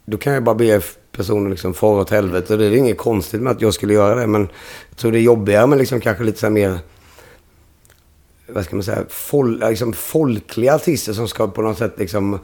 då 0.04 0.16
kan 0.18 0.32
jag 0.32 0.42
bara 0.44 0.54
be 0.54 0.80
personen 1.12 1.50
liksom 1.50 1.74
fara 1.74 2.00
åt 2.00 2.10
helvete. 2.10 2.56
Det 2.56 2.64
är 2.64 2.70
inget 2.76 2.98
konstigt 2.98 3.40
med 3.40 3.50
att 3.52 3.60
jag 3.62 3.74
skulle 3.74 3.94
göra 3.94 4.14
det, 4.20 4.26
men 4.26 4.48
jag 4.90 4.96
tror 4.98 5.12
det 5.12 5.18
är 5.18 5.22
jobbigare 5.22 5.66
med 5.66 5.78
liksom 5.78 6.00
kanske 6.00 6.24
lite 6.24 6.38
så 6.38 6.46
här 6.46 6.50
mer 6.52 6.78
vad 8.48 8.64
ska 8.64 8.76
man 8.76 8.82
säga, 8.82 9.04
fol, 9.08 9.58
liksom 9.68 9.92
folkliga 9.92 10.74
artister 10.74 11.12
som 11.12 11.28
ska 11.28 11.48
på 11.48 11.62
något 11.62 11.78
sätt 11.78 11.94
liksom 11.98 12.38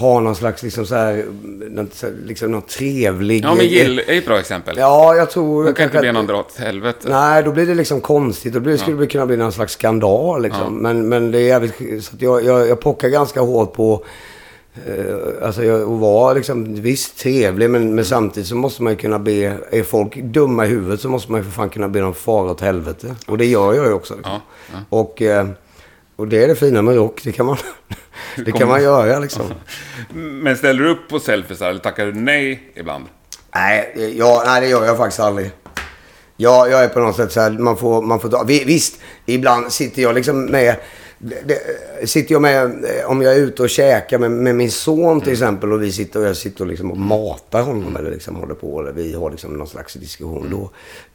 ha 0.00 0.20
någon 0.20 0.36
slags 0.36 0.62
liksom 0.62 0.86
så 0.86 0.94
här, 0.94 1.24
något, 1.70 2.04
liksom 2.24 2.50
någon 2.50 2.62
trevlig... 2.62 3.44
Ja, 3.44 3.54
men 3.54 3.66
Jill 3.66 3.98
är 3.98 4.18
ett 4.18 4.26
bra 4.26 4.40
exempel. 4.40 4.76
Ja, 4.78 5.14
jag 5.14 5.30
tror... 5.30 5.64
Hon 5.64 5.74
kan 5.74 5.84
inte 5.84 5.98
att- 6.08 6.14
någon 6.14 6.26
dra 6.26 6.36
åt 6.36 6.56
helvete. 6.56 7.08
Nej, 7.08 7.42
då 7.42 7.52
blir 7.52 7.66
det 7.66 7.74
liksom 7.74 8.00
konstigt. 8.00 8.52
Då 8.52 8.60
blir, 8.60 8.72
det 8.72 8.78
skulle 8.78 8.96
det 8.96 9.06
kunna 9.06 9.26
bli 9.26 9.36
någon 9.36 9.52
slags 9.52 9.72
skandal 9.72 10.42
liksom. 10.42 10.76
Men, 10.76 11.08
men 11.08 11.30
det 11.30 11.38
är 11.38 11.46
jävligt... 11.46 12.04
Så 12.04 12.16
jag, 12.18 12.44
jag, 12.44 12.68
jag 12.68 12.80
pockar 12.80 13.08
ganska 13.08 13.40
hårt 13.40 13.72
på... 13.72 14.04
Eh, 14.86 15.46
alltså 15.46 15.64
jag, 15.64 15.82
att 15.82 15.88
vara 15.88 16.32
liksom, 16.34 16.74
visst 16.74 17.18
trevlig, 17.18 17.70
men, 17.70 17.94
men 17.94 18.04
samtidigt 18.04 18.48
så 18.48 18.56
måste 18.56 18.82
man 18.82 18.92
ju 18.92 18.96
kunna 18.96 19.18
be... 19.18 19.58
Är 19.70 19.82
folk 19.82 20.16
dumma 20.16 20.66
i 20.66 20.68
huvudet 20.68 21.00
så 21.00 21.08
måste 21.08 21.32
man 21.32 21.40
ju 21.40 21.44
för 21.44 21.50
fan 21.52 21.68
kunna 21.68 21.88
be 21.88 22.00
dem 22.00 22.14
fara 22.14 22.50
åt 22.50 22.60
helvete. 22.60 23.14
Och 23.26 23.38
det 23.38 23.46
gör 23.46 23.74
jag 23.74 23.86
ju 23.86 23.92
också. 23.92 24.14
Liksom. 24.14 24.32
Ja, 24.32 24.40
ja. 24.72 24.78
Och, 24.98 25.22
eh, 25.22 25.46
och 26.16 26.28
det 26.28 26.44
är 26.44 26.48
det 26.48 26.54
fina 26.54 26.82
med 26.82 26.96
rock. 26.96 27.20
Det 27.24 27.32
kan 27.32 27.46
man, 27.46 27.56
det 28.44 28.52
kan 28.52 28.68
man 28.68 28.82
göra 28.82 29.18
liksom. 29.18 29.46
Men 30.14 30.56
ställer 30.56 30.82
du 30.82 30.90
upp 30.90 31.08
på 31.08 31.20
selfiesar 31.20 31.70
eller 31.70 31.80
tackar 31.80 32.06
du 32.06 32.12
nej 32.12 32.72
ibland? 32.74 33.04
Nej, 33.54 34.14
ja, 34.18 34.42
nej, 34.46 34.60
det 34.60 34.66
gör 34.68 34.84
jag 34.84 34.96
faktiskt 34.96 35.20
aldrig. 35.20 35.50
Jag, 36.36 36.70
jag 36.70 36.84
är 36.84 36.88
på 36.88 37.00
något 37.00 37.16
sätt 37.16 37.32
så 37.32 37.40
här, 37.40 37.50
man 37.50 37.76
får, 37.76 38.02
man 38.02 38.20
får 38.20 38.28
ta, 38.28 38.42
vi- 38.42 38.64
Visst, 38.64 39.00
ibland 39.26 39.72
sitter 39.72 40.02
jag 40.02 40.14
liksom 40.14 40.44
med... 40.44 40.76
Det, 41.18 41.58
sitter 42.08 42.32
jag 42.32 42.42
med, 42.42 42.64
eh, 42.64 43.06
om 43.10 43.22
jag 43.22 43.34
är 43.34 43.38
ute 43.38 43.62
och 43.62 43.70
käkar 43.70 44.18
med, 44.18 44.30
med 44.30 44.54
min 44.54 44.70
son 44.70 45.20
till 45.20 45.32
exempel 45.32 45.72
och 45.72 45.82
vi 45.82 45.92
sitter 45.92 46.20
och 46.20 46.26
jag 46.26 46.36
sitter 46.36 46.60
och, 46.64 46.66
liksom 46.70 46.90
och 46.90 46.96
matar 46.98 47.62
honom 47.62 47.96
eller 47.96 48.10
liksom 48.10 48.36
håller 48.36 48.54
på 48.54 48.80
eller 48.80 48.92
vi 48.92 49.14
har 49.14 49.30
liksom 49.30 49.52
någon 49.58 49.66
slags 49.68 49.94
diskussion. 49.94 50.48
Då, 50.50 50.70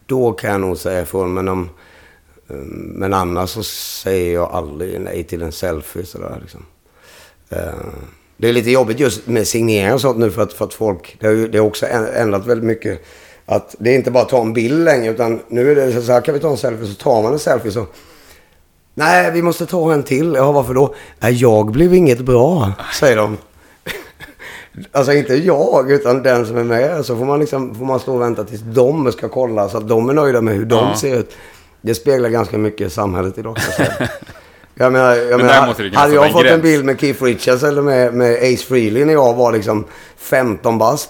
då 0.05 0.31
kan 0.31 0.51
jag 0.51 0.61
nog 0.61 0.77
säga 0.77 1.01
ifrån. 1.01 1.33
Men, 1.33 1.47
om, 1.47 1.69
eh, 2.49 2.55
men 2.73 3.13
annars 3.13 3.49
så 3.49 3.63
säger 3.63 4.33
jag 4.33 4.49
aldrig 4.51 5.01
nej 5.01 5.23
till 5.23 5.41
en 5.41 5.51
selfie 5.51 6.05
sådär 6.05 6.37
liksom. 6.41 6.65
Eh, 7.49 7.59
Det 8.37 8.49
är 8.49 8.53
lite 8.53 8.71
jobbigt 8.71 8.99
just 8.99 9.27
med 9.27 9.47
signering 9.47 9.93
och 9.93 10.01
sånt 10.01 10.17
nu 10.17 10.31
för 10.31 10.41
att, 10.41 10.53
för 10.53 10.65
att 10.65 10.73
folk, 10.73 11.17
det 11.19 11.27
har 11.27 11.33
ju 11.33 11.47
det 11.47 11.57
har 11.57 11.65
också 11.65 11.85
ändrat 12.15 12.45
väldigt 12.45 12.65
mycket. 12.67 13.01
Att 13.45 13.75
det 13.79 13.89
är 13.89 13.95
inte 13.95 14.11
bara 14.11 14.23
att 14.23 14.29
ta 14.29 14.41
en 14.41 14.53
bild 14.53 14.83
längre 14.83 15.11
utan 15.11 15.39
nu 15.47 15.71
är 15.71 15.75
det 15.75 16.01
så 16.01 16.11
här, 16.11 16.21
kan 16.21 16.33
vi 16.33 16.39
ta 16.39 16.49
en 16.49 16.57
selfie 16.57 16.87
så 16.87 16.93
tar 16.93 17.21
man 17.23 17.33
en 17.33 17.39
selfie 17.39 17.71
så. 17.71 17.85
Nej, 18.93 19.31
vi 19.31 19.41
måste 19.41 19.65
ta 19.65 19.93
en 19.93 20.03
till. 20.03 20.33
Ja, 20.35 20.51
varför 20.51 20.73
då? 20.73 20.95
Nej, 21.19 21.33
jag 21.33 21.71
blev 21.71 21.93
inget 21.93 22.19
bra, 22.19 22.71
säger 22.99 23.17
de. 23.17 23.37
Alltså 24.91 25.13
inte 25.13 25.33
jag, 25.35 25.91
utan 25.91 26.23
den 26.23 26.45
som 26.45 26.57
är 26.57 26.63
med. 26.63 27.05
Så 27.05 27.17
får 27.17 27.25
man, 27.25 27.39
liksom, 27.39 27.75
får 27.75 27.85
man 27.85 27.99
stå 27.99 28.13
och 28.15 28.21
vänta 28.21 28.43
tills 28.43 28.61
de 28.61 29.11
ska 29.11 29.29
kolla 29.29 29.69
så 29.69 29.77
att 29.77 29.87
de 29.87 30.09
är 30.09 30.13
nöjda 30.13 30.41
med 30.41 30.55
hur 30.55 30.65
de 30.65 30.75
Ja. 30.75 30.95
ser 30.97 31.15
ut. 31.19 31.31
Det 31.81 31.95
speglar 31.95 32.29
ganska 32.29 32.57
mycket 32.57 32.93
samhället 32.93 33.37
idag. 33.37 33.57
jag 34.79 34.91
menar, 34.93 35.15
jag 35.15 35.37
Men 35.37 35.45
menar, 35.45 35.95
hade 35.97 36.13
jag 36.15 36.25
en 36.25 36.31
fått 36.31 36.41
en 36.41 36.47
gräns. 36.47 36.61
bild 36.63 36.85
med 36.85 36.99
Keith 36.99 37.23
Richards 37.23 37.63
eller 37.63 37.81
med, 37.81 38.13
med 38.13 38.33
Ace 38.35 38.57
Frehley 38.67 39.05
när 39.05 39.13
jag 39.13 39.33
var 39.33 39.51
liksom 39.51 39.85
15 40.17 40.77
bast. 40.77 41.09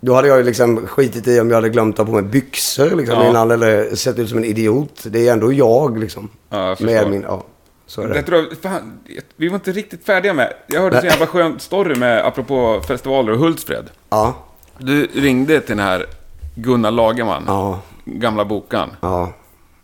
Då 0.00 0.14
hade 0.14 0.28
jag 0.28 0.38
ju 0.38 0.44
liksom 0.44 0.86
skitit 0.86 1.28
i 1.28 1.40
om 1.40 1.48
jag 1.48 1.54
hade 1.56 1.68
glömt 1.68 1.94
att 1.94 2.06
ha 2.06 2.14
på 2.14 2.20
mig 2.22 2.30
byxor 2.30 2.90
liksom 2.96 3.18
Ja. 3.18 3.28
innan 3.30 3.50
eller 3.50 3.94
sett 3.94 4.18
ut 4.18 4.28
som 4.28 4.38
en 4.38 4.44
idiot. 4.44 5.02
Det 5.04 5.28
är 5.28 5.32
ändå 5.32 5.52
jag 5.52 5.98
liksom. 5.98 6.28
Ja, 6.48 6.68
jag 6.68 6.80
med 6.80 7.10
min, 7.10 7.22
ja, 7.22 7.44
så 7.86 8.02
är 8.02 8.08
det. 8.08 8.16
Jag 8.16 8.26
tror, 8.26 8.48
fan, 8.62 8.98
vi 9.36 9.48
var 9.48 9.54
inte 9.54 9.72
riktigt 9.72 10.04
färdiga 10.06 10.34
med... 10.34 10.52
Jag 10.66 10.80
hörde 10.80 10.96
Nej. 10.96 11.06
jävla 11.10 11.26
skön 11.26 11.60
story 11.60 11.94
med, 11.94 12.26
apropå 12.26 12.80
festivaler 12.88 13.32
och 13.32 13.38
Hultsfred. 13.38 13.90
Ja, 14.10 14.34
Du 14.78 15.06
ringde 15.14 15.60
till 15.60 15.76
den 15.76 15.86
här 15.86 16.06
Gunnar 16.54 16.90
Lagerman, 16.90 17.44
ja, 17.46 17.80
gamla 18.04 18.44
bokan. 18.44 18.90
ja. 19.00 19.32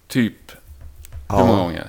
Typ, 0.08 0.34
hur 1.30 1.38
många 1.38 1.62
gånger? 1.62 1.86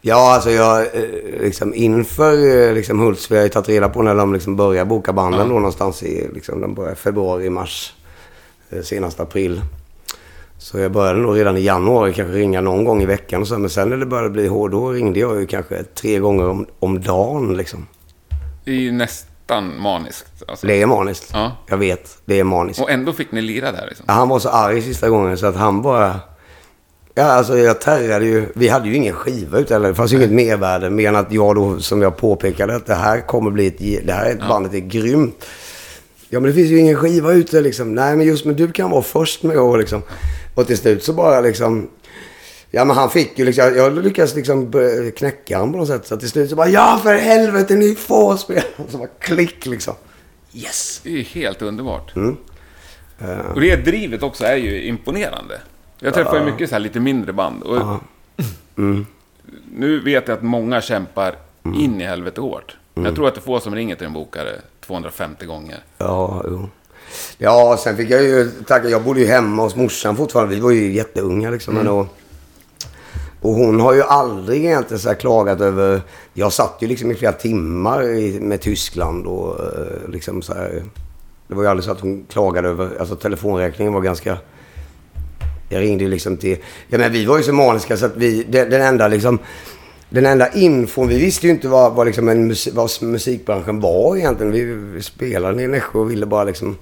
Ja, 0.00 0.34
alltså 0.34 0.50
jag 0.50 0.80
eh, 0.80 1.02
liksom 1.40 1.74
inför 1.74 2.66
eh, 2.68 2.74
liksom 2.74 2.98
Hultsfred, 2.98 3.36
jag 3.36 3.42
har 3.42 3.46
ju 3.46 3.50
tagit 3.52 3.68
reda 3.68 3.88
på 3.88 4.02
när 4.02 4.14
de 4.14 4.32
liksom 4.34 4.56
börjar 4.56 4.84
boka 4.84 5.12
banden 5.12 5.40
Ja. 5.40 5.46
då 5.46 5.54
någonstans 5.54 6.02
i 6.02 6.28
liksom, 6.34 6.60
de 6.60 6.74
börjar 6.74 6.94
februari, 6.94 7.50
mars, 7.50 7.94
eh, 8.70 8.82
senast 8.82 9.20
april. 9.20 9.60
Så 10.58 10.78
jag 10.78 10.92
började 10.92 11.18
nog 11.18 11.36
redan 11.36 11.56
i 11.56 11.60
januari 11.60 12.12
kanske 12.12 12.34
ringa 12.34 12.60
någon 12.60 12.84
gång 12.84 13.02
i 13.02 13.06
veckan 13.06 13.40
och 13.40 13.48
så, 13.48 13.58
men 13.58 13.70
sen 13.70 13.88
när 13.88 13.96
det 13.96 14.06
började 14.06 14.30
bli 14.30 14.46
hårt, 14.46 14.70
då 14.72 14.90
ringde 14.90 15.20
jag 15.20 15.40
ju 15.40 15.46
kanske 15.46 15.82
tre 15.82 16.18
gånger 16.18 16.48
om, 16.48 16.66
om 16.78 17.00
dagen 17.00 17.56
liksom. 17.56 17.86
Det 18.64 18.70
är 18.70 18.74
ju 18.74 18.92
nästan 18.92 19.80
maniskt. 19.80 20.42
Alltså. 20.48 20.66
Det 20.66 20.82
är 20.82 20.86
maniskt. 20.86 21.30
Ja. 21.32 21.52
Jag 21.66 21.76
vet, 21.78 22.18
det 22.24 22.40
är 22.40 22.44
maniskt. 22.44 22.80
Och 22.80 22.90
ändå 22.90 23.12
fick 23.12 23.32
ni 23.32 23.42
lira 23.42 23.72
där 23.72 23.86
liksom. 23.88 24.04
Ja, 24.08 24.14
han 24.14 24.28
var 24.28 24.38
så 24.38 24.48
arg 24.48 24.82
sista 24.82 25.08
gången 25.08 25.38
så 25.38 25.46
att 25.46 25.56
han 25.56 25.82
bara... 25.82 26.20
Ja, 27.18 27.24
alltså 27.24 27.58
jag 27.58 27.80
terrade 27.80 28.24
ju. 28.24 28.46
Vi 28.54 28.68
hade 28.68 28.88
ju 28.88 28.94
ingen 28.94 29.14
skiva 29.14 29.58
ute 29.58 29.76
eller 29.76 29.88
det 29.88 29.94
fanns 29.94 30.12
ju 30.12 30.16
inget 30.16 30.30
mervärde 30.30 30.90
mer 30.90 31.08
än 31.08 31.16
att 31.16 31.32
jag 31.32 31.54
då, 31.54 31.80
som 31.80 32.02
jag 32.02 32.16
påpekade, 32.16 32.76
att 32.76 32.86
det 32.86 32.94
här 32.94 33.20
kommer 33.20 33.50
bli 33.50 33.66
ett... 33.66 34.06
Det 34.06 34.12
här 34.12 34.30
är 34.30 34.48
bandet 34.48 34.74
är 34.74 34.78
grymt. 34.78 35.46
Ja, 36.28 36.40
men 36.40 36.50
det 36.50 36.54
finns 36.54 36.70
ju 36.70 36.78
ingen 36.78 36.96
skiva 36.96 37.32
ute 37.32 37.60
liksom. 37.60 37.94
Nej, 37.94 38.16
men 38.16 38.26
just 38.26 38.44
men 38.44 38.56
du 38.56 38.72
kan 38.72 38.90
vara 38.90 39.02
först 39.02 39.42
med 39.42 39.58
år 39.58 39.78
liksom. 39.78 40.02
Och 40.54 40.66
till 40.66 40.78
slut 40.78 41.04
så 41.04 41.12
bara 41.12 41.40
liksom... 41.40 41.90
Ja, 42.70 42.84
men 42.84 42.96
han 42.96 43.10
fick 43.10 43.38
ju 43.38 43.44
liksom... 43.44 43.76
Jag 43.76 44.04
lyckades 44.04 44.34
liksom 44.34 44.72
knäcka 45.16 45.58
honom 45.58 45.72
på 45.72 45.78
något 45.78 45.88
sätt. 45.88 46.06
Så 46.06 46.16
till 46.16 46.30
slut 46.30 46.50
så 46.50 46.56
bara, 46.56 46.68
ja 46.68 47.00
för 47.02 47.14
helvete, 47.14 47.74
ni 47.74 47.94
får 47.94 48.36
spela. 48.36 48.62
Och 48.76 48.90
så 48.90 48.98
bara 48.98 49.08
klick 49.18 49.66
liksom. 49.66 49.94
Yes! 50.52 51.00
Det 51.02 51.08
är 51.08 51.16
ju 51.16 51.22
helt 51.22 51.62
underbart. 51.62 52.16
Mm. 52.16 52.36
Och 53.54 53.60
det 53.60 53.76
drivet 53.76 54.22
också 54.22 54.44
är 54.44 54.56
ju 54.56 54.82
imponerande. 54.82 55.60
Jag 55.98 56.14
träffar 56.14 56.38
ju 56.38 56.44
mycket 56.44 56.68
så 56.68 56.74
här 56.74 56.80
lite 56.80 57.00
mindre 57.00 57.32
band. 57.32 57.62
Och. 57.62 58.00
Mm. 58.76 59.06
Nu 59.74 60.00
vet 60.00 60.28
jag 60.28 60.36
att 60.36 60.42
många 60.42 60.80
kämpar 60.80 61.36
in 61.64 62.00
i 62.00 62.04
helvete 62.04 62.40
hårt. 62.40 62.76
Mm. 62.94 63.06
jag 63.06 63.14
tror 63.14 63.28
att 63.28 63.34
det 63.34 63.38
är 63.38 63.42
få 63.42 63.60
som 63.60 63.74
ringer 63.74 63.96
till 63.96 64.06
en 64.06 64.12
bokare 64.12 64.52
250 64.80 65.46
gånger. 65.46 65.78
Ja, 65.98 66.42
jo. 66.46 66.68
Ja, 67.38 67.76
sen 67.78 67.96
fick 67.96 68.10
jag 68.10 68.22
ju 68.22 68.50
tacka. 68.50 68.88
Jag 68.88 69.04
bodde 69.04 69.20
ju 69.20 69.26
hemma 69.26 69.62
hos 69.62 69.76
morsan 69.76 70.16
fortfarande. 70.16 70.54
Vi 70.54 70.60
var 70.60 70.70
ju 70.70 70.92
jätteunga 70.92 71.50
liksom. 71.50 71.74
Men 71.74 71.86
då, 71.86 72.06
och 73.40 73.54
hon 73.54 73.80
har 73.80 73.94
ju 73.94 74.02
aldrig 74.02 74.64
egentligen 74.64 74.98
så 74.98 75.08
här 75.08 75.16
klagat 75.16 75.60
över... 75.60 76.02
Jag 76.32 76.52
satt 76.52 76.76
ju 76.80 76.86
liksom 76.86 77.10
i 77.10 77.14
flera 77.14 77.32
timmar 77.32 78.02
i, 78.02 78.40
med 78.40 78.60
Tyskland 78.60 79.26
och 79.26 79.60
eh, 79.60 80.10
liksom 80.10 80.42
så 80.42 80.54
här... 80.54 80.82
Det 81.48 81.54
var 81.54 81.62
ju 81.62 81.68
aldrig 81.68 81.84
så 81.84 81.90
att 81.90 82.00
hon 82.00 82.26
klagade 82.30 82.68
över... 82.68 82.90
Alltså 83.00 83.16
telefonräkningen 83.16 83.92
var 83.92 84.00
ganska... 84.00 84.38
Jag 85.68 85.80
ringde 85.80 86.04
ju 86.04 86.10
liksom 86.10 86.36
till... 86.36 86.56
Ja 86.88 86.98
men 86.98 87.12
vi 87.12 87.24
var 87.24 87.36
ju 87.36 87.42
så 87.42 87.52
maniska 87.52 87.96
så 87.96 88.06
att 88.06 88.16
vi... 88.16 88.44
Den, 88.48 88.70
den 88.70 88.82
enda 88.82 89.08
liksom... 89.08 89.38
den 90.08 90.26
enda 90.26 90.52
infon, 90.52 91.08
vi 91.08 91.18
visste 91.18 91.46
ju 91.46 91.52
inte 91.52 91.68
vad, 91.68 91.94
vad, 91.94 92.06
liksom 92.06 92.28
en 92.28 92.54
vad 92.72 92.90
musikbranschen 93.00 93.80
var 93.80 94.16
egentligen. 94.16 94.52
Vi, 94.52 94.64
vi 94.64 95.02
spelade 95.02 95.62
i 95.62 95.66
Nässjö 95.66 95.98
och 95.98 96.10
ville 96.10 96.26
bara 96.26 96.44
liksom 96.44 96.76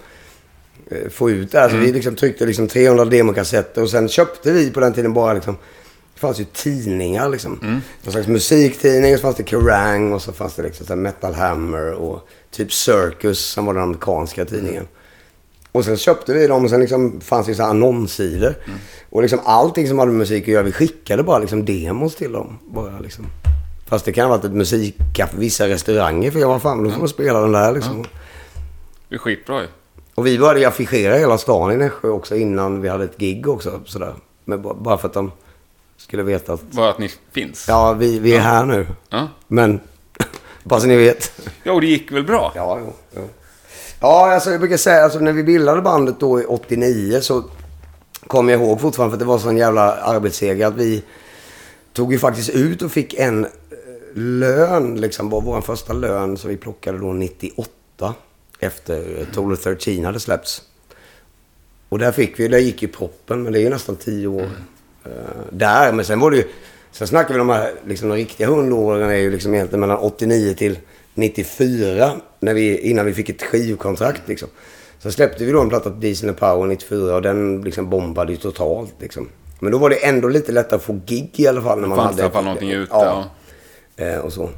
eh, 0.91 1.09
få 1.11 1.31
ut 1.31 1.53
det 1.53 1.59
här. 1.59 1.69
Så 1.69 1.77
vi 1.77 1.93
liksom 1.93 2.17
tryckte 2.17 2.47
liksom 2.47 2.69
300 2.69 3.05
demokassetter 3.05 3.83
och 3.83 3.91
sen 3.91 4.09
köpte 4.09 4.53
vi 4.53 4.71
på 4.71 4.81
den 4.81 4.93
tiden 4.93 5.13
bara 5.13 5.33
liksom 5.33 5.57
det 6.17 6.21
fanns 6.21 6.41
ju 6.41 6.45
tidningar 6.45 7.29
liksom. 7.29 7.61
Mm. 7.63 7.81
Någon 8.03 8.13
slags 8.13 8.29
musiktidning, 8.29 9.13
och 9.13 9.19
så 9.19 9.23
fanns 9.23 9.37
det 9.37 9.49
Kerrang 9.49 10.13
och 10.13 10.23
så 10.23 10.33
fanns 10.33 10.55
det 10.55 10.63
liksom 10.63 10.87
så 10.87 10.97
Metal 10.97 11.35
Hammer 11.35 11.93
och 11.93 12.29
typ 12.51 12.73
Circus 12.73 13.39
som 13.39 13.67
var 13.67 13.75
den 13.75 13.83
amerikanska 13.83 14.45
tidningen. 14.45 14.89
Och 15.77 15.85
sen 15.85 15.97
köpte 15.97 16.33
vi 16.33 16.47
dem 16.47 16.65
och 16.65 16.71
sen 16.71 16.81
liksom 16.81 17.21
fanns 17.21 17.47
det 17.47 17.55
så 17.55 17.63
annonssidor. 17.63 18.55
Mm. 18.67 18.79
Och 19.11 19.23
liksom 19.23 19.41
allting 19.45 19.89
som 19.89 19.99
hade 19.99 20.11
med 20.11 20.19
musik 20.19 20.43
att 20.43 20.49
göra, 20.49 20.63
vi 20.63 20.73
skickade 20.73 21.23
bara 21.23 21.39
liksom 21.39 21.65
demos 21.65 22.15
till 22.15 22.33
dem. 22.33 22.59
Bara 22.67 23.01
liksom. 23.01 23.27
Fast 23.87 24.05
det 24.05 24.13
kan 24.13 24.25
ha 24.25 24.37
varit 24.37 24.45
ett 24.45 24.53
musikcafé, 24.53 25.37
vissa 25.37 25.69
restauranger. 25.69 26.31
För 26.31 26.39
jag 26.39 26.49
var 26.49 26.59
fan, 26.59 26.85
då 26.85 26.91
får 26.91 26.99
man 26.99 27.09
spela 27.09 27.41
den 27.41 27.53
där 27.53 27.73
liksom. 27.73 27.99
Ja. 27.99 28.21
Det 29.09 29.15
är 29.15 29.19
skitbra 29.19 29.61
ju. 29.61 29.67
Och 30.15 30.27
vi 30.27 30.39
började 30.39 30.69
affischera 30.69 31.15
hela 31.15 31.39
stan 31.39 31.73
i 31.73 31.77
Nässjö 31.77 32.09
också 32.09 32.37
innan 32.37 32.81
vi 32.81 32.89
hade 32.89 33.05
ett 33.05 33.17
gig 33.17 33.49
också. 33.49 33.81
Sådär. 33.85 34.15
Men 34.45 34.63
bara 34.63 34.99
för 34.99 35.09
att 35.09 35.15
de 35.15 35.33
skulle 35.97 36.23
veta 36.23 36.53
att... 36.53 36.63
Bara 36.63 36.91
att 36.91 36.99
ni 36.99 37.11
finns? 37.33 37.69
Ja, 37.69 37.93
vi, 37.93 38.19
vi 38.19 38.33
är 38.33 38.37
ja. 38.37 38.43
här 38.43 38.65
nu. 38.65 38.87
Ja. 39.09 39.29
Men, 39.49 39.81
bara 40.63 40.81
så 40.81 40.87
ni 40.87 40.97
vet. 40.97 41.41
Ja, 41.63 41.73
och 41.73 41.81
det 41.81 41.87
gick 41.87 42.13
väl 42.13 42.25
bra? 42.25 42.53
Ja, 42.55 42.79
jo. 42.81 42.93
jo. 43.17 43.29
Ja, 44.01 44.35
alltså 44.35 44.51
jag 44.51 44.61
brukar 44.61 44.77
säga, 44.77 45.05
alltså 45.05 45.19
när 45.19 45.33
vi 45.33 45.43
bildade 45.43 45.83
bandet 45.83 46.21
då 46.21 46.41
i 46.41 46.45
89 46.45 47.21
så 47.21 47.45
kommer 48.27 48.53
jag 48.53 48.63
ihåg 48.63 48.81
fortfarande 48.81 49.11
för 49.11 49.17
att 49.17 49.21
det 49.21 49.25
var 49.25 49.39
sån 49.39 49.57
jävla 49.57 49.93
arbetsseger 49.93 50.67
att 50.67 50.77
vi 50.77 51.03
tog 51.93 52.13
ju 52.13 52.19
faktiskt 52.19 52.51
ut 52.51 52.83
och 52.83 52.93
fick 52.93 53.15
en 53.15 53.45
eh, 53.45 53.51
lön, 54.15 55.01
liksom 55.01 55.31
vår 55.31 55.61
första 55.61 55.93
lön 55.93 56.37
som 56.37 56.51
vi 56.51 56.57
plockade 56.57 56.99
då 56.99 57.13
98 57.13 58.15
efter 58.59 59.27
Total 59.35 59.57
13 59.57 60.05
hade 60.05 60.21
släppts. 60.21 60.63
Och 61.89 61.99
där 61.99 62.13
fick 62.13 62.41
vi, 62.41 62.49
där 62.49 62.59
gick 62.59 62.83
ju 62.83 62.89
proppen, 62.89 63.43
men 63.43 63.53
det 63.53 63.59
är 63.59 63.63
ju 63.63 63.71
nästan 63.71 63.97
tio 63.97 64.27
år 64.27 64.51
uh, 65.07 65.13
där. 65.51 65.93
Men 65.93 66.05
sen 66.05 66.21
var 66.21 66.31
det 66.31 66.37
ju, 66.37 66.45
sen 66.91 67.07
snackar 67.07 67.35
vi 67.35 67.41
om 67.41 67.47
de 67.47 67.55
här, 67.55 67.75
liksom 67.87 68.09
de 68.09 68.15
riktiga 68.15 68.47
hundåren 68.47 69.11
är 69.11 69.15
ju 69.15 69.31
liksom 69.31 69.55
egentligen 69.55 69.81
mellan 69.81 69.99
89 69.99 70.55
till 70.55 70.79
94, 71.17 72.13
när 72.41 72.55
vi, 72.55 72.79
innan 72.79 73.07
vi 73.07 73.15
fick 73.15 73.29
ett 73.29 73.43
skivkontrakt 73.43 74.29
liksom. 74.29 74.49
Så 74.99 75.13
släppte 75.13 75.45
vi 75.45 75.53
då 75.53 75.61
en 75.61 75.69
platta 75.69 75.91
Diesel 75.91 76.29
and 76.29 76.39
Power 76.39 76.67
94 76.67 77.15
och 77.15 77.23
den 77.23 77.63
liksom 77.63 77.91
bombade 77.91 78.33
ju 78.33 78.39
totalt 78.39 78.95
liksom. 79.01 79.29
Men 79.61 79.73
då 79.73 79.79
var 79.79 79.91
det 79.91 80.07
ändå 80.07 80.29
lite 80.29 80.53
lättare 80.53 80.77
att 80.77 80.83
få 80.83 81.01
gig 81.07 81.31
i 81.37 81.47
alla 81.47 81.63
fall. 81.63 81.81
När 81.81 81.89
man 81.89 81.99
fanns 81.99 82.17
hade 82.17 82.29
i 82.29 82.31
fall 82.31 82.45
någonting 82.45 82.71
ute. 82.71 82.93
Ja. 82.93 83.31
ja. 83.97 84.05
Eh, 84.05 84.19
och 84.19 84.33
så. 84.33 84.51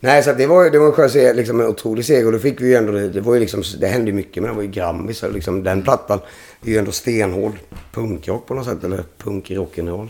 Nej, 0.00 0.22
så 0.22 0.32
det 0.32 0.46
var, 0.46 0.70
det 0.70 0.78
var 0.78 0.86
en 0.86 0.92
skön 0.92 1.36
liksom 1.36 1.60
en 1.60 1.66
otrolig 1.66 2.04
seger. 2.04 2.26
Och 2.26 2.32
då 2.32 2.38
fick 2.38 2.60
vi 2.60 2.66
ju 2.66 2.74
ändå, 2.74 2.92
det 2.92 3.20
var 3.20 3.34
ju 3.34 3.40
liksom, 3.40 3.62
det 3.80 3.86
hände 3.86 4.10
ju 4.10 4.16
mycket, 4.16 4.42
men 4.42 4.50
det 4.50 4.56
var 4.56 4.62
ju 4.62 4.68
Grammis. 4.68 5.24
Liksom, 5.32 5.62
den 5.62 5.82
plattan 5.82 6.20
är 6.64 6.70
ju 6.70 6.78
ändå 6.78 6.92
stenhård 6.92 7.52
punkrock 7.92 8.46
på 8.46 8.54
något 8.54 8.66
sätt, 8.66 8.84
eller 8.84 9.04
punk 9.18 9.50
rock'n'roll. 9.50 10.08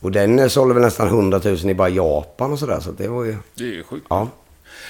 Och 0.00 0.10
den 0.10 0.38
eh, 0.38 0.48
sålde 0.48 0.74
väl 0.74 0.82
nästan 0.82 1.06
100 1.06 1.40
000 1.44 1.70
i 1.70 1.74
bara 1.74 1.88
Japan 1.88 2.52
och 2.52 2.58
sådär. 2.58 2.80
Så 2.80 2.90
det 2.90 3.08
var 3.08 3.24
ju... 3.24 3.36
Det 3.54 3.64
är 3.64 3.68
ju 3.68 3.82
sjukt. 3.82 4.06
Ja. 4.10 4.28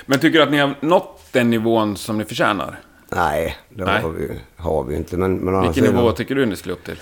Men 0.06 0.18
tycker 0.18 0.38
du 0.38 0.44
att 0.44 0.50
ni 0.50 0.58
har 0.58 0.74
nått 0.80 1.20
den 1.32 1.50
nivån 1.50 1.96
som 1.96 2.18
ni 2.18 2.24
förtjänar? 2.24 2.80
Nej, 3.08 3.56
det 3.68 3.84
Nej. 3.84 4.02
Har, 4.02 4.10
vi, 4.10 4.30
har 4.56 4.84
vi 4.84 4.96
inte. 4.96 5.16
Men, 5.16 5.36
men 5.36 5.62
Vilken 5.62 5.84
nivå 5.84 6.12
tycker 6.12 6.34
du 6.34 6.46
ni 6.46 6.56
skulle 6.56 6.74
upp 6.74 6.84
till? 6.84 7.00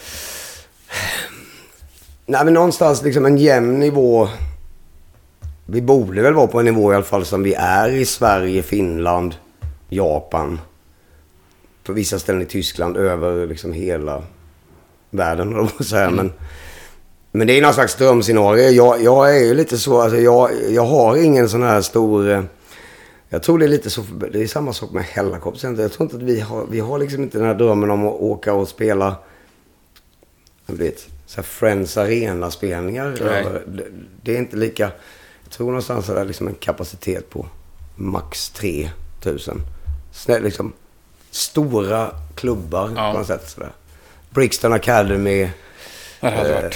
Nej, 2.26 2.44
men 2.44 2.54
någonstans 2.54 3.02
liksom 3.02 3.26
en 3.26 3.38
jämn 3.38 3.80
nivå. 3.80 4.28
Vi 5.66 5.82
borde 5.82 6.22
väl 6.22 6.34
vara 6.34 6.46
på 6.46 6.58
en 6.58 6.64
nivå 6.64 6.92
i 6.92 6.94
alla 6.94 7.04
fall 7.04 7.24
som 7.24 7.42
vi 7.42 7.54
är 7.54 7.88
i 7.88 8.04
Sverige, 8.04 8.62
Finland, 8.62 9.34
Japan. 9.88 10.60
På 11.84 11.92
vissa 11.92 12.18
ställen 12.18 12.42
i 12.42 12.46
Tyskland, 12.46 12.96
över 12.96 13.46
liksom 13.46 13.72
hela 13.72 14.22
världen, 15.10 15.68
så 15.80 15.96
här. 15.96 16.06
Mm. 16.06 16.16
Men, 16.16 16.32
men 17.32 17.46
det 17.46 17.58
är 17.58 17.62
någon 17.62 17.74
slags 17.74 17.94
drömscenario. 17.94 18.70
Jag, 18.70 19.02
jag 19.02 19.36
är 19.36 19.44
ju 19.44 19.54
lite 19.54 19.78
så, 19.78 20.00
alltså 20.00 20.18
jag, 20.18 20.50
jag 20.68 20.86
har 20.86 21.16
ingen 21.16 21.48
sån 21.48 21.62
här 21.62 21.80
stor... 21.80 22.48
Jag 23.28 23.42
tror 23.42 23.58
det 23.58 23.64
är 23.64 23.68
lite 23.68 23.90
så, 23.90 24.04
det 24.32 24.42
är 24.42 24.46
samma 24.46 24.72
sak 24.72 24.90
med 24.90 25.04
Hellacopter. 25.04 25.80
Jag 25.80 25.92
tror 25.92 26.06
inte 26.06 26.16
att 26.16 26.22
vi 26.22 26.40
har, 26.40 26.66
vi 26.66 26.80
har 26.80 26.98
liksom 26.98 27.22
inte 27.22 27.38
den 27.38 27.46
här 27.46 27.54
drömmen 27.54 27.90
om 27.90 28.06
att 28.06 28.14
åka 28.14 28.54
och 28.54 28.68
spela, 28.68 29.16
du 30.66 30.76
vet, 30.76 31.06
så 31.26 31.42
Friends 31.42 31.96
Arena-spelningar. 31.96 33.06
Det, 33.66 33.84
det 34.22 34.34
är 34.34 34.38
inte 34.38 34.56
lika, 34.56 34.82
jag 35.42 35.52
tror 35.52 35.66
någonstans 35.66 36.08
att 36.08 36.14
det 36.14 36.20
är 36.20 36.24
liksom 36.24 36.48
en 36.48 36.54
kapacitet 36.54 37.30
på 37.30 37.46
max 37.96 38.50
3000. 38.50 39.60
Snä, 40.12 40.40
liksom, 40.40 40.72
stora 41.30 42.10
klubbar 42.34 42.92
ja. 42.96 43.12
på 43.12 43.18
något 43.18 43.26
sätt 43.26 43.50
sådär. 43.50 43.72
Brixton 44.30 44.72
Academy. 44.72 45.50
Det 46.20 46.30
hade 46.30 46.66
eh, 46.66 46.72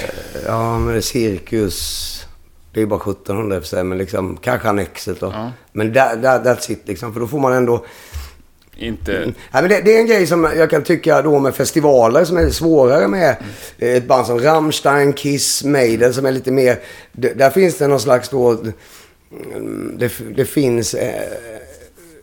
Ja, 0.46 0.78
men 0.78 1.02
Cirkus. 1.02 2.26
Det 2.72 2.82
är 2.82 2.86
bara 2.86 3.00
1700 3.00 3.60
för 3.60 3.66
sig, 3.66 3.84
men 3.84 3.98
liksom, 3.98 4.36
kanske 4.36 4.68
Annexet 4.68 5.20
då. 5.20 5.26
Ja. 5.26 5.52
Men 5.72 5.94
that, 5.94 6.22
that, 6.22 6.44
that's 6.44 6.72
it 6.72 6.82
liksom, 6.84 7.12
för 7.12 7.20
då 7.20 7.26
får 7.26 7.40
man 7.40 7.52
ändå... 7.52 7.84
Inte... 8.76 9.16
Mm. 9.16 9.34
Ja, 9.52 9.60
men 9.60 9.70
det, 9.70 9.80
det, 9.80 9.96
är 9.96 10.00
en 10.00 10.06
grej 10.06 10.26
som 10.26 10.48
jag 10.56 10.70
kan 10.70 10.82
tycka 10.82 11.22
då 11.22 11.38
med 11.38 11.54
festivaler 11.54 12.24
som 12.24 12.36
är 12.36 12.50
svårare 12.50 13.08
med 13.08 13.36
mm. 13.78 13.96
ett 13.96 14.06
band 14.06 14.26
som 14.26 14.38
Rammstein, 14.38 15.12
Kiss, 15.12 15.64
Maiden 15.64 16.14
som 16.14 16.26
är 16.26 16.32
lite 16.32 16.50
mer... 16.50 16.78
Där 17.12 17.50
finns 17.50 17.78
det 17.78 17.88
någon 17.88 18.00
slags 18.00 18.28
då... 18.28 18.54
Det, 19.96 20.12
det 20.36 20.44
finns... 20.44 20.94
Eh, 20.94 21.22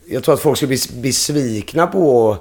jag 0.05 0.23
tror 0.23 0.33
att 0.33 0.41
folk 0.41 0.57
skulle 0.57 0.67
bli 0.67 1.01
besvikna 1.01 1.87
på 1.87 2.37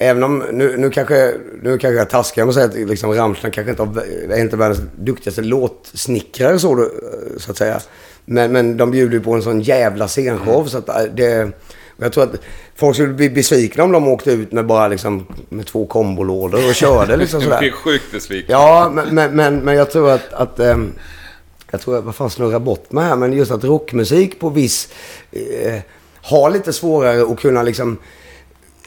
Även 0.00 0.22
om, 0.22 0.44
nu, 0.52 0.76
nu 0.76 0.90
kanske, 0.90 1.34
nu 1.62 1.78
kanske 1.78 1.98
jag 1.98 2.10
taskar 2.10 2.42
med 2.42 2.48
att 2.48 2.54
säga 2.54 2.66
att 2.66 2.88
liksom 2.90 3.12
Rammstein 3.12 3.52
kanske 3.52 3.70
inte 3.70 3.82
är 4.30 4.40
inte 4.40 4.56
världens 4.56 4.80
duktigaste 4.96 5.42
låtsnickrare 5.42 6.58
så, 6.58 6.88
så 7.36 7.50
att 7.50 7.56
säga. 7.56 7.80
Men, 8.24 8.52
men 8.52 8.76
de 8.76 8.90
bjuder 8.90 9.14
ju 9.14 9.20
på 9.20 9.32
en 9.32 9.42
sån 9.42 9.60
jävla 9.60 10.08
scenshow 10.08 10.54
mm. 10.54 10.68
så 10.68 10.78
att 10.78 10.88
äh, 10.88 11.02
det... 11.14 11.52
Jag 12.00 12.12
tror 12.12 12.24
att 12.24 12.34
folk 12.76 12.96
skulle 12.96 13.12
bli 13.12 13.30
besvikna 13.30 13.84
om 13.84 13.92
de 13.92 14.08
åkte 14.08 14.32
ut 14.32 14.52
med 14.52 14.66
bara 14.66 14.88
liksom 14.88 15.26
med 15.48 15.66
två 15.66 15.86
kombolådor 15.86 16.68
och 16.68 16.74
körde 16.74 17.16
liksom 17.16 17.40
sådär. 17.42 17.58
blir 17.58 17.70
sjukt 17.70 18.12
besviken. 18.12 18.52
Ja, 18.52 18.90
men, 18.94 19.14
men, 19.14 19.36
men, 19.36 19.58
men, 19.58 19.74
jag 19.74 19.90
tror 19.90 20.10
att, 20.10 20.32
att 20.32 20.60
ähm, 20.60 20.92
jag 21.70 21.80
tror 21.80 21.98
att, 21.98 22.04
vad 22.04 22.14
fan 22.14 22.30
snurrar 22.30 22.58
bort 22.58 22.92
mig 22.92 23.04
här, 23.04 23.16
men 23.16 23.32
just 23.32 23.50
att 23.50 23.64
rockmusik 23.64 24.40
på 24.40 24.48
viss, 24.48 24.88
eh, 25.32 25.80
har 26.22 26.50
lite 26.50 26.72
svårare 26.72 27.22
att 27.22 27.40
kunna 27.40 27.62
liksom 27.62 27.98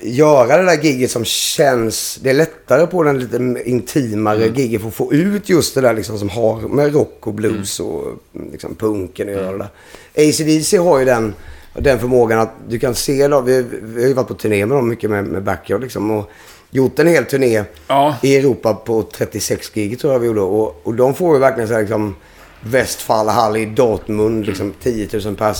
göra 0.01 0.57
det 0.57 0.63
där 0.63 0.83
giget 0.83 1.11
som 1.11 1.25
känns... 1.25 2.19
Det 2.23 2.29
är 2.29 2.33
lättare 2.33 2.87
på 2.87 3.03
den 3.03 3.19
lite 3.19 3.69
intimare 3.69 4.43
mm. 4.43 4.55
giget 4.55 4.81
för 4.81 4.87
att 4.87 4.93
få 4.93 5.13
ut 5.13 5.49
just 5.49 5.75
det 5.75 5.81
där 5.81 5.93
liksom 5.93 6.19
som 6.19 6.29
har 6.29 6.59
med 6.59 6.93
rock 6.93 7.27
och 7.27 7.33
blues 7.33 7.79
mm. 7.79 7.91
och 7.91 8.05
liksom 8.51 8.75
punken 8.75 9.29
att 9.29 9.35
göra. 9.35 9.67
Mm. 10.13 10.29
ACDC 10.29 10.77
har 10.77 10.99
ju 10.99 11.05
den, 11.05 11.33
den 11.73 11.99
förmågan 11.99 12.39
att 12.39 12.53
du 12.67 12.79
kan 12.79 12.95
se... 12.95 13.27
Då, 13.27 13.41
vi, 13.41 13.65
vi 13.81 14.01
har 14.01 14.07
ju 14.07 14.13
varit 14.13 14.27
på 14.27 14.33
turné 14.33 14.65
med 14.65 14.77
dem 14.77 14.89
mycket 14.89 15.09
med, 15.09 15.25
med 15.25 15.43
Backyard 15.43 15.81
liksom. 15.81 16.11
Och, 16.11 16.31
gjort 16.71 16.99
en 16.99 17.07
hel 17.07 17.25
turné 17.25 17.63
ja. 17.87 18.15
i 18.21 18.37
Europa 18.37 18.73
på 18.73 19.03
36 19.03 19.69
gig 19.73 19.99
tror 19.99 20.13
jag 20.13 20.19
vi 20.19 20.27
gjorde. 20.27 20.41
Och, 20.41 20.81
och 20.83 20.93
de 20.93 21.13
får 21.13 21.35
ju 21.35 21.39
verkligen 21.39 21.67
så 21.67 21.73
här 21.73 21.81
liksom 21.81 22.15
Westfallhall 22.61 23.57
i 23.57 23.65
Dortmund, 23.65 24.45
liksom 24.45 24.73
10 24.83 25.09
000 25.25 25.35
pers. 25.35 25.57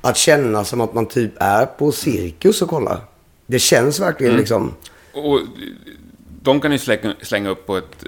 Att 0.00 0.16
känna 0.16 0.64
som 0.64 0.80
att 0.80 0.94
man 0.94 1.06
typ 1.06 1.32
är 1.36 1.66
på 1.66 1.92
cirkus 1.92 2.62
och 2.62 2.68
kollar. 2.68 3.00
Det 3.50 3.58
känns 3.58 4.00
verkligen 4.00 4.32
mm. 4.32 4.40
liksom... 4.40 4.74
Och 5.12 5.40
de 6.42 6.60
kan 6.60 6.72
ju 6.72 6.78
slänga, 6.78 7.14
slänga 7.22 7.50
upp 7.50 7.66
på 7.66 7.76
ett, 7.76 8.04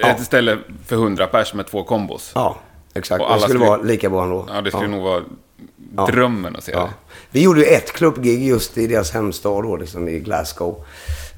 ja. 0.00 0.08
ett 0.08 0.24
ställe 0.24 0.58
för 0.86 0.96
100 0.96 1.26
pers 1.26 1.54
med 1.54 1.66
två 1.66 1.84
kombos. 1.84 2.32
Ja, 2.34 2.56
exakt. 2.94 3.20
Och 3.20 3.26
alla 3.26 3.36
det 3.36 3.42
skulle, 3.42 3.58
skulle 3.58 3.70
vara 3.70 3.82
lika 3.82 4.10
bra 4.10 4.22
ändå. 4.22 4.48
Ja, 4.54 4.60
det 4.60 4.70
skulle 4.70 4.84
ja. 4.84 4.90
nog 4.90 5.02
vara 5.02 6.06
drömmen 6.06 6.56
att 6.56 6.64
se 6.64 6.72
det. 6.72 6.90
Vi 7.30 7.42
gjorde 7.42 7.60
ju 7.60 7.66
ett 7.66 7.92
klubbgig 7.92 8.48
just 8.48 8.78
i 8.78 8.86
deras 8.86 9.10
hemstad 9.10 9.62
då, 9.62 9.76
liksom 9.76 10.08
i 10.08 10.18
Glasgow. 10.18 10.84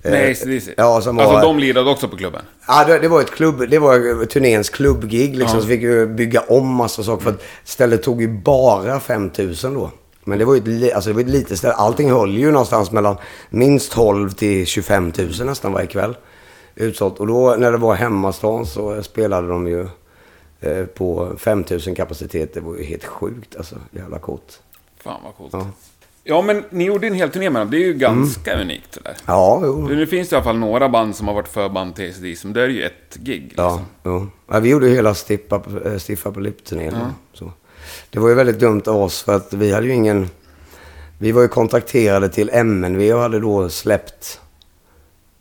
Nej, 0.02 0.32
ACDC? 0.32 0.74
Ja, 0.76 1.00
som 1.00 1.18
alltså 1.18 1.34
var, 1.34 1.42
de 1.42 1.58
lirade 1.58 1.90
också 1.90 2.08
på 2.08 2.16
klubben? 2.16 2.42
Ja, 2.66 2.84
det, 2.84 2.98
det, 2.98 3.08
var 3.08 3.20
ett 3.20 3.30
klubb, 3.30 3.70
det 3.70 3.78
var 3.78 4.24
turnéns 4.26 4.70
klubbgig 4.70 5.36
liksom. 5.36 5.56
Ja. 5.58 5.62
Så 5.62 5.68
fick 5.68 5.82
vi 5.82 6.06
bygga 6.06 6.40
om 6.40 6.74
massa 6.74 7.02
saker. 7.02 7.24
För 7.24 7.30
att 7.30 7.42
stället 7.64 8.02
tog 8.02 8.22
ju 8.22 8.28
bara 8.28 9.00
5000 9.00 9.74
då. 9.74 9.90
Men 10.24 10.38
det 10.38 10.44
var 10.44 10.54
ju 10.54 10.86
ett, 10.86 10.94
alltså 10.94 11.10
det 11.10 11.14
var 11.14 11.20
ett 11.20 11.28
litet 11.28 11.58
ställe. 11.58 11.74
Allting 11.74 12.10
höll 12.10 12.36
ju 12.36 12.50
någonstans 12.50 12.92
mellan 12.92 13.16
minst 13.50 13.92
12 13.92 14.30
till 14.30 14.66
25 14.66 15.12
000 15.18 15.46
nästan 15.46 15.72
varje 15.72 15.86
kväll. 15.86 16.16
Utsålt. 16.74 17.20
Och 17.20 17.26
då 17.26 17.56
när 17.58 17.72
det 17.72 17.78
var 17.78 17.94
hemmastan 17.94 18.66
så 18.66 19.02
spelade 19.02 19.48
de 19.48 19.66
ju 19.66 19.88
eh, 20.60 20.84
på 20.86 21.32
5 21.38 21.64
000 21.86 21.96
kapacitet. 21.96 22.54
Det 22.54 22.60
var 22.60 22.76
ju 22.76 22.84
helt 22.84 23.04
sjukt 23.04 23.56
alltså. 23.56 23.76
Jävla 23.90 24.18
coolt. 24.18 24.60
Fan 25.00 25.20
vad 25.24 25.36
coolt. 25.36 25.52
Ja. 25.52 25.66
Ja, 26.26 26.42
men 26.42 26.64
ni 26.70 26.84
gjorde 26.84 27.06
en 27.06 27.14
hel 27.14 27.30
turné 27.30 27.50
med 27.50 27.62
dem. 27.62 27.70
Det 27.70 27.76
är 27.76 27.86
ju 27.86 27.94
ganska 27.94 28.52
mm. 28.52 28.64
unikt. 28.64 28.94
Sådär. 28.94 29.16
Ja, 29.26 29.60
jo. 29.62 29.88
Det 29.88 30.06
finns 30.06 30.32
i 30.32 30.34
alla 30.34 30.44
fall 30.44 30.58
några 30.58 30.88
band 30.88 31.16
som 31.16 31.28
har 31.28 31.34
varit 31.34 31.48
förband 31.48 31.96
till 31.96 32.10
ACD, 32.10 32.38
som 32.38 32.52
det 32.52 32.62
är 32.62 32.68
ju 32.68 32.82
ett 32.82 33.16
gig. 33.16 33.42
Liksom. 33.42 33.64
Ja, 33.64 33.80
jo. 34.02 34.26
Ja, 34.46 34.60
vi 34.60 34.68
gjorde 34.68 34.88
hela 34.88 35.14
Stiff 35.14 35.40
Up, 35.52 35.86
eh, 35.86 35.96
Stiff 35.96 36.26
Up 36.26 36.36
Lip-turnén. 36.36 36.94
Ja. 37.32 37.52
Det 38.14 38.20
var 38.20 38.28
ju 38.28 38.34
väldigt 38.34 38.58
dumt 38.58 38.82
av 38.86 39.02
oss 39.02 39.22
för 39.22 39.36
att 39.36 39.52
vi 39.52 39.72
hade 39.72 39.86
ju 39.86 39.92
ingen... 39.92 40.28
Vi 41.18 41.32
var 41.32 41.42
ju 41.42 41.48
kontrakterade 41.48 42.28
till 42.28 42.50
MNV 42.52 43.12
och 43.12 43.20
hade 43.20 43.40
då 43.40 43.68
släppt 43.68 44.40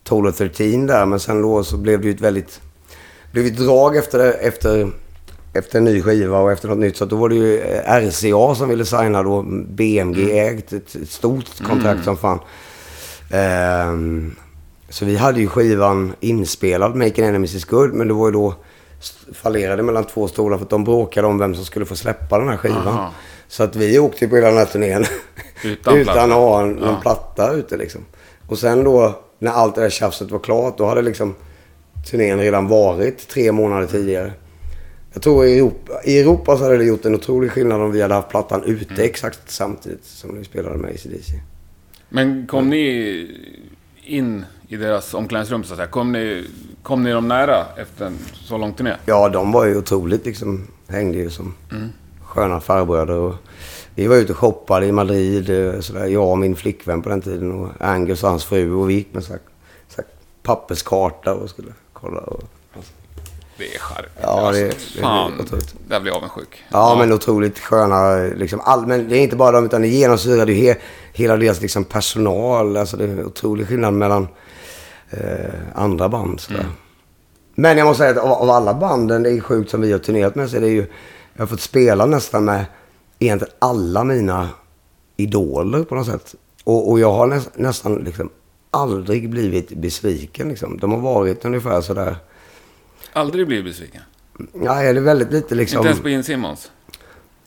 Total 0.04 0.34
13 0.34 0.88
där. 0.88 1.06
Men 1.06 1.20
sen 1.20 1.42
då 1.42 1.64
så 1.64 1.78
blev 1.78 2.02
det 2.02 2.08
ju 2.08 2.14
ett 2.14 2.22
väldigt... 2.22 2.62
blev 3.32 3.46
ett 3.46 3.58
drag 3.58 3.98
efter, 3.98 4.20
efter, 4.42 4.92
efter 5.54 5.78
en 5.78 5.84
ny 5.84 6.02
skiva 6.02 6.40
och 6.40 6.52
efter 6.52 6.68
något 6.68 6.78
nytt. 6.78 6.98
Så 6.98 7.06
då 7.06 7.16
var 7.16 7.30
det 7.30 7.36
ju 7.36 7.60
eh, 7.60 8.02
RCA 8.02 8.56
som 8.56 8.70
ville 8.70 8.86
signa 8.86 9.24
då 9.24 9.42
BMG-ägt. 9.68 10.74
Ett, 10.74 10.96
ett 10.96 11.10
stort 11.10 11.64
kontrakt 11.68 12.04
som 12.04 12.18
fan. 12.18 12.40
Ehm, 13.32 14.36
så 14.90 15.06
vi 15.06 15.16
hade 15.16 15.40
ju 15.40 15.48
skivan 15.48 16.14
inspelad, 16.20 16.96
Making 16.96 17.26
Enemies 17.26 17.56
is 17.56 17.66
good. 17.66 17.94
Men 17.94 18.08
det 18.08 18.14
var 18.14 18.28
ju 18.28 18.32
då 18.32 18.56
fallerade 19.34 19.84
mellan 19.84 20.04
två 20.04 20.28
stolar 20.28 20.58
för 20.58 20.64
att 20.64 20.70
de 20.70 20.84
bråkade 20.84 21.28
om 21.28 21.38
vem 21.38 21.56
som 21.56 21.66
skulle 21.66 21.86
få 21.86 21.96
släppa 21.96 22.40
den 22.40 22.50
här 22.50 22.58
skivan. 22.58 22.88
Aha. 22.88 23.14
Så 23.48 23.64
att 23.64 23.76
vi 23.76 24.00
åkte 24.00 24.28
på 24.28 24.36
hela 24.36 24.48
den 24.48 24.58
här 24.58 24.66
turnén 24.66 25.06
Utan 25.64 26.10
att 26.10 26.30
ha 26.32 26.62
en, 26.62 26.70
någon 26.70 26.90
Ja. 26.94 27.00
platta 27.02 27.52
ute 27.54 27.78
liksom. 27.78 28.02
Och 28.48 28.60
sen 28.60 28.84
då 28.84 29.20
när 29.40 29.52
allt 29.52 29.76
det 29.76 29.82
där 29.82 29.90
tjafset 29.90 30.32
var 30.32 30.40
klart, 30.40 30.78
då 30.78 30.86
hade 30.86 31.02
liksom 31.02 31.36
turnén 32.12 32.40
redan 32.40 32.68
varit 32.68 33.28
tre 33.28 33.52
månader 33.52 33.88
tidigare. 33.88 34.34
Jag 35.14 35.22
tror 35.24 35.46
i 35.46 35.58
Europa, 35.58 35.94
i 36.04 36.20
Europa 36.20 36.58
så 36.58 36.64
hade 36.64 36.78
det 36.78 36.84
gjort 36.84 37.06
en 37.06 37.16
otrolig 37.16 37.52
skillnad 37.52 37.82
om 37.82 37.92
vi 37.92 38.02
hade 38.02 38.14
haft 38.14 38.30
plattan 38.30 38.64
ute 38.66 38.94
Mm. 38.94 39.06
exakt 39.06 39.40
samtidigt 39.46 40.06
som 40.06 40.38
vi 40.38 40.44
spelade 40.44 40.78
med 40.78 40.90
ACDC. 40.92 41.34
Men 42.10 42.48
kom 42.48 42.70
ni 42.70 43.28
in 44.06 44.46
i 44.68 44.76
deras 44.78 45.14
omklädningsrum 45.14 45.64
så 45.64 45.74
att 45.74 45.78
säga? 45.78 45.88
Kom 45.88 46.12
ni, 46.12 46.48
kom 46.84 47.04
ni 47.04 47.12
dem 47.12 47.28
nära 47.28 47.66
efter 47.78 48.06
en 48.06 48.18
så 48.34 48.58
lång 48.58 48.74
turné? 48.74 48.94
Ja, 49.06 49.30
de 49.30 49.52
var 49.52 49.66
ju 49.66 49.78
otroligt 49.78 50.26
liksom, 50.26 50.68
hängde 50.88 51.18
ju 51.18 51.30
som 51.30 51.54
sköna 52.26 52.60
farbröder. 52.62 53.14
Och 53.18 53.36
vi 53.96 54.08
var 54.08 54.16
ute 54.16 54.32
och 54.32 54.38
shoppade 54.38 54.86
i 54.86 54.92
Madrid, 54.92 55.50
eh, 55.74 55.80
sådär, 55.80 56.06
jag 56.06 56.30
och 56.30 56.38
min 56.38 56.56
flickvän 56.56 57.02
på 57.02 57.10
den 57.10 57.22
tiden 57.22 57.52
och 57.52 57.70
Angus 57.80 58.24
och 58.24 58.30
hans 58.30 58.46
fru. 58.46 58.74
Och 58.74 58.90
vi 58.90 58.94
gick 58.94 59.14
med 59.14 59.24
så 59.24 59.32
här, 59.34 59.42
så 59.90 59.96
här 59.98 60.06
papperskarta 60.44 61.34
och 61.34 61.50
skulle 61.50 61.72
kolla. 61.94 62.20
Och, 62.20 62.44
Det 63.58 63.76
är 63.76 63.80
charmigt. 63.80 64.12
Ja, 64.22 64.52
det- 64.52 64.66
alltså, 64.66 64.94
det- 64.96 65.02
fan, 65.02 65.32
det 65.38 65.42
är 65.42 65.44
otroligt. 65.46 65.76
där 65.88 66.00
blir 66.00 66.12
jag 66.12 66.18
avundsjuk. 66.18 66.64
ja, 66.72 66.96
men 67.00 67.14
otroligt 67.14 67.60
sköna. 67.60 68.16
Liksom, 68.36 68.60
all, 68.60 68.88
men 68.88 69.10
det 69.10 69.18
är 69.18 69.22
inte 69.22 69.36
bara 69.36 69.52
dem, 69.52 69.66
utan 69.66 69.82
det 69.82 69.88
genomsyrade 69.88 70.54
ju 70.54 70.68
he, 70.68 70.76
hela 71.14 71.38
deras 71.38 71.62
liksom, 71.62 71.84
personal. 71.84 72.78
Alltså, 72.78 72.98
det 72.98 73.04
är 73.06 73.26
otrolig 73.26 73.68
skillnad 73.68 73.94
mellan 73.94 74.28
eh, 75.18 75.54
andra 75.76 76.10
band. 76.10 76.40
Sådär. 76.40 76.66
Men 77.56 77.78
jag 77.78 77.86
måste 77.86 78.04
säga 78.04 78.12
att 78.12 78.18
av, 78.18 78.32
av 78.32 78.50
alla 78.50 78.74
banden, 78.74 79.24
det 79.24 79.30
är 79.32 79.40
sjukt 79.40 79.70
som 79.72 79.82
vi 79.82 79.92
har 79.92 80.00
turnerat 80.00 80.36
med, 80.36 80.50
så 80.50 80.58
är 80.58 80.62
det 80.62 80.68
ju... 80.68 80.86
Jag 81.34 81.42
har 81.42 81.48
fått 81.48 81.62
spela 81.62 82.06
nästan 82.06 82.46
med 82.46 82.66
egentligen 83.20 83.54
alla 83.60 84.04
mina 84.04 84.50
idoler 85.18 85.84
på 85.84 85.96
något 85.96 86.06
sätt. 86.08 86.36
Och, 86.64 86.92
och 86.92 87.00
jag 87.00 87.12
har 87.14 87.28
näs, 87.28 87.50
nästan 87.56 87.96
liksom 87.96 88.30
aldrig 88.72 89.30
blivit 89.30 89.70
besviken. 89.70 90.50
Liksom. 90.50 90.78
De 90.78 90.92
har 90.92 91.00
varit 91.00 91.46
ungefär 91.46 91.82
sådär... 91.82 92.16
Aldrig 93.14 93.48
blivit 93.48 93.66
besviken? 93.66 94.02
Ja, 94.64 94.74
det 94.74 94.88
är 94.88 94.94
väldigt 94.94 95.32
lite 95.32 95.56
liksom... 95.56 95.78
Inte 95.78 95.90
ens 95.90 96.02
på 96.02 96.10
Gene 96.10 96.24
Simmons? 96.24 96.72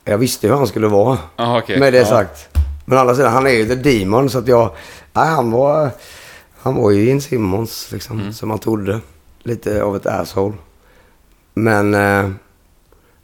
Jag 0.05 0.19
visste 0.19 0.49
hur 0.49 0.55
han 0.55 0.67
skulle 0.67 0.89
vara. 0.89 1.19
Jaha, 1.37 1.59
okej. 1.59 1.79
Med 1.81 1.93
det 1.93 1.99
Ja. 1.99 2.05
sagt. 2.05 2.49
Men 2.85 2.99
å 2.99 3.01
andra 3.01 3.15
sidan, 3.15 3.33
han 3.33 3.47
är 3.47 3.51
ju 3.51 3.67
the 3.67 3.75
demon. 3.75 4.31
Så 4.31 4.39
att 4.39 4.49
jag... 4.49 4.71
Nej, 5.13 5.29
han 5.29 5.51
var... 5.51 5.91
Han 6.67 6.75
var 6.75 6.91
ju 6.91 7.05
Gene 7.05 7.21
Simmons, 7.21 7.93
liksom. 7.93 8.21
Mm. 8.21 8.33
Som 8.33 8.49
man 8.49 8.59
trodde. 8.59 9.01
Lite 9.43 9.83
av 9.83 9.97
ett 9.97 10.07
asshole. 10.07 10.55
Men... 11.55 11.95
Eh, 11.95 12.31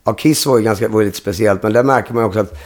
ja, 0.04 0.12
Kiss 0.14 0.46
var 0.46 0.58
ju 0.58 0.64
ganska... 0.64 0.88
Var 0.88 1.00
ju 1.00 1.06
lite 1.06 1.18
speciellt. 1.18 1.62
Men 1.62 1.72
där 1.72 1.82
märker 1.82 2.14
man 2.14 2.24
också 2.24 2.40
att... 2.40 2.58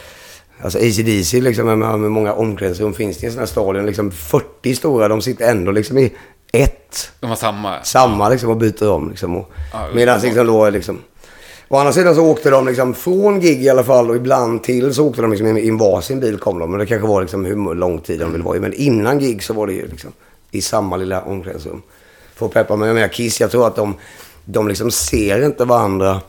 Alltså 0.61 0.77
ACDC, 0.77 1.41
liksom, 1.41 1.65
med, 1.65 1.99
med 1.99 2.11
många 2.11 2.33
omklädningsrum 2.33 2.93
finns 2.93 3.17
det 3.17 3.23
i 3.23 3.27
en 3.27 3.31
sån 3.31 3.39
här 3.39 3.45
stadion. 3.45 3.85
Liksom 3.85 4.11
40 4.11 4.75
stora, 4.75 5.07
de 5.07 5.21
sitter 5.21 5.51
ändå 5.51 5.71
liksom 5.71 5.97
i 5.97 6.13
ett. 6.51 7.11
De 7.19 7.29
har 7.29 7.35
samma? 7.35 7.83
Samma 7.83 8.29
liksom 8.29 8.49
och 8.49 8.57
byter 8.57 8.89
om 8.89 9.09
liksom. 9.09 9.35
Och, 9.35 9.51
Ja, 9.73 9.87
Medan 9.93 10.21
liksom 10.21 10.47
då 10.47 10.69
liksom... 10.69 10.99
Å 11.67 11.77
andra 11.77 11.93
sidan 11.93 12.15
så 12.15 12.25
åkte 12.25 12.49
de 12.49 12.67
liksom 12.67 12.93
från 12.93 13.39
gig 13.39 13.63
i 13.63 13.69
alla 13.69 13.83
fall 13.83 14.09
och 14.09 14.15
ibland 14.15 14.63
till 14.63 14.93
så 14.93 15.07
åkte 15.07 15.21
de 15.21 15.31
liksom 15.31 15.57
i 15.57 15.67
en 15.67 15.77
varsin 15.77 16.19
bil 16.19 16.37
kom 16.37 16.59
de. 16.59 16.71
Men 16.71 16.79
det 16.79 16.85
kanske 16.85 17.07
var 17.07 17.21
liksom 17.21 17.45
hur 17.45 17.75
lång 17.75 17.99
tid 17.99 18.19
de 18.19 18.31
ville 18.31 18.43
vara 18.43 18.57
i. 18.57 18.59
Men 18.59 18.73
innan 18.73 19.19
gig 19.19 19.43
så 19.43 19.53
var 19.53 19.67
det 19.67 19.73
ju 19.73 19.87
liksom 19.87 20.11
i 20.51 20.61
samma 20.61 20.97
lilla 20.97 21.21
omklädningsrum. 21.21 21.81
För 22.35 22.45
att 22.45 22.53
peppa 22.53 22.75
mig 22.75 22.93
med 22.93 23.11
Kiss, 23.11 23.41
jag 23.41 23.51
tror 23.51 23.67
att 23.67 23.75
de, 23.75 23.95
de 24.45 24.67
liksom 24.67 24.91
ser 24.91 25.45
inte 25.45 25.65
varandra 25.65 26.21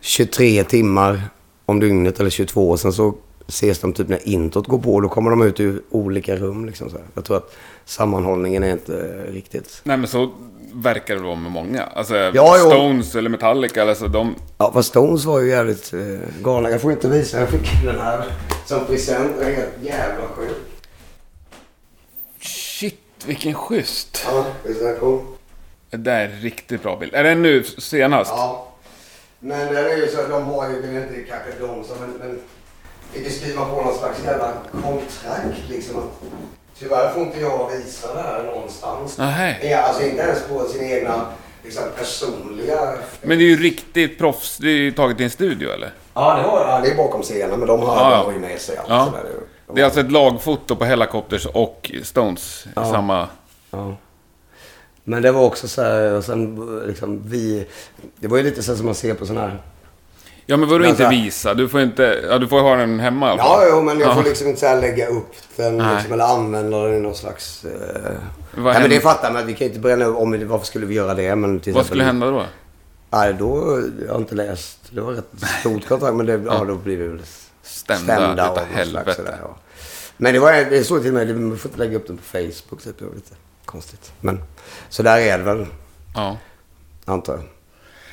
23 0.00 0.64
timmar 0.64 1.22
om 1.66 1.80
dygnet 1.80 2.20
eller 2.20 2.30
22. 2.30 2.70
Och 2.70 2.80
sen 2.80 2.92
så 2.92 3.14
ses 3.48 3.78
de 3.78 3.92
typ 3.92 4.08
när 4.08 4.28
introt 4.28 4.66
går 4.66 4.78
på. 4.78 5.00
Då 5.00 5.08
kommer 5.08 5.30
de 5.30 5.42
ut 5.42 5.60
ur 5.60 5.82
olika 5.90 6.36
rum 6.36 6.66
liksom 6.66 6.90
så 6.90 6.96
här. 6.96 7.06
Jag 7.14 7.24
tror 7.24 7.36
att 7.36 7.54
sammanhållningen 7.84 8.62
är 8.62 8.72
inte 8.72 9.24
riktigt... 9.28 9.80
Nej, 9.84 9.96
men 9.96 10.08
så 10.08 10.30
verkar 10.74 11.14
det 11.16 11.22
vara 11.22 11.34
med 11.34 11.52
många. 11.52 11.82
Alltså, 11.82 12.14
Ja. 12.16 12.56
Stones 12.58 13.14
eller 13.14 13.30
Metallica, 13.30 13.82
alltså 13.88 14.08
de... 14.08 14.34
Ja, 14.58 14.70
fast 14.72 14.88
Stones 14.88 15.24
var 15.24 15.40
ju 15.40 15.48
jävligt 15.50 15.92
eh, 15.92 16.00
galna. 16.42 16.70
Jag 16.70 16.80
får 16.80 16.92
inte 16.92 17.08
visa. 17.08 17.40
Jag 17.40 17.48
fick 17.48 17.82
den 17.84 18.00
här 18.00 18.24
som 18.66 18.84
present. 18.86 19.32
Den 19.38 19.48
är 19.48 19.52
helt 19.54 19.68
jävla 19.82 20.28
sjuk. 20.36 20.56
Vilken 23.26 23.54
schysst! 23.54 24.22
Ja, 24.26 24.44
visst 24.62 24.80
är 24.80 24.84
den 24.86 25.00
cool? 25.00 25.20
Det 25.90 25.96
där 25.96 26.20
är 26.20 26.24
en 26.24 26.40
riktigt 26.40 26.82
bra 26.82 26.96
bild. 26.96 27.14
Är 27.14 27.24
den 27.24 27.42
nu 27.42 27.64
senast? 27.64 28.30
Ja. 28.36 28.68
Men 29.38 29.74
den 29.74 29.86
är 29.86 29.96
ju 29.96 30.08
så 30.08 30.20
att 30.20 30.30
de 30.30 30.44
har 30.44 30.68
ju, 30.70 30.82
det 30.82 30.88
är 30.88 31.02
inte 31.02 31.14
kanske 31.30 31.50
de 31.60 31.84
som, 31.84 31.96
men, 32.00 32.10
men 32.10 32.40
fick 33.12 33.24
ju 33.24 33.30
skriva 33.30 33.64
på 33.64 33.82
någon 33.82 33.94
slags 33.98 34.24
jävla 34.24 34.52
kontrakt 34.82 35.68
liksom. 35.68 35.96
Att, 35.98 36.28
tyvärr 36.78 37.12
får 37.12 37.22
inte 37.22 37.40
jag 37.40 37.70
visa 37.70 38.14
det 38.14 38.22
här 38.22 38.42
någonstans. 38.42 39.18
Nähä. 39.18 39.56
Ja, 39.70 39.78
alltså 39.78 40.02
inte 40.02 40.22
ens 40.22 40.42
på 40.48 40.64
sina 40.64 40.84
egna 40.84 41.26
liksom, 41.64 41.82
personliga... 41.98 42.94
Men 43.22 43.38
det 43.38 43.44
är 43.44 43.48
ju 43.48 43.62
riktigt 43.62 44.18
proffs. 44.18 44.58
Det 44.58 44.68
är 44.68 44.76
ju 44.76 44.92
taget 44.92 45.20
i 45.20 45.24
en 45.24 45.30
studio, 45.30 45.70
eller? 45.70 45.92
Ja, 46.14 46.34
det, 46.36 46.42
har, 46.42 46.60
ja, 46.60 46.80
det 46.80 46.90
är 46.90 46.96
bakom 46.96 47.22
scenen, 47.22 47.58
men 47.58 47.68
de 47.68 47.80
har, 47.80 47.96
Ja, 47.96 48.24
ja. 48.26 48.32
ju 48.32 48.38
med 48.38 48.60
sig 48.60 48.76
allt 48.76 48.88
Ja. 48.88 49.04
sådär. 49.06 49.30
De 49.72 49.76
Det 49.76 49.80
är 49.80 49.84
alltså 49.84 50.00
ett 50.00 50.12
lagfoto 50.12 50.76
på 50.76 50.84
Hellacopters 50.84 51.46
och 51.46 51.90
Stones 52.02 52.66
Ja. 52.76 52.92
samma... 52.92 53.28
Ja. 53.70 53.96
Men 55.04 55.22
det 55.22 55.32
var 55.32 55.42
också 55.42 55.68
så 55.68 55.82
här, 55.82 56.12
och 56.12 56.24
sen 56.24 56.56
liksom 56.86 57.22
vi... 57.26 57.66
Det 58.16 58.28
var 58.28 58.36
ju 58.36 58.42
lite 58.42 58.62
så 58.62 58.72
här 58.72 58.76
som 58.76 58.86
man 58.86 58.94
ser 58.94 59.14
på 59.14 59.26
sådana 59.26 59.46
här... 59.46 59.62
Ja, 60.46 60.56
men 60.56 60.68
vadå 60.68 60.84
inte 60.84 61.08
visa? 61.08 61.54
Du 61.54 61.68
får 61.68 61.80
inte... 61.80 62.24
Ja, 62.30 62.38
du 62.38 62.48
får 62.48 62.60
ha 62.60 62.76
den 62.76 63.00
hemma. 63.00 63.34
Ja, 63.38 63.64
jo, 63.70 63.82
men 63.82 64.00
jag 64.00 64.10
Ja. 64.10 64.14
får 64.14 64.22
liksom 64.22 64.48
inte 64.48 64.60
så 64.60 64.66
här 64.66 64.80
lägga 64.80 65.06
upp 65.06 65.32
den 65.56 65.78
liksom, 65.78 66.12
eller 66.12 66.24
använda 66.24 66.82
den 66.82 66.96
i 66.96 67.00
någon 67.00 67.14
slags... 67.14 67.64
Eh... 67.64 68.12
Vad 68.54 68.72
Nej, 68.72 68.80
men 68.82 68.90
det 68.90 69.00
fattar 69.00 69.32
man. 69.32 69.46
Vi 69.46 69.52
kan 69.52 69.58
ju 69.66 69.66
inte 69.66 69.80
bränna 69.80 70.08
om 70.08 70.48
varför 70.48 70.66
skulle 70.66 70.86
vi 70.86 70.94
göra 70.94 71.14
det. 71.14 71.36
Men 71.36 71.60
till 71.60 71.74
Vad 71.74 71.86
skulle 71.86 72.04
hända 72.04 72.30
då? 72.30 72.44
Nej, 73.10 73.34
då... 73.38 73.82
Jag 74.06 74.12
har 74.12 74.18
inte 74.20 74.34
läst. 74.34 74.78
Det 74.90 75.00
var 75.00 75.12
ett 75.12 75.30
stort 75.60 75.88
kontrakt, 75.88 76.14
men 76.14 76.26
det, 76.26 76.40
ja. 76.46 76.64
då 76.64 76.74
blir 76.74 76.96
vi 76.96 77.08
väl 77.08 77.20
Stämda, 77.62 78.02
stämda 78.14 78.32
utav 78.32 78.46
av 78.48 78.54
något 78.54 78.56
slags 78.64 78.74
helvete. 78.76 79.14
sådär, 79.14 79.38
ja. 79.42 79.56
Men 80.22 80.34
det 80.34 80.40
var 80.40 80.52
det 80.52 80.84
stod 80.84 81.02
till 81.02 81.14
det- 81.14 81.34
man 81.34 81.58
får 81.58 81.70
inte 81.70 81.78
lägga 81.84 81.96
upp 81.96 82.06
den 82.06 82.16
på 82.16 82.22
Facebook. 82.22 82.82
Typ. 82.82 82.98
Det 82.98 83.04
var 83.04 83.14
lite 83.14 83.34
konstigt. 83.64 84.12
Men 84.20 84.42
så 84.88 85.02
där 85.02 85.18
är 85.18 85.38
det 85.38 85.44
väl, 85.44 85.66
Ja. 86.14 86.36
antar 87.04 87.32
jag. 87.32 87.42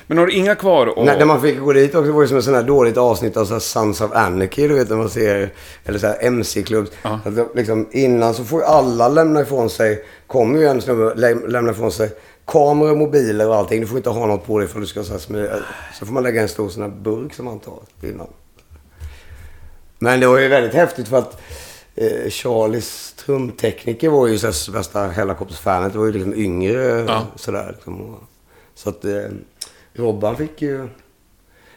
Men 0.06 0.18
har 0.18 0.26
du 0.26 0.32
inga 0.32 0.54
kvar 0.54 0.86
och... 0.86 1.04
När, 1.06 1.18
när 1.18 1.24
man 1.24 1.40
fick 1.42 1.58
gå 1.60 1.72
dit 1.72 1.94
också 1.94 2.12
var 2.12 2.22
det 2.22 2.28
som 2.28 2.36
ett 2.38 2.44
sånt 2.44 2.56
här 2.56 2.62
dåligt 2.62 2.96
avsnitt 2.96 3.36
av 3.36 3.44
så 3.44 3.52
här 3.52 3.60
Sons 3.60 4.00
of 4.00 4.12
Anarchy, 4.12 4.68
du 4.68 4.74
vet 4.74 4.88
när 4.88 4.96
man 4.96 5.10
ser, 5.10 5.54
eller 5.84 5.98
så 5.98 6.06
här 6.06 6.18
MC-klubb. 6.20 6.86
Ja. 7.02 7.20
Liksom, 7.54 7.88
innan 7.92 8.34
så 8.34 8.44
får 8.44 8.60
ju 8.60 8.66
alla 8.66 9.08
lämna 9.08 9.40
ifrån 9.40 9.70
sig, 9.70 10.04
kommer 10.26 10.58
ju 10.58 10.66
en 10.66 10.80
snubbe 10.82 11.14
lä- 11.14 11.46
lämna 11.48 11.70
ifrån 11.70 11.92
sig 11.92 12.10
kameror, 12.46 12.96
mobiler 12.96 13.48
och 13.48 13.56
allting. 13.56 13.80
Du 13.80 13.86
får 13.86 13.96
inte 13.96 14.10
ha 14.10 14.26
något 14.26 14.46
på 14.46 14.58
dig 14.58 14.68
för 14.68 14.80
du 14.80 14.86
ska 14.86 15.02
så 15.04 15.12
här 15.12 15.18
smyga. 15.20 15.56
Så 15.98 16.06
får 16.06 16.12
man 16.12 16.22
lägga 16.22 16.42
en 16.42 16.48
stor 16.48 16.68
sån 16.68 16.82
här 16.82 16.90
burk 16.90 17.34
som 17.34 17.44
man 17.44 17.58
tar 17.58 17.78
innan. 18.02 18.26
Men 19.98 20.20
det 20.20 20.26
var 20.26 20.38
ju 20.38 20.48
väldigt 20.48 20.74
häftigt 20.74 21.08
för 21.08 21.16
att 21.18 21.40
eh, 21.94 22.30
Charlies 22.30 23.12
trumtekniker 23.12 24.08
var 24.08 24.26
ju 24.26 24.38
så 24.38 24.72
värsta 24.72 25.08
Hellacopters-fanet. 25.08 25.92
Det 25.92 25.98
var 25.98 26.06
ju 26.06 26.12
liksom 26.12 26.34
yngre 26.34 27.04
Ja. 27.08 27.26
sådär. 27.36 27.72
Liksom. 27.72 28.16
Så 28.74 28.88
att 28.88 29.04
eh, 29.04 29.22
Robban 29.92 30.36
fick 30.36 30.62
ju 30.62 30.88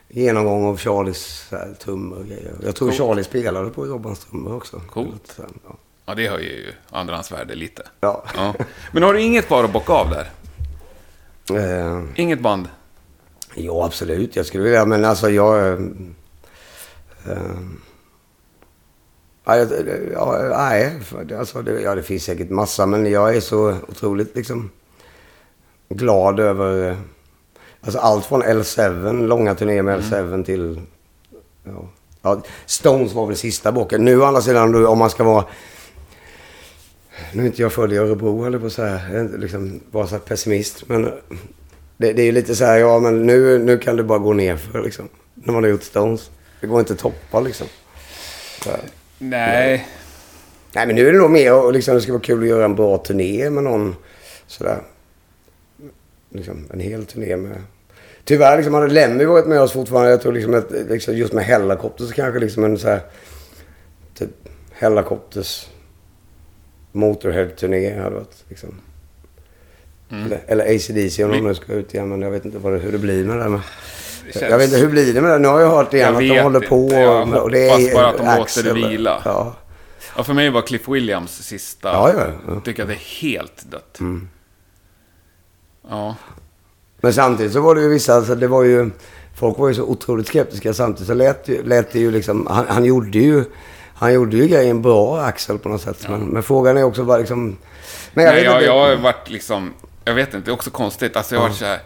genomgång 0.10 0.66
av 0.66 0.78
Charlies 0.78 1.48
här, 1.52 1.74
trummor 1.80 2.18
och 2.18 2.26
grejer. 2.26 2.54
Jag 2.64 2.76
tror 2.76 2.88
Coolt. 2.88 2.98
Charlie 2.98 3.24
spelade 3.24 3.70
på 3.70 3.86
Robbans 3.86 4.20
trummor 4.26 4.56
också. 4.56 4.82
Coolt. 4.90 5.34
Så, 5.36 5.42
Ja. 5.68 5.76
Ja, 6.06 6.16
det 6.16 6.28
höjer 6.30 6.52
ju 6.52 6.72
andrahandsvärde 6.90 7.56
lite. 7.56 7.84
ja. 8.00 8.24
Ja. 8.36 8.54
Men 8.92 9.04
har 9.04 9.14
du 9.14 9.22
inget 9.22 9.48
kvar 9.48 9.64
att 9.64 9.74
bocka 9.74 9.94
av 9.94 10.10
där? 10.10 10.32
Eh, 11.60 12.04
Inget 12.16 12.40
band? 12.40 12.68
ja, 13.56 13.86
absolut. 13.86 14.36
Jag 14.36 14.46
skulle 14.46 14.64
vilja, 14.64 14.86
men 14.86 15.06
alltså 15.06 15.30
jag... 15.30 15.68
Eh, 15.68 15.80
eh, 17.30 17.38
ja, 19.46 19.66
nej, 20.58 21.00
alltså, 21.38 21.62
det, 21.62 21.82
ja, 21.82 21.96
det 21.96 22.04
finns 22.04 22.24
säkert 22.24 22.50
massa, 22.50 22.86
men 22.86 23.12
jag 23.12 23.36
är 23.36 23.42
så 23.42 23.76
otroligt 23.88 24.36
liksom 24.36 24.70
glad 25.90 26.40
över... 26.40 26.98
Alltså 27.82 28.00
allt 28.00 28.26
från 28.26 28.44
L7, 28.44 29.28
långa 29.28 29.56
turnéer 29.56 29.82
med 29.82 30.00
L7 30.00 30.44
till 30.44 30.82
ja, 31.64 31.88
Ja, 32.26 32.42
Stones 32.66 33.14
var 33.14 33.28
väl 33.28 33.36
sista 33.36 33.72
bocken. 33.72 34.06
Nu 34.06 34.22
å 34.22 34.26
andra 34.26 34.42
sidan, 34.42 34.86
om 34.86 34.98
man 34.98 35.10
ska 35.10 35.24
vara... 35.24 35.46
Nu 37.34 37.42
är 37.42 37.46
inte 37.46 37.62
jag 37.62 37.74
född 37.74 37.94
i 37.94 37.98
Örebro 37.98 38.46
eller 38.46 38.60
på 38.60 38.70
så 38.70 38.84
här, 38.84 39.30
liksom 39.38 39.80
vara 39.92 40.08
så 40.08 40.16
här 40.16 40.20
pessimist. 40.20 40.84
Men 40.88 41.04
det, 41.98 42.14
det 42.14 42.22
är 42.22 42.26
ju 42.26 42.32
lite 42.32 42.56
så 42.56 42.66
här, 42.66 42.78
ja 42.78 43.00
men 43.00 43.26
nu, 43.26 43.60
nu 43.60 43.78
kan 43.78 43.96
det 43.96 44.04
bara 44.04 44.20
gå 44.20 44.34
ner 44.34 44.58
för 44.58 44.84
liksom. 44.84 45.10
När 45.34 45.54
man 45.54 45.64
har 45.64 45.70
gjort 45.70 45.84
Stones. 45.84 46.30
Det 46.62 46.68
går 46.68 46.80
inte 46.80 46.94
att 46.94 47.00
toppa 47.00 47.40
liksom. 47.40 47.68
Så 48.64 48.70
här. 48.70 48.80
Nej. 49.30 49.88
Nej 50.74 50.88
men 50.88 50.96
nu 50.96 51.08
är 51.08 51.12
det 51.12 51.18
nog 51.18 51.32
mer 51.32 51.54
och 51.54 51.74
liksom, 51.74 51.96
det 51.96 52.02
ska 52.02 52.12
vara 52.12 52.22
kul 52.22 52.42
att 52.42 52.50
göra 52.50 52.66
en 52.66 52.76
bra 52.76 52.98
turné 52.98 53.50
med 53.50 53.64
någon. 53.64 53.96
Sådär. 54.48 54.82
Liksom 56.30 56.68
en 56.74 56.80
hel 56.80 57.06
turné 57.06 57.36
med... 57.36 57.62
Tyvärr 58.24 58.58
liksom 58.58 58.74
hade 58.74 58.88
Lemmy 58.88 59.26
varit 59.26 59.48
med 59.48 59.62
oss 59.62 59.72
fortfarande. 59.72 60.12
Jag 60.12 60.22
tror 60.22 60.34
liksom 60.34 60.54
att 60.54 60.72
liksom, 60.90 61.18
just 61.18 61.34
med 61.34 61.46
Hellacopters 61.46 62.08
så 62.08 62.14
kanske 62.14 62.40
liksom 62.40 62.64
en 62.64 62.78
så 62.78 62.88
här... 62.88 63.02
Typ 64.18 64.30
Hellacopters 64.72 65.68
Motorhead-turné 66.92 68.00
hade 68.00 68.16
varit 68.16 68.44
liksom. 68.50 68.70
Mm. 70.12 70.26
Eller, 70.26 70.42
eller 70.48 70.76
ACDC 70.76 71.24
om 71.24 71.32
de 71.32 71.40
nu 71.40 71.56
ska 71.56 71.74
ut 71.74 71.94
igen. 71.94 72.10
Men 72.10 72.22
jag 72.22 72.32
vet 72.32 72.46
inte 72.46 72.58
vad 72.58 72.74
det, 72.74 72.80
hur 72.80 72.92
det 72.92 72.98
blir 72.98 73.26
med 73.26 73.38
det. 73.38 73.50
Men, 73.50 73.62
känns- 74.32 74.52
Jag 74.52 74.58
vet 74.58 74.68
inte, 74.68 74.78
hur 74.80 74.90
blir 74.90 75.14
det 75.14 75.22
med 75.22 75.32
det? 75.32 75.40
Nu 75.40 75.48
har 75.48 75.60
jag 75.60 75.70
hört 75.70 75.94
igen 75.94 76.08
Jag 76.14 76.24
att 76.24 76.30
de 76.30 76.40
håller 76.42 76.60
på 76.60 76.76
inte. 76.84 76.96
Jag 76.96 77.28
och, 77.28 77.44
och 77.44 77.52
det 77.52 77.70
är 77.70 77.94
bara 77.94 78.08
att 78.08 78.18
de 78.18 78.24
låter 78.26 78.42
Axl. 78.42 78.64
det 78.64 78.74
vila. 78.74 79.22
Ja. 79.26 79.56
Ja, 80.18 80.24
för 80.24 80.34
mig 80.34 80.50
var 80.50 80.62
Cliff 80.62 80.88
Williams 80.88 81.32
sista. 81.44 81.88
Ja, 81.90 82.12
ja, 82.14 82.20
ja. 82.48 82.54
Jag 82.54 82.66
tycker 82.66 82.82
att 82.84 82.90
det 82.90 82.96
är 82.96 83.22
helt 83.22 83.64
dött. 83.72 84.00
Ja. 85.90 86.16
Men 87.02 87.14
samtidigt 87.14 87.54
så 87.54 87.62
var 87.62 87.76
det 87.76 87.82
ju 87.82 87.90
vissa, 87.90 88.14
alltså 88.16 88.36
det 88.36 88.48
var 88.48 88.64
ju, 88.64 88.90
folk 89.36 89.58
var 89.58 89.68
ju 89.68 89.74
så 89.74 89.84
otroligt 89.84 90.28
skeptiska. 90.28 90.74
Samtidigt 90.74 91.08
så 91.08 91.14
lät, 91.14 91.48
lät 91.48 91.92
det 91.92 92.00
ju 92.00 92.12
liksom, 92.12 92.48
han, 92.50 92.66
han 92.68 92.86
gjorde 92.86 93.20
ju, 93.20 93.44
han 93.96 94.14
gjorde 94.14 94.38
ju 94.38 94.48
grejen 94.48 94.82
bra, 94.82 95.22
Axel 95.22 95.60
på 95.60 95.70
något 95.70 95.82
sätt. 95.82 96.06
Men, 96.10 96.22
men 96.26 96.44
frågan 96.44 96.78
är 96.78 96.84
också 96.84 97.04
bara 97.04 97.18
liksom, 97.18 97.58
men 98.14 98.26
jag 98.26 98.34
Nej, 98.34 98.44
jag, 98.44 98.64
jag 98.64 98.80
har 98.80 98.96
varit 98.96 99.30
liksom... 99.30 99.74
Jag 100.06 100.14
vet 100.14 100.34
inte, 100.34 100.46
det 100.46 100.52
är 100.52 100.54
också 100.54 100.70
konstigt. 100.70 101.16
Alltså 101.18 101.36
jag 101.36 101.42
har 101.42 101.48
varit 101.48 101.58
så 101.58 101.66
här... 101.66 101.80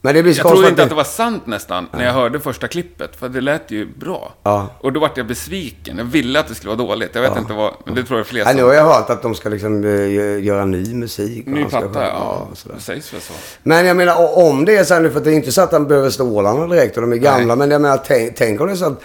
men 0.00 0.14
det 0.14 0.22
blir 0.22 0.38
Jag 0.38 0.48
trodde 0.48 0.68
inte 0.68 0.82
att 0.82 0.88
det 0.88 0.94
var 0.94 1.04
sant 1.04 1.46
nästan, 1.46 1.88
när 1.92 2.04
jag 2.04 2.12
hörde 2.12 2.40
första 2.40 2.68
klippet. 2.68 3.16
För 3.16 3.28
det 3.28 3.40
lät 3.40 3.70
ju 3.70 3.86
bra. 3.86 4.34
Ja. 4.42 4.68
Och 4.80 4.92
då 4.92 5.00
vart 5.00 5.16
jag 5.16 5.26
besviken. 5.26 5.98
Jag 5.98 6.04
ville 6.04 6.40
att 6.40 6.48
det 6.48 6.54
skulle 6.54 6.76
vara 6.76 6.88
dåligt. 6.88 7.10
Jag 7.14 7.22
vet 7.22 7.36
inte 7.36 7.52
vad... 7.52 7.74
Men 7.84 7.94
det 7.94 8.04
tror 8.04 8.18
jag 8.18 8.26
fler 8.26 8.44
Nej, 8.44 8.54
nu 8.54 8.62
har 8.62 8.72
jag 8.74 8.84
hört 8.84 9.10
att 9.10 9.22
de 9.22 9.34
ska 9.34 9.48
liksom 9.48 9.84
eh, 9.84 9.88
gö- 9.88 10.38
göra 10.38 10.64
ny 10.64 10.94
musik. 10.94 11.46
Ny 11.46 11.68
ska 11.68 11.80
platta, 11.80 12.02
ja. 12.02 12.48
sådär. 12.54 12.74
Det 12.76 12.82
sägs 12.82 13.14
väl 13.14 13.20
så. 13.20 13.32
Men 13.62 13.86
jag 13.86 13.96
menar 13.96 14.38
om 14.38 14.64
det 14.64 14.76
är 14.76 14.84
så 14.84 14.94
här 14.94 15.00
nu, 15.00 15.10
för 15.10 15.20
det 15.20 15.30
är 15.30 15.34
inte 15.34 15.52
så 15.52 15.62
att 15.62 15.72
han 15.72 15.88
behöver 15.88 16.10
stålarna 16.10 16.66
direkt 16.66 16.96
och 16.96 17.02
de 17.02 17.12
är 17.12 17.16
gamla. 17.16 17.46
Nej. 17.46 17.56
Men 17.56 17.70
jag 17.70 17.80
menar, 17.80 18.00
tänk, 18.06 18.36
tänk 18.36 18.60
om 18.60 18.66
det 18.66 18.72
är 18.72 18.76
så 18.76 18.86
att, 18.86 19.02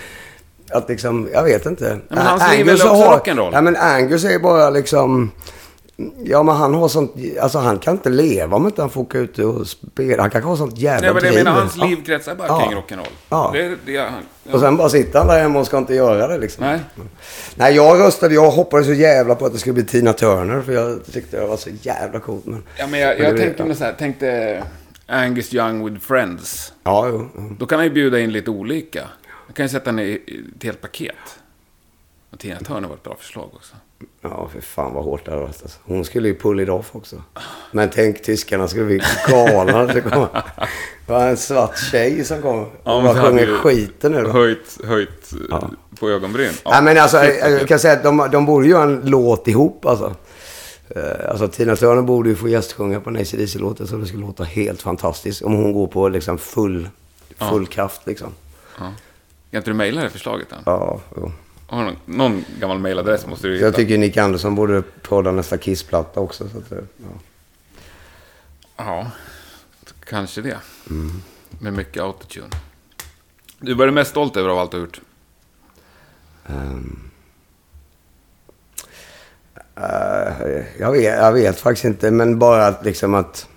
att 0.72 0.89
liksom, 0.89 1.30
jag 1.34 1.44
vet 1.44 1.66
inte. 1.66 1.98
men 2.10 2.18
hans 2.18 2.52
liv 2.52 2.70
är 2.70 2.78
väl 2.78 2.88
också 2.88 2.94
rock'n'roll? 2.94 3.50
Ja 3.54 3.62
men 3.62 3.76
Angus 3.76 4.24
är 4.24 4.39
bara 4.39 4.70
liksom, 4.70 5.32
ja 6.24 6.43
men 6.43 6.56
han 6.56 6.74
har 6.74 6.88
sånt, 6.88 7.12
alltså 7.41 7.60
han 7.60 7.80
kan 7.80 7.93
inte 7.93 8.10
leva 8.10 8.56
om 8.56 8.66
inte 8.66 8.82
han 8.82 8.89
får 8.89 9.02
åka 9.02 9.18
ut 9.20 9.39
och 9.39 9.68
spela. 9.68 10.22
Han 10.24 10.30
kanske 10.32 10.47
har 10.49 10.56
sånt 10.56 10.78
jävla 10.78 11.14
Nej, 11.14 11.22
men 11.24 11.34
jag 11.34 11.43
menar, 11.43 11.52
hans 11.60 11.78
Ja. 11.78 11.86
liv 11.86 12.04
kretsar 12.06 12.36
bara 12.36 12.47
Ja. 12.47 12.60
kring 12.60 12.78
rock'n'roll. 12.80 13.08
Ja. 13.30 13.49
Det, 13.54 13.78
det, 13.86 13.95
är 13.97 14.10
han. 14.10 14.24
Och 14.52 14.60
sen 14.60 14.78
bara 14.78 14.89
sitter 14.89 15.20
han 15.20 15.28
där 15.28 15.39
hemma 15.41 15.60
och 15.60 15.66
ska 15.66 15.78
inte 15.78 15.93
göra 15.95 16.28
det 16.28 16.38
liksom. 16.38 16.66
Nej. 16.66 16.80
Nej, 17.56 17.76
jag 17.76 17.99
röstade, 17.99 18.34
jag 18.34 18.52
hoppades 18.52 18.86
så 18.88 18.93
jävla 18.93 19.36
på 19.36 19.45
att 19.45 19.54
det 19.54 19.60
skulle 19.60 19.74
bli 19.74 19.84
Tina 19.86 20.14
Turner. 20.14 20.62
För 20.62 20.74
jag 20.74 21.06
tyckte 21.06 21.39
det 21.39 21.47
var 21.47 21.58
så 21.58 21.70
jävla 21.82 22.20
coolt. 22.20 22.45
Men... 22.45 22.64
Ja, 22.78 22.88
men 22.88 22.99
jag, 22.99 23.20
jag 23.20 23.36
det- 23.36 23.54
tänkte 23.54 23.76
så 23.76 23.84
här, 23.84 23.93
tänkte 23.93 24.64
Angus 25.08 25.54
Young 25.54 25.86
with 25.93 26.06
Friends. 26.06 26.74
Ja, 26.84 27.08
jo. 27.10 27.30
Då 27.60 27.66
kan 27.66 27.78
han 27.80 27.86
ju 27.88 27.93
bjuda 27.93 28.20
in 28.20 28.32
lite 28.32 28.49
olika. 28.52 29.04
Jag 29.47 29.56
kan 29.56 29.66
ju 29.66 29.70
sätta 29.70 30.02
i 30.02 30.16
ett 30.58 30.64
helt 30.64 30.82
paket. 30.82 31.16
Och 32.32 32.39
Tina 32.39 32.60
Turner 32.60 32.88
var 32.88 32.95
ett 32.95 33.04
bra 33.04 33.16
förslag 33.20 33.49
också. 33.54 33.76
Ja, 34.22 34.49
för 34.54 34.62
fan 34.62 34.93
vad 34.93 35.04
hårt 35.04 35.26
det 35.26 35.32
hade 35.32 35.43
varit. 35.43 35.62
Alltså. 35.62 35.80
Hon 35.84 36.06
skulle 36.06 36.28
ju 36.28 36.36
pull 36.36 36.60
it 36.60 36.70
off 36.70 36.89
också. 36.95 37.16
Men 37.72 37.89
tänk, 37.89 38.22
tyskarna 38.24 38.68
skulle 38.68 38.86
bli 38.86 39.02
galna. 39.28 39.84
Det 41.08 41.14
var 41.14 41.28
en 41.28 41.38
svart 41.38 41.78
tjej 41.91 42.26
som 42.26 42.41
kom. 42.41 42.66
Ja, 42.84 42.95
och 42.95 43.04
men 43.04 43.16
bara 43.16 43.26
sjunger 43.26 43.45
ju 43.47 43.58
skiten 43.58 44.12
nu 44.12 44.22
då. 44.22 44.30
Höjt, 44.30 44.78
höjt 44.86 45.32
eh, 45.52 45.60
på 45.99 46.10
ögonbryn. 46.10 46.52
Ja. 46.64 46.72
Nej, 46.72 46.82
men 46.84 46.97
alltså, 46.97 47.18
jag 47.24 47.52
jag 47.52 47.68
kan 47.68 47.80
säga 47.80 47.93
att 47.93 48.04
de, 48.04 48.28
de 48.32 48.45
borde 48.45 48.68
göra 48.68 48.84
en 48.84 49.02
låt 49.04 49.47
ihop 49.47 49.86
alltså. 49.86 50.16
Eh, 50.95 51.30
Alltså 51.30 51.47
Tina 51.47 51.76
Turner 51.76 52.02
borde 52.02 52.30
ju 52.30 52.36
få 52.36 52.47
gästsjunga 52.47 52.99
på 52.99 53.10
en 53.10 53.16
AC/DC-låt. 53.18 53.89
Så 53.89 53.95
det 53.97 54.06
skulle 54.06 54.22
låta 54.26 54.43
helt 54.43 54.82
fantastiskt. 54.82 55.41
Om 55.41 55.54
hon 55.54 55.74
går 55.74 55.88
på 55.88 56.10
liksom 56.10 56.38
full, 56.38 56.89
full 57.38 57.68
kraft 57.68 58.02
liksom. 58.06 58.30
Kan 58.78 58.93
inte 59.58 59.70
du 59.70 59.74
mejla 59.74 60.02
det 60.04 60.10
förslaget 60.10 60.52
än? 60.52 60.60
Ja, 60.66 60.99
jo. 61.18 61.32
Har 61.72 61.84
någon, 61.84 61.95
någon 62.05 62.45
gammal 62.59 62.80
mejladress 62.80 63.28
måste 63.28 63.47
du 63.47 63.53
hitta. 63.53 63.65
Jag 63.65 63.76
tycker 63.76 63.97
Nick 63.97 64.17
Andersson 64.17 64.55
borde 64.55 64.82
prodda 65.01 65.32
nästa 65.32 65.57
Kiss-platta 65.57 66.19
också. 66.19 66.49
Så 66.49 66.57
att, 66.57 66.72
ja. 66.72 67.07
Ja, 68.78 69.11
kanske 70.05 70.41
det. 70.41 70.57
Med 71.59 71.74
mycket 71.74 72.03
autotune. 72.03 72.47
Du, 73.59 73.74
vad 73.74 73.82
är 73.82 73.86
du 73.86 73.93
mest 73.93 74.11
stolt 74.11 74.38
över 74.38 74.49
av 74.49 74.57
allt 74.59 74.72
du 74.72 74.78
har 74.78 74.82
gjort? 74.82 75.01
Ehm. 76.47 76.99
Eh, 79.76 80.63
jag, 80.80 80.91
vet, 80.91 81.03
jag 81.03 81.34
vet 81.34 81.59
faktiskt 81.59 81.86
inte, 81.86 82.11
men 82.11 82.39
bara 82.39 82.67
att 82.67 82.86
liksom 82.86 83.13
att... 83.13 83.47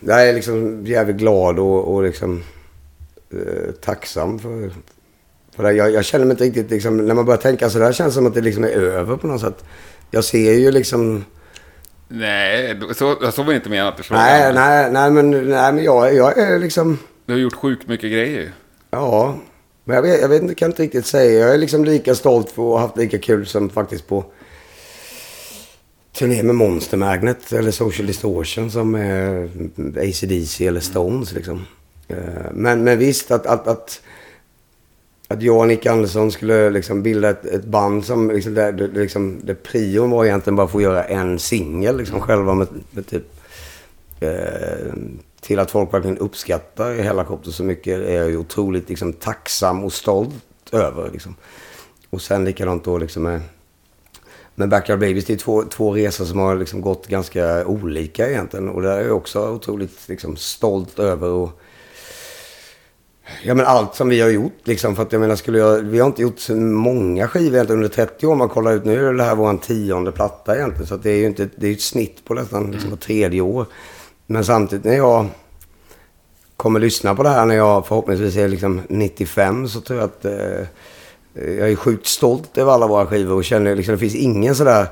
Jag 0.00 0.28
är 0.28 0.34
liksom 0.34 0.86
jävligt 0.86 1.16
glad 1.16 1.58
och, 1.58 1.94
och 1.94 2.02
liksom 2.02 2.42
eh, 3.30 3.72
tacksam 3.72 4.38
för, 4.38 4.70
för. 5.56 5.70
Jag, 5.70 5.92
jag 5.92 6.04
känner 6.04 6.24
mig 6.24 6.32
inte 6.32 6.44
riktigt 6.44 6.70
liksom, 6.70 6.96
när 6.96 7.14
man 7.14 7.24
börjar 7.24 7.38
tänka 7.38 7.70
så 7.70 7.78
där 7.78 7.92
känns 7.92 8.14
det 8.14 8.18
som 8.18 8.26
att 8.26 8.34
det 8.34 8.40
liksom 8.40 8.64
är 8.64 8.68
över 8.68 9.16
på 9.16 9.26
något 9.26 9.40
sätt. 9.40 9.64
Jag 10.10 10.24
ser 10.24 10.52
ju 10.52 10.70
liksom... 10.70 11.24
Nej, 12.08 12.80
så, 12.94 13.32
så 13.32 13.42
var 13.42 13.52
inte 13.52 13.70
menat 13.70 14.00
i 14.00 14.02
frågan. 14.02 14.24
Nej, 14.24 14.54
nej, 14.54 14.90
nej, 14.92 15.10
men, 15.10 15.30
nej, 15.30 15.72
men 15.72 15.84
jag, 15.84 16.14
jag 16.14 16.38
är 16.38 16.58
liksom... 16.58 16.98
Du 17.26 17.32
har 17.32 17.40
gjort 17.40 17.54
sjukt 17.54 17.88
mycket 17.88 18.12
grejer. 18.12 18.52
Ja, 18.90 19.38
men 19.84 19.94
jag 19.94 20.02
vet, 20.02 20.20
jag 20.20 20.28
vet 20.28 20.42
inte, 20.42 20.54
kan 20.54 20.70
inte 20.70 20.82
riktigt 20.82 21.06
säga. 21.06 21.40
Jag 21.40 21.54
är 21.54 21.58
liksom 21.58 21.84
lika 21.84 22.14
stolt 22.14 22.50
för 22.50 22.62
att 22.62 22.68
ha 22.68 22.78
haft 22.78 22.96
lika 22.96 23.18
kul 23.18 23.46
som 23.46 23.70
faktiskt 23.70 24.08
på 24.08 24.24
turné 26.18 26.42
med 26.42 26.54
Monster 26.54 26.96
Magnet 26.96 27.52
eller 27.52 27.70
Social 27.70 28.06
Distortion 28.06 28.70
som 28.70 28.94
är 28.94 29.48
ACDC 29.98 30.66
eller 30.66 30.80
Stones 30.80 31.32
liksom. 31.32 31.66
Eh, 32.08 32.16
Men, 32.52 32.84
men 32.84 32.98
visst 32.98 33.30
att, 33.30 33.46
att, 33.46 33.68
att, 33.68 34.00
att 35.28 35.42
jag 35.42 35.56
och 35.56 35.68
Nick 35.68 35.86
Andersson 35.86 36.32
skulle 36.32 36.70
liksom 36.70 37.02
bilda 37.02 37.30
ett, 37.30 37.44
ett 37.44 37.64
band 37.64 38.04
som 38.04 38.30
liksom, 38.30 38.54
där, 38.54 38.72
det, 38.72 38.86
liksom, 38.86 39.40
det 39.44 39.54
prion 39.54 40.10
var 40.10 40.24
egentligen 40.24 40.56
bara 40.56 40.64
att 40.64 40.72
få 40.72 40.80
göra 40.80 41.04
en 41.04 41.38
singel 41.38 41.96
liksom 41.96 42.20
själva 42.20 42.54
med, 42.54 42.68
med 42.90 43.06
typ 43.06 43.24
eh, 44.20 44.92
till 45.40 45.58
att 45.58 45.70
folk 45.70 45.94
verkligen 45.94 46.18
uppskattar 46.18 46.94
Hellacopter 46.94 47.50
så 47.50 47.64
mycket 47.64 47.98
är 47.98 48.16
jag 48.16 48.30
ju 48.30 48.36
otroligt 48.36 48.88
liksom, 48.88 49.12
tacksam 49.12 49.84
och 49.84 49.92
stolt 49.92 50.34
över. 50.72 51.10
Liksom. 51.12 51.34
Och 52.10 52.22
sen 52.22 52.44
likadant 52.44 52.84
då 52.84 52.98
liksom 52.98 53.22
med, 53.22 53.40
med 54.54 54.68
Backyard 54.68 55.00
Babies. 55.00 55.24
Det 55.24 55.32
är 55.32 55.36
två, 55.36 55.62
två 55.62 55.94
resor 55.94 56.24
som 56.24 56.38
har 56.38 56.56
liksom 56.56 56.80
gått 56.80 57.06
ganska 57.06 57.66
olika 57.66 58.30
egentligen. 58.30 58.68
Och 58.68 58.82
där 58.82 58.98
är 58.98 59.04
jag 59.04 59.16
också 59.16 59.50
otroligt 59.50 60.08
liksom, 60.08 60.36
stolt 60.36 60.98
över. 60.98 61.28
Och, 61.28 61.60
Ja 63.42 63.54
men 63.54 63.66
allt 63.66 63.94
som 63.94 64.08
vi 64.08 64.20
har 64.20 64.28
gjort 64.28 64.60
liksom. 64.64 64.96
För 64.96 65.02
att 65.02 65.12
jag 65.12 65.20
menar 65.20 65.36
skulle 65.36 65.58
jag, 65.58 65.78
vi 65.78 65.98
har 65.98 66.06
inte 66.06 66.22
gjort 66.22 66.38
så 66.38 66.54
många 66.56 67.28
skivor 67.28 67.54
egentligen 67.54 67.82
under 67.82 67.94
30 67.94 68.26
år. 68.26 68.36
Man 68.36 68.48
kollar 68.48 68.72
ut 68.72 68.84
nu 68.84 69.08
är 69.08 69.12
det 69.12 69.24
här 69.24 69.34
vår 69.34 69.58
tionde 69.58 70.12
platta 70.12 70.56
egentligen. 70.56 70.86
Så 70.86 70.96
det 70.96 71.10
är 71.10 71.16
ju 71.16 71.26
inte, 71.26 71.48
det 71.56 71.68
är 71.68 71.72
ett 71.72 71.80
snitt 71.80 72.24
på 72.24 72.34
nästan 72.34 72.70
liksom, 72.70 72.90
var 72.90 72.96
tredje 72.96 73.40
år. 73.40 73.66
Men 74.26 74.44
samtidigt 74.44 74.84
när 74.84 74.96
jag 74.96 75.26
kommer 76.56 76.80
lyssna 76.80 77.14
på 77.14 77.22
det 77.22 77.28
här 77.28 77.46
när 77.46 77.54
jag 77.54 77.86
förhoppningsvis 77.86 78.36
är 78.36 78.48
liksom 78.48 78.82
95 78.88 79.68
så 79.68 79.80
tror 79.80 79.98
jag 79.98 80.04
att 80.04 80.24
eh, 80.24 80.66
jag 81.34 81.70
är 81.70 81.76
sjukt 81.76 82.06
stolt 82.06 82.58
över 82.58 82.72
alla 82.72 82.86
våra 82.86 83.06
skivor 83.06 83.34
och 83.34 83.44
känner 83.44 83.76
liksom 83.76 83.92
det 83.92 83.98
finns 83.98 84.14
ingen 84.14 84.54
sådär, 84.54 84.86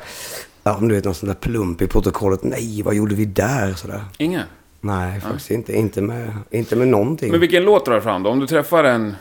ja 0.63 0.77
men 0.79 0.89
du 0.89 0.95
vet 0.95 1.05
någon 1.05 1.15
sån 1.15 1.29
där 1.29 1.37
plump 1.37 1.83
i 1.83 1.87
protokollet. 1.87 2.43
Nej, 2.43 2.83
vad 2.83 2.95
gjorde 2.95 3.15
vi 3.15 3.25
där? 3.25 3.73
Sådär. 3.73 4.05
Ingen? 4.19 4.43
Nej, 4.85 5.21
faktiskt 5.21 5.51
inte. 5.51 5.73
Inte 5.73 6.01
med, 6.03 6.31
inte 6.51 6.77
med 6.77 6.89
någonting. 6.89 7.31
Men 7.31 7.41
vilken 7.41 7.65
låt 7.65 7.87
drar 7.87 8.01
fram 8.01 8.23
då? 8.23 8.31
Om 8.31 8.41
du 8.41 8.47
träffar 8.47 8.85
en 8.85 9.17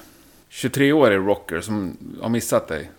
23-årig 0.51 1.17
rocker 1.17 1.61
som 1.61 1.97
har 2.21 2.29
missat 2.29 2.67
dig 2.67 2.91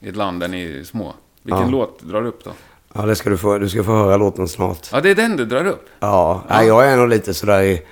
i 0.00 0.08
ett 0.08 0.16
land 0.16 0.40
där 0.40 0.48
ni 0.48 0.78
är 0.80 0.84
små. 0.84 1.14
Vilken 1.42 1.62
Ja. 1.62 1.68
låt 1.68 2.02
drar 2.02 2.22
du 2.22 2.28
upp 2.28 2.44
då? 2.44 2.50
Ja, 2.94 3.02
det 3.02 3.16
ska 3.16 3.30
du 3.30 3.36
få. 3.36 3.58
Du 3.58 3.68
ska 3.68 3.84
få 3.84 3.92
höra 3.92 4.16
låten 4.16 4.48
snart. 4.48 4.88
Ja, 4.92 5.00
det 5.00 5.10
är 5.10 5.14
den 5.14 5.36
du 5.36 5.44
drar 5.44 5.66
upp. 5.66 5.86
Ja, 6.00 6.42
Nej, 6.48 6.66
jag 6.66 6.86
är 6.88 6.96
nog 6.96 7.08
lite 7.08 7.34
sådär 7.34 7.62
i... 7.62 7.82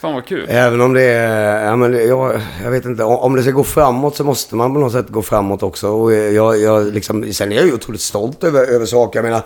Fan 0.00 0.14
vad 0.14 0.26
kul. 0.26 0.46
Även 0.48 0.80
om 0.80 0.92
det 0.92 1.02
är... 1.02 1.64
Ja, 1.66 1.76
men 1.76 1.92
jag, 2.08 2.40
jag 2.62 2.70
vet 2.70 2.84
inte. 2.84 3.04
Om 3.04 3.36
det 3.36 3.42
ska 3.42 3.50
gå 3.52 3.64
framåt 3.64 4.16
så 4.16 4.24
måste 4.24 4.56
man 4.56 4.74
på 4.74 4.80
något 4.80 4.92
sätt 4.92 5.08
gå 5.08 5.22
framåt 5.22 5.62
också. 5.62 5.88
Och 5.88 6.12
jag, 6.12 6.58
jag 6.58 6.86
liksom, 6.94 7.32
sen 7.32 7.52
är 7.52 7.56
jag 7.56 7.66
ju 7.66 7.72
otroligt 7.74 8.00
stolt 8.00 8.44
över, 8.44 8.66
över 8.66 8.86
saker. 8.86 9.18
Jag 9.18 9.24
menar, 9.24 9.42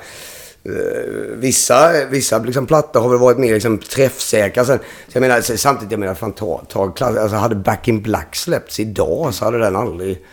Eh, 0.64 1.36
vissa 1.36 2.06
vissa 2.10 2.38
liksom, 2.38 2.66
plattor 2.66 3.00
har 3.00 3.08
väl 3.08 3.18
varit 3.18 3.38
mer 3.38 3.54
liksom, 3.54 3.78
träffsäkra. 3.78 4.64
Sen, 4.64 4.78
så 4.78 4.84
jag 5.12 5.20
menar, 5.20 5.40
samtidigt, 5.40 5.92
jag 5.92 6.00
menar, 6.00 6.14
fan, 6.14 6.32
ta, 6.32 6.62
ta, 6.68 6.90
klass, 6.90 7.16
alltså, 7.16 7.36
hade 7.36 7.54
Back 7.54 7.88
in 7.88 8.02
Black 8.02 8.36
släppts 8.36 8.80
idag 8.80 9.34
så 9.34 9.44
hade 9.44 9.58
den 9.58 9.76
aldrig... 9.76 10.24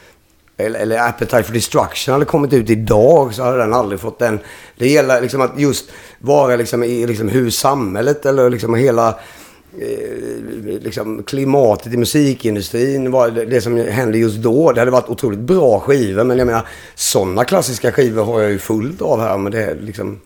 Eller, 0.60 0.80
eller 0.80 1.00
Appetite 1.00 1.44
for 1.44 1.54
Destruction 1.54 2.14
hade 2.14 2.26
kommit 2.26 2.54
ut 2.54 2.70
idag 2.70 3.34
så 3.34 3.44
hade 3.44 3.58
den 3.58 3.74
aldrig 3.74 4.00
fått 4.00 4.20
den. 4.20 4.40
Det 4.78 4.88
gäller 4.88 5.22
liksom 5.22 5.42
att 5.42 5.60
just 5.60 5.90
vara 6.20 6.56
liksom 6.56 6.84
i 6.84 7.08
liksom 7.08 7.30
hur 7.30 7.50
samhället 7.50 8.26
eller 8.26 8.50
liksom 8.50 8.76
hela 8.76 9.20
liksom 10.82 11.24
klimatet 11.24 11.94
i 11.94 11.98
musikindustrin, 11.98 13.12
var 13.12 13.30
det, 13.30 13.62
som 13.62 13.78
hände 13.78 14.18
just 14.18 14.38
då. 14.38 14.72
Det 14.72 14.82
hade 14.82 14.92
varit 14.92 15.10
otroligt 15.10 15.40
bra 15.40 15.80
skivor. 15.80 16.24
Men 16.24 16.38
jag 16.38 16.48
menar, 16.48 16.68
sådana 16.96 17.44
klassiska 17.46 17.92
skivor 17.92 18.24
har 18.24 18.42
jag 18.42 18.52
ju 18.52 18.60
fullt 18.60 19.02
av 19.02 19.22
här. 19.22 19.38
Men 19.38 19.52
det 19.52 19.64
är 19.64 19.76
liksom... 19.76 20.20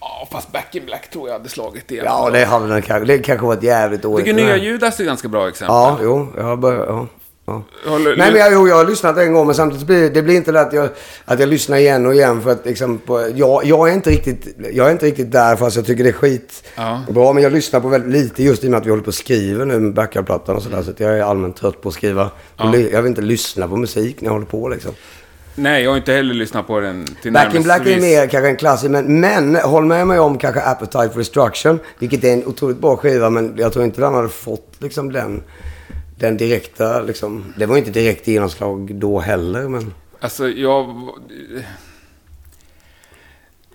Ja, 0.00 0.28
fast 0.32 0.52
Back 0.52 0.74
in 0.74 0.86
Black 0.86 1.10
tror 1.10 1.28
jag 1.28 1.38
hade 1.38 1.48
slagit 1.48 1.90
igen. 1.90 2.04
Ja, 2.08 2.30
det 2.30 2.44
hade 2.44 2.68
den 2.68 2.82
kanske. 2.82 3.06
Det 3.06 3.18
kanske 3.18 3.46
varit 3.46 3.62
jävligt 3.62 4.04
Jag 4.04 4.12
dåligt. 4.12 4.26
tycker 4.26 4.42
Nya. 4.42 4.56
Judas 4.56 4.98
är 5.00 5.04
ett 5.04 5.08
ganska 5.08 5.28
bra 5.28 5.48
exempel. 5.48 5.74
Ja, 5.74 5.98
jo. 6.02 6.28
Jag 6.36 6.44
har 6.44 6.56
börjat... 6.56 6.84
Ja. 6.88 7.06
Ja. 7.48 7.62
Håller- 7.86 8.16
Nej 8.16 8.30
men 8.32 8.40
jag, 8.40 8.52
jo, 8.52 8.68
jag 8.68 8.76
har 8.76 8.84
lyssnat 8.84 9.18
en 9.18 9.32
gång 9.32 9.46
men 9.46 9.54
samtidigt 9.54 9.86
blir 9.86 10.10
det 10.10 10.22
blir 10.22 10.34
inte 10.36 10.52
det 10.52 10.60
att 10.60 10.72
jag, 10.72 10.88
att 11.24 11.40
jag 11.40 11.48
lyssnar 11.48 11.76
igen 11.76 12.06
och 12.06 12.14
igen 12.14 12.42
för 12.42 12.50
att 12.50 12.66
liksom, 12.66 12.98
på, 12.98 13.28
jag, 13.34 13.64
jag, 13.64 13.88
är 13.88 13.92
inte 13.92 14.10
riktigt, 14.10 14.56
jag 14.72 14.86
är 14.88 14.92
inte 14.92 15.06
riktigt 15.06 15.32
där 15.32 15.56
fast 15.56 15.76
jag 15.76 15.86
tycker 15.86 16.04
det 16.04 16.10
är 16.10 16.12
skit 16.12 16.64
Ja. 16.76 17.02
bra. 17.08 17.32
Men 17.32 17.42
jag 17.42 17.52
lyssnar 17.52 17.80
på 17.80 17.88
väldigt 17.88 18.22
lite 18.22 18.42
just 18.42 18.64
i 18.64 18.66
och 18.66 18.70
med 18.70 18.78
att 18.80 18.86
vi 18.86 18.90
håller 18.90 19.02
på 19.02 19.08
och 19.08 19.14
skriver 19.14 19.64
nu 19.64 19.80
med 19.80 19.94
backuplattan 19.94 20.56
och 20.56 20.62
sådär. 20.62 20.82
Så 20.82 20.90
att 20.90 21.00
jag 21.00 21.18
är 21.18 21.22
allmänt 21.22 21.56
trött 21.56 21.80
på 21.82 21.88
att 21.88 21.94
skriva. 21.94 22.30
Ja. 22.56 22.76
Jag 22.76 23.02
vill 23.02 23.08
inte 23.08 23.20
lyssna 23.22 23.68
på 23.68 23.76
musik 23.76 24.20
när 24.20 24.26
jag 24.28 24.32
håller 24.32 24.46
på 24.46 24.68
liksom. 24.68 24.92
Nej, 25.54 25.82
jag 25.82 25.90
har 25.90 25.96
inte 25.96 26.12
heller 26.12 26.34
lyssnat 26.34 26.66
på 26.66 26.80
den 26.80 27.04
till 27.22 27.32
Back 27.32 27.54
in 27.54 27.62
Black 27.62 27.80
är 27.80 27.84
närmelsevis. 27.84 28.16
mer 28.16 28.26
kanske 28.26 28.48
en 28.48 28.56
klassiker, 28.56 28.90
men, 28.90 29.20
men 29.20 29.56
håll 29.56 29.84
med 29.84 30.06
mig 30.06 30.18
om 30.18 30.38
kanske 30.38 30.60
Appetite 30.60 31.08
for 31.12 31.18
Destruction. 31.18 31.78
Vilket 31.98 32.24
är 32.24 32.32
en 32.32 32.46
otroligt 32.46 32.78
bra 32.80 32.96
skiva, 32.96 33.30
men 33.30 33.54
jag 33.56 33.72
tror 33.72 33.84
inte 33.84 34.00
den 34.00 34.14
hade 34.14 34.28
fått 34.28 34.72
liksom 34.78 35.12
den, 35.12 35.42
den 36.16 36.36
direkta, 36.36 37.00
liksom. 37.02 37.52
Det 37.56 37.66
var 37.66 37.76
inte 37.76 37.90
direkt 37.90 38.26
genomslag 38.28 38.94
då 38.94 39.18
heller, 39.20 39.68
men. 39.68 39.94
Alltså, 40.20 40.48
jag... 40.48 41.08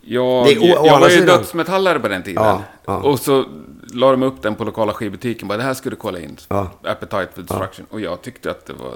Jag, 0.03 0.45
Det 0.45 0.57
å- 0.59 0.85
jag 0.85 0.99
var 0.99 1.09
ju 1.09 1.17
sidan- 1.19 1.37
dödsmetallare 1.37 1.99
på 1.99 2.07
den 2.07 2.23
tiden. 2.23 2.43
Ja, 2.43 2.61
ja. 2.85 2.97
Och 2.97 3.19
så 3.19 3.45
la 3.93 4.11
de 4.11 4.23
upp 4.23 4.41
den 4.41 4.55
på 4.55 4.63
lokala 4.63 4.93
skivbutiken. 4.93 5.47
Bara, 5.47 5.57
det 5.57 5.63
här 5.63 5.73
ska 5.73 5.89
du 5.89 5.95
kolla 5.95 6.19
in. 6.19 6.37
Ja. 6.47 6.71
Appetite 6.83 7.27
for 7.35 7.41
Destruction. 7.41 7.85
Och 7.89 8.01
jag 8.01 8.21
tyckte 8.21 8.51
att 8.51 8.65
det 8.65 8.73
var 8.73 8.93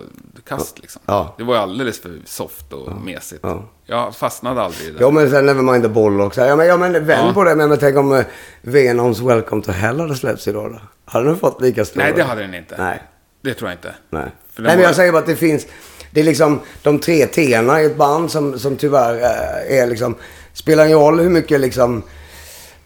kast 0.47 0.80
liksom. 0.80 1.01
Det 1.38 1.43
var 1.43 1.55
alldeles 1.55 1.99
för 2.01 2.17
soft 2.26 2.73
och 2.73 3.01
mesigt. 3.05 3.39
Ja. 3.43 3.63
Jag 3.85 4.15
fastnade 4.15 4.61
aldrig 4.61 4.88
i 4.88 4.91
det. 4.91 4.97
Ja, 5.01 5.09
men 5.11 5.30
sen 5.30 5.45
Nevermind 5.45 5.84
the 5.84 5.89
Bollocks. 5.89 6.38
Ja, 6.38 6.55
men, 6.55 6.67
ja, 6.67 6.77
men 6.77 7.05
vänd 7.05 7.34
på 7.34 7.43
det. 7.43 7.55
Men, 7.55 7.69
men 7.69 7.77
tänk 7.77 7.97
om 7.97 8.13
eh, 8.13 8.26
Venoms 8.61 9.19
Welcome 9.19 9.61
to 9.61 9.72
Hell 9.72 9.99
hade 9.99 10.15
släppts 10.15 10.47
idag 10.47 10.72
då? 10.72 10.80
Hade 11.05 11.26
den 11.26 11.38
fått 11.38 11.61
lika 11.61 11.85
stor? 11.85 11.99
Nej, 12.01 12.13
det 12.15 12.23
hade 12.23 12.41
den 12.41 12.53
inte. 12.53 12.76
Nej. 12.77 13.01
Det 13.45 13.53
tror 13.53 13.69
jag 13.69 13.77
inte. 13.77 13.93
Nej. 14.09 14.31
Nej, 14.55 14.76
men 14.76 14.85
jag 14.85 14.95
säger 14.95 15.11
bara 15.11 15.19
att 15.19 15.26
det 15.26 15.35
finns... 15.35 15.65
Det 16.11 16.19
är 16.19 16.23
liksom 16.23 16.59
de 16.81 16.99
tre 16.99 17.26
T'na 17.26 17.81
i 17.81 17.85
ett 17.85 17.97
band 17.97 18.31
som, 18.31 18.59
som 18.59 18.76
tyvärr 18.76 19.15
eh, 19.15 19.80
är 19.80 19.88
liksom... 19.88 20.15
Spelar 20.53 20.85
ingen 20.85 20.99
roll 20.99 21.19
hur 21.19 21.30
mycket 21.30 21.61
liksom 21.61 22.03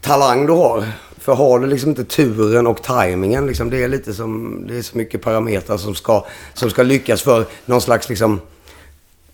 talang 0.02 0.46
du 0.46 0.54
har. 0.54 0.92
För 1.18 1.34
har 1.34 1.60
du 1.60 1.68
liksom 1.68 1.90
inte 1.90 2.04
turen 2.04 2.68
och 2.68 2.84
tajmingen, 2.84 3.48
liksom, 3.48 3.70
det 3.70 3.84
är 3.84 3.88
lite 3.88 4.14
som... 4.14 4.64
Det 4.68 4.78
är 4.78 4.82
så 4.82 4.98
mycket 4.98 5.22
parametrar 5.22 5.78
som 5.78 5.96
ska, 5.96 6.26
som 6.54 6.70
ska 6.70 6.84
lyckas 6.84 7.22
för 7.22 7.46
någon 7.66 7.82
slags 7.82 8.10
liksom 8.10 8.42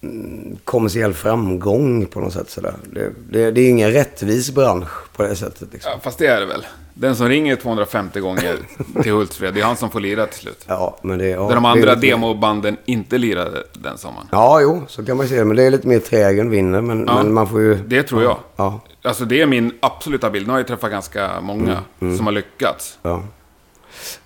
mm, 0.02 0.58
kommersiell 0.64 1.14
framgång 1.14 2.06
på 2.06 2.20
något 2.20 2.34
sätt. 2.34 2.50
Sådär. 2.50 2.74
Det, 2.92 3.12
det, 3.30 3.52
det 3.52 3.62
är 3.62 3.70
ingen 3.70 3.92
rättvis 3.92 4.52
bransch 4.52 5.12
på 5.16 5.24
det 5.24 5.36
sättet. 5.36 5.74
Liksom. 5.74 5.92
Ja, 5.92 6.00
fast 6.04 6.18
det 6.18 6.28
är 6.28 6.40
det 6.40 6.46
väl. 6.46 6.66
Den 6.98 7.16
som 7.16 7.30
ringer 7.30 7.56
250 7.56 8.20
gånger 8.20 8.58
till 9.04 9.12
Hultsfred, 9.12 9.54
det 9.54 9.60
är 9.62 9.66
han 9.66 9.78
som 9.78 9.90
får 9.92 10.00
lira 10.00 10.26
till 10.26 10.40
slut. 10.40 10.66
Ja, 10.68 10.98
men 11.02 11.18
det, 11.20 11.28
ja, 11.28 11.42
Där 11.48 11.54
de 11.56 11.64
det 11.64 11.70
andra 11.70 11.94
lite- 11.94 12.08
demobanden 12.08 12.78
inte 12.86 13.18
lirade 13.18 13.64
den 13.74 13.98
sommaren. 13.98 14.28
Ja, 14.32 14.62
jo, 14.62 14.82
så 14.88 15.06
kan 15.06 15.18
man 15.18 15.28
se 15.28 15.36
det. 15.36 15.46
Men 15.46 15.58
det 15.58 15.64
är 15.64 15.72
lite 15.72 15.88
mer 15.88 16.00
trägen 16.00 16.50
vinner. 16.50 16.82
Men, 16.82 17.06
Ja, 17.08 17.16
men 17.24 17.34
man 17.34 17.48
får 17.50 17.62
ju... 17.62 17.76
Det 17.76 18.04
tror 18.04 18.24
jag. 18.24 18.38
Ja. 18.56 18.80
Alltså 19.04 19.26
det 19.26 19.42
är 19.42 19.46
min 19.46 19.72
absoluta 19.80 20.30
bild. 20.30 20.48
Nu 20.48 20.54
har 20.54 20.60
jag 20.60 20.68
träffat 20.68 20.92
ganska 20.92 21.42
många 21.42 21.80
Mm, 22.02 22.18
som 22.18 22.26
har 22.26 22.34
lyckats. 22.34 22.98
Ja. 23.02 23.24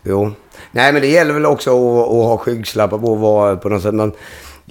Jo. 0.03 0.31
Nej, 0.71 0.93
men 0.93 1.01
det 1.01 1.07
gäller 1.07 1.33
väl 1.33 1.45
också 1.45 1.69
att, 1.71 2.07
att 2.07 2.25
ha 2.25 2.37
skygglappar 2.37 2.97
på 2.97 3.11
och 3.11 3.19
vara 3.19 3.55
på 3.55 3.69
något 3.69 3.81
sätt. 3.81 3.93
Men 3.93 4.11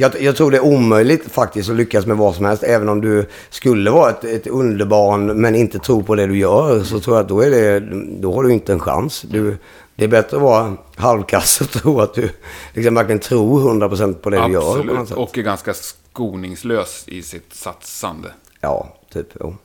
jag, 0.00 0.22
jag 0.22 0.36
tror 0.36 0.50
det 0.50 0.56
är 0.56 0.64
omöjligt 0.64 1.32
faktiskt 1.32 1.70
att 1.70 1.76
lyckas 1.76 2.06
med 2.06 2.16
vad 2.16 2.34
som 2.34 2.44
helst. 2.44 2.62
Även 2.62 2.88
om 2.88 3.00
du 3.00 3.26
skulle 3.50 3.90
vara 3.90 4.10
ett, 4.10 4.24
ett 4.24 4.46
underbarn 4.46 5.40
men 5.40 5.54
inte 5.54 5.78
tror 5.78 6.02
på 6.02 6.14
det 6.14 6.26
du 6.26 6.38
gör. 6.38 6.82
Så 6.82 7.00
tror 7.00 7.16
jag 7.16 7.22
att 7.22 7.28
då, 7.28 7.40
är 7.40 7.50
det, 7.50 7.80
då 8.20 8.34
har 8.34 8.42
du 8.42 8.52
inte 8.52 8.72
en 8.72 8.80
chans. 8.80 9.22
Du, 9.22 9.56
det 9.96 10.04
är 10.04 10.08
bättre 10.08 10.36
att 10.36 10.42
vara 10.42 10.76
halvkass 10.96 11.60
och 11.60 11.70
tro 11.72 12.00
att 12.00 12.14
du 12.14 12.30
liksom 12.74 12.94
verkligen 12.94 13.18
tror 13.18 13.74
100% 13.74 14.14
på 14.14 14.30
det 14.30 14.46
du 14.46 14.52
gör. 14.52 14.78
Absolut. 14.78 15.10
Och 15.10 15.38
är 15.38 15.42
ganska 15.42 15.74
skoningslös 15.74 17.04
i 17.06 17.22
sitt 17.22 17.54
satsande. 17.54 18.28
Ja, 18.60 18.96
typ. 19.12 19.28
Jo. 19.40 19.56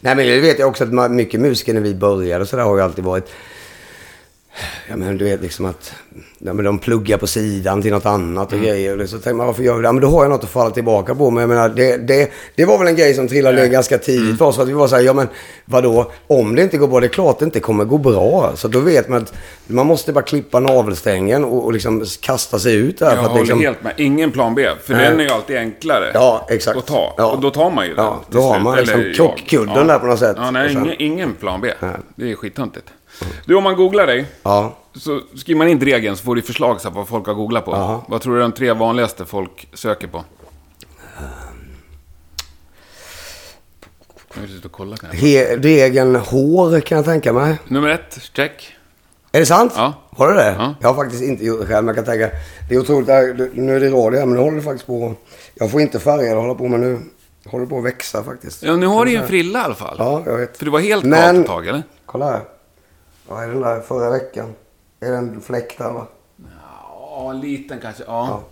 Nej, 0.00 0.16
men 0.16 0.26
det 0.26 0.40
vet 0.40 0.58
jag 0.58 0.68
också 0.68 0.84
att 0.84 1.10
mycket 1.10 1.40
musiker 1.40 1.74
när 1.74 1.80
vi 1.80 1.94
började 1.94 2.46
så 2.46 2.56
där 2.56 2.64
har 2.64 2.76
ju 2.76 2.82
alltid 2.82 3.04
varit... 3.04 3.30
Ja, 4.88 4.96
men 4.96 5.18
du 5.18 5.24
vet 5.24 5.42
liksom 5.42 5.64
att 5.64 5.94
ja, 6.38 6.52
men 6.52 6.64
de 6.64 6.78
pluggar 6.78 7.18
på 7.18 7.26
sidan 7.26 7.82
till 7.82 7.90
något 7.92 8.06
annat 8.06 8.52
och 8.52 8.58
grejer. 8.58 9.00
Och 9.00 9.08
så 9.08 9.18
tänker 9.18 9.34
man, 9.34 9.46
varför 9.46 9.62
gör 9.62 9.74
vi 9.76 9.82
det? 9.82 9.88
Ja, 9.88 9.92
men 9.92 10.02
då 10.02 10.08
har 10.08 10.24
jag 10.24 10.30
något 10.30 10.44
att 10.44 10.50
falla 10.50 10.70
tillbaka 10.70 11.14
på. 11.14 11.30
Men 11.30 11.40
jag 11.40 11.48
menar, 11.48 11.68
det, 11.68 11.96
det, 11.96 12.30
det 12.54 12.64
var 12.64 12.78
väl 12.78 12.88
en 12.88 12.96
grej 12.96 13.14
som 13.14 13.28
trillade 13.28 13.56
ner 13.56 13.66
ganska 13.66 13.98
tidigt 13.98 14.38
för 14.38 14.44
oss. 14.44 14.58
Att 14.58 14.68
vi 14.68 14.72
var 14.72 14.88
så 14.88 14.96
här, 14.96 15.02
ja 15.02 15.12
men 15.12 15.28
vadå? 15.64 16.12
Om 16.26 16.54
det 16.54 16.62
inte 16.62 16.76
går 16.76 16.88
bra, 16.88 17.00
det 17.00 17.06
är 17.06 17.08
klart 17.08 17.38
det 17.38 17.44
inte 17.44 17.60
kommer 17.60 17.84
gå 17.84 17.98
bra. 17.98 18.52
Så 18.54 18.68
då 18.68 18.80
vet 18.80 19.08
man 19.08 19.22
att 19.22 19.34
man 19.66 19.86
måste 19.86 20.12
bara 20.12 20.24
klippa 20.24 20.60
navelsträngen 20.60 21.44
och, 21.44 21.64
och 21.64 21.72
liksom 21.72 22.04
kasta 22.20 22.58
sig 22.58 22.74
ut 22.74 22.98
där. 22.98 23.06
Jag 23.06 23.14
för 23.14 23.22
att 23.22 23.30
håller 23.30 23.42
liksom, 23.42 23.60
helt 23.60 23.82
med. 23.82 23.94
Ingen 23.96 24.30
plan 24.30 24.54
B. 24.54 24.68
För 24.84 24.94
Nej. 24.94 25.10
den 25.10 25.20
är 25.20 25.24
ju 25.24 25.30
alltid 25.30 25.56
enklare 25.56 26.10
Ja, 26.14 26.46
exakt. 26.50 26.78
att 26.78 26.86
ta. 26.86 27.14
Ja. 27.16 27.32
Och 27.32 27.40
då 27.40 27.50
tar 27.50 27.70
man 27.70 27.86
ju 27.86 27.94
den. 27.94 28.04
Ja, 28.04 28.20
då 28.30 28.40
har 28.40 28.60
man 28.60 28.76
liksom 28.76 29.12
krockkudden 29.16 29.86
där 29.86 29.98
på 29.98 30.06
något 30.06 30.18
sätt. 30.18 30.36
Ja, 30.38 30.50
nej, 30.50 30.72
ingen, 30.72 30.94
ingen 30.98 31.34
plan 31.34 31.60
B. 31.60 31.72
Nej. 31.80 31.90
Det 32.14 32.30
är 32.30 32.34
skittöntigt. 32.34 32.86
Du, 33.44 33.54
om 33.54 33.62
man 33.64 33.76
googlar 33.76 34.06
dig. 34.06 34.26
Ja. 34.42 34.76
Så 34.94 35.20
skriver 35.36 35.58
man 35.58 35.68
in 35.68 35.78
Dregen 35.78 36.16
så 36.16 36.24
får 36.24 36.34
du 36.34 36.42
förslag 36.42 36.78
här, 36.84 36.90
vad 36.90 37.08
folk 37.08 37.26
har 37.26 37.34
googlat 37.34 37.64
på. 37.64 37.72
Jaha. 37.72 38.00
Vad 38.08 38.20
tror 38.20 38.32
du 38.34 38.38
är 38.38 38.42
de 38.42 38.52
tre 38.52 38.72
vanligaste 38.72 39.24
folk 39.24 39.68
söker 39.72 40.06
på? 40.06 40.24
Jag 44.34 44.72
kolla 44.72 44.96
degen 45.58 46.16
hår 46.16 46.80
kan 46.80 46.96
jag 46.96 47.04
tänka 47.04 47.32
mig. 47.32 47.58
Nummer 47.68 47.88
ett, 47.88 48.18
check. 48.32 48.76
Är 49.32 49.40
det 49.40 49.46
sant? 49.46 49.72
Ja. 49.76 49.94
Har 50.16 50.28
du 50.28 50.34
det? 50.34 50.54
Ja. 50.58 50.74
Jag 50.80 50.88
har 50.88 50.94
faktiskt 50.94 51.22
inte 51.22 51.44
gjort 51.44 51.60
det 51.60 51.66
själv, 51.66 51.84
men 51.84 51.96
jag 51.96 52.04
kan 52.06 52.14
tänka... 52.14 52.36
Det 52.68 52.74
är 52.74 52.78
otroligt. 52.78 53.06
det 53.06 53.50
Nu 53.52 53.76
är 53.76 53.80
det 53.80 53.88
radio 53.90 54.18
här, 54.18 54.26
men 54.26 54.36
nu 54.36 54.42
håller 54.42 54.56
det 54.56 54.62
faktiskt 54.62 54.86
på... 54.86 55.14
Jag 55.54 55.70
får 55.70 55.80
inte 55.80 56.00
färga 56.00 56.30
eller 56.30 56.40
hålla 56.40 56.54
på, 56.54 56.68
men 56.68 56.80
nu 56.80 57.00
håller 57.46 57.64
det 57.64 57.70
på 57.70 57.78
att 57.78 57.84
växa 57.84 58.24
faktiskt. 58.24 58.62
Ja, 58.62 58.76
nu 58.76 58.86
har 58.86 59.04
du 59.04 59.10
ju 59.10 59.16
en 59.16 59.28
frilla 59.28 59.58
i 59.58 59.62
alla 59.62 59.74
fall. 59.74 59.96
Ja, 59.98 60.22
jag 60.26 60.36
vet. 60.38 60.56
För 60.56 60.64
du 60.64 60.70
var 60.70 60.80
helt 60.80 61.04
Men- 61.04 61.34
men... 61.34 61.40
ett 61.40 61.46
tag, 61.46 61.66
eller? 61.66 61.82
Kolla 62.06 62.30
här. 62.30 62.40
Vad 63.30 63.44
är 63.44 63.48
den 63.48 63.60
där 63.60 63.80
förra 63.80 64.10
veckan? 64.10 64.54
Är 65.00 65.10
det 65.10 65.16
en 65.16 65.40
fläck 65.40 65.78
där, 65.78 65.90
va? 65.92 66.06
Ja, 66.96 67.30
en 67.30 67.40
liten 67.40 67.78
kanske. 67.82 68.02
Ja. 68.06 68.26
Ja. 68.28 68.42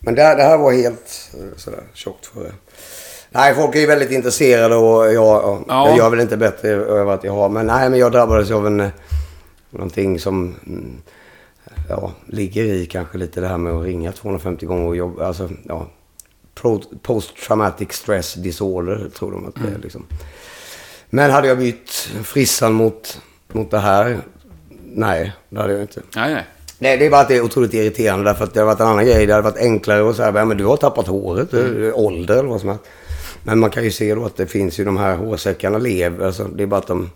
Men 0.00 0.14
det, 0.14 0.22
det 0.22 0.42
här 0.42 0.58
var 0.58 0.72
helt 0.72 1.30
eh, 1.34 1.56
sådär 1.56 1.82
tjockt 1.92 2.26
för 2.26 2.44
det. 2.44 2.52
Nej, 3.30 3.54
folk 3.54 3.74
är 3.76 3.80
ju 3.80 3.86
väldigt 3.86 4.10
intresserade 4.10 4.76
och 4.76 5.04
jag, 5.06 5.14
ja. 5.14 5.60
Ja. 5.68 5.88
jag 5.88 5.96
gör 5.98 6.10
väl 6.10 6.20
inte 6.20 6.36
bättre 6.36 6.68
över 6.68 7.12
att 7.12 7.24
jag 7.24 7.32
har. 7.32 7.48
Men 7.48 7.66
nej, 7.66 7.90
men 7.90 7.98
jag 7.98 8.12
drabbades 8.12 8.50
av 8.50 8.66
en... 8.66 8.80
eh, 8.80 8.88
Någonting 9.70 10.18
som... 10.20 10.54
mm, 10.66 11.02
Ja, 11.88 12.12
ligger 12.26 12.64
i 12.64 12.86
kanske 12.86 13.18
lite 13.18 13.40
det 13.40 13.48
här 13.48 13.58
med 13.58 13.72
att 13.72 13.84
ringa 13.84 14.12
250 14.12 14.66
gånger 14.66 14.86
och 14.88 14.96
jobba. 14.96 15.26
Alltså, 15.26 15.48
ja. 15.64 15.86
Post 17.02 17.36
traumatic 17.46 17.92
stress 17.92 18.34
disorder 18.34 19.08
tror 19.18 19.30
de 19.32 19.48
att 19.48 19.54
det 19.54 19.60
Mm. 19.60 19.74
är 19.74 19.78
liksom. 19.78 20.06
Men 21.10 21.30
hade 21.30 21.48
jag 21.48 21.58
bytt 21.58 21.90
frissan 22.24 22.72
mot, 22.72 23.20
mot 23.54 23.70
det 23.70 23.78
här? 23.78 24.18
Nej, 24.94 25.32
det 25.48 25.60
hade 25.60 25.72
jag 25.72 25.82
inte. 25.82 26.00
Nej, 26.16 26.34
nej. 26.34 26.44
Nej, 26.78 26.96
det 26.98 27.06
är 27.06 27.10
bara 27.10 27.20
att 27.20 27.28
det 27.28 27.36
är 27.36 27.40
otroligt 27.40 27.74
irriterande 27.74 28.24
därför 28.24 28.44
att 28.44 28.54
det 28.54 28.60
har 28.60 28.66
varit 28.66 28.80
en 28.80 28.86
annan 28.86 29.04
grej. 29.04 29.26
Det 29.26 29.32
hade 29.32 29.50
varit 29.50 29.58
enklare 29.58 30.10
att 30.10 30.16
säga, 30.16 30.32
ja, 30.34 30.44
men 30.44 30.56
du 30.56 30.64
har 30.64 30.76
tappat 30.76 31.06
håret, 31.06 31.52
mm. 31.52 31.92
ålder 31.94 32.38
eller 32.38 32.48
vad 32.48 32.60
som 32.60 32.68
helst. 32.68 32.84
Men 33.42 33.58
man 33.58 33.70
kan 33.70 33.84
ju 33.84 33.90
se 33.90 34.14
då 34.14 34.24
att 34.24 34.36
det 34.36 34.46
finns 34.46 34.80
ju 34.80 34.84
de 34.84 34.96
här 34.96 35.16
hårsäckarna 35.16 35.78
lever. 35.78 36.26
Alltså, 36.26 36.44
det 36.44 36.62
är 36.62 36.66
bara 36.66 36.80
att 36.80 36.86
de, 36.86 37.10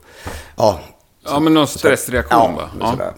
ja. 0.56 0.80
Ja, 1.24 1.40
men 1.40 1.54
någon 1.54 1.66
stressreaktion 1.66 2.38
Ja, 2.40 2.68
va? 2.80 2.94
ja. 2.98 3.12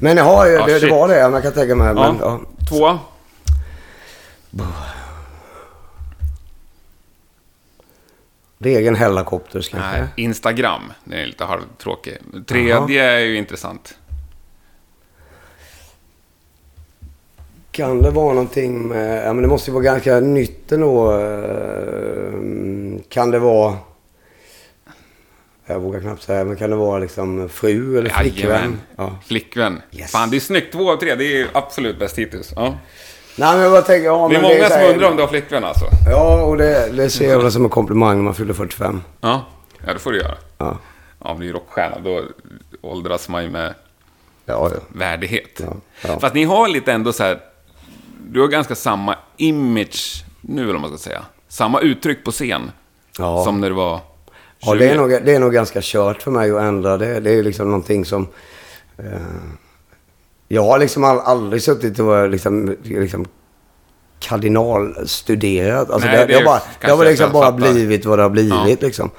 Men 0.00 0.16
jaha, 0.16 0.48
Ja, 0.48 0.66
det, 0.66 0.78
det 0.78 0.90
var 0.90 1.08
det. 1.08 1.28
Man 1.30 1.42
kan 1.42 1.52
tänka 1.52 1.74
mig. 1.74 1.94
Men, 1.94 1.96
Ja. 1.96 2.16
ja. 2.20 2.40
Tvåa? 2.68 2.98
Regen 8.58 8.96
helikopters 8.96 9.68
kanske. 9.68 10.00
Nej, 10.00 10.08
Instagram. 10.16 10.82
Den 11.04 11.18
är 11.18 11.26
lite 11.26 11.44
halvtråkig. 11.44 12.18
Tredje 12.46 13.04
är 13.04 13.18
ju 13.20 13.36
intressant. 13.36 13.94
Kan 17.70 18.02
det 18.02 18.10
vara 18.10 18.34
någonting 18.34 18.88
med, 18.88 19.26
ja 19.26 19.32
men 19.32 19.42
det 19.42 19.48
måste 19.48 19.70
ju 19.70 19.74
vara 19.74 19.84
ganska 19.84 20.20
nytt 20.20 20.72
ändå. 20.72 21.12
eh, 21.20 23.00
Kan 23.08 23.30
det 23.30 23.38
vara 23.38 23.76
Jag 25.66 25.80
vågar 25.80 26.00
knappt 26.00 26.22
säga, 26.22 26.44
men 26.44 26.56
kan 26.56 26.70
det 26.70 26.76
vara 26.76 26.98
liksom 26.98 27.48
fru 27.48 27.98
eller 27.98 28.10
flickvän? 28.10 28.50
Jajamän. 28.50 28.80
Ja. 28.96 29.18
Flickvän. 29.26 29.82
Yes. 29.92 30.10
Fan, 30.12 30.30
det 30.30 30.36
är 30.36 30.40
snyggt. 30.40 30.72
Två 30.72 30.90
av 30.92 30.96
tre. 30.96 31.14
Det 31.14 31.40
är 31.40 31.46
absolut 31.52 31.98
bäst 31.98 32.18
hittills. 32.18 32.52
Ja. 32.56 32.74
Nej, 33.36 33.56
men 33.56 33.72
jag 33.72 33.86
tänker, 33.86 34.04
ja, 34.06 34.28
Det 34.30 34.36
är 34.36 34.42
många 34.42 34.54
så 34.64 34.70
som 34.70 34.78
här- 34.80 34.92
undrar 34.92 35.10
om 35.10 35.16
du 35.16 35.22
har 35.22 35.28
flickvän 35.28 35.64
alltså. 35.64 35.84
Ja, 36.10 36.42
och 36.42 36.56
det, 36.56 36.92
det 36.92 37.10
ser 37.10 37.30
jag 37.30 37.38
väl 37.42 37.52
som 37.52 37.64
en 37.64 37.70
komplimang 37.70 38.16
när 38.16 38.24
man 38.24 38.34
fyller 38.34 38.54
45. 38.54 39.02
Ja, 39.20 39.44
ja 39.86 39.92
det 39.92 39.98
får 39.98 40.12
du 40.12 40.18
göra. 40.18 40.34
Ja, 40.58 40.78
Ja, 41.24 41.30
om 41.30 41.40
du 41.40 41.48
är 41.48 41.52
rockstjärna, 41.52 41.98
då 42.04 42.22
åldras 42.82 43.28
man 43.28 43.44
ju 43.44 43.50
med 43.50 43.74
ja, 44.44 44.70
ja. 44.74 44.80
värdighet. 44.88 45.60
Ja, 45.60 45.72
ja. 46.08 46.20
Fast 46.20 46.34
ni 46.34 46.44
har 46.44 46.68
lite 46.68 46.92
ändå 46.92 47.12
så 47.12 47.22
här... 47.22 47.40
Du 48.28 48.40
har 48.40 48.48
ganska 48.48 48.74
samma 48.74 49.16
image 49.36 50.24
nu, 50.40 50.62
eller 50.62 50.72
vad 50.72 50.80
man 50.80 50.90
ska 50.90 50.98
säga. 50.98 51.22
Samma 51.48 51.80
uttryck 51.80 52.24
på 52.24 52.30
scen. 52.30 52.70
Ja. 53.18 53.44
Som 53.44 53.60
när 53.60 53.68
du 53.68 53.74
var 53.74 53.96
20. 53.96 54.02
Ja, 54.70 54.74
det 54.74 54.88
är, 54.88 54.96
nog, 54.96 55.10
det 55.10 55.34
är 55.34 55.38
nog 55.40 55.52
ganska 55.52 55.78
kört 55.82 56.22
för 56.22 56.30
mig 56.30 56.50
att 56.50 56.62
ändra 56.62 56.96
det. 56.96 57.20
Det 57.20 57.30
är 57.32 57.42
liksom 57.42 57.66
någonting 57.66 58.04
som... 58.04 58.28
Eh, 58.98 59.04
jag 60.54 60.64
har 60.64 60.78
liksom 60.78 61.04
all, 61.04 61.18
aldrig 61.20 61.62
suttit 61.62 61.98
och 61.98 62.28
liksom, 62.28 62.76
liksom 62.82 63.24
kardinalstuderat. 64.18 65.90
Alltså 65.90 66.08
Nej, 66.08 66.16
det, 66.18 66.26
det 66.26 66.32
det, 66.32 66.38
har 66.38 66.44
bara, 66.44 66.60
det 66.80 66.90
har 66.90 67.04
liksom 67.04 67.32
bara 67.32 67.44
fattar. 67.44 67.56
blivit 67.72 68.04
vad 68.04 68.18
det 68.18 68.22
har 68.22 68.30
blivit 68.30 68.82
liksom. 68.82 69.10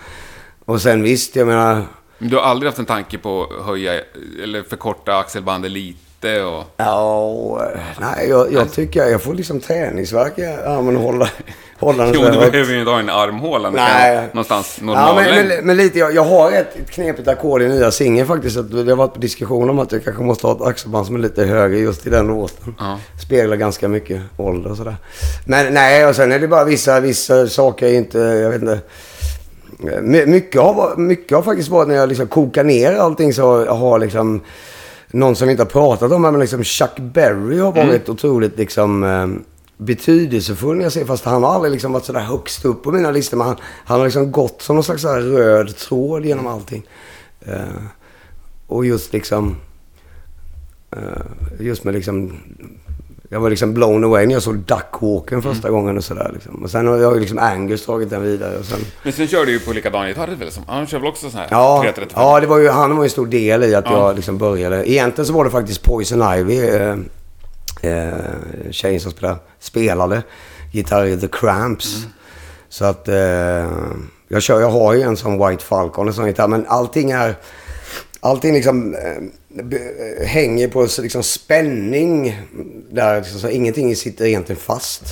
Och 0.65 0.81
sen 0.81 1.03
visst, 1.03 1.35
jag 1.35 1.47
menar... 1.47 1.81
Men 2.17 2.29
Du 2.29 2.35
har 2.35 2.43
aldrig 2.43 2.67
haft 2.69 2.79
en 2.79 2.85
tanke 2.85 3.17
på 3.17 3.43
att 3.59 3.65
höja 3.65 3.93
eller 4.43 4.63
förkorta 4.63 5.17
axelbandet 5.17 5.71
lite 5.71 5.99
och... 6.25 6.63
Ja, 6.77 7.25
och, 7.25 7.61
eh, 7.63 7.79
nej, 8.01 8.29
jag, 8.29 8.53
jag 8.53 8.71
tycker 8.71 9.05
jag 9.05 9.21
får 9.21 9.33
liksom 9.33 9.59
träningsvärk 9.59 10.37
i 10.39 10.45
armen 10.45 10.95
och 10.97 11.03
hålla, 11.03 11.29
hålla 11.79 12.03
den 12.03 12.13
Jo, 12.15 12.21
du 12.21 12.31
behöver 12.31 12.73
ju 12.73 12.79
inte 12.79 12.91
ha 12.91 12.99
en 12.99 13.09
armhåla. 13.09 13.69
Nej. 13.69 14.27
Någonstans 14.33 14.77
Ja, 14.79 14.85
normal 14.85 15.15
men, 15.15 15.47
men, 15.47 15.65
men 15.65 15.77
lite, 15.77 15.99
jag, 15.99 16.15
jag 16.15 16.23
har 16.23 16.51
ett, 16.51 16.75
ett 16.75 16.91
knepigt 16.91 17.27
ackord 17.27 17.61
i 17.61 17.67
nya 17.67 17.91
singeln 17.91 18.27
faktiskt. 18.27 18.57
Att 18.57 18.71
det 18.71 18.91
har 18.91 18.95
varit 18.95 19.13
på 19.13 19.19
diskussion 19.19 19.69
om 19.69 19.79
att 19.79 19.91
jag 19.91 20.03
kanske 20.03 20.23
måste 20.23 20.47
ha 20.47 20.55
ett 20.55 20.61
axelband 20.61 21.05
som 21.05 21.15
är 21.15 21.19
lite 21.19 21.43
högre 21.45 21.77
just 21.77 22.07
i 22.07 22.09
den 22.09 22.27
låten. 22.27 22.75
Ja. 22.79 22.99
Speglar 23.25 23.55
ganska 23.55 23.87
mycket 23.87 24.21
ålder 24.37 24.71
och 24.71 24.77
sådär. 24.77 24.95
Men 25.45 25.73
nej, 25.73 26.07
och 26.07 26.15
sen 26.15 26.31
är 26.31 26.39
det 26.39 26.47
bara 26.47 26.63
vissa, 26.63 26.99
vissa 26.99 27.47
saker 27.47 27.87
inte, 27.93 28.19
jag 28.19 28.49
vet 28.49 28.61
inte. 28.61 28.79
My- 30.01 30.25
Mycket 30.25 30.61
har, 30.61 30.95
mycket 30.97 31.35
har 31.35 31.43
faktiskt 31.43 31.69
varit 31.69 31.87
när 31.87 31.95
jag 31.95 32.09
liksom 32.09 32.27
kokar 32.27 32.63
ner 32.63 32.95
allting 32.95 33.33
så 33.33 33.63
jag 33.67 33.73
har 33.75 33.99
liksom 33.99 34.41
någon 35.15 35.35
som 35.35 35.47
vi 35.47 35.51
inte 35.51 35.63
har 35.63 35.69
pratat 35.69 36.11
om, 36.11 36.21
men 36.21 36.39
liksom 36.39 36.63
Chuck 36.63 36.97
Berry 36.99 37.59
har 37.59 37.71
varit 37.71 38.09
otroligt 38.09 38.57
liksom 38.57 39.03
eh, 39.03 39.27
betydelsefull 39.77 40.77
när 40.77 40.83
jag 40.83 40.91
ser, 40.91 41.05
fast 41.05 41.25
han 41.25 41.43
har 41.43 41.53
aldrig 41.53 41.71
liksom 41.71 41.91
varit 41.91 42.05
sådär 42.05 42.19
högst 42.19 42.65
upp 42.65 42.83
på 42.83 42.91
mina 42.91 43.11
listor, 43.11 43.37
men 43.37 43.47
han, 43.47 43.55
han 43.85 43.99
har 43.99 44.05
liksom 44.05 44.31
gått 44.31 44.61
som 44.61 44.75
någon 44.75 44.83
slags 44.83 45.01
så 45.01 45.07
här 45.07 45.21
röd 45.21 45.77
tråd 45.77 46.25
genom 46.25 46.47
allting. 46.47 46.87
Eh, 47.41 47.83
och 48.67 48.85
just 48.85 49.13
liksom, 49.13 49.57
eh, 50.91 51.59
just 51.59 51.83
med 51.83 51.93
liksom, 51.93 52.37
jag 53.29 53.39
var 53.39 53.49
liksom 53.49 53.73
blown 53.73 54.03
away 54.03 54.25
när 54.25 54.33
jag 54.33 54.43
såg 54.43 54.57
Duckwalken 54.57 55.41
första 55.41 55.69
gången 55.69 55.97
och 55.97 56.03
sådär 56.03 56.31
liksom. 56.33 56.63
Och 56.63 56.69
sen 56.71 56.87
har 56.87 56.97
jag 56.97 57.19
liksom 57.19 57.37
Angus 57.39 57.85
tagit 57.85 58.09
den 58.09 58.21
vidare 58.23 58.57
och 58.57 58.65
sen... 58.65 58.79
Men 59.03 59.13
sen 59.13 59.27
kör 59.27 59.45
du 59.45 59.51
ju 59.51 59.59
på 59.59 59.73
likadan 59.73 60.07
gitarr 60.07 60.27
väl? 60.27 60.49
Han 60.67 60.87
kör 60.87 60.99
väl 60.99 61.07
också 61.07 61.29
sån 61.29 61.39
här 61.39 61.47
Ja, 61.51 61.79
335? 61.83 62.23
ja 62.23 62.39
det 62.39 62.47
var 62.47 62.57
ju, 62.59 62.69
han 62.69 62.95
var 62.95 63.03
ju 63.03 63.07
en 63.07 63.09
stor 63.09 63.25
del 63.27 63.63
i 63.63 63.75
att 63.75 63.85
Ja. 63.85 64.07
jag 64.07 64.15
liksom 64.15 64.37
började. 64.37 64.91
Egentligen 64.91 65.25
så 65.25 65.33
var 65.33 65.43
det 65.45 65.51
faktiskt 65.51 65.83
Poison 65.83 66.33
Ivy, 66.37 66.59
eh, 66.69 66.95
eh, 67.81 68.13
tjejen 68.71 68.99
som 68.99 69.11
spelade, 69.11 69.39
spelade 69.59 70.23
gitarr 70.71 71.05
i 71.05 71.17
The 71.19 71.27
Cramps. 71.27 71.95
Mm. 71.97 72.09
Så 72.69 72.85
att 72.85 73.07
eh, 73.07 73.15
jag, 74.27 74.41
kör, 74.41 74.61
jag 74.61 74.69
har 74.69 74.93
ju 74.93 75.01
en 75.01 75.17
sån 75.17 75.47
White 75.47 75.63
Falcon, 75.63 76.07
en 76.07 76.13
sån 76.13 76.27
gitarr. 76.27 76.47
Men 76.47 76.65
allting 76.67 77.11
är, 77.11 77.35
allting 78.19 78.53
liksom 78.53 78.93
eh, 78.93 78.99
hänger 80.25 80.67
på 80.67 80.87
liksom 81.01 81.23
spänning. 81.23 82.41
Där 82.91 83.21
liksom, 83.21 83.39
så 83.39 83.49
ingenting 83.49 83.95
sitter 83.95 84.25
egentligen 84.25 84.61
fast. 84.61 85.03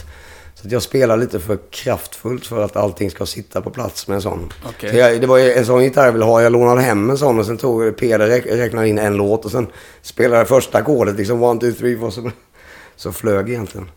Så 0.56 0.68
jag 0.72 0.82
spelar 0.82 1.18
lite 1.18 1.40
för 1.40 1.58
kraftfullt 1.70 2.46
för 2.46 2.64
att 2.64 2.76
allting 2.76 3.12
ska 3.12 3.26
sitta 3.26 3.62
på 3.62 3.70
plats 3.70 4.08
med 4.08 4.16
en 4.16 4.22
sån. 4.22 4.54
Okej. 4.66 4.90
Så 4.90 4.96
jag, 4.96 5.22
det 5.22 5.28
var 5.28 5.40
en 5.40 5.66
sån 5.66 5.84
gitarr 5.84 6.06
jag 6.06 6.12
ville 6.12 6.26
ha. 6.26 6.42
Jag 6.42 6.52
lånade 6.52 6.82
hem 6.82 7.10
en 7.10 7.18
sån 7.18 7.40
och 7.40 7.46
sen 7.46 7.58
tog 7.58 7.98
Peder 7.98 8.28
räk- 8.28 8.56
räknade 8.58 8.88
in 8.90 9.00
en 9.00 9.18
låt 9.18 9.46
och 9.46 9.52
sen 9.52 9.68
spelade 10.02 10.38
jag 10.38 10.48
första 10.48 10.78
ackordet 10.78 11.16
liksom 11.16 11.44
one, 11.44 11.60
two, 11.60 11.72
three, 11.72 11.98
four. 11.98 12.10
Så, 12.10 12.32
så 12.96 13.12
flög 13.12 13.50
egentligen 13.50 13.92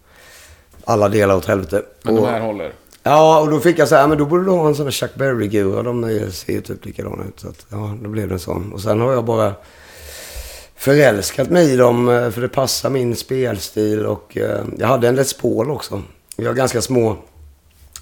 alla 0.85 1.09
delar 1.09 1.37
åt 1.37 1.45
helvete. 1.45 1.83
Men 2.03 2.15
och, 2.19 2.23
de 2.23 2.29
här 2.33 2.41
håller? 2.41 2.73
Ja, 3.03 3.41
och 3.41 3.51
då 3.51 3.61
fick 3.61 3.79
jag 3.79 3.89
så 3.89 3.95
här, 3.95 4.09
men 4.09 4.19
då 4.19 4.25
borde 4.27 4.45
du 4.45 4.51
ha 4.51 4.69
en 4.69 4.75
sån 4.75 4.85
där 4.85 4.93
Chuck 4.93 5.15
Berry-gura. 5.15 5.83
De 5.83 6.31
ser 6.33 6.53
ju 6.53 6.61
typ 6.61 6.85
likadana 6.85 7.25
ut. 7.25 7.41
Så 7.41 7.49
att, 7.49 7.67
ja, 7.69 7.97
då 8.03 8.09
blev 8.09 8.29
det 8.29 8.35
en 8.35 8.39
sån. 8.39 8.73
Och 8.73 8.81
sen 8.81 9.01
har 9.01 9.13
jag 9.13 9.25
bara 9.25 9.55
förälskat 10.77 11.51
mig 11.51 11.73
i 11.73 11.77
dem, 11.77 12.09
eh, 12.09 12.31
för 12.31 12.41
det 12.41 12.49
passar 12.49 12.91
min 12.91 13.17
spelstil. 13.17 14.07
Och 14.07 14.37
eh, 14.37 14.65
jag 14.79 14.87
hade 14.87 15.09
en 15.09 15.17
Les 15.17 15.35
Paul 15.35 15.71
också. 15.71 16.03
Jag 16.37 16.47
har 16.47 16.55
ganska 16.55 16.83
små 16.83 17.17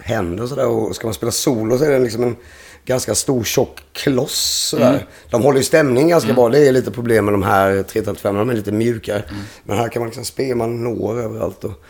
händer 0.01 0.43
och 0.43 0.49
sådär. 0.49 0.67
Och 0.67 0.97
ska 0.97 1.07
man 1.07 1.15
spela 1.15 1.33
solo 1.33 1.79
så 1.79 1.85
är 1.85 1.91
det 1.91 1.99
liksom 1.99 2.23
en 2.23 2.37
ganska 2.85 3.15
stor 3.15 3.45
tjock 3.45 3.81
kloss 3.93 4.69
sådär. 4.71 5.07
De 5.31 5.43
håller 5.43 5.59
ju 5.59 5.65
stämningen 5.65 6.09
ganska 6.09 6.33
bra. 6.33 6.49
Det 6.49 6.69
är 6.69 6.73
lite 6.73 6.91
problem 6.91 7.25
med 7.25 7.35
de 7.35 7.43
här 7.43 7.83
335. 7.83 8.35
De 8.35 8.51
är 8.51 8.55
lite 8.55 8.73
mjukare. 8.73 9.23
Men 9.65 9.79
här 9.79 9.89
kan 9.89 10.01
man 10.01 10.07
liksom 10.09 10.25
spela, 10.25 10.55
man 10.55 10.85
når 10.85 11.21
överallt. 11.21 11.65
Och, 11.65 11.85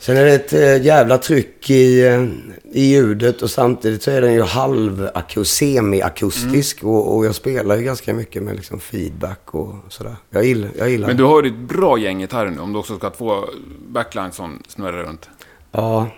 Sen 0.00 0.16
är 0.16 0.24
det 0.24 0.34
ett 0.34 0.52
eh, 0.52 0.86
jävla 0.86 1.18
tryck 1.18 1.70
i, 1.70 2.06
eh, 2.06 2.24
i 2.72 2.84
ljudet 2.84 3.42
och 3.42 3.50
samtidigt 3.50 4.02
så 4.02 4.10
är 4.10 4.20
den 4.20 4.32
ju 4.32 4.42
halvakus, 4.42 5.50
semi-akustisk 5.50 6.84
och, 6.84 7.16
och 7.16 7.26
jag 7.26 7.34
spelar 7.34 7.76
ju 7.76 7.82
ganska 7.82 8.14
mycket 8.14 8.42
med 8.42 8.56
liksom 8.56 8.80
feedback 8.80 9.54
och 9.54 9.74
sådär. 9.88 10.16
Jag 10.30 10.44
gillar, 10.44 10.70
jag 10.78 10.90
gillar 10.90 11.08
Men 11.08 11.16
du 11.16 11.24
har 11.24 11.42
ju 11.42 11.48
ett 11.48 11.56
bra 11.56 11.98
gäng 11.98 12.18
gitarrer 12.18 12.50
nu, 12.50 12.60
om 12.60 12.72
du 12.72 12.78
också 12.78 12.96
ska 12.96 13.06
ha 13.06 13.14
två 13.14 13.44
backlines 13.88 14.34
som 14.36 14.62
snurrar 14.68 15.04
runt. 15.04 15.28
Ja, 15.72 16.08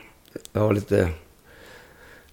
jag 0.53 0.61
har 0.61 0.73
lite... 0.73 1.09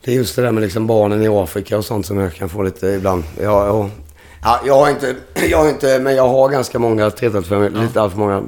Det 0.02 0.12
är 0.12 0.16
just 0.16 0.36
det 0.36 0.42
där 0.42 0.52
med 0.52 0.64
liksom 0.64 0.88
barnen 0.88 1.24
i 1.24 1.28
Afrika 1.28 1.78
och 1.78 1.86
sånt 1.86 2.06
som 2.06 2.18
jag 2.18 2.34
kan 2.34 2.50
få 2.50 2.64
lite 2.64 2.88
ibland. 2.88 3.24
Ja, 3.42 3.66
ja, 3.66 3.90
ja, 4.44 4.60
jag 4.66 4.76
har 4.76 4.90
inte, 4.90 5.16
jag 5.50 5.58
har 5.58 5.70
inte, 5.70 6.00
men 6.00 6.16
jag 6.16 6.28
har 6.30 6.50
ganska 6.50 6.80
många 6.80 7.10
335, 7.12 7.74
lite 7.84 8.02
allt 8.02 8.12
för 8.14 8.20
många, 8.20 8.44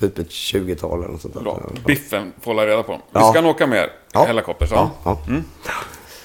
typ 0.00 0.18
ett 0.18 0.28
20-tal 0.28 0.98
eller 0.98 1.12
något 1.12 1.20
sånt 1.22 1.34
där. 1.34 1.40
Bra. 1.40 1.60
Biffen 1.86 2.32
får 2.40 2.50
hålla 2.54 2.66
reda 2.66 2.82
på. 2.82 2.92
Vi 2.92 2.98
Ja. 3.12 3.20
ska 3.30 3.38
han 3.38 3.46
åka 3.50 3.66
med 3.66 3.90
Ja. 4.12 4.24
Helikopter, 4.24 4.66
så. 4.66 4.74
Ja, 4.74 4.90
ja. 5.04 5.18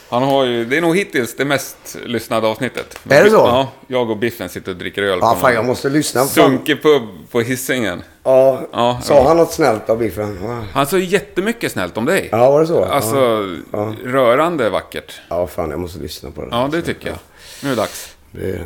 Han 0.10 0.24
har 0.24 0.46
ju, 0.46 0.66
det 0.66 0.78
är 0.78 0.82
nog 0.82 0.98
hittills 0.98 1.36
det 1.36 1.46
mest 1.46 1.98
lyssnade 2.06 2.48
avsnittet. 2.48 3.00
Är 3.10 3.24
det 3.24 3.30
så? 3.30 3.36
Ja, 3.36 3.68
jag 3.88 4.10
och 4.10 4.18
Biffen 4.18 4.50
sitter 4.50 4.72
och 4.72 4.78
dricker 4.78 5.04
öl 5.04 5.20
Ja, 5.22 5.38
fan 5.42 5.54
jag 5.54 5.66
måste 5.66 5.90
lyssna. 5.90 6.26
Sunkig 6.26 6.82
pub 6.84 7.02
på 7.32 7.42
Hisingen. 7.42 8.04
Ja, 8.24 8.62
Ja, 8.74 9.00
sa 9.04 9.16
ja. 9.16 9.28
han 9.28 9.38
något 9.38 9.52
snällt 9.54 9.90
av 9.90 9.98
Biffen? 9.98 10.40
Ja. 10.44 10.64
Han 10.74 10.88
sa 10.88 10.98
jättemycket 10.98 11.72
snällt 11.72 11.98
om 11.98 12.06
dig. 12.06 12.30
Ja, 12.32 12.52
var 12.52 12.62
det 12.62 12.68
så? 12.68 12.86
Alltså, 12.86 13.46
Ja. 13.72 13.94
rörande 14.06 14.70
vackert. 14.70 15.22
Ja, 15.30 15.48
fan 15.48 15.70
jag 15.70 15.80
måste 15.80 16.00
lyssna 16.00 16.32
på 16.32 16.42
det. 16.42 16.48
Ja, 16.52 16.70
det 16.72 16.82
tycker 16.82 17.08
jag. 17.08 17.18
Nu 17.64 17.70
är 17.72 17.76
det 17.76 17.82
dags. 17.82 18.16
Det, 18.32 18.60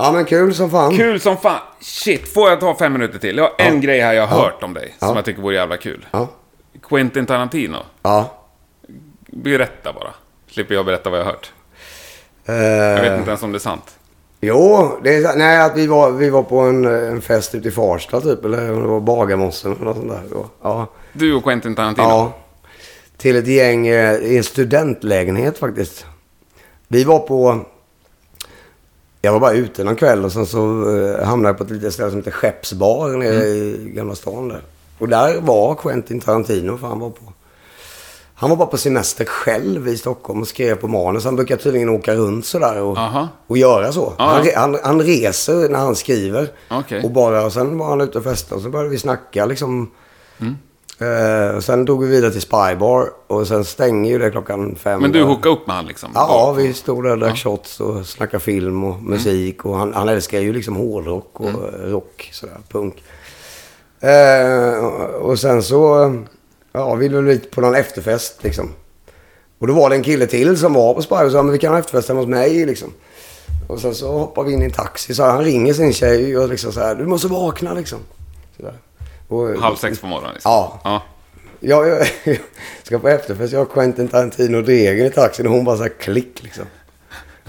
ja. 0.00 0.06
ja, 0.06 0.12
men 0.12 0.24
kul 0.24 0.54
som 0.54 0.70
fan. 0.70 0.96
Kul 0.96 1.20
som 1.20 1.36
fan. 1.36 1.60
Shit, 1.80 2.34
får 2.34 2.48
jag 2.50 2.60
ta 2.60 2.76
fem 2.78 2.92
minuter 2.92 3.18
till? 3.18 3.36
Jag 3.36 3.44
har 3.44 3.52
en 3.58 3.80
grej 3.80 4.00
här 4.00 4.12
jag 4.12 4.26
har 4.26 4.42
hört 4.42 4.62
om 4.62 4.74
dig, 4.74 4.94
som 4.98 5.08
Ja. 5.08 5.14
jag 5.14 5.24
tycker 5.24 5.42
vore 5.42 5.54
jävla 5.54 5.76
kul. 5.76 6.06
Ja. 6.10 6.28
Quentin 6.88 7.26
Tarantino. 7.26 7.76
Ja. 8.02 8.34
Berätta 9.26 9.92
bara. 9.92 10.10
Slipper 10.50 10.74
jag 10.74 10.86
berätta 10.86 11.10
vad 11.10 11.18
jag 11.20 11.24
har 11.24 11.32
hört. 11.32 11.52
Eh, 12.46 12.54
Jag 12.54 13.02
vet 13.02 13.18
inte 13.18 13.30
ens 13.30 13.42
om 13.42 13.52
det 13.52 13.56
är 13.56 13.60
sant. 13.60 13.96
Jo, 14.40 14.90
det 15.02 15.14
är, 15.14 15.36
nej, 15.36 15.60
att 15.60 15.76
vi 15.76 15.86
var, 15.86 16.10
vi 16.10 16.30
var 16.30 16.42
på 16.42 16.58
en, 16.60 16.84
en 16.84 17.20
fest 17.22 17.54
ute 17.54 17.68
i 17.68 17.70
Farsta 17.70 18.20
typ. 18.20 18.44
Eller 18.44 18.72
om 18.72 18.82
det 18.82 18.88
var 18.88 19.00
Bagarmossen 19.00 19.72
eller 19.72 19.84
något 19.84 19.96
sånt 19.96 20.08
där. 20.10 20.22
Ja. 20.34 20.48
Ja. 20.62 20.86
Du 21.12 21.34
och 21.34 21.44
Quentin 21.44 21.74
Tarantino. 21.74 22.06
ja. 22.08 22.32
Till 23.16 23.36
ett 23.36 23.46
gäng 23.46 23.86
eh, 23.86 24.14
i 24.14 24.36
en 24.36 24.44
studentlägenhet 24.44 25.58
faktiskt. 25.58 26.06
Vi 26.88 27.04
var 27.04 27.18
på... 27.18 27.64
Jag 29.22 29.32
var 29.32 29.40
bara 29.40 29.52
ute 29.52 29.84
någon 29.84 29.96
kväll 29.96 30.24
och 30.24 30.32
sen 30.32 30.46
så 30.46 30.90
eh, 30.96 31.24
hamnade 31.24 31.48
jag 31.48 31.58
på 31.58 31.64
ett 31.64 31.70
litet 31.70 31.94
ställe 31.94 32.10
som 32.10 32.18
heter 32.18 32.30
Skeppsbar 32.30 33.08
nere 33.08 33.44
i 33.46 33.92
Gamla 33.94 34.14
stan 34.14 34.48
där. 34.48 34.62
Och 34.98 35.08
där 35.08 35.40
var 35.40 35.74
Quentin 35.74 36.20
Tarantino 36.20 36.78
för 36.78 36.86
han 36.86 37.00
var 37.00 37.10
på... 37.10 37.32
Han 38.34 38.50
var 38.50 38.56
bara 38.56 38.68
på 38.68 38.76
semester 38.76 39.24
själv 39.24 39.88
i 39.88 39.96
Stockholm 39.96 40.40
och 40.40 40.48
skrev 40.48 40.74
på 40.74 40.88
manus. 40.88 41.24
Han 41.24 41.36
brukar 41.36 41.56
tydligen 41.56 41.88
åka 41.88 42.14
runt 42.14 42.46
sådär 42.46 42.82
och, 42.82 42.98
Aha. 42.98 43.28
och 43.46 43.58
göra 43.58 43.92
så. 43.92 44.14
Han, 44.18 44.46
han, 44.56 44.78
han 44.82 45.02
reser 45.02 45.68
när 45.68 45.78
han 45.78 45.96
skriver. 45.96 46.48
Okej. 46.70 47.02
Och 47.04 47.10
bara, 47.10 47.44
och 47.44 47.52
sen 47.52 47.78
var 47.78 47.88
han 47.88 48.00
ute 48.00 48.18
och 48.18 48.24
festade 48.24 48.56
och 48.56 48.62
så 48.62 48.68
började 48.68 48.90
vi 48.90 48.98
snacka 48.98 49.46
liksom. 49.46 49.90
Mm. 50.38 50.56
Eh, 51.00 51.56
och 51.56 51.64
sen 51.64 51.84
drog 51.84 52.02
vi 52.04 52.10
vidare 52.10 52.30
till 52.32 52.40
Spybar 52.40 53.10
och 53.26 53.48
sen 53.48 53.64
stänger 53.64 54.10
ju 54.10 54.18
det 54.18 54.30
klockan 54.30 54.74
fem. 54.76 55.00
Men 55.02 55.12
du 55.12 55.22
hookade 55.22 55.54
upp 55.54 55.66
med 55.66 55.76
han 55.76 55.86
liksom? 55.86 56.10
Ja, 56.14 56.52
vi 56.56 56.72
stod 56.74 57.04
där 57.04 57.10
och 57.10 57.18
drack 57.18 57.36
shots 57.38 57.80
och 57.80 58.06
snackade 58.06 58.42
film 58.42 58.84
och 58.84 59.02
musik. 59.02 59.64
Och 59.64 59.76
han, 59.76 59.94
han 59.94 60.08
älskar 60.08 60.40
ju 60.40 60.52
liksom 60.52 60.76
hårdrock 60.76 61.40
och 61.40 61.48
Mm. 61.48 61.90
rock, 61.92 62.30
sådär, 62.32 62.56
punk. 62.68 63.02
Eh, 64.00 64.84
och 65.14 65.38
sen 65.38 65.62
så, 65.62 66.14
ja, 66.72 66.94
vi 66.94 67.08
var 67.08 67.22
lite 67.22 67.48
på 67.48 67.60
någon 67.60 67.74
efterfest 67.74 68.44
liksom. 68.44 68.68
Och 69.58 69.66
då 69.66 69.74
var 69.74 69.90
det 69.90 69.96
en 69.96 70.02
kille 70.02 70.26
till 70.26 70.58
som 70.58 70.72
var 70.72 70.94
på 70.94 71.02
Spybar 71.02 71.24
och 71.24 71.32
sa, 71.32 71.42
men 71.42 71.52
vi 71.52 71.58
kan 71.58 71.72
ha 71.72 71.78
efterfest 71.78 72.08
hemma 72.08 72.20
hos 72.20 72.28
mig 72.28 72.66
liksom. 72.66 72.92
Och 73.68 73.80
sen 73.80 73.94
så 73.94 74.12
hoppar 74.18 74.44
vi 74.44 74.52
in 74.52 74.62
i 74.62 74.64
en 74.64 74.70
taxi. 74.70 75.14
Så 75.14 75.22
han 75.24 75.44
ringer 75.44 75.74
sin 75.74 75.92
tjej 75.92 76.38
och 76.38 76.48
liksom 76.48 76.72
så 76.72 76.80
här, 76.80 76.94
du 76.94 77.06
måste 77.06 77.28
vakna 77.28 77.74
liksom. 77.74 77.98
Så 78.56 78.62
där. 78.62 78.74
Och, 79.30 79.60
Halv 79.60 79.76
sex 79.76 80.00
på 80.00 80.06
morgonen? 80.06 80.34
Liksom. 80.34 80.50
Ja. 80.52 80.80
ja. 80.84 81.02
Jag, 81.60 81.88
jag, 81.88 82.06
jag 82.24 82.38
ska 82.82 82.98
på 82.98 83.08
efterfest. 83.08 83.52
Jag 83.52 83.60
har 83.60 83.66
Quentin 83.66 84.08
Tarantino 84.08 84.56
och 84.56 84.64
Dregen 84.64 85.06
i 85.06 85.10
taxin 85.10 85.46
och 85.46 85.52
hon 85.52 85.64
bara 85.64 85.76
så 85.76 85.82
här 85.82 85.92
klick 85.98 86.42
liksom. 86.42 86.64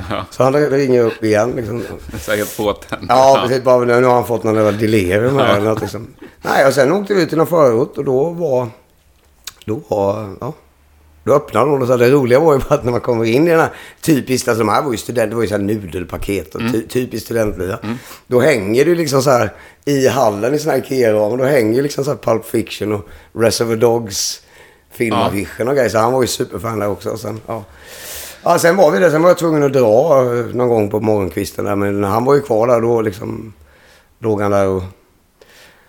Ja. 0.10 0.26
Så 0.30 0.44
han 0.44 0.54
ringer 0.54 1.02
upp 1.02 1.24
igen 1.24 1.52
liksom. 1.56 1.84
Så 2.20 2.32
helt 2.32 2.58
påtänd. 2.58 3.06
Ja, 3.10 3.40
precis. 3.44 3.64
Bara, 3.64 3.86
nu 3.86 4.04
har 4.04 4.14
han 4.14 4.26
fått 4.26 4.44
någon 4.44 4.56
jävla 4.56 4.72
delirium 4.72 5.38
här 5.38 5.58
eller 5.58 5.70
något 5.70 5.82
liksom. 5.82 6.08
Nej, 6.42 6.68
och 6.68 6.74
sen 6.74 6.92
åkte 6.92 7.14
vi 7.14 7.22
ut 7.22 7.30
till 7.30 7.38
någon 7.38 7.48
förort 7.48 7.98
och 7.98 8.06
då 8.06 8.30
var... 8.30 8.68
Då 9.66 9.82
var... 9.88 10.36
Ja. 10.40 10.54
Då 11.24 11.34
öppnade 11.34 11.70
hon 11.72 11.82
och 11.82 11.88
sa 11.88 11.98
det 11.98 12.10
roliga 12.12 12.40
var 12.40 12.54
ju 12.54 12.60
bara 12.60 12.76
att 12.76 12.84
när 12.84 12.92
man 12.92 13.02
kommer 13.02 13.26
in 13.26 13.48
i 13.48 13.50
den 13.50 13.60
här 13.60 13.70
typiskt, 14.02 14.48
alltså 14.48 14.64
de 14.64 14.70
här 14.70 14.84
var 14.84 14.92
ju 14.92 14.98
studenter, 14.98 15.30
det 15.30 15.36
var 15.36 15.42
ju 15.42 15.48
så 15.48 15.54
här 15.56 15.62
nudelpaket 15.62 16.56
och 16.56 16.62
ty, 16.72 16.88
typiskt 16.88 17.26
studentlya. 17.26 17.80
Då 18.28 18.40
hänger 18.40 18.86
det 18.86 18.96
liksom 18.96 19.22
så 19.24 19.30
här 19.30 19.54
i 19.86 20.08
hallen 20.08 20.54
i 20.54 20.60
såna 20.60 20.72
här 20.74 20.80
Ikea-ramar, 20.82 21.38
då 21.38 21.44
hänger 21.44 21.74
ju 21.76 21.82
liksom 21.82 22.04
så 22.04 22.12
här 22.12 22.18
Pulp 22.18 22.46
Fiction 22.46 22.92
och 22.92 23.08
Reservoir 23.34 23.78
Dogs 23.78 24.42
filmaffischen 24.92 25.68
och 25.68 25.76
grejer. 25.76 25.90
Så 25.90 25.98
han 25.98 26.14
var 26.14 26.22
ju 26.22 26.28
superfan 26.28 26.80
där 26.80 26.88
också. 26.88 27.10
Och 27.10 27.20
sen, 27.20 27.42
ja. 27.48 27.64
Ja, 28.44 28.60
sen 28.60 28.76
var 28.76 28.92
vi 28.92 29.00
där. 29.00 29.10
Sen 29.10 29.22
var 29.22 29.30
jag 29.30 29.38
tvungen 29.38 29.64
att 29.64 29.74
dra 29.74 30.22
eh, 30.22 30.46
någon 30.56 30.70
gång 30.70 30.90
på 30.90 31.00
morgonkvisten 31.00 31.66
där. 31.66 31.76
Men 31.76 32.04
han 32.04 32.26
var 32.26 32.36
ju 32.36 32.42
kvar 32.42 32.68
där 32.68 32.82
då 32.82 33.02
liksom. 33.02 33.54
Låg 34.20 34.42
han 34.42 34.52
där 34.52 34.68
och 34.68 34.84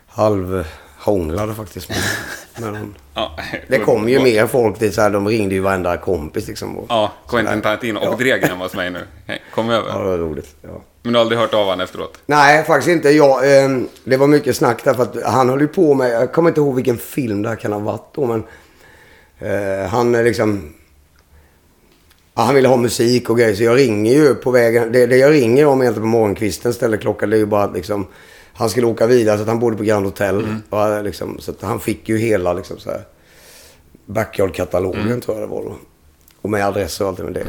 halvhånglade 0.09 1.55
faktiskt 1.55 1.91
med 2.61 2.69
honom. 2.71 2.95
Ja. 3.15 3.37
Det 3.69 3.79
kom 3.79 4.09
ju 4.09 4.21
mer 4.23 4.47
folk 4.47 4.79
dit 4.81 4.95
så 4.95 5.01
här. 5.03 5.11
De 5.11 5.29
ringde 5.29 5.55
ju 5.55 5.61
varenda 5.61 5.97
kompis 5.97 6.49
liksom. 6.49 6.79
Och, 6.79 6.87
Ja, 6.89 7.13
Quentin. 7.29 7.61
Tarantino 7.63 7.99
och 7.99 8.05
Ja. 8.07 8.17
Dregen 8.17 8.59
var 8.59 8.67
hos 8.67 8.75
mig 8.75 8.91
nu. 8.91 8.99
Hej, 9.27 9.43
Kom 9.55 9.69
Ja, 9.69 9.75
över. 9.77 9.99
det 10.03 10.09
var 10.11 10.19
roligt. 10.19 10.55
Ja. 10.63 10.69
Men 11.03 11.13
du 11.13 11.19
har 11.19 11.21
aldrig 11.21 11.41
hört 11.41 11.55
av 11.55 11.65
honom 11.65 11.81
efteråt? 11.81 12.19
Nej, 12.27 12.65
faktiskt 12.65 12.89
inte. 12.89 13.11
Jag, 13.11 13.63
eh, 13.65 13.69
det 14.05 14.17
var 14.17 14.27
mycket 14.27 14.57
snack 14.57 14.85
där 14.85 14.95
för 14.95 15.03
att 15.03 15.23
han 15.25 15.49
höll 15.49 15.61
ju 15.61 15.69
på 15.69 15.95
med, 15.95 16.11
jag 16.11 16.33
kommer 16.33 16.49
inte 16.51 16.61
ihåg 16.61 16.75
vilken 16.75 16.99
film 16.99 17.43
det 17.43 17.49
här 17.49 17.57
kan 17.57 17.73
ha 17.73 17.79
varit 17.79 18.09
då, 18.15 18.27
men 18.27 18.45
eh, 19.39 19.87
han 19.89 20.15
är 20.15 20.25
liksom, 20.25 20.73
ja, 22.35 22.43
han 22.43 22.55
ville 22.55 22.69
ha 22.69 22.77
musik 22.77 23.31
och 23.31 23.39
grejer 23.39 23.55
så 23.55 23.63
jag 23.63 23.77
ringer 23.79 24.13
ju 24.13 24.35
på 24.35 24.51
vägen, 24.51 24.93
det, 24.93 25.07
det 25.07 25.17
jag 25.17 25.33
ringer 25.33 25.67
om 25.67 25.83
egentligen 25.83 26.05
på 26.05 26.09
morgonkvisten 26.09 26.73
ställer 26.75 26.97
klockan, 26.97 27.31
det 27.31 27.37
är 27.37 27.39
ju 27.39 27.47
bara 27.47 27.63
att 27.65 27.75
liksom, 27.75 28.07
han 28.55 28.71
skulle 28.71 28.87
åka 28.87 29.07
vidare 29.07 29.37
så 29.37 29.43
att 29.43 29.49
han 29.49 29.59
bodde 29.59 29.77
på 29.77 29.83
Grand 29.83 30.05
Hotel. 30.07 30.47
Och, 30.71 31.05
liksom, 31.05 31.39
så 31.39 31.51
att 31.51 31.63
han 31.63 31.81
fick 31.81 32.09
ju 32.09 32.19
hela 32.19 32.53
liksom 32.53 32.79
så 32.79 32.91
här, 32.91 33.05
Backyard-katalogen 34.07 35.21
tror 35.21 35.39
jag 35.41 35.49
det 35.49 35.55
var 35.55 35.63
då. 35.63 35.75
Och 36.43 36.51
med 36.51 36.67
adress 36.67 37.01
och 37.01 37.09
allt 37.09 37.19
med 37.19 37.33
det. 37.33 37.45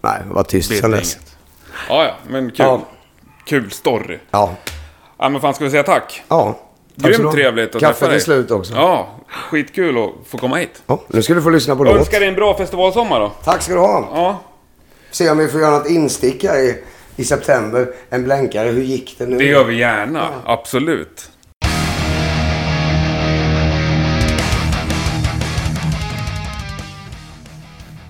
Nej, 0.00 0.20
det 0.28 0.34
var 0.34 0.42
tyst 0.42 0.78
sen 0.80 0.90
dess. 0.90 1.18
Ja, 1.88 2.04
ja, 2.04 2.14
men 2.30 2.50
kul. 2.50 2.56
Ja. 2.58 2.82
Kul 3.44 3.70
story. 3.70 4.18
Ja. 4.30 4.54
Ja, 5.18 5.28
men 5.28 5.40
fan 5.40 5.54
ska 5.54 5.64
vi 5.64 5.70
säga 5.70 5.82
tack? 5.82 6.22
Ja. 6.28 6.58
Tack 7.02 7.16
Grymt 7.16 7.32
trevligt 7.32 7.74
att 7.74 7.80
Kaffe 7.80 7.92
träffa 7.92 8.06
dig. 8.06 8.16
till 8.18 8.24
slut 8.24 8.50
också. 8.50 8.74
Ja, 8.74 9.08
skitkul 9.28 9.98
att 9.98 10.10
få 10.26 10.38
komma 10.38 10.56
hit. 10.56 10.82
Ja, 10.86 11.02
nu 11.08 11.22
ska 11.22 11.34
du 11.34 11.42
få 11.42 11.50
lyssna 11.50 11.76
på 11.76 11.84
låt. 11.84 11.96
önskar 11.96 12.20
dig 12.20 12.28
en 12.28 12.34
bra 12.34 12.56
festivalsommar 12.56 13.20
då. 13.20 13.32
Tack 13.44 13.62
ska 13.62 13.72
du 13.74 13.78
ha. 13.80 14.08
Ja, 14.12 14.40
Se 15.10 15.30
om 15.30 15.38
vi 15.38 15.48
får 15.48 15.60
göra 15.60 15.78
något 15.78 15.90
instick 15.90 16.44
här 16.44 16.58
i, 16.58 16.82
i 17.18 17.24
september. 17.24 17.88
En 18.10 18.24
blänkare. 18.24 18.68
Hur 18.68 18.82
gick 18.82 19.18
det 19.18 19.26
nu? 19.26 19.38
det 19.38 19.44
gör 19.44 19.64
vi 19.64 19.78
gärna. 19.78 20.28
Absolut. 20.44 21.30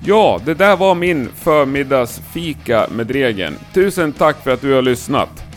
Ja, 0.04 0.40
det 0.44 0.54
där 0.54 0.76
var 0.76 0.94
min 0.94 1.28
förmiddagsfika 1.34 2.86
med 2.90 3.06
Dregen. 3.06 3.54
Tusen 3.74 4.12
tack 4.12 4.42
för 4.44 4.50
att 4.50 4.60
du 4.60 4.72
har 4.72 4.82
lyssnat. 4.82 5.47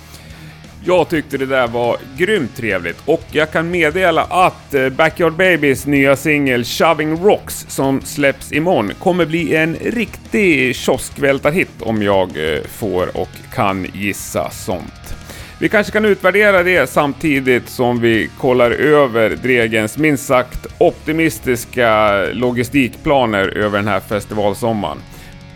Jag 0.85 1.09
tyckte 1.09 1.37
det 1.37 1.45
där 1.45 1.67
var 1.67 1.97
grymt 2.17 2.55
trevligt 2.55 3.01
och 3.05 3.23
jag 3.31 3.51
kan 3.51 3.71
meddela 3.71 4.23
att 4.23 4.73
eh, 4.73 4.89
Backyard 4.89 5.33
Babies 5.33 5.85
nya 5.85 6.15
singel 6.15 6.63
Shoving 6.63 7.17
Rocks 7.23 7.65
som 7.69 8.01
släpps 8.01 8.51
imorgon 8.51 8.91
kommer 8.99 9.25
bli 9.25 9.55
en 9.55 9.75
riktig 9.75 10.75
kioskvältarhit 10.75 11.81
om 11.81 12.03
jag 12.03 12.29
eh, 12.29 12.61
får 12.63 13.17
och 13.17 13.29
kan 13.53 13.87
gissa 13.93 14.49
sånt. 14.49 15.15
Vi 15.59 15.69
kanske 15.69 15.93
kan 15.93 16.05
utvärdera 16.05 16.63
det 16.63 16.89
samtidigt 16.89 17.69
som 17.69 18.01
vi 18.01 18.29
kollar 18.39 18.71
över 18.71 19.29
Dregens 19.29 19.97
minst 19.97 20.25
sagt 20.25 20.67
optimistiska 20.77 22.11
logistikplaner 22.33 23.57
över 23.57 23.77
den 23.77 23.87
här 23.87 23.99
festivalsommaren. 23.99 24.97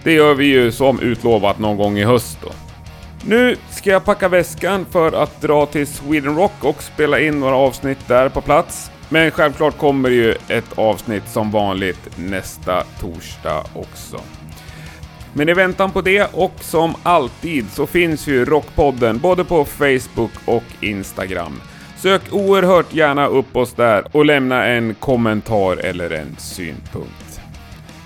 Det 0.03 0.13
gör 0.13 0.33
vi 0.33 0.45
ju 0.45 0.71
som 0.71 0.99
utlovat 0.99 1.59
någon 1.59 1.77
gång 1.77 1.97
i 1.97 2.03
höst 2.03 2.37
då. 2.41 2.64
Nu 3.27 3.55
ska 3.69 3.89
jag 3.89 4.05
packa 4.05 4.29
väskan 4.29 4.85
för 4.91 5.23
att 5.23 5.41
dra 5.41 5.65
till 5.65 5.87
Sweden 5.87 6.35
Rock 6.35 6.63
och 6.63 6.83
spela 6.83 7.19
in 7.19 7.39
några 7.39 7.55
avsnitt 7.55 8.07
där 8.07 8.29
på 8.29 8.41
plats. 8.41 8.91
Men 9.09 9.31
självklart 9.31 9.77
kommer 9.77 10.09
ju 10.09 10.31
ett 10.47 10.77
avsnitt 10.77 11.27
som 11.27 11.51
vanligt 11.51 12.17
nästa 12.17 12.83
torsdag 12.99 13.63
också. 13.73 14.21
Men 15.33 15.49
i 15.49 15.53
väntan 15.53 15.91
på 15.91 16.01
det 16.01 16.33
och 16.33 16.53
som 16.59 16.95
alltid 17.03 17.71
så 17.71 17.87
finns 17.87 18.27
ju 18.27 18.45
Rockpodden 18.45 19.19
både 19.19 19.43
på 19.43 19.65
Facebook 19.65 20.31
och 20.45 20.63
Instagram. 20.81 21.61
Sök 21.97 22.21
oerhört 22.31 22.93
gärna 22.93 23.27
upp 23.27 23.55
oss 23.55 23.73
där 23.73 24.07
och 24.11 24.25
lämna 24.25 24.65
en 24.65 24.95
kommentar 24.95 25.77
eller 25.77 26.09
en 26.09 26.35
synpunkt. 26.37 27.24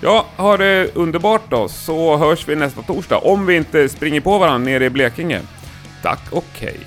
Ja, 0.02 0.26
ha 0.36 0.56
det 0.56 0.96
underbart 0.96 1.42
då, 1.50 1.68
så 1.68 2.16
hörs 2.16 2.48
vi 2.48 2.56
nästa 2.56 2.82
torsdag. 2.82 3.18
Om 3.18 3.46
vi 3.46 3.56
inte 3.56 3.88
springer 3.88 4.20
på 4.20 4.38
varandra 4.38 4.70
nere 4.70 4.84
i 4.84 4.90
Blekinge. 4.90 5.40
Tack 6.02 6.32
och 6.32 6.46
hej. 6.60 6.80